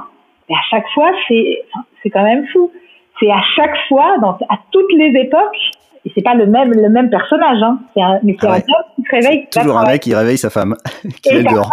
Et 0.50 0.54
à 0.54 0.62
chaque 0.70 0.88
fois, 0.94 1.12
c'est 1.28 1.64
c'est 2.04 2.10
quand 2.10 2.24
même 2.24 2.46
fou. 2.54 2.72
C'est 3.20 3.32
à 3.32 3.42
chaque 3.56 3.76
fois, 3.88 4.18
dans, 4.22 4.32
à 4.50 4.60
toutes 4.72 4.92
les 4.94 5.18
époques, 5.20 5.58
et 6.06 6.12
c'est 6.14 6.22
pas 6.22 6.36
le 6.36 6.46
même 6.46 6.72
le 6.72 6.90
même 6.90 7.10
personnage 7.10 7.62
hein. 7.64 7.80
c'est 7.94 8.02
un 8.02 8.20
mais 8.22 8.38
c'est 8.40 8.48
ah 8.48 8.54
un 8.54 8.58
homme 8.58 8.86
qui 8.96 9.02
se 9.02 9.16
réveille 9.16 9.48
toujours 9.50 9.78
un 9.78 9.88
mec 9.88 10.02
qui 10.02 10.14
réveille 10.14 10.38
sa 10.38 10.52
femme 10.52 10.76
qui 11.24 11.30
et 11.30 11.38
elle 11.38 11.46
dort 11.46 11.72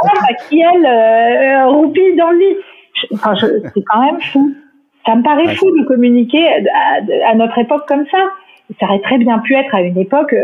qui 0.48 0.60
elle 0.60 0.86
euh, 0.86 1.66
roupille 1.66 2.16
dans 2.16 2.30
le 2.30 2.38
lit 2.38 2.56
enfin, 3.12 3.34
c'est 3.36 3.82
quand 3.86 4.00
même 4.00 4.20
fou 4.20 4.54
ça 5.06 5.14
me 5.14 5.22
paraît 5.22 5.54
fou 5.54 5.66
de 5.78 5.84
communiquer 5.86 6.46
à, 6.48 7.30
à, 7.30 7.34
notre 7.34 7.58
époque 7.58 7.86
comme 7.88 8.04
ça 8.10 8.18
ça 8.80 8.86
aurait 8.86 9.00
très 9.00 9.18
bien 9.18 9.38
pu 9.40 9.54
être 9.54 9.74
à 9.74 9.82
une 9.82 9.98
époque 9.98 10.34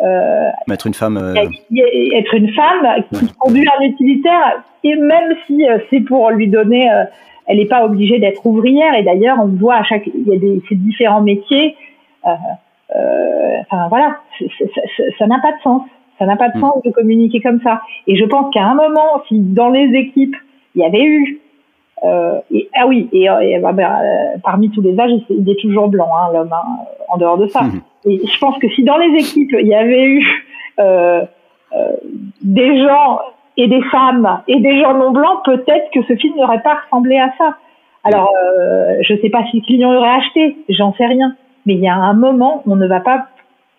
euh, 0.00 0.48
être 0.70 0.86
une 0.86 0.94
femme 0.94 1.16
euh... 1.16 1.34
être 1.34 2.34
une 2.34 2.52
femme 2.52 3.02
qui 3.12 3.28
conduit 3.38 3.66
un 3.78 3.84
utilitaire 3.84 4.62
et 4.84 4.96
même 4.96 5.34
si 5.46 5.66
euh, 5.66 5.78
c'est 5.90 6.00
pour 6.00 6.30
lui 6.30 6.48
donner 6.48 6.90
euh, 6.90 7.04
elle 7.46 7.58
n'est 7.58 7.66
pas 7.66 7.84
obligée 7.84 8.18
d'être 8.18 8.44
ouvrière 8.46 8.94
et 8.94 9.02
d'ailleurs 9.02 9.38
on 9.40 9.46
voit 9.46 9.76
à 9.76 9.84
chaque 9.84 10.06
il 10.06 10.26
y 10.26 10.34
a 10.34 10.38
des 10.38 10.62
ces 10.68 10.74
différents 10.74 11.22
métiers 11.22 11.76
euh, 12.26 12.30
euh, 12.96 13.60
enfin 13.60 13.88
voilà, 13.88 14.18
ça 15.18 15.26
n'a 15.26 15.40
pas 15.40 15.52
de 15.52 15.60
sens. 15.62 15.82
Ça 16.18 16.26
n'a 16.26 16.36
pas 16.36 16.50
de 16.50 16.58
mm. 16.58 16.60
sens 16.60 16.82
de 16.84 16.90
communiquer 16.90 17.40
comme 17.40 17.60
ça. 17.62 17.82
Et 18.06 18.16
je 18.16 18.24
pense 18.24 18.52
qu'à 18.52 18.64
un 18.64 18.74
moment, 18.74 19.22
si 19.28 19.40
dans 19.40 19.70
les 19.70 19.86
équipes, 19.98 20.36
il 20.74 20.82
y 20.82 20.84
avait 20.84 21.02
eu 21.02 21.40
euh, 22.04 22.40
et, 22.50 22.68
ah 22.74 22.86
oui, 22.86 23.08
et, 23.12 23.28
bah, 23.60 23.72
bah, 23.72 24.00
euh, 24.02 24.38
parmi 24.42 24.70
tous 24.70 24.82
les 24.82 24.98
âges, 24.98 25.12
il 25.30 25.48
est 25.48 25.60
toujours 25.60 25.88
blanc, 25.88 26.08
hein, 26.16 26.32
l'homme, 26.32 26.52
hein, 26.52 26.84
en 27.08 27.16
dehors 27.16 27.38
de 27.38 27.46
ça. 27.46 27.62
Mm. 27.62 27.80
Et 28.06 28.22
je 28.26 28.38
pense 28.38 28.58
que 28.58 28.68
si 28.70 28.82
dans 28.82 28.96
les 28.96 29.18
équipes, 29.18 29.54
il 29.60 29.68
y 29.68 29.74
avait 29.74 30.04
eu 30.04 30.26
euh, 30.80 31.22
euh, 31.76 31.92
des 32.42 32.82
gens 32.82 33.20
et 33.56 33.68
des 33.68 33.82
femmes 33.82 34.40
et 34.48 34.58
des 34.60 34.80
gens 34.80 34.94
non 34.94 35.12
blancs, 35.12 35.44
peut-être 35.44 35.90
que 35.92 36.02
ce 36.08 36.16
film 36.16 36.34
n'aurait 36.36 36.62
pas 36.62 36.78
ressemblé 36.84 37.18
à 37.18 37.32
ça. 37.38 37.56
Alors, 38.04 38.32
euh, 38.42 38.96
je 39.02 39.14
sais 39.20 39.30
pas 39.30 39.44
si 39.50 39.58
le 39.58 39.64
client 39.64 39.94
aurait 39.94 40.16
acheté, 40.16 40.56
j'en 40.68 40.92
sais 40.94 41.06
rien 41.06 41.36
mais 41.66 41.74
il 41.74 41.80
y 41.80 41.88
a 41.88 41.94
un 41.94 42.14
moment, 42.14 42.62
on 42.66 42.76
ne 42.76 42.86
va 42.86 43.00
pas 43.00 43.28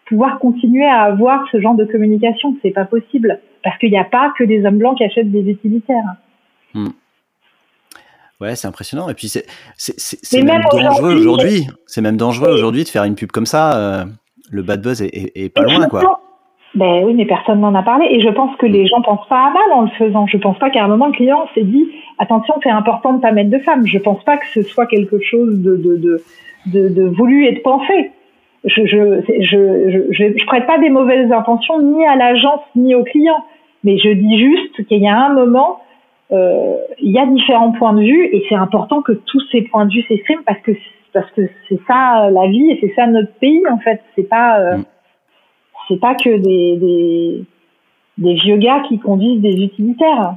pouvoir 0.05 0.39
continuer 0.39 0.85
à 0.85 1.03
avoir 1.03 1.45
ce 1.51 1.59
genre 1.59 1.75
de 1.75 1.85
communication. 1.85 2.55
C'est 2.61 2.71
pas 2.71 2.85
possible 2.85 3.39
parce 3.63 3.77
qu'il 3.77 3.89
n'y 3.89 3.97
a 3.97 4.03
pas 4.03 4.33
que 4.37 4.43
des 4.43 4.65
hommes 4.65 4.77
blancs 4.77 4.97
qui 4.97 5.03
achètent 5.03 5.31
des 5.31 5.49
utilitaires. 5.49 6.15
Hmm. 6.73 6.89
Ouais, 8.43 8.55
c'est 8.55 8.67
impressionnant. 8.67 9.09
Et 9.09 9.13
puis 9.13 9.29
c'est 9.29 9.45
c'est 9.77 10.43
même, 10.43 10.61
dangereux 10.69 11.15
aujourd'hui. 11.15 11.67
C'est 11.87 12.01
même 12.01 12.17
dangereux 12.17 12.51
aujourd'hui 12.51 12.83
de 12.83 12.89
faire 12.89 13.05
une 13.05 13.15
pub 13.15 13.31
comme 13.31 13.45
ça. 13.45 13.77
Euh, 13.77 14.05
le 14.51 14.61
bad 14.61 14.81
buzz 14.81 15.01
est, 15.01 15.53
pas 15.53 15.61
loin, 15.61 15.87
quoi. 15.87 16.19
Ben 16.75 17.03
oui, 17.05 17.13
mais 17.13 17.25
personne 17.25 17.61
n'en 17.61 17.73
a 17.73 17.83
parlé. 17.83 18.07
Et 18.09 18.21
je 18.21 18.29
pense 18.29 18.55
que 18.57 18.65
les 18.65 18.85
gens 18.87 19.01
pensent 19.01 19.27
pas 19.29 19.47
à 19.47 19.49
mal 19.51 19.71
en 19.73 19.81
le 19.83 19.89
faisant. 19.97 20.27
Je 20.27 20.37
pense 20.37 20.57
pas 20.59 20.69
qu'à 20.69 20.83
un 20.83 20.87
moment 20.87 21.07
le 21.07 21.13
client 21.13 21.47
s'est 21.55 21.63
dit 21.63 21.87
attention, 22.19 22.55
c'est 22.63 22.69
important 22.69 23.13
de 23.13 23.21
pas 23.21 23.31
mettre 23.31 23.49
de 23.49 23.59
femmes. 23.59 23.87
Je 23.87 23.97
pense 23.97 24.23
pas 24.23 24.37
que 24.37 24.47
ce 24.53 24.61
soit 24.63 24.87
quelque 24.87 25.19
chose 25.21 25.61
de, 25.61 25.77
de, 25.77 25.97
de 25.97 26.23
de, 26.65 26.89
de 26.89 27.03
voulu 27.03 27.45
et 27.45 27.53
de 27.53 27.59
pensé. 27.59 28.11
Je 28.65 28.85
je, 28.85 29.21
je, 29.41 30.11
je, 30.11 30.23
je, 30.37 30.45
prête 30.45 30.65
pas 30.65 30.77
des 30.77 30.89
mauvaises 30.89 31.31
intentions 31.31 31.81
ni 31.81 32.05
à 32.05 32.15
l'agence 32.15 32.61
ni 32.75 32.95
au 32.95 33.03
client, 33.03 33.43
mais 33.83 33.97
je 33.97 34.09
dis 34.09 34.39
juste 34.39 34.87
qu'il 34.87 35.01
y 35.01 35.07
a 35.07 35.17
un 35.17 35.33
moment, 35.33 35.79
il 36.31 37.11
y 37.11 37.19
a 37.19 37.25
différents 37.27 37.71
points 37.71 37.93
de 37.93 38.01
vue 38.01 38.25
et 38.25 38.43
c'est 38.49 38.55
important 38.55 39.01
que 39.01 39.11
tous 39.11 39.41
ces 39.51 39.61
points 39.63 39.85
de 39.85 39.91
vue 39.93 40.03
s'expriment 40.07 40.43
parce 40.45 40.59
que 40.61 40.71
parce 41.13 41.29
que 41.31 41.47
c'est 41.69 41.79
ça 41.87 42.29
la 42.31 42.47
vie 42.47 42.71
et 42.71 42.77
c'est 42.81 42.93
ça 42.95 43.07
notre 43.07 43.33
pays 43.35 43.63
en 43.71 43.77
fait. 43.77 44.01
C'est 44.15 44.27
pas 44.27 44.59
euh, 44.59 44.77
mm. 44.77 44.85
c'est 45.87 45.99
pas 45.99 46.15
que 46.15 46.37
des, 46.37 46.77
des 46.77 47.43
des 48.17 48.33
vieux 48.35 48.57
gars 48.57 48.81
qui 48.87 48.99
conduisent 48.99 49.41
des 49.41 49.63
utilitaires. 49.63 50.35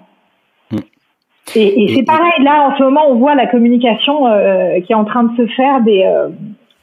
Et, 1.55 1.85
et 1.85 1.95
c'est 1.95 2.03
pareil, 2.03 2.43
là 2.43 2.69
en 2.69 2.77
ce 2.77 2.83
moment, 2.83 3.03
on 3.09 3.15
voit 3.15 3.37
la 3.37 3.47
communication 3.47 4.27
euh, 4.27 4.81
qui 4.81 4.93
est 4.93 4.97
en 4.97 5.05
train 5.05 5.25
de 5.25 5.37
se 5.37 5.47
faire 5.53 5.81
des, 5.83 6.03
euh, 6.03 6.29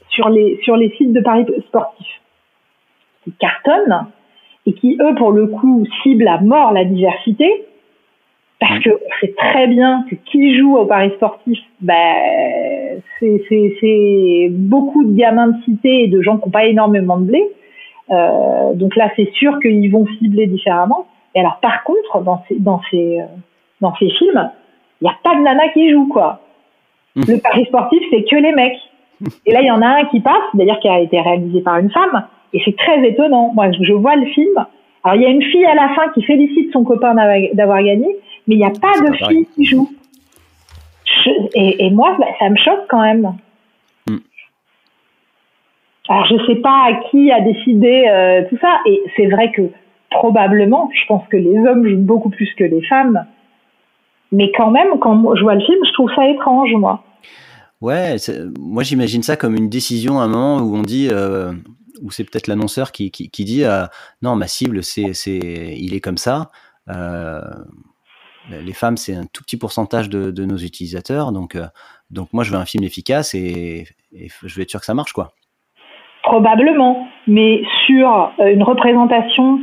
sur, 0.10 0.30
les, 0.30 0.58
sur 0.64 0.78
les 0.78 0.90
sites 0.92 1.12
de 1.12 1.20
paris 1.20 1.46
sportifs 1.68 2.22
qui 3.24 3.34
cartonnent 3.34 4.08
et 4.66 4.74
qui, 4.74 4.98
eux, 5.02 5.16
pour 5.16 5.34
le 5.34 5.48
coup, 5.48 5.86
ciblent 6.02 6.30
à 6.30 6.40
mort 6.40 6.72
la 6.72 6.86
diversité. 6.86 7.66
Parce 8.66 8.80
que 8.80 8.92
c'est 9.20 9.36
très 9.36 9.68
bien 9.68 10.06
que 10.10 10.16
qui 10.16 10.58
joue 10.58 10.78
au 10.78 10.86
paris 10.86 11.12
sportif, 11.18 11.60
ben, 11.82 13.02
c'est 13.20 14.48
beaucoup 14.52 15.04
de 15.04 15.18
gamins 15.18 15.48
de 15.48 15.64
cité 15.66 16.04
et 16.04 16.08
de 16.08 16.22
gens 16.22 16.38
qui 16.38 16.46
n'ont 16.46 16.52
pas 16.52 16.64
énormément 16.64 17.18
de 17.18 17.26
blé. 17.26 17.44
Euh, 18.10 18.74
donc 18.76 18.96
là, 18.96 19.10
c'est 19.18 19.30
sûr 19.34 19.60
qu'ils 19.60 19.92
vont 19.92 20.08
cibler 20.18 20.48
différemment. 20.48 21.08
Et 21.36 21.42
alors, 21.42 21.58
par 21.62 21.84
contre, 21.84 22.22
dans 22.24 22.42
ces, 22.48 22.58
dans 22.58 22.80
ces, 22.90 23.20
euh, 23.20 23.26
dans 23.82 23.94
ces 23.96 24.10
films, 24.12 24.50
il 25.02 25.06
n'y 25.06 25.10
a 25.10 25.18
pas 25.22 25.36
de 25.36 25.42
nana 25.42 25.68
qui 25.74 25.92
joue, 25.92 26.08
quoi. 26.08 26.40
Mmh. 27.18 27.24
Le 27.28 27.42
pari 27.42 27.66
sportif, 27.66 28.02
c'est 28.12 28.24
que 28.24 28.38
les 28.38 28.54
mecs. 28.54 28.80
Et 29.46 29.52
là, 29.52 29.62
il 29.62 29.68
y 29.68 29.72
en 29.72 29.82
a 29.82 29.88
un 29.88 30.06
qui 30.06 30.22
passe, 30.22 30.38
d'ailleurs, 30.54 30.80
qui 30.80 30.88
a 30.88 31.02
été 31.02 31.20
réalisé 31.20 31.60
par 31.60 31.80
une 31.80 31.92
femme, 31.92 32.28
et 32.54 32.62
c'est 32.64 32.78
très 32.78 33.06
étonnant. 33.06 33.52
Moi, 33.54 33.72
je 33.78 33.94
vois 33.94 34.16
le 34.16 34.26
film. 34.28 34.66
Alors, 35.04 35.18
il 35.18 35.22
y 35.22 35.26
a 35.26 35.30
une 35.30 35.44
fille 35.44 35.66
à 35.66 35.76
la 35.76 35.90
fin 35.96 36.10
qui 36.14 36.24
félicite 36.24 36.72
son 36.72 36.86
copain 36.86 37.14
d'avoir 37.54 37.84
gagné, 37.84 38.08
mais 38.48 38.56
il 38.56 38.58
n'y 38.58 38.66
a 38.66 38.72
pas 38.72 39.00
de 39.00 39.14
fille 39.28 39.48
qui 39.56 39.66
joue. 39.66 39.90
et, 41.56 41.90
moi, 41.92 42.16
bah, 42.20 42.28
ça 42.40 42.50
me 42.50 42.58
choque 42.58 42.86
quand 42.90 43.02
même. 43.02 43.36
Mmh. 44.10 44.18
Alors, 46.10 46.26
je 46.26 46.46
sais 46.48 46.60
pas 46.62 46.88
à 46.90 46.94
qui 47.10 47.32
a 47.32 47.42
décidé 47.42 48.06
euh, 48.08 48.44
tout 48.50 48.58
ça, 48.60 48.80
et 48.86 49.02
c'est 49.16 49.28
vrai 49.28 49.52
que 49.52 49.62
probablement, 50.10 50.90
je 50.94 51.06
pense 51.08 51.28
que 51.30 51.38
les 51.38 51.58
hommes 51.60 51.88
jouent 51.88 51.98
beaucoup 51.98 52.30
plus 52.30 52.50
que 52.56 52.64
les 52.64 52.82
femmes, 52.84 53.26
mais 54.32 54.52
quand 54.56 54.72
même, 54.72 55.00
quand 55.00 55.36
je 55.36 55.42
vois 55.42 55.56
le 55.56 55.62
film, 55.62 55.80
je 55.86 55.94
trouve 55.94 56.12
ça 56.16 56.28
étrange, 56.28 56.72
moi. 56.76 57.04
Ouais, 57.82 58.16
moi 58.60 58.84
j'imagine 58.84 59.24
ça 59.24 59.36
comme 59.36 59.56
une 59.56 59.70
décision 59.70 60.20
à 60.20 60.24
un 60.24 60.28
moment 60.28 60.58
où 60.60 60.76
on 60.76 60.84
dit, 60.84 61.10
euh, 61.12 61.52
où 62.02 62.12
c'est 62.12 62.24
peut-être 62.24 62.48
l'annonceur 62.48 62.92
qui, 62.92 63.12
qui, 63.12 63.44
dit, 63.44 63.64
euh, 63.66 63.86
non, 64.22 64.36
ma 64.36 64.48
cible, 64.48 64.84
c'est, 64.84 65.12
il 65.78 65.94
est 65.94 66.00
comme 66.00 66.18
ça. 66.18 66.50
Euh, 68.52 68.62
les 68.62 68.74
femmes, 68.74 68.98
c'est 68.98 69.16
un 69.16 69.26
tout 69.26 69.44
petit 69.44 69.58
pourcentage 69.58 70.10
de, 70.10 70.32
de 70.32 70.46
nos 70.46 70.58
utilisateurs. 70.58 71.32
Donc, 71.32 71.56
euh, 71.56 71.66
donc 72.12 72.34
moi, 72.34 72.44
je 72.44 72.52
veux 72.52 72.58
un 72.58 72.66
film 72.66 72.84
efficace 72.84 73.34
et, 73.34 73.88
et, 74.14 74.28
je 74.44 74.56
vais 74.56 74.64
être 74.64 74.70
sûr 74.70 74.80
que 74.80 74.86
ça 74.86 74.94
marche, 74.94 75.14
quoi. 75.14 75.34
Probablement, 76.24 77.08
mais 77.28 77.62
sur 77.86 78.32
une 78.40 78.64
représentation 78.64 79.60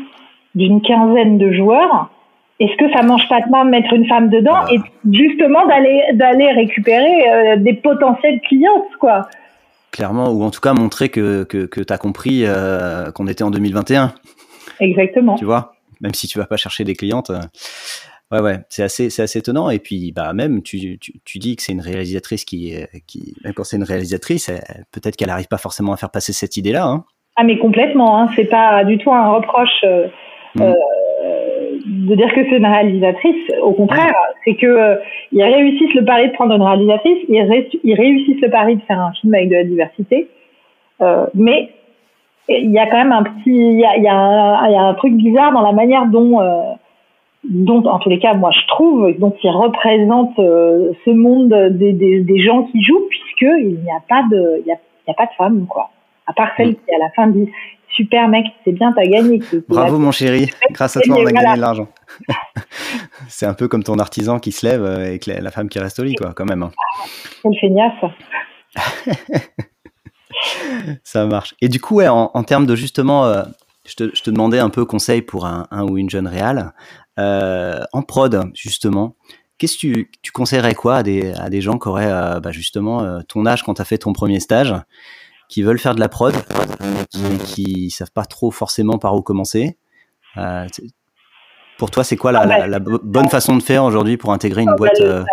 d'une 0.55 0.83
quinzaine 0.83 1.39
de 1.39 1.53
joueurs, 1.53 2.11
est-ce 2.61 2.77
que 2.77 2.93
ça 2.93 3.03
mange 3.03 3.27
pas 3.29 3.41
de 3.41 3.51
main 3.51 3.65
de 3.65 3.71
mettre 3.71 3.93
une 3.95 4.07
femme 4.07 4.29
dedans 4.29 4.67
et 4.71 4.79
justement 5.11 5.67
d'aller 5.67 6.03
d'aller 6.13 6.53
récupérer 6.53 7.31
euh, 7.31 7.57
des 7.57 7.73
potentiels 7.73 8.41
clients, 8.43 8.85
quoi? 9.01 9.29
Clairement, 9.91 10.29
ou 10.29 10.45
en 10.45 10.51
tout 10.51 10.61
cas 10.61 10.75
montrer 10.75 11.09
que, 11.09 11.45
que, 11.45 11.65
que 11.65 11.81
tu 11.81 11.93
as 11.93 11.99
compris 11.99 12.43
euh, 12.45 13.11
qu'on 13.13 13.27
était 13.27 13.43
en 13.43 13.51
2021. 13.51 14.13
Exactement. 14.79 15.37
Tu 15.37 15.47
vois, 15.47 15.73
même 16.03 16.13
si 16.13 16.29
tu 16.29 16.39
vas 16.39 16.45
pas 16.45 16.59
chercher 16.59 16.85
des 16.85 16.95
clientes. 16.95 17.33
Euh, 18.33 18.37
ouais, 18.37 18.43
ouais, 18.43 18.59
c'est 18.69 18.83
assez, 18.83 19.11
c'est 19.11 19.23
assez 19.23 19.39
étonnant. 19.39 19.71
Et 19.71 19.79
puis, 19.79 20.13
bah, 20.13 20.33
même, 20.33 20.63
tu, 20.63 20.99
tu, 20.99 21.21
tu 21.25 21.39
dis 21.39 21.57
que 21.57 21.63
c'est 21.63 21.73
une 21.73 21.81
réalisatrice 21.81 22.45
qui, 22.45 22.75
qui, 23.07 23.35
même 23.45 23.55
quand 23.55 23.65
c'est 23.65 23.77
une 23.77 23.85
réalisatrice, 23.85 24.51
peut-être 24.93 25.17
qu'elle 25.17 25.31
arrive 25.31 25.49
pas 25.49 25.59
forcément 25.59 25.93
à 25.93 25.97
faire 25.97 26.11
passer 26.11 26.33
cette 26.33 26.57
idée-là. 26.57 26.87
Hein. 26.87 27.05
Ah, 27.37 27.45
mais 27.45 27.59
complètement. 27.59 28.21
Hein. 28.21 28.29
C'est 28.37 28.49
pas 28.49 28.85
du 28.85 28.99
tout 28.99 29.13
un 29.13 29.29
reproche. 29.31 29.85
Mm. 30.55 30.63
Euh, 30.63 30.75
de 31.85 32.15
dire 32.15 32.33
que 32.33 32.45
c'est 32.49 32.57
une 32.57 32.67
réalisatrice. 32.67 33.51
Au 33.63 33.73
contraire, 33.73 34.15
c'est 34.45 34.55
que 34.55 34.67
euh, 34.67 34.97
ils 35.33 35.43
réussissent 35.43 35.95
le 35.95 36.05
pari 36.05 36.29
de 36.29 36.33
prendre 36.33 36.55
une 36.55 36.63
réalisatrice, 36.63 37.19
ils, 37.29 37.95
réussissent 37.95 38.41
le 38.41 38.51
pari 38.51 38.77
de 38.77 38.83
faire 38.83 39.01
un 39.01 39.13
film 39.13 39.35
avec 39.35 39.49
de 39.49 39.55
la 39.55 39.65
diversité, 39.65 40.29
euh, 41.01 41.27
mais 41.35 41.71
il 42.49 42.71
y 42.71 42.79
a 42.79 42.87
quand 42.87 42.99
même 42.99 43.13
un 43.13 43.23
petit, 43.23 43.43
il 43.47 43.79
y 43.79 43.85
a, 43.85 43.97
y, 43.97 44.09
a 44.09 44.15
un, 44.15 44.71
y 44.71 44.75
a 44.75 44.83
un 44.83 44.95
truc 44.95 45.15
bizarre 45.15 45.53
dans 45.53 45.63
la 45.63 45.73
manière 45.73 46.07
dont, 46.07 46.41
euh, 46.41 46.61
dont 47.45 47.85
en 47.87 47.99
tous 47.99 48.11
les 48.11 48.19
cas, 48.19 48.35
moi 48.35 48.51
je 48.51 48.67
trouve, 48.69 49.13
dont 49.19 49.35
ils 49.43 49.51
représentent 49.51 50.39
euh, 50.39 50.93
ce 51.05 51.11
monde 51.11 51.55
des, 51.71 51.93
des, 51.93 52.21
des, 52.21 52.43
gens 52.43 52.65
qui 52.65 52.83
jouent, 52.83 53.07
puisque 53.09 53.51
il 53.61 53.81
n'y 53.83 53.91
a 53.91 54.01
pas 54.09 54.23
de, 54.31 54.61
il 54.61 54.67
y 54.67 54.73
a, 54.73 54.77
y 55.09 55.11
a 55.11 55.15
pas 55.15 55.27
de 55.27 55.33
femmes 55.37 55.67
quoi. 55.67 55.91
À 56.27 56.33
part 56.33 56.51
celle 56.57 56.75
qui 56.75 56.95
à 56.95 56.99
la 56.99 57.11
fin 57.17 57.29
dit 57.29 57.49
super 57.97 58.29
mec, 58.29 58.47
c'est 58.65 58.73
bien, 58.73 58.93
t'as 58.93 59.07
gagné. 59.07 59.41
Bravo 59.69 59.99
mon 59.99 60.13
chéri, 60.13 60.51
grâce 60.71 60.97
à 60.97 61.01
toi 61.01 61.17
on 61.19 61.27
a 61.27 61.33
gagné 61.33 61.57
de 61.57 61.61
l'argent. 61.61 61.89
c'est 63.29 63.47
un 63.47 63.55
peu 63.55 63.69
comme 63.69 63.83
ton 63.83 63.99
artisan 63.99 64.39
qui 64.39 64.53
se 64.53 64.67
lève 64.67 64.83
euh, 64.83 65.15
et 65.15 65.41
la, 65.41 65.51
femme 65.51 65.69
qui 65.69 65.79
reste 65.79 65.99
au 65.99 66.05
lit, 66.05 66.15
quoi, 66.15 66.33
quand 66.35 66.45
même. 66.45 66.63
Hein. 66.63 66.71
Quelle 67.43 67.59
feignasse. 67.61 67.93
Ça 71.05 71.27
marche. 71.27 71.55
Et 71.61 71.69
du 71.69 71.81
coup, 71.81 71.97
ouais, 71.97 72.09
en, 72.09 72.43
termes 72.45 72.67
de 72.67 72.75
justement, 72.75 73.27
euh, 73.27 73.43
je, 73.87 73.97
te, 73.97 74.11
je, 74.15 74.23
te, 74.23 74.31
demandais 74.31 74.59
un 74.59 74.71
peu 74.71 74.85
conseil 74.85 75.23
pour 75.23 75.45
un, 75.45 75.67
un 75.71 75.85
ou 75.85 75.99
une 75.99 76.09
jeune 76.09 76.27
réal. 76.27 76.73
Euh, 77.21 77.83
en 77.93 78.03
prod, 78.03 78.51
justement, 78.55 79.17
qu'est-ce 79.59 79.75
que 79.75 79.81
tu, 79.81 80.11
tu, 80.23 80.33
conseillerais 80.33 80.75
quoi 80.75 80.97
à 80.97 81.03
des, 81.03 81.33
à 81.35 81.51
des 81.51 81.61
gens 81.61 81.79
qui 81.79 81.89
auraient 81.89 82.41
bah, 82.41 82.51
justement 82.51 83.21
ton 83.29 83.47
âge 83.47 83.63
quand 83.63 83.75
tu 83.75 83.83
as 83.83 83.85
fait 83.85 83.99
ton 83.99 84.13
premier 84.13 84.41
stage 84.41 84.75
qui 85.51 85.63
veulent 85.63 85.79
faire 85.79 85.97
de 85.97 86.01
la 86.01 86.09
prod, 86.09 86.33
mais 87.21 87.37
qui, 87.39 87.87
ne 87.87 87.91
savent 87.91 88.13
pas 88.13 88.25
trop 88.25 88.51
forcément 88.53 88.99
par 88.99 89.15
où 89.17 89.21
commencer? 89.21 89.77
Euh, 90.39 90.65
pour 91.77 91.91
toi, 91.91 92.05
c'est 92.05 92.17
quoi 92.17 92.31
la, 92.31 92.69
la, 92.69 92.79
bonne 92.79 93.29
façon 93.29 93.57
de 93.57 93.63
faire 93.63 93.85
aujourd'hui 93.85 94.17
pour 94.17 94.33
intégrer 94.33 94.63
une 94.63 94.77
boîte 94.77 95.01
euh, 95.01 95.25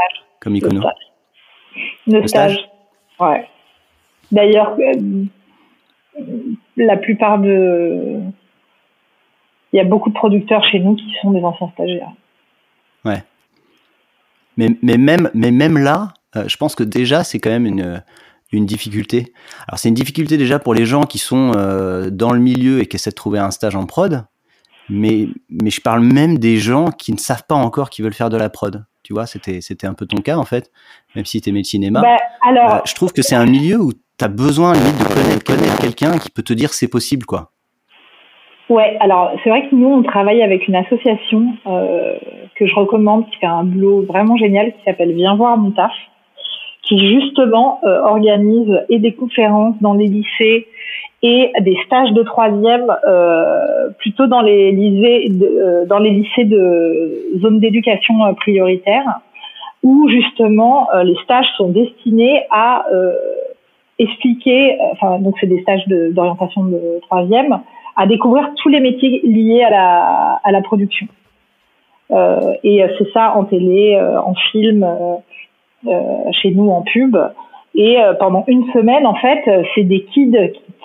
comme 0.42 0.56
Icono? 0.56 0.82
Le, 2.08 2.22
le 2.22 2.28
stage. 2.28 2.68
Ouais. 3.20 3.48
D'ailleurs, 4.32 4.76
euh, 4.80 5.26
la 6.78 6.98
plupart 6.98 7.40
de. 7.40 8.20
Il 9.74 9.78
y 9.78 9.80
a 9.80 9.84
beaucoup 9.84 10.10
de 10.10 10.16
producteurs 10.16 10.64
chez 10.64 10.80
nous 10.80 10.96
qui 10.96 11.14
sont 11.22 11.32
des 11.32 11.44
anciens 11.44 11.70
stagiaires. 11.74 12.12
Ouais. 13.06 13.24
Mais, 14.56 14.70
mais, 14.82 14.98
même, 14.98 15.30
mais 15.34 15.52
même 15.52 15.78
là, 15.78 16.14
je 16.36 16.58
pense 16.58 16.76
que 16.76 16.84
déjà, 16.84 17.24
c'est 17.24 17.40
quand 17.40 17.50
même 17.50 17.66
une, 17.66 18.02
une 18.52 18.66
difficulté 18.66 19.34
Alors 19.68 19.80
c'est 19.80 19.90
une 19.90 19.96
difficulté 19.96 20.38
déjà 20.38 20.60
pour 20.60 20.74
les 20.74 20.86
gens 20.86 21.04
qui 21.04 21.18
sont 21.18 21.52
euh, 21.56 22.10
dans 22.10 22.32
le 22.32 22.40
milieu 22.40 22.82
et 22.82 22.86
qui 22.86 22.96
essaient 22.96 23.10
de 23.10 23.16
trouver 23.16 23.40
un 23.40 23.52
stage 23.52 23.76
en 23.76 23.86
prod, 23.86 24.26
mais, 24.90 25.28
mais 25.50 25.70
je 25.70 25.82
parle 25.82 26.02
même 26.02 26.38
des 26.38 26.58
gens 26.58 26.92
qui 26.92 27.12
ne 27.12 27.18
savent 27.18 27.44
pas 27.48 27.56
encore 27.56 27.90
qu'ils 27.90 28.04
veulent 28.04 28.14
faire 28.14 28.30
de 28.30 28.38
la 28.38 28.50
prod. 28.50 28.86
Tu 29.04 29.14
vois, 29.14 29.26
c'était, 29.26 29.62
c'était 29.62 29.88
un 29.88 29.94
peu 29.94 30.06
ton 30.06 30.22
cas 30.22 30.38
en 30.38 30.44
fait, 30.44 30.72
même 31.16 31.26
si 31.26 31.42
tu 31.42 31.50
aimais 31.50 31.60
le 31.60 31.66
cinéma. 31.66 32.02
Bah, 32.02 32.18
alors... 32.48 32.76
Euh, 32.76 32.80
je 32.86 32.94
trouve 32.94 33.14
que 33.14 33.22
c'est 33.22 33.36
un 33.36 33.46
milieu 33.46 33.82
où 33.82 33.94
tu 33.94 34.26
as 34.26 34.28
besoin 34.28 34.74
limite 34.74 34.98
de 34.98 35.14
connaître, 35.14 35.44
connaître 35.44 35.78
quelqu'un 35.78 36.18
qui 36.18 36.30
peut 36.30 36.44
te 36.44 36.54
dire 36.54 36.74
c'est 36.74 36.88
possible 36.88 37.26
quoi. 37.26 37.52
Ouais, 38.70 38.98
alors 39.00 39.32
c'est 39.44 39.50
vrai 39.50 39.68
que 39.70 39.76
nous 39.76 39.88
on 39.88 40.04
travaille 40.04 40.42
avec 40.42 40.68
une 40.68 40.76
association 40.76 41.54
euh, 41.68 42.18
que 42.56 42.68
je 42.68 42.76
recommande 42.76 43.26
qui 43.30 43.38
fait 43.38 43.46
un 43.46 43.64
boulot 43.64 44.02
vraiment 44.02 44.36
génial 44.36 44.74
qui 44.74 44.84
s'appelle 44.84 45.14
Viens 45.14 45.36
voir 45.36 45.58
mon 45.58 45.72
taf 45.72 45.94
qui 46.84 47.00
justement 47.00 47.80
euh, 47.84 48.02
organise 48.02 48.82
et 48.90 49.00
des 49.00 49.14
conférences 49.14 49.76
dans 49.82 49.94
les 49.94 50.08
lycées 50.08 50.68
et 51.24 51.52
des 51.62 51.78
stages 51.86 52.12
de 52.12 52.24
troisième 52.24 52.94
euh, 53.08 53.90
plutôt 53.98 54.28
dans 54.28 54.42
les 54.42 54.72
lycées 54.72 55.30
de, 55.30 55.46
euh, 55.46 55.86
dans 55.86 55.98
les 55.98 56.12
lycées 56.12 56.46
de 56.46 57.40
zone 57.40 57.60
d'éducation 57.60 58.24
euh, 58.26 58.34
prioritaire 58.34 59.22
où 59.84 60.08
justement 60.10 60.90
les 61.04 61.16
stages 61.24 61.48
sont 61.56 61.70
destinés 61.70 62.42
à 62.50 62.84
expliquer 64.00 64.76
enfin 64.92 65.20
donc 65.20 65.36
c'est 65.40 65.46
des 65.46 65.62
stages 65.62 65.88
d'orientation 65.88 66.66
de, 66.66 67.00
troisième 67.04 67.60
à 67.98 68.08
découvrir 68.08 68.50
tous 68.56 68.70
les 68.70 68.80
métiers 68.80 69.22
liés 69.26 69.64
à 69.64 69.70
la 69.70 70.40
à 70.44 70.52
la 70.52 70.62
production 70.62 71.08
et 72.64 72.86
c'est 72.98 73.12
ça 73.12 73.36
en 73.36 73.44
télé 73.44 74.00
en 74.00 74.34
film 74.52 74.86
euh, 75.86 76.32
chez 76.42 76.50
nous 76.50 76.70
en 76.70 76.82
pub. 76.82 77.16
Et 77.76 78.02
euh, 78.02 78.16
pendant 78.16 78.44
une 78.48 78.66
semaine, 78.74 79.06
en 79.06 79.14
fait, 79.14 79.44
euh, 79.48 79.62
c'est 79.76 79.84
des 79.84 80.02
kids 80.06 80.36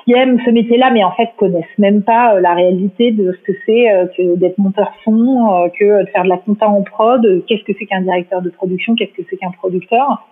qui 0.05 0.13
aiment 0.13 0.39
ce 0.45 0.51
métier-là, 0.51 0.91
mais 0.91 1.03
en 1.03 1.13
fait 1.13 1.31
connaissent 1.39 1.65
même 1.79 2.03
pas 2.03 2.39
la 2.41 2.53
réalité 2.53 3.11
de 3.11 3.33
ce 3.33 3.53
que 3.53 3.59
c'est 3.65 4.11
que 4.17 4.37
d'être 4.37 4.59
monteur 4.59 4.93
son, 5.05 5.71
que 5.79 6.03
de 6.03 6.07
faire 6.09 6.25
de 6.25 6.29
la 6.29 6.37
compta 6.39 6.69
en 6.69 6.83
prod, 6.83 7.45
qu'est-ce 7.47 7.63
que 7.63 7.73
c'est 7.79 7.87
qu'un 7.87 8.03
directeur 8.03 8.43
de 8.43 8.51
production, 8.51 8.97
qu'est-ce 8.97 9.13
que 9.13 9.23
c'est 9.31 9.37
qu'un 9.37 9.53
producteur. 9.53 10.27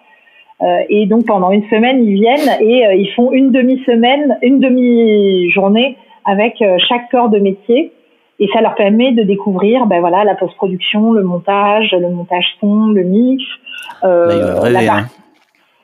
et 0.89 1.07
donc 1.07 1.26
pendant 1.26 1.53
une 1.53 1.62
semaine, 1.68 2.05
ils 2.05 2.14
viennent 2.14 2.61
et 2.61 2.85
ils 2.97 3.12
font 3.14 3.31
une 3.31 3.53
demi-semaine, 3.53 4.39
une 4.43 4.59
demi-journée 4.59 5.97
avec 6.31 6.62
chaque 6.89 7.11
corps 7.11 7.28
de 7.28 7.39
métier. 7.39 7.93
Et 8.41 8.49
ça 8.55 8.62
leur 8.62 8.74
permet 8.74 9.12
de 9.12 9.22
découvrir, 9.22 9.85
ben 9.85 10.01
voilà, 10.01 10.24
la 10.24 10.35
post-production, 10.35 11.12
le 11.12 11.22
montage, 11.22 11.93
le 11.93 12.09
montage 12.09 12.47
son, 12.59 12.87
le 12.87 13.03
mix, 13.03 13.45
euh, 14.03 14.57
hein. 14.64 15.07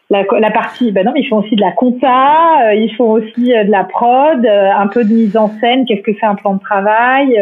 la, 0.08 0.22
la, 0.40 0.50
partie, 0.50 0.90
ben 0.90 1.04
non, 1.04 1.12
mais 1.12 1.20
ils 1.20 1.28
font 1.28 1.40
aussi 1.40 1.54
de 1.54 1.60
la 1.60 1.72
compta, 1.72 2.68
euh, 2.68 2.74
ils 2.74 2.94
font 2.96 3.10
aussi 3.10 3.54
euh, 3.54 3.64
de 3.64 3.70
la 3.70 3.84
prod, 3.84 4.46
un 4.46 4.86
peu 4.86 5.04
de 5.04 5.12
mise 5.12 5.36
en 5.36 5.50
scène. 5.60 5.84
Qu'est-ce 5.84 6.00
que 6.00 6.12
c'est 6.18 6.24
un 6.24 6.34
plan 6.34 6.54
de 6.54 6.60
travail 6.60 7.38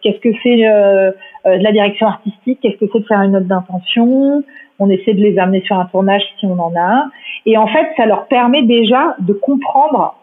Qu'est-ce 0.00 0.20
que 0.20 0.34
c'est 0.42 0.56
de 0.56 1.62
la 1.62 1.72
direction 1.72 2.06
artistique 2.06 2.60
Qu'est-ce 2.62 2.78
que 2.78 2.86
c'est 2.90 3.00
de 3.00 3.06
faire 3.06 3.20
une 3.20 3.32
note 3.32 3.46
d'intention 3.46 4.42
On 4.78 4.88
essaie 4.88 5.12
de 5.12 5.20
les 5.20 5.38
amener 5.38 5.60
sur 5.66 5.78
un 5.78 5.84
tournage 5.84 6.22
si 6.40 6.46
on 6.46 6.58
en 6.58 6.72
a 6.74 6.80
un. 6.80 7.10
Et 7.44 7.58
en 7.58 7.66
fait, 7.66 7.86
ça 7.98 8.06
leur 8.06 8.28
permet 8.28 8.62
déjà 8.62 9.14
de 9.18 9.34
comprendre 9.34 10.14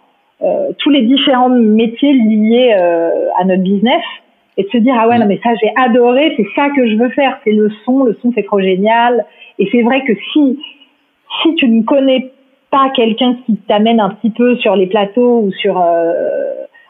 tous 0.80 0.90
les 0.90 1.04
différents 1.04 1.50
métiers 1.50 2.14
liés 2.14 2.74
à 3.40 3.46
notre 3.46 3.62
business 3.62 4.02
et 4.58 4.64
de 4.64 4.70
se 4.70 4.78
dire 4.78 4.96
ah 4.98 5.08
ouais 5.08 5.20
non 5.20 5.28
mais 5.28 5.40
ça 5.44 5.52
j'ai 5.62 5.72
adoré, 5.78 6.34
c'est 6.36 6.48
ça 6.56 6.70
que 6.76 6.88
je 6.90 6.96
veux 6.96 7.10
faire, 7.10 7.40
c'est 7.44 7.52
le 7.52 7.70
son, 7.86 8.04
le 8.04 8.18
son 8.22 8.32
c'est 8.34 8.44
trop 8.44 8.60
génial, 8.60 9.26
et 9.60 9.70
c'est 9.72 9.82
vrai 9.84 10.04
que 10.04 10.14
si, 10.34 10.60
si 11.42 11.56
tu 11.56 11.68
ne 11.70 11.84
connais 11.84 12.32
pas 12.72 12.90
quelqu'un 12.96 13.36
qui 13.46 13.58
t'amène 13.68 14.00
un 14.00 14.10
petit 14.10 14.32
peu 14.32 14.56
sur 14.58 14.76
les 14.76 14.88
plateaux 14.88 15.42
ou 15.42 15.52
sur, 15.52 15.80
euh, 15.80 16.14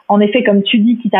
en 0.08 0.20
effet, 0.20 0.42
comme 0.42 0.62
tu 0.62 0.78
dis, 0.78 0.96
qui, 0.98 1.10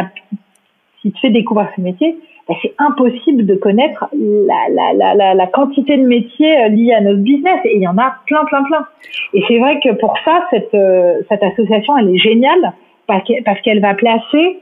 qui 1.03 1.13
te 1.13 1.19
fait 1.19 1.31
découvrir 1.31 1.69
ce 1.77 1.81
métier, 1.83 2.17
c'est 2.61 2.75
impossible 2.79 3.47
de 3.47 3.55
connaître 3.55 4.07
la, 4.13 4.93
la, 4.95 5.15
la, 5.15 5.35
la, 5.35 5.47
quantité 5.47 5.97
de 5.97 6.07
métiers 6.07 6.65
euh, 6.65 6.69
liés 6.69 6.93
à 6.93 7.01
notre 7.01 7.21
business. 7.21 7.61
Et 7.65 7.77
il 7.77 7.83
y 7.83 7.89
en 7.89 7.97
a 7.99 8.15
plein, 8.27 8.45
plein, 8.47 8.63
plein. 8.65 8.85
Et 9.33 9.43
c'est 9.47 9.59
vrai 9.59 9.79
que 9.81 9.91
pour 9.95 10.15
ça, 10.25 10.45
cette, 10.51 10.75
euh, 10.75 11.21
cette 11.29 11.43
association, 11.43 11.97
elle 11.97 12.15
est 12.15 12.19
géniale 12.19 12.73
parce 13.07 13.61
qu'elle 13.63 13.81
va 13.81 13.95
placer 13.95 14.59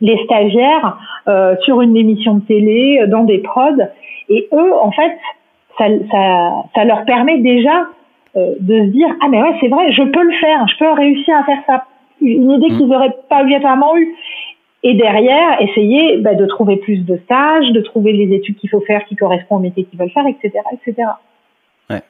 les 0.00 0.16
stagiaires 0.24 0.98
euh, 1.28 1.56
sur 1.64 1.80
une 1.80 1.96
émission 1.96 2.36
de 2.36 2.44
télé, 2.44 3.04
dans 3.08 3.24
des 3.24 3.38
prods. 3.38 3.82
Et 4.28 4.48
eux, 4.52 4.74
en 4.74 4.90
fait, 4.92 5.16
ça, 5.76 5.84
ça, 6.10 6.52
ça 6.74 6.84
leur 6.84 7.04
permet 7.04 7.38
déjà 7.38 7.86
euh, 8.36 8.54
de 8.60 8.78
se 8.78 8.90
dire 8.90 9.08
ah 9.20 9.28
mais 9.28 9.42
ouais 9.42 9.56
c'est 9.60 9.66
vrai 9.66 9.90
je 9.90 10.02
peux 10.04 10.22
le 10.22 10.32
faire 10.34 10.64
je 10.68 10.78
peux 10.78 10.92
réussir 10.92 11.36
à 11.36 11.42
faire 11.42 11.58
ça 11.66 11.84
une 12.20 12.52
idée 12.52 12.68
qu'ils 12.68 12.86
n'auraient 12.86 13.08
mmh. 13.08 13.28
pas 13.28 13.40
obligatoirement 13.40 13.96
eu 13.96 14.14
et 14.82 14.94
derrière 14.94 15.60
essayer 15.60 16.18
bah, 16.18 16.34
de 16.34 16.46
trouver 16.46 16.76
plus 16.76 16.98
de 16.98 17.18
stages 17.24 17.70
de 17.72 17.80
trouver 17.80 18.12
les 18.12 18.34
études 18.34 18.56
qu'il 18.56 18.70
faut 18.70 18.80
faire 18.80 19.04
qui 19.06 19.16
correspondent 19.16 19.60
au 19.60 19.62
métier 19.62 19.84
qu'ils 19.84 19.98
veulent 19.98 20.10
faire 20.10 20.26
etc 20.26 20.50
etc 20.72 21.08
ouais. 21.90 22.02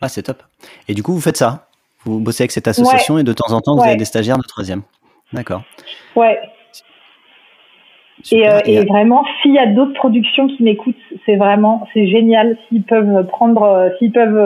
Ah 0.00 0.08
c'est 0.08 0.22
top. 0.22 0.42
Et 0.88 0.94
du 0.94 1.02
coup 1.02 1.12
vous 1.12 1.20
faites 1.20 1.36
ça. 1.36 1.66
Vous 2.04 2.20
bossez 2.20 2.42
avec 2.42 2.52
cette 2.52 2.68
association 2.68 3.18
et 3.18 3.24
de 3.24 3.32
temps 3.32 3.52
en 3.52 3.60
temps 3.60 3.76
vous 3.76 3.82
avez 3.82 3.96
des 3.96 4.04
stagiaires 4.04 4.38
de 4.38 4.42
troisième. 4.42 4.82
D'accord. 5.32 5.62
Ouais. 6.16 6.38
Et, 8.32 8.48
euh, 8.48 8.58
et, 8.66 8.84
vraiment, 8.84 9.24
s'il 9.40 9.54
y 9.54 9.58
a 9.58 9.66
d'autres 9.66 9.94
productions 9.94 10.48
qui 10.48 10.62
m'écoutent, 10.62 10.96
c'est 11.24 11.36
vraiment, 11.36 11.86
c'est 11.94 12.08
génial. 12.08 12.56
S'ils 12.68 12.82
peuvent 12.82 13.26
prendre, 13.28 13.62
euh, 13.62 13.90
s'ils 13.98 14.10
peuvent 14.10 14.36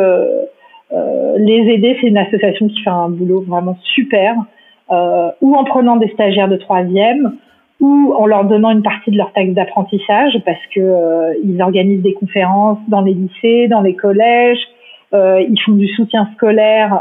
euh, 0.93 1.37
les 1.39 1.73
aider, 1.73 1.97
c'est 2.01 2.09
une 2.09 2.19
association 2.19 2.69
qui 2.69 2.83
fait 2.83 2.91
un 2.91 3.09
boulot 3.09 3.43
vraiment 3.47 3.79
super. 3.95 4.35
Ou 5.41 5.55
en 5.55 5.65
prenant 5.65 5.97
des 5.97 6.09
stagiaires 6.09 6.49
de 6.49 6.57
troisième, 6.57 7.37
ou 7.81 8.15
en 8.17 8.27
leur 8.27 8.45
donnant 8.45 8.71
une 8.71 8.83
partie 8.83 9.11
de 9.11 9.17
leur 9.17 9.33
taxe 9.33 9.53
d'apprentissage, 9.53 10.39
parce 10.45 10.65
que 10.75 11.41
ils 11.43 11.61
organisent 11.63 12.03
des 12.03 12.15
conférences 12.15 12.79
dans 12.89 13.01
les 13.01 13.15
lycées, 13.15 13.69
dans 13.69 13.81
les 13.81 13.95
collèges. 13.95 14.61
ils 15.13 15.61
font 15.65 15.73
du 15.73 15.89
soutien 15.89 16.29
scolaire 16.35 17.01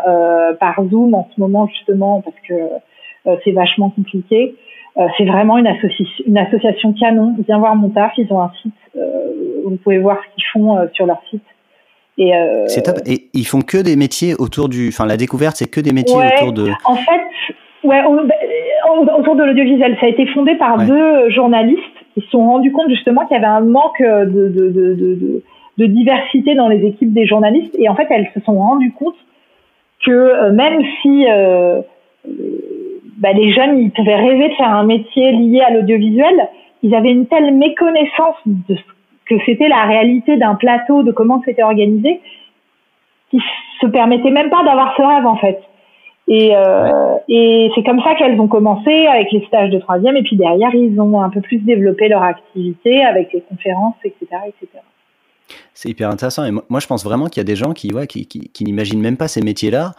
par 0.60 0.82
Zoom 0.90 1.14
en 1.14 1.28
ce 1.36 1.40
moment 1.40 1.68
justement 1.68 2.22
parce 2.22 2.38
que 2.48 3.34
c'est 3.44 3.52
vachement 3.52 3.90
compliqué. 3.90 4.56
Euh, 4.98 5.08
c'est 5.18 5.26
vraiment 5.26 5.58
une, 5.58 5.74
une 6.28 6.38
association 6.38 6.94
canon. 6.94 7.36
Viens 7.48 7.60
voir 7.60 7.76
mon 7.76 7.90
taf, 7.90 8.12
ils 8.18 8.32
ont 8.32 8.42
un 8.42 8.52
site. 8.62 8.74
Euh, 8.98 9.02
vous 9.66 9.78
pouvez 9.78 10.00
voir 10.00 10.18
ce 10.18 10.36
qu'ils 10.36 10.44
font 10.52 10.78
euh, 10.78 10.88
sur 10.94 11.06
leur 11.06 11.22
site. 11.30 11.44
Et, 12.18 12.34
c'est 12.68 12.84
top. 12.84 12.98
Et 13.06 13.30
ils 13.34 13.48
font 13.48 13.62
que 13.62 13.78
des 13.78 13.96
métiers 13.96 14.36
autour 14.36 14.70
du. 14.70 14.90
Enfin, 14.90 15.06
la 15.06 15.18
découverte, 15.18 15.56
c'est 15.56 15.70
que 15.70 15.80
des 15.80 15.94
métiers 15.94 16.18
autour 16.18 16.52
de. 16.54 16.70
En 16.86 16.96
fait, 16.96 17.22
ouais, 17.84 18.02
bah, 18.04 19.16
autour 19.18 19.36
de 19.36 19.44
l'audiovisuel. 19.44 19.98
Ça 20.00 20.08
a 20.08 20.10
été 20.10 20.26
fondé 20.28 20.56
par 20.56 20.78
deux 20.86 21.30
journalistes 21.30 21.82
qui 22.14 22.22
se 22.22 22.30
sont 22.30 22.46
rendus 22.46 22.72
compte 22.72 22.90
justement 22.90 23.26
qu'il 23.26 23.36
y 23.36 23.40
avait 23.40 23.48
un 23.48 23.62
manque 23.62 24.02
de, 24.02 24.26
de, 24.26 24.70
de, 24.70 24.94
de, 24.96 25.44
de 25.78 25.86
diversité 25.86 26.56
dans 26.56 26.68
les 26.68 26.86
équipes 26.86 27.14
des 27.14 27.26
journalistes. 27.26 27.76
Et 27.80 27.90
en 27.90 27.96
fait, 27.96 28.08
elles 28.10 28.30
se 28.34 28.40
sont 28.42 28.56
rendues 28.56 28.92
compte 28.92 29.16
que 30.06 30.52
même 30.52 30.84
si 31.02 31.26
bah, 33.18 33.34
les 33.34 33.54
jeunes, 33.54 33.80
ils 33.80 33.92
pouvaient 33.92 34.16
rêver 34.16 34.50
de 34.50 34.54
faire 34.56 34.74
un 34.74 34.84
métier 34.84 35.32
lié 35.32 35.62
à 35.62 35.72
l'audiovisuel. 35.72 36.50
Ils 36.84 36.96
avaient 36.96 37.12
une 37.12 37.28
telle 37.28 37.54
méconnaissance 37.54 38.36
de 38.46 38.76
ce 38.76 38.82
que 39.28 39.36
c'était 39.46 39.70
la 39.70 39.84
réalité 39.84 40.38
d'un 40.38 40.56
plateau, 40.56 41.04
de 41.04 41.12
comment 41.12 41.42
c'était 41.46 41.64
organisé, 41.64 42.20
qu'ils 43.30 43.42
se 43.80 43.88
permettaient 43.88 44.32
même 44.32 44.50
pas 44.50 44.64
d'avoir 44.64 44.96
ce 44.98 45.02
rêve 45.04 45.26
en 45.26 45.36
fait. 45.38 45.62
Et, 46.34 46.56
euh, 46.56 47.18
et 47.28 47.70
c'est 47.76 47.84
comme 47.84 48.02
ça 48.02 48.16
qu'elles 48.16 48.40
ont 48.40 48.48
commencé 48.48 49.06
avec 49.06 49.34
les 49.34 49.46
stages 49.48 49.70
de 49.70 49.80
troisième, 49.80 50.16
et 50.16 50.24
puis 50.24 50.38
derrière 50.38 50.74
ils 50.74 50.98
ont 51.02 51.22
un 51.22 51.30
peu 51.30 51.42
plus 51.42 51.58
développé 51.58 52.08
leur 52.08 52.24
activité 52.24 53.04
avec 53.04 53.34
les 53.34 53.42
conférences, 53.42 53.96
etc., 54.06 54.28
etc. 54.48 54.82
C'est 55.74 55.90
hyper 55.90 56.10
intéressant. 56.10 56.46
Et 56.46 56.52
moi, 56.52 56.80
je 56.80 56.88
pense 56.88 57.04
vraiment 57.04 57.28
qu'il 57.28 57.42
y 57.42 57.42
a 57.42 57.44
des 57.44 57.58
gens 57.58 57.74
qui, 57.74 57.94
ouais, 57.94 58.08
qui, 58.08 58.26
qui, 58.28 58.64
n'imaginent 58.64 59.02
même 59.02 59.18
pas 59.18 59.28
ces 59.28 59.42
métiers-là 59.42 59.92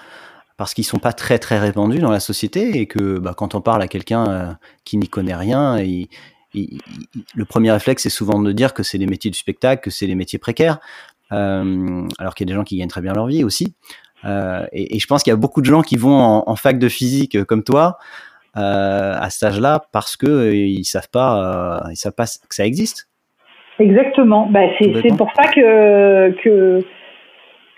parce 0.56 0.72
qu'ils 0.72 0.86
sont 0.86 0.98
pas 0.98 1.12
très 1.12 1.38
très 1.38 1.58
répandus 1.58 1.98
dans 1.98 2.10
la 2.10 2.20
société 2.20 2.78
et 2.78 2.86
que 2.86 3.18
bah, 3.18 3.34
quand 3.36 3.54
on 3.54 3.60
parle 3.60 3.82
à 3.82 3.88
quelqu'un 3.88 4.26
euh, 4.26 4.52
qui 4.84 4.96
n'y 4.96 5.08
connaît 5.08 5.36
rien, 5.36 5.76
le 6.54 7.44
premier 7.44 7.72
réflexe 7.72 8.04
c'est 8.04 8.10
souvent 8.10 8.40
de 8.40 8.52
dire 8.52 8.72
que 8.72 8.82
c'est 8.82 8.98
des 8.98 9.06
métiers 9.06 9.30
du 9.30 9.38
spectacle, 9.38 9.82
que 9.82 9.90
c'est 9.90 10.06
des 10.06 10.14
métiers 10.14 10.38
précaires, 10.38 10.78
euh, 11.32 12.06
alors 12.18 12.34
qu'il 12.34 12.48
y 12.48 12.50
a 12.50 12.52
des 12.52 12.56
gens 12.56 12.64
qui 12.64 12.78
gagnent 12.78 12.88
très 12.88 13.02
bien 13.02 13.12
leur 13.12 13.26
vie 13.26 13.44
aussi. 13.44 13.74
Euh, 14.24 14.66
et, 14.72 14.98
je 14.98 15.06
pense 15.06 15.22
qu'il 15.22 15.32
y 15.32 15.34
a 15.34 15.36
beaucoup 15.36 15.60
de 15.60 15.66
gens 15.66 15.82
qui 15.82 15.96
vont 15.96 16.42
en, 16.46 16.56
fac 16.56 16.78
de 16.78 16.88
physique 16.88 17.42
comme 17.44 17.64
toi 17.64 17.98
à 18.54 19.30
cet 19.30 19.48
âge-là 19.48 19.82
parce 19.92 20.16
que 20.16 20.52
ils 20.52 20.84
savent 20.84 21.10
pas, 21.10 21.82
ils 21.90 21.96
savent 21.96 22.14
pas 22.14 22.24
que 22.26 22.54
ça 22.54 22.66
existe. 22.66 23.08
Exactement. 23.78 24.46
Bah, 24.50 24.60
c'est 24.78 25.16
pour 25.16 25.30
ça 25.34 25.50
que 25.50 26.30
que 26.42 26.84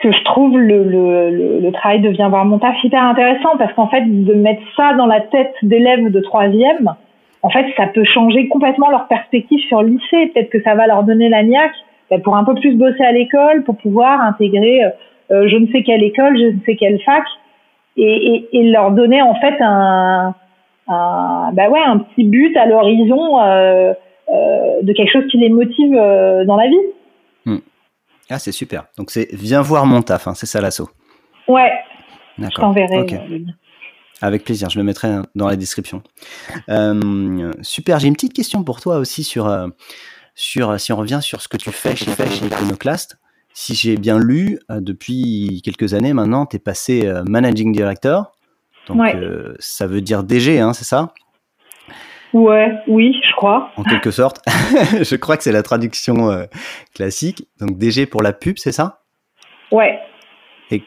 que 0.04 0.12
je 0.12 0.24
trouve 0.24 0.58
le, 0.58 0.84
le, 0.84 1.60
le, 1.60 1.72
travail 1.72 2.00
de 2.00 2.10
Viens 2.10 2.28
voir 2.28 2.44
mon 2.44 2.58
taf 2.58 2.76
hyper 2.84 3.02
intéressant 3.02 3.56
parce 3.56 3.72
qu'en 3.72 3.88
fait, 3.88 4.02
de 4.02 4.34
mettre 4.34 4.60
ça 4.76 4.92
dans 4.94 5.06
la 5.06 5.20
tête 5.20 5.54
d'élèves 5.62 6.10
de 6.10 6.20
troisième, 6.20 6.94
en 7.42 7.48
fait, 7.48 7.64
ça 7.76 7.86
peut 7.86 8.04
changer 8.04 8.48
complètement 8.48 8.90
leur 8.90 9.06
perspective 9.06 9.60
sur 9.68 9.82
le 9.82 9.90
lycée. 9.90 10.30
Peut-être 10.34 10.50
que 10.50 10.62
ça 10.62 10.74
va 10.74 10.86
leur 10.86 11.04
donner 11.04 11.30
la 11.30 11.42
niaque 11.42 11.74
ben, 12.10 12.20
pour 12.20 12.36
un 12.36 12.44
peu 12.44 12.54
plus 12.54 12.74
bosser 12.74 13.02
à 13.02 13.12
l'école, 13.12 13.62
pour 13.64 13.78
pouvoir 13.78 14.20
intégrer 14.20 14.82
euh, 15.30 15.48
je 15.48 15.56
ne 15.56 15.66
sais 15.72 15.82
quelle 15.82 16.02
école, 16.02 16.36
je 16.38 16.56
ne 16.56 16.60
sais 16.64 16.76
quelle 16.76 17.00
fac, 17.02 17.24
et, 17.96 18.46
et, 18.52 18.58
et 18.58 18.70
leur 18.70 18.90
donner 18.90 19.22
en 19.22 19.34
fait 19.36 19.56
un, 19.60 20.34
un, 20.88 21.50
ben 21.52 21.70
ouais, 21.70 21.82
un 21.82 21.98
petit 21.98 22.24
but 22.24 22.56
à 22.56 22.66
l'horizon 22.66 23.40
euh, 23.40 23.92
euh, 24.28 24.82
de 24.82 24.92
quelque 24.92 25.12
chose 25.12 25.24
qui 25.30 25.38
les 25.38 25.48
motive 25.48 25.94
dans 25.94 26.56
la 26.56 26.68
vie. 26.68 27.60
Ah, 28.30 28.38
c'est 28.38 28.52
super. 28.52 28.86
Donc, 28.96 29.10
c'est 29.10 29.28
Viens 29.34 29.60
voir 29.60 29.84
mon 29.84 30.00
taf, 30.00 30.26
hein, 30.26 30.34
c'est 30.34 30.46
ça 30.46 30.60
l'assaut. 30.62 30.88
Ouais. 31.46 31.70
D'accord. 32.38 32.50
Je 32.50 32.60
t'enverrai. 32.86 33.06
Avec 34.22 34.44
plaisir, 34.44 34.70
je 34.70 34.78
le 34.78 34.84
mettrai 34.84 35.08
dans 35.34 35.46
la 35.46 35.56
description. 35.56 36.02
Euh, 36.70 37.52
super, 37.60 37.98
j'ai 37.98 38.08
une 38.08 38.14
petite 38.14 38.32
question 38.32 38.64
pour 38.64 38.80
toi 38.80 38.96
aussi 38.96 39.24
sur, 39.24 39.54
sur, 40.34 40.80
si 40.80 40.92
on 40.92 40.96
revient 40.96 41.18
sur 41.20 41.42
ce 41.42 41.48
que 41.48 41.58
tu 41.58 41.70
fais 41.70 41.94
chez, 41.96 42.06
chez 42.06 42.46
Iconoclast. 42.46 43.18
Si 43.54 43.74
j'ai 43.74 43.96
bien 43.96 44.18
lu, 44.18 44.58
depuis 44.68 45.62
quelques 45.64 45.94
années 45.94 46.12
maintenant, 46.12 46.44
tu 46.44 46.56
es 46.56 46.58
passé 46.58 47.10
Managing 47.26 47.72
Director. 47.72 48.32
Donc, 48.88 49.00
ça 49.58 49.86
veut 49.86 50.00
dire 50.00 50.24
DG, 50.24 50.60
hein, 50.60 50.72
c'est 50.72 50.84
ça? 50.84 51.14
Ouais, 52.34 52.72
oui, 52.88 53.16
je 53.22 53.32
crois. 53.36 53.70
En 53.76 53.84
quelque 53.84 54.10
sorte. 54.10 54.42
je 54.48 55.14
crois 55.14 55.36
que 55.36 55.44
c'est 55.44 55.52
la 55.52 55.62
traduction 55.62 56.30
euh, 56.30 56.44
classique. 56.92 57.46
Donc 57.60 57.78
DG 57.78 58.06
pour 58.06 58.22
la 58.22 58.32
pub, 58.32 58.58
c'est 58.58 58.72
ça? 58.72 59.02
Ouais. 59.70 60.00
Et, 60.72 60.82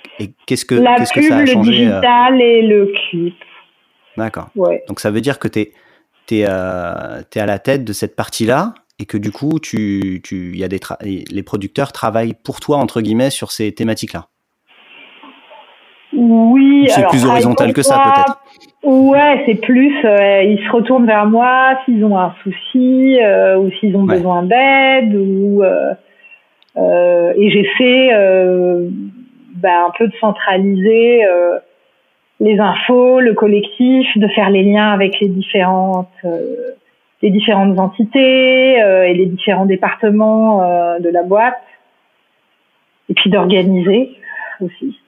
qu'est-ce 0.45 0.65
que, 0.65 0.75
qu'est-ce 0.97 1.13
que 1.13 1.21
ça 1.21 1.37
a 1.37 1.45
changé 1.45 1.71
Le 1.71 1.77
euh? 1.77 1.93
digital 1.93 2.41
et 2.41 2.61
le 2.63 2.91
clip. 3.09 3.35
D'accord. 4.17 4.49
Ouais. 4.57 4.83
Donc 4.89 4.99
ça 4.99 5.09
veut 5.09 5.21
dire 5.21 5.39
que 5.39 5.47
tu 5.47 5.61
es, 6.31 6.45
euh, 6.45 7.21
à 7.33 7.45
la 7.45 7.59
tête 7.59 7.85
de 7.85 7.93
cette 7.93 8.17
partie-là 8.17 8.73
et 8.99 9.05
que 9.05 9.17
du 9.17 9.31
coup, 9.31 9.59
tu, 9.59 10.21
tu, 10.23 10.57
y 10.57 10.63
a 10.63 10.67
des 10.67 10.79
les 11.01 11.43
producteurs 11.43 11.91
travaillent 11.91 12.33
pour 12.33 12.59
toi, 12.59 12.77
entre 12.77 13.01
guillemets, 13.01 13.29
sur 13.29 13.51
ces 13.51 13.71
thématiques-là. 13.71 14.27
Oui. 16.13 16.87
C'est 16.89 17.07
plus 17.07 17.25
horizontal 17.25 17.73
que 17.73 17.81
ça, 17.81 18.01
peut-être? 18.03 18.41
Ouais, 18.83 19.43
c'est 19.45 19.55
plus, 19.55 19.93
euh, 20.05 20.43
ils 20.43 20.63
se 20.65 20.71
retournent 20.71 21.05
vers 21.05 21.25
moi 21.25 21.77
s'ils 21.83 22.03
ont 22.05 22.17
un 22.17 22.33
souci 22.43 23.19
euh, 23.21 23.57
ou 23.57 23.69
s'ils 23.79 23.95
ont 23.95 24.03
besoin 24.03 24.43
d'aide 24.43 25.15
ou 25.15 25.63
euh, 25.63 25.93
euh 26.77 27.33
et 27.35 27.49
j'essaie 27.49 28.09
bah, 29.55 29.87
un 29.87 29.91
peu 29.97 30.07
de 30.07 30.13
centraliser 30.21 31.23
les 32.39 32.59
infos, 32.59 33.19
le 33.19 33.33
collectif, 33.33 34.07
de 34.15 34.27
faire 34.29 34.49
les 34.49 34.63
liens 34.63 34.91
avec 34.91 35.19
les 35.19 35.27
différentes 35.27 36.07
les 37.21 37.31
différentes 37.31 37.79
entités 37.79 38.73
et 38.77 39.13
les 39.13 39.25
différents 39.25 39.65
départements 39.65 40.59
de 40.99 41.09
la 41.09 41.23
boîte 41.23 41.57
et 43.09 43.13
puis 43.13 43.29
d'organiser 43.29 44.11
aussi. 44.61 44.99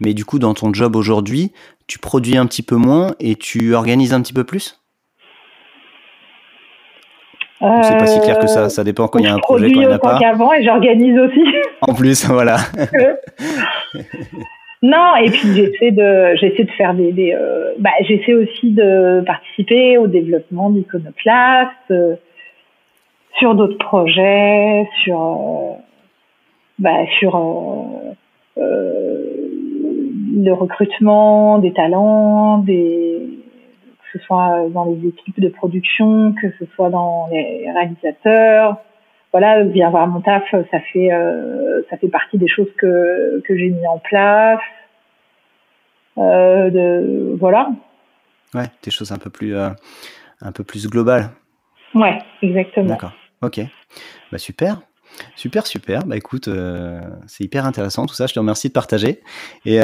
Mais 0.00 0.14
du 0.14 0.24
coup, 0.24 0.38
dans 0.38 0.54
ton 0.54 0.72
job 0.72 0.96
aujourd'hui, 0.96 1.52
tu 1.86 1.98
produis 1.98 2.36
un 2.36 2.46
petit 2.46 2.62
peu 2.62 2.76
moins 2.76 3.14
et 3.20 3.36
tu 3.36 3.74
organises 3.74 4.12
un 4.12 4.20
petit 4.20 4.32
peu 4.32 4.44
plus? 4.44 4.80
C'est 7.60 7.96
pas 7.96 8.06
si 8.06 8.20
clair 8.20 8.38
que 8.38 8.46
ça, 8.46 8.68
ça 8.68 8.84
dépend 8.84 9.08
quand 9.08 9.20
il 9.20 9.24
y 9.24 9.28
a 9.28 9.32
un 9.32 9.38
projet, 9.38 9.72
quand 9.72 9.80
il 9.80 9.86
n'y 9.86 9.86
en 9.86 9.92
a 9.92 9.98
pas. 9.98 10.18
qu'avant 10.18 10.52
et 10.52 10.62
j'organise 10.62 11.18
aussi. 11.18 11.42
En 11.80 11.94
plus, 11.94 12.26
voilà. 12.28 12.58
non, 14.84 15.16
et 15.16 15.30
puis 15.30 15.54
j'essaie 15.54 15.92
de, 15.92 16.36
j'essaie 16.36 16.64
de 16.64 16.70
faire 16.72 16.92
des, 16.92 17.32
euh, 17.32 17.72
bah, 17.78 17.88
j'essaie 18.02 18.34
aussi 18.34 18.70
de 18.70 19.22
participer 19.24 19.96
au 19.96 20.08
développement 20.08 20.68
d'Iconoclast, 20.68 21.70
euh, 21.90 22.16
sur 23.38 23.54
d'autres 23.54 23.78
projets, 23.78 24.86
sur, 25.02 25.18
euh, 25.18 25.72
bah, 26.78 27.06
sur 27.18 27.40
le 28.56 30.52
recrutement 30.52 31.58
des 31.60 31.72
talents, 31.72 32.58
des, 32.58 33.22
que 34.12 34.18
ce 34.18 34.24
soit 34.26 34.68
dans 34.68 34.84
les 34.84 35.08
équipes 35.08 35.40
de 35.40 35.48
production, 35.48 36.34
que 36.42 36.50
ce 36.58 36.66
soit 36.74 36.90
dans 36.90 37.28
les 37.32 37.70
réalisateurs. 37.72 38.76
Voilà, 39.34 39.64
bien 39.64 39.90
voir 39.90 40.06
mon 40.06 40.20
taf, 40.20 40.44
ça 40.52 40.78
fait 40.92 41.12
euh, 41.12 41.82
ça 41.90 41.96
fait 41.96 42.06
partie 42.06 42.38
des 42.38 42.46
choses 42.46 42.68
que 42.78 43.42
que 43.44 43.58
j'ai 43.58 43.68
mis 43.68 43.84
en 43.84 43.98
place. 43.98 44.60
Euh, 46.18 46.70
de 46.70 47.36
voilà. 47.40 47.70
Ouais, 48.54 48.70
des 48.84 48.92
choses 48.92 49.10
un 49.10 49.18
peu 49.18 49.30
plus 49.30 49.56
euh, 49.56 49.70
un 50.40 50.52
peu 50.52 50.62
plus 50.62 50.86
globales. 50.86 51.30
Ouais, 51.96 52.16
exactement. 52.42 52.86
D'accord. 52.86 53.10
Ok. 53.42 53.58
Bah 54.30 54.38
super. 54.38 54.82
Super, 55.34 55.66
super. 55.66 56.06
Bah 56.06 56.16
écoute, 56.16 56.48
c'est 57.26 57.42
hyper 57.42 57.66
intéressant 57.66 58.06
tout 58.06 58.14
ça. 58.14 58.28
Je 58.28 58.34
te 58.34 58.38
remercie 58.38 58.68
de 58.68 58.72
partager. 58.72 59.20
Et 59.64 59.80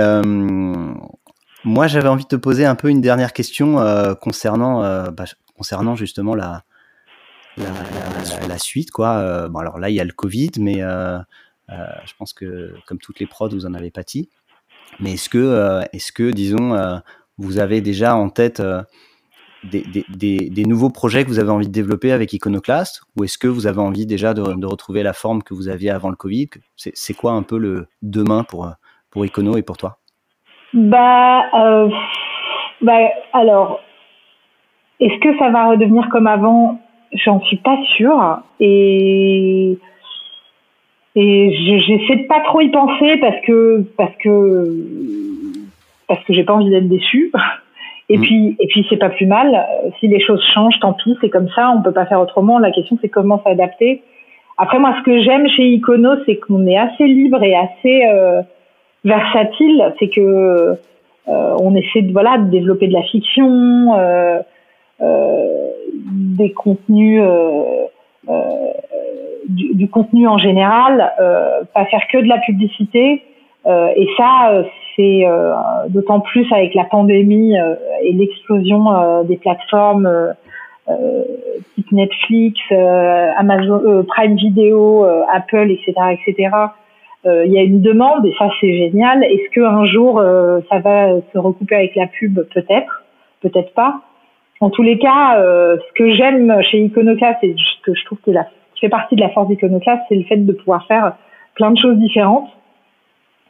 moi, 1.65 1.89
j'avais 1.89 2.09
envie 2.09 2.23
de 2.23 2.29
te 2.29 2.37
poser 2.37 2.67
un 2.67 2.77
peu 2.77 2.89
une 2.89 3.01
dernière 3.01 3.33
question 3.33 3.79
concernant, 4.21 5.11
bah, 5.11 5.25
concernant 5.57 5.97
justement 5.97 6.37
la, 6.37 6.63
la, 8.49 8.59
suite, 8.59 8.91
quoi. 8.91 9.49
bon, 9.49 9.59
alors 9.59 9.79
là, 9.79 9.91
il 9.91 9.95
y 9.95 10.01
a 10.01 10.05
le 10.05 10.13
Covid, 10.13 10.51
mais 10.59 10.81
je 10.81 12.13
pense 12.19 12.33
que 12.33 12.75
comme 12.87 12.99
toutes 12.99 13.21
les 13.21 13.27
prods, 13.27 13.49
vous 13.49 13.67
en 13.67 13.75
avez 13.75 13.91
pâti. 13.91 14.29
Mais 14.99 15.13
est-ce 15.13 15.29
que, 15.29 15.83
est-ce 15.93 16.13
que, 16.13 16.31
disons, 16.31 17.01
vous 17.39 17.59
avez 17.59 17.81
déjà 17.81 18.17
en 18.17 18.29
tête 18.29 18.63
des, 19.65 20.65
nouveaux 20.67 20.91
projets 20.91 21.25
que 21.25 21.29
vous 21.29 21.39
avez 21.39 21.51
envie 21.51 21.67
de 21.67 21.73
développer 21.73 22.13
avec 22.13 22.33
Iconoclast? 22.33 23.03
Ou 23.17 23.25
est-ce 23.25 23.39
que 23.39 23.49
vous 23.49 23.67
avez 23.67 23.81
envie 23.81 24.07
déjà 24.07 24.35
de, 24.35 24.67
retrouver 24.67 25.03
la 25.03 25.13
forme 25.13 25.43
que 25.43 25.55
vous 25.55 25.69
aviez 25.69 25.91
avant 25.91 26.11
le 26.11 26.17
Covid? 26.17 26.51
C'est 26.77 27.15
quoi 27.15 27.33
un 27.33 27.43
peu 27.43 27.59
le 27.59 27.87
demain 28.03 28.45
pour, 28.45 28.71
pour 29.11 29.25
Icono 29.25 29.57
et 29.57 29.63
pour 29.63 29.77
toi? 29.77 29.99
Bah, 30.73 31.43
euh, 31.55 31.89
bah, 32.81 32.99
alors, 33.33 33.81
est-ce 35.01 35.21
que 35.21 35.37
ça 35.39 35.51
va 35.51 35.69
redevenir 35.69 36.09
comme 36.11 36.27
avant? 36.27 36.81
J'en 37.13 37.41
suis 37.41 37.59
pas 37.59 37.79
sûre. 37.97 38.41
Et 38.61 39.79
et 41.17 41.53
j'essaie 41.87 42.23
de 42.23 42.27
pas 42.29 42.41
trop 42.41 42.61
y 42.61 42.69
penser 42.69 43.17
parce 43.21 43.41
que 43.45 43.85
parce 43.97 44.15
que 44.23 44.77
parce 46.07 46.23
que 46.25 46.33
j'ai 46.33 46.45
pas 46.45 46.55
envie 46.55 46.71
d'être 46.71 46.89
déçue. 46.89 47.33
Et 48.09 48.19
mm. 48.19 48.23
puis 48.23 48.57
et 48.59 48.67
puis 48.69 48.87
c'est 48.89 48.97
pas 48.97 49.11
plus 49.11 49.27
mal. 49.27 49.67
Si 49.99 50.09
les 50.09 50.21
choses 50.21 50.43
changent, 50.55 50.79
tant 50.81 50.93
pis, 50.93 51.17
c'est 51.21 51.31
comme 51.31 51.49
ça. 51.51 51.73
On 51.77 51.83
peut 51.83 51.93
pas 51.93 52.07
faire 52.07 52.21
autrement. 52.21 52.59
La 52.59 52.71
question 52.71 52.99
c'est 53.01 53.09
comment 53.09 53.43
s'adapter. 53.43 54.03
Après 54.59 54.79
moi, 54.79 54.95
ce 54.99 55.05
que 55.05 55.23
j'aime 55.23 55.49
chez 55.49 55.69
Icono, 55.73 56.11
c'est 56.27 56.37
qu'on 56.37 56.67
est 56.67 56.77
assez 56.77 57.07
libre 57.07 57.43
et 57.43 57.57
assez 57.57 58.05
euh, 58.05 58.43
versatile. 59.05 59.95
C'est 59.99 60.09
que 60.09 60.77
euh, 61.29 61.57
on 61.61 61.75
essaie 61.75 62.03
de 62.03 62.13
voilà 62.13 62.37
de 62.37 62.51
développer 62.51 62.87
de 62.87 62.93
la 62.93 63.03
fiction, 63.05 63.95
euh, 63.95 63.99
euh 64.01 64.43
des 65.01 66.53
contenus. 66.53 67.23
Euh, 68.29 68.71
du, 69.49 69.75
du, 69.75 69.89
contenu 69.89 70.29
en 70.29 70.39
général, 70.39 71.13
euh, 71.21 71.63
pas 71.75 71.85
faire 71.87 72.03
que 72.13 72.19
de 72.19 72.29
la 72.29 72.39
publicité. 72.39 73.23
Euh, 73.67 73.89
et 73.97 74.07
ça, 74.17 74.51
euh, 74.51 74.63
c'est 74.97 75.25
d'autant 75.89 76.21
plus 76.21 76.47
avec 76.53 76.75
la 76.75 76.85
pandémie 76.85 77.55
et 78.03 78.13
l'explosion 78.13 79.23
des 79.25 79.39
plateformes 79.39 80.35
type 81.75 81.93
Netflix, 81.93 82.61
Amazon 82.71 84.05
Prime 84.07 84.37
Video, 84.37 85.07
Apple, 85.33 85.71
etc., 85.71 85.95
etc. 86.13 86.51
Il 87.25 87.51
y 87.51 87.59
a 87.59 87.63
une 87.63 87.81
demande 87.81 88.27
et 88.27 88.35
ça 88.39 88.51
c'est 88.61 88.77
génial. 88.77 89.25
Est-ce 89.25 89.49
que 89.55 89.63
un 89.63 89.87
jour 89.87 90.21
ça 90.69 90.81
va 90.81 91.21
se 91.33 91.39
recouper 91.39 91.77
avec 91.77 91.95
la 91.95 92.07
pub? 92.07 92.41
Peut-être, 92.53 93.05
peut-être 93.41 93.73
pas. 93.73 94.03
En 94.61 94.71
tous 94.71 94.83
les 94.83 94.99
cas, 94.99 95.37
ce 95.39 95.93
que 95.95 96.13
j'aime 96.15 96.55
chez 96.63 96.81
Iconoclast 96.81 97.39
et 97.43 97.55
ce 97.57 97.83
que 97.83 97.95
je 97.95 98.05
trouve 98.05 98.19
que 98.25 98.31
la 98.31 98.47
fait 98.81 98.89
partie 98.89 99.15
de 99.15 99.21
la 99.21 99.29
force 99.31 99.49
d'Iconoclast, 99.49 100.03
c'est 100.09 100.17
le 100.17 100.25
fait 100.25 100.39
de 100.39 100.53
pouvoir 100.53 100.87
faire 100.87 101.15
plein 101.55 101.71
de 101.71 101.79
choses 101.79 101.97
différentes 101.99 102.49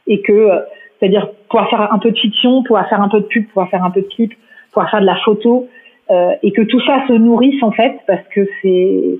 et 0.07 0.21
que, 0.21 0.33
euh, 0.33 0.59
c'est-à-dire 0.99 1.29
pouvoir 1.49 1.69
faire 1.69 1.93
un 1.93 1.99
peu 1.99 2.11
de 2.11 2.17
fiction, 2.17 2.63
pouvoir 2.63 2.89
faire 2.89 3.01
un 3.01 3.09
peu 3.09 3.21
de 3.21 3.25
pub, 3.25 3.47
pouvoir 3.47 3.69
faire 3.69 3.83
un 3.83 3.91
peu 3.91 4.01
de 4.01 4.07
clip, 4.07 4.33
pouvoir 4.71 4.89
faire 4.91 5.01
de 5.01 5.05
la 5.05 5.15
photo 5.17 5.67
euh, 6.09 6.31
et 6.43 6.51
que 6.51 6.61
tout 6.61 6.81
ça 6.81 7.07
se 7.07 7.13
nourrisse 7.13 7.61
en 7.63 7.71
fait 7.71 7.99
parce 8.07 8.27
que 8.33 8.47
c'est 8.61 9.19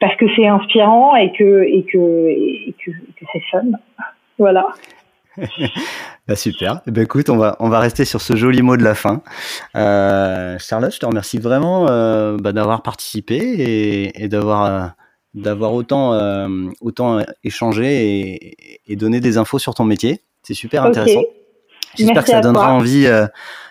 parce 0.00 0.16
que 0.16 0.26
c'est 0.34 0.46
inspirant 0.46 1.14
et 1.16 1.32
que 1.32 1.62
et 1.62 1.84
que 1.84 2.28
et 2.28 2.74
que, 2.84 2.90
c'est 3.32 3.42
fun. 3.50 3.62
Voilà. 4.38 4.66
Bah 6.28 6.36
super. 6.36 6.80
Ben 6.86 7.04
écoute, 7.04 7.28
on 7.30 7.36
va 7.36 7.56
on 7.60 7.68
va 7.68 7.80
rester 7.80 8.04
sur 8.04 8.20
ce 8.20 8.36
joli 8.36 8.62
mot 8.62 8.76
de 8.76 8.84
la 8.84 8.94
fin. 8.94 9.22
Euh, 9.74 10.58
Charlotte, 10.58 10.92
je 10.92 10.98
te 10.98 11.06
remercie 11.06 11.38
vraiment 11.38 11.86
euh, 11.88 12.36
bah, 12.38 12.52
d'avoir 12.52 12.82
participé 12.82 13.36
et, 13.36 14.24
et 14.24 14.28
d'avoir 14.28 14.64
euh, 14.64 14.86
d'avoir 15.34 15.74
autant, 15.74 16.14
euh, 16.14 16.48
autant 16.80 17.20
échangé 17.44 18.30
et, 18.32 18.56
et 18.86 18.96
donné 18.96 19.20
des 19.20 19.36
infos 19.36 19.58
sur 19.58 19.74
ton 19.74 19.84
métier. 19.84 20.22
C'est 20.42 20.54
super 20.54 20.84
intéressant. 20.84 21.22
J'espère 21.96 22.24
que 22.24 22.30
ça 22.30 22.40
donnera 22.40 22.72
envie, 22.72 23.06
euh, 23.06 23.26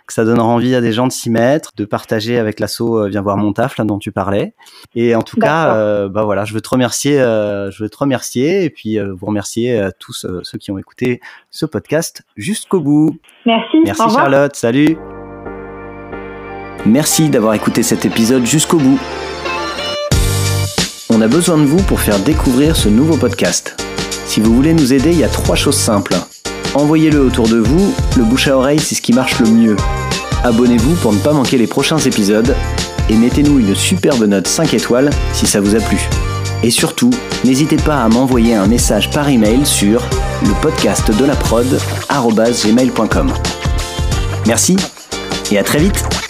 que 0.08 0.14
ça 0.14 0.24
donnera 0.24 0.46
envie 0.46 0.76
à 0.76 0.82
des 0.82 0.92
gens 0.92 1.08
de 1.08 1.12
s'y 1.12 1.30
mettre, 1.30 1.72
de 1.76 1.86
partager 1.86 2.38
avec 2.38 2.60
l'asso 2.60 2.82
euh, 2.82 3.08
Viens 3.08 3.22
voir 3.22 3.38
mon 3.38 3.54
taf 3.54 3.78
là 3.78 3.86
dont 3.86 3.98
tu 3.98 4.12
parlais. 4.12 4.54
Et 4.94 5.16
en 5.16 5.22
tout 5.22 5.38
cas, 5.38 6.08
bah 6.08 6.24
voilà, 6.24 6.46
je 6.46 6.54
veux 6.54 6.62
te 6.62 6.70
remercier, 6.70 7.18
je 7.18 7.84
veux 7.84 7.90
te 7.90 7.98
remercier 7.98 8.64
et 8.64 8.70
puis 8.70 9.00
vous 9.00 9.26
remercier 9.26 9.80
à 9.80 9.92
tous 9.92 10.26
ceux 10.44 10.58
qui 10.58 10.72
ont 10.72 10.78
écouté 10.78 11.22
ce 11.50 11.66
podcast 11.66 12.24
jusqu'au 12.36 12.80
bout. 12.80 13.18
Merci. 13.46 13.78
Merci 13.86 14.04
Charlotte. 14.14 14.56
Salut. 14.56 14.98
Merci 16.86 17.30
d'avoir 17.30 17.56
écouté 17.56 17.82
cet 17.82 18.06
épisode 18.06 18.46
jusqu'au 18.46 18.78
bout. 18.78 19.00
On 21.10 21.22
a 21.22 21.28
besoin 21.28 21.58
de 21.58 21.64
vous 21.64 21.82
pour 21.84 22.00
faire 22.00 22.20
découvrir 22.20 22.76
ce 22.76 22.90
nouveau 22.90 23.18
podcast. 23.18 23.76
Si 24.26 24.40
vous 24.40 24.54
voulez 24.54 24.74
nous 24.74 24.94
aider, 24.94 25.12
il 25.12 25.20
y 25.20 25.24
a 25.24 25.30
trois 25.30 25.56
choses 25.56 25.78
simples. 25.78 26.16
Envoyez-le 26.76 27.22
autour 27.22 27.48
de 27.48 27.58
vous, 27.58 27.94
le 28.18 28.24
bouche 28.26 28.50
à 28.50 28.58
oreille 28.58 28.80
c'est 28.80 28.96
ce 28.96 29.02
qui 29.02 29.14
marche 29.14 29.40
le 29.40 29.50
mieux. 29.50 29.78
Abonnez-vous 30.44 30.96
pour 30.96 31.14
ne 31.14 31.20
pas 31.20 31.32
manquer 31.32 31.58
les 31.58 31.68
prochains 31.68 32.00
épisodes 32.00 32.54
et 33.10 33.16
mettez-nous 33.16 33.60
une 33.60 33.74
superbe 33.76 34.26
note 34.26 34.46
5 34.46 34.74
étoiles 34.74 35.10
si 35.32 35.48
ça 35.48 35.62
vous 35.62 35.74
a 35.76 35.80
plu. 35.80 35.98
Et 36.64 36.72
surtout, 36.72 37.12
n'hésitez 37.46 37.78
pas 37.78 38.04
à 38.04 38.10
m'envoyer 38.10 38.56
un 38.56 38.68
message 38.68 39.10
par 39.12 39.30
email 39.30 39.66
sur 39.66 40.04
le 40.44 40.52
podcast 40.62 41.16
de 41.18 41.24
la 41.26 41.36
Merci 44.46 44.76
et 45.52 45.58
à 45.58 45.64
très 45.64 45.80
vite 45.80 46.25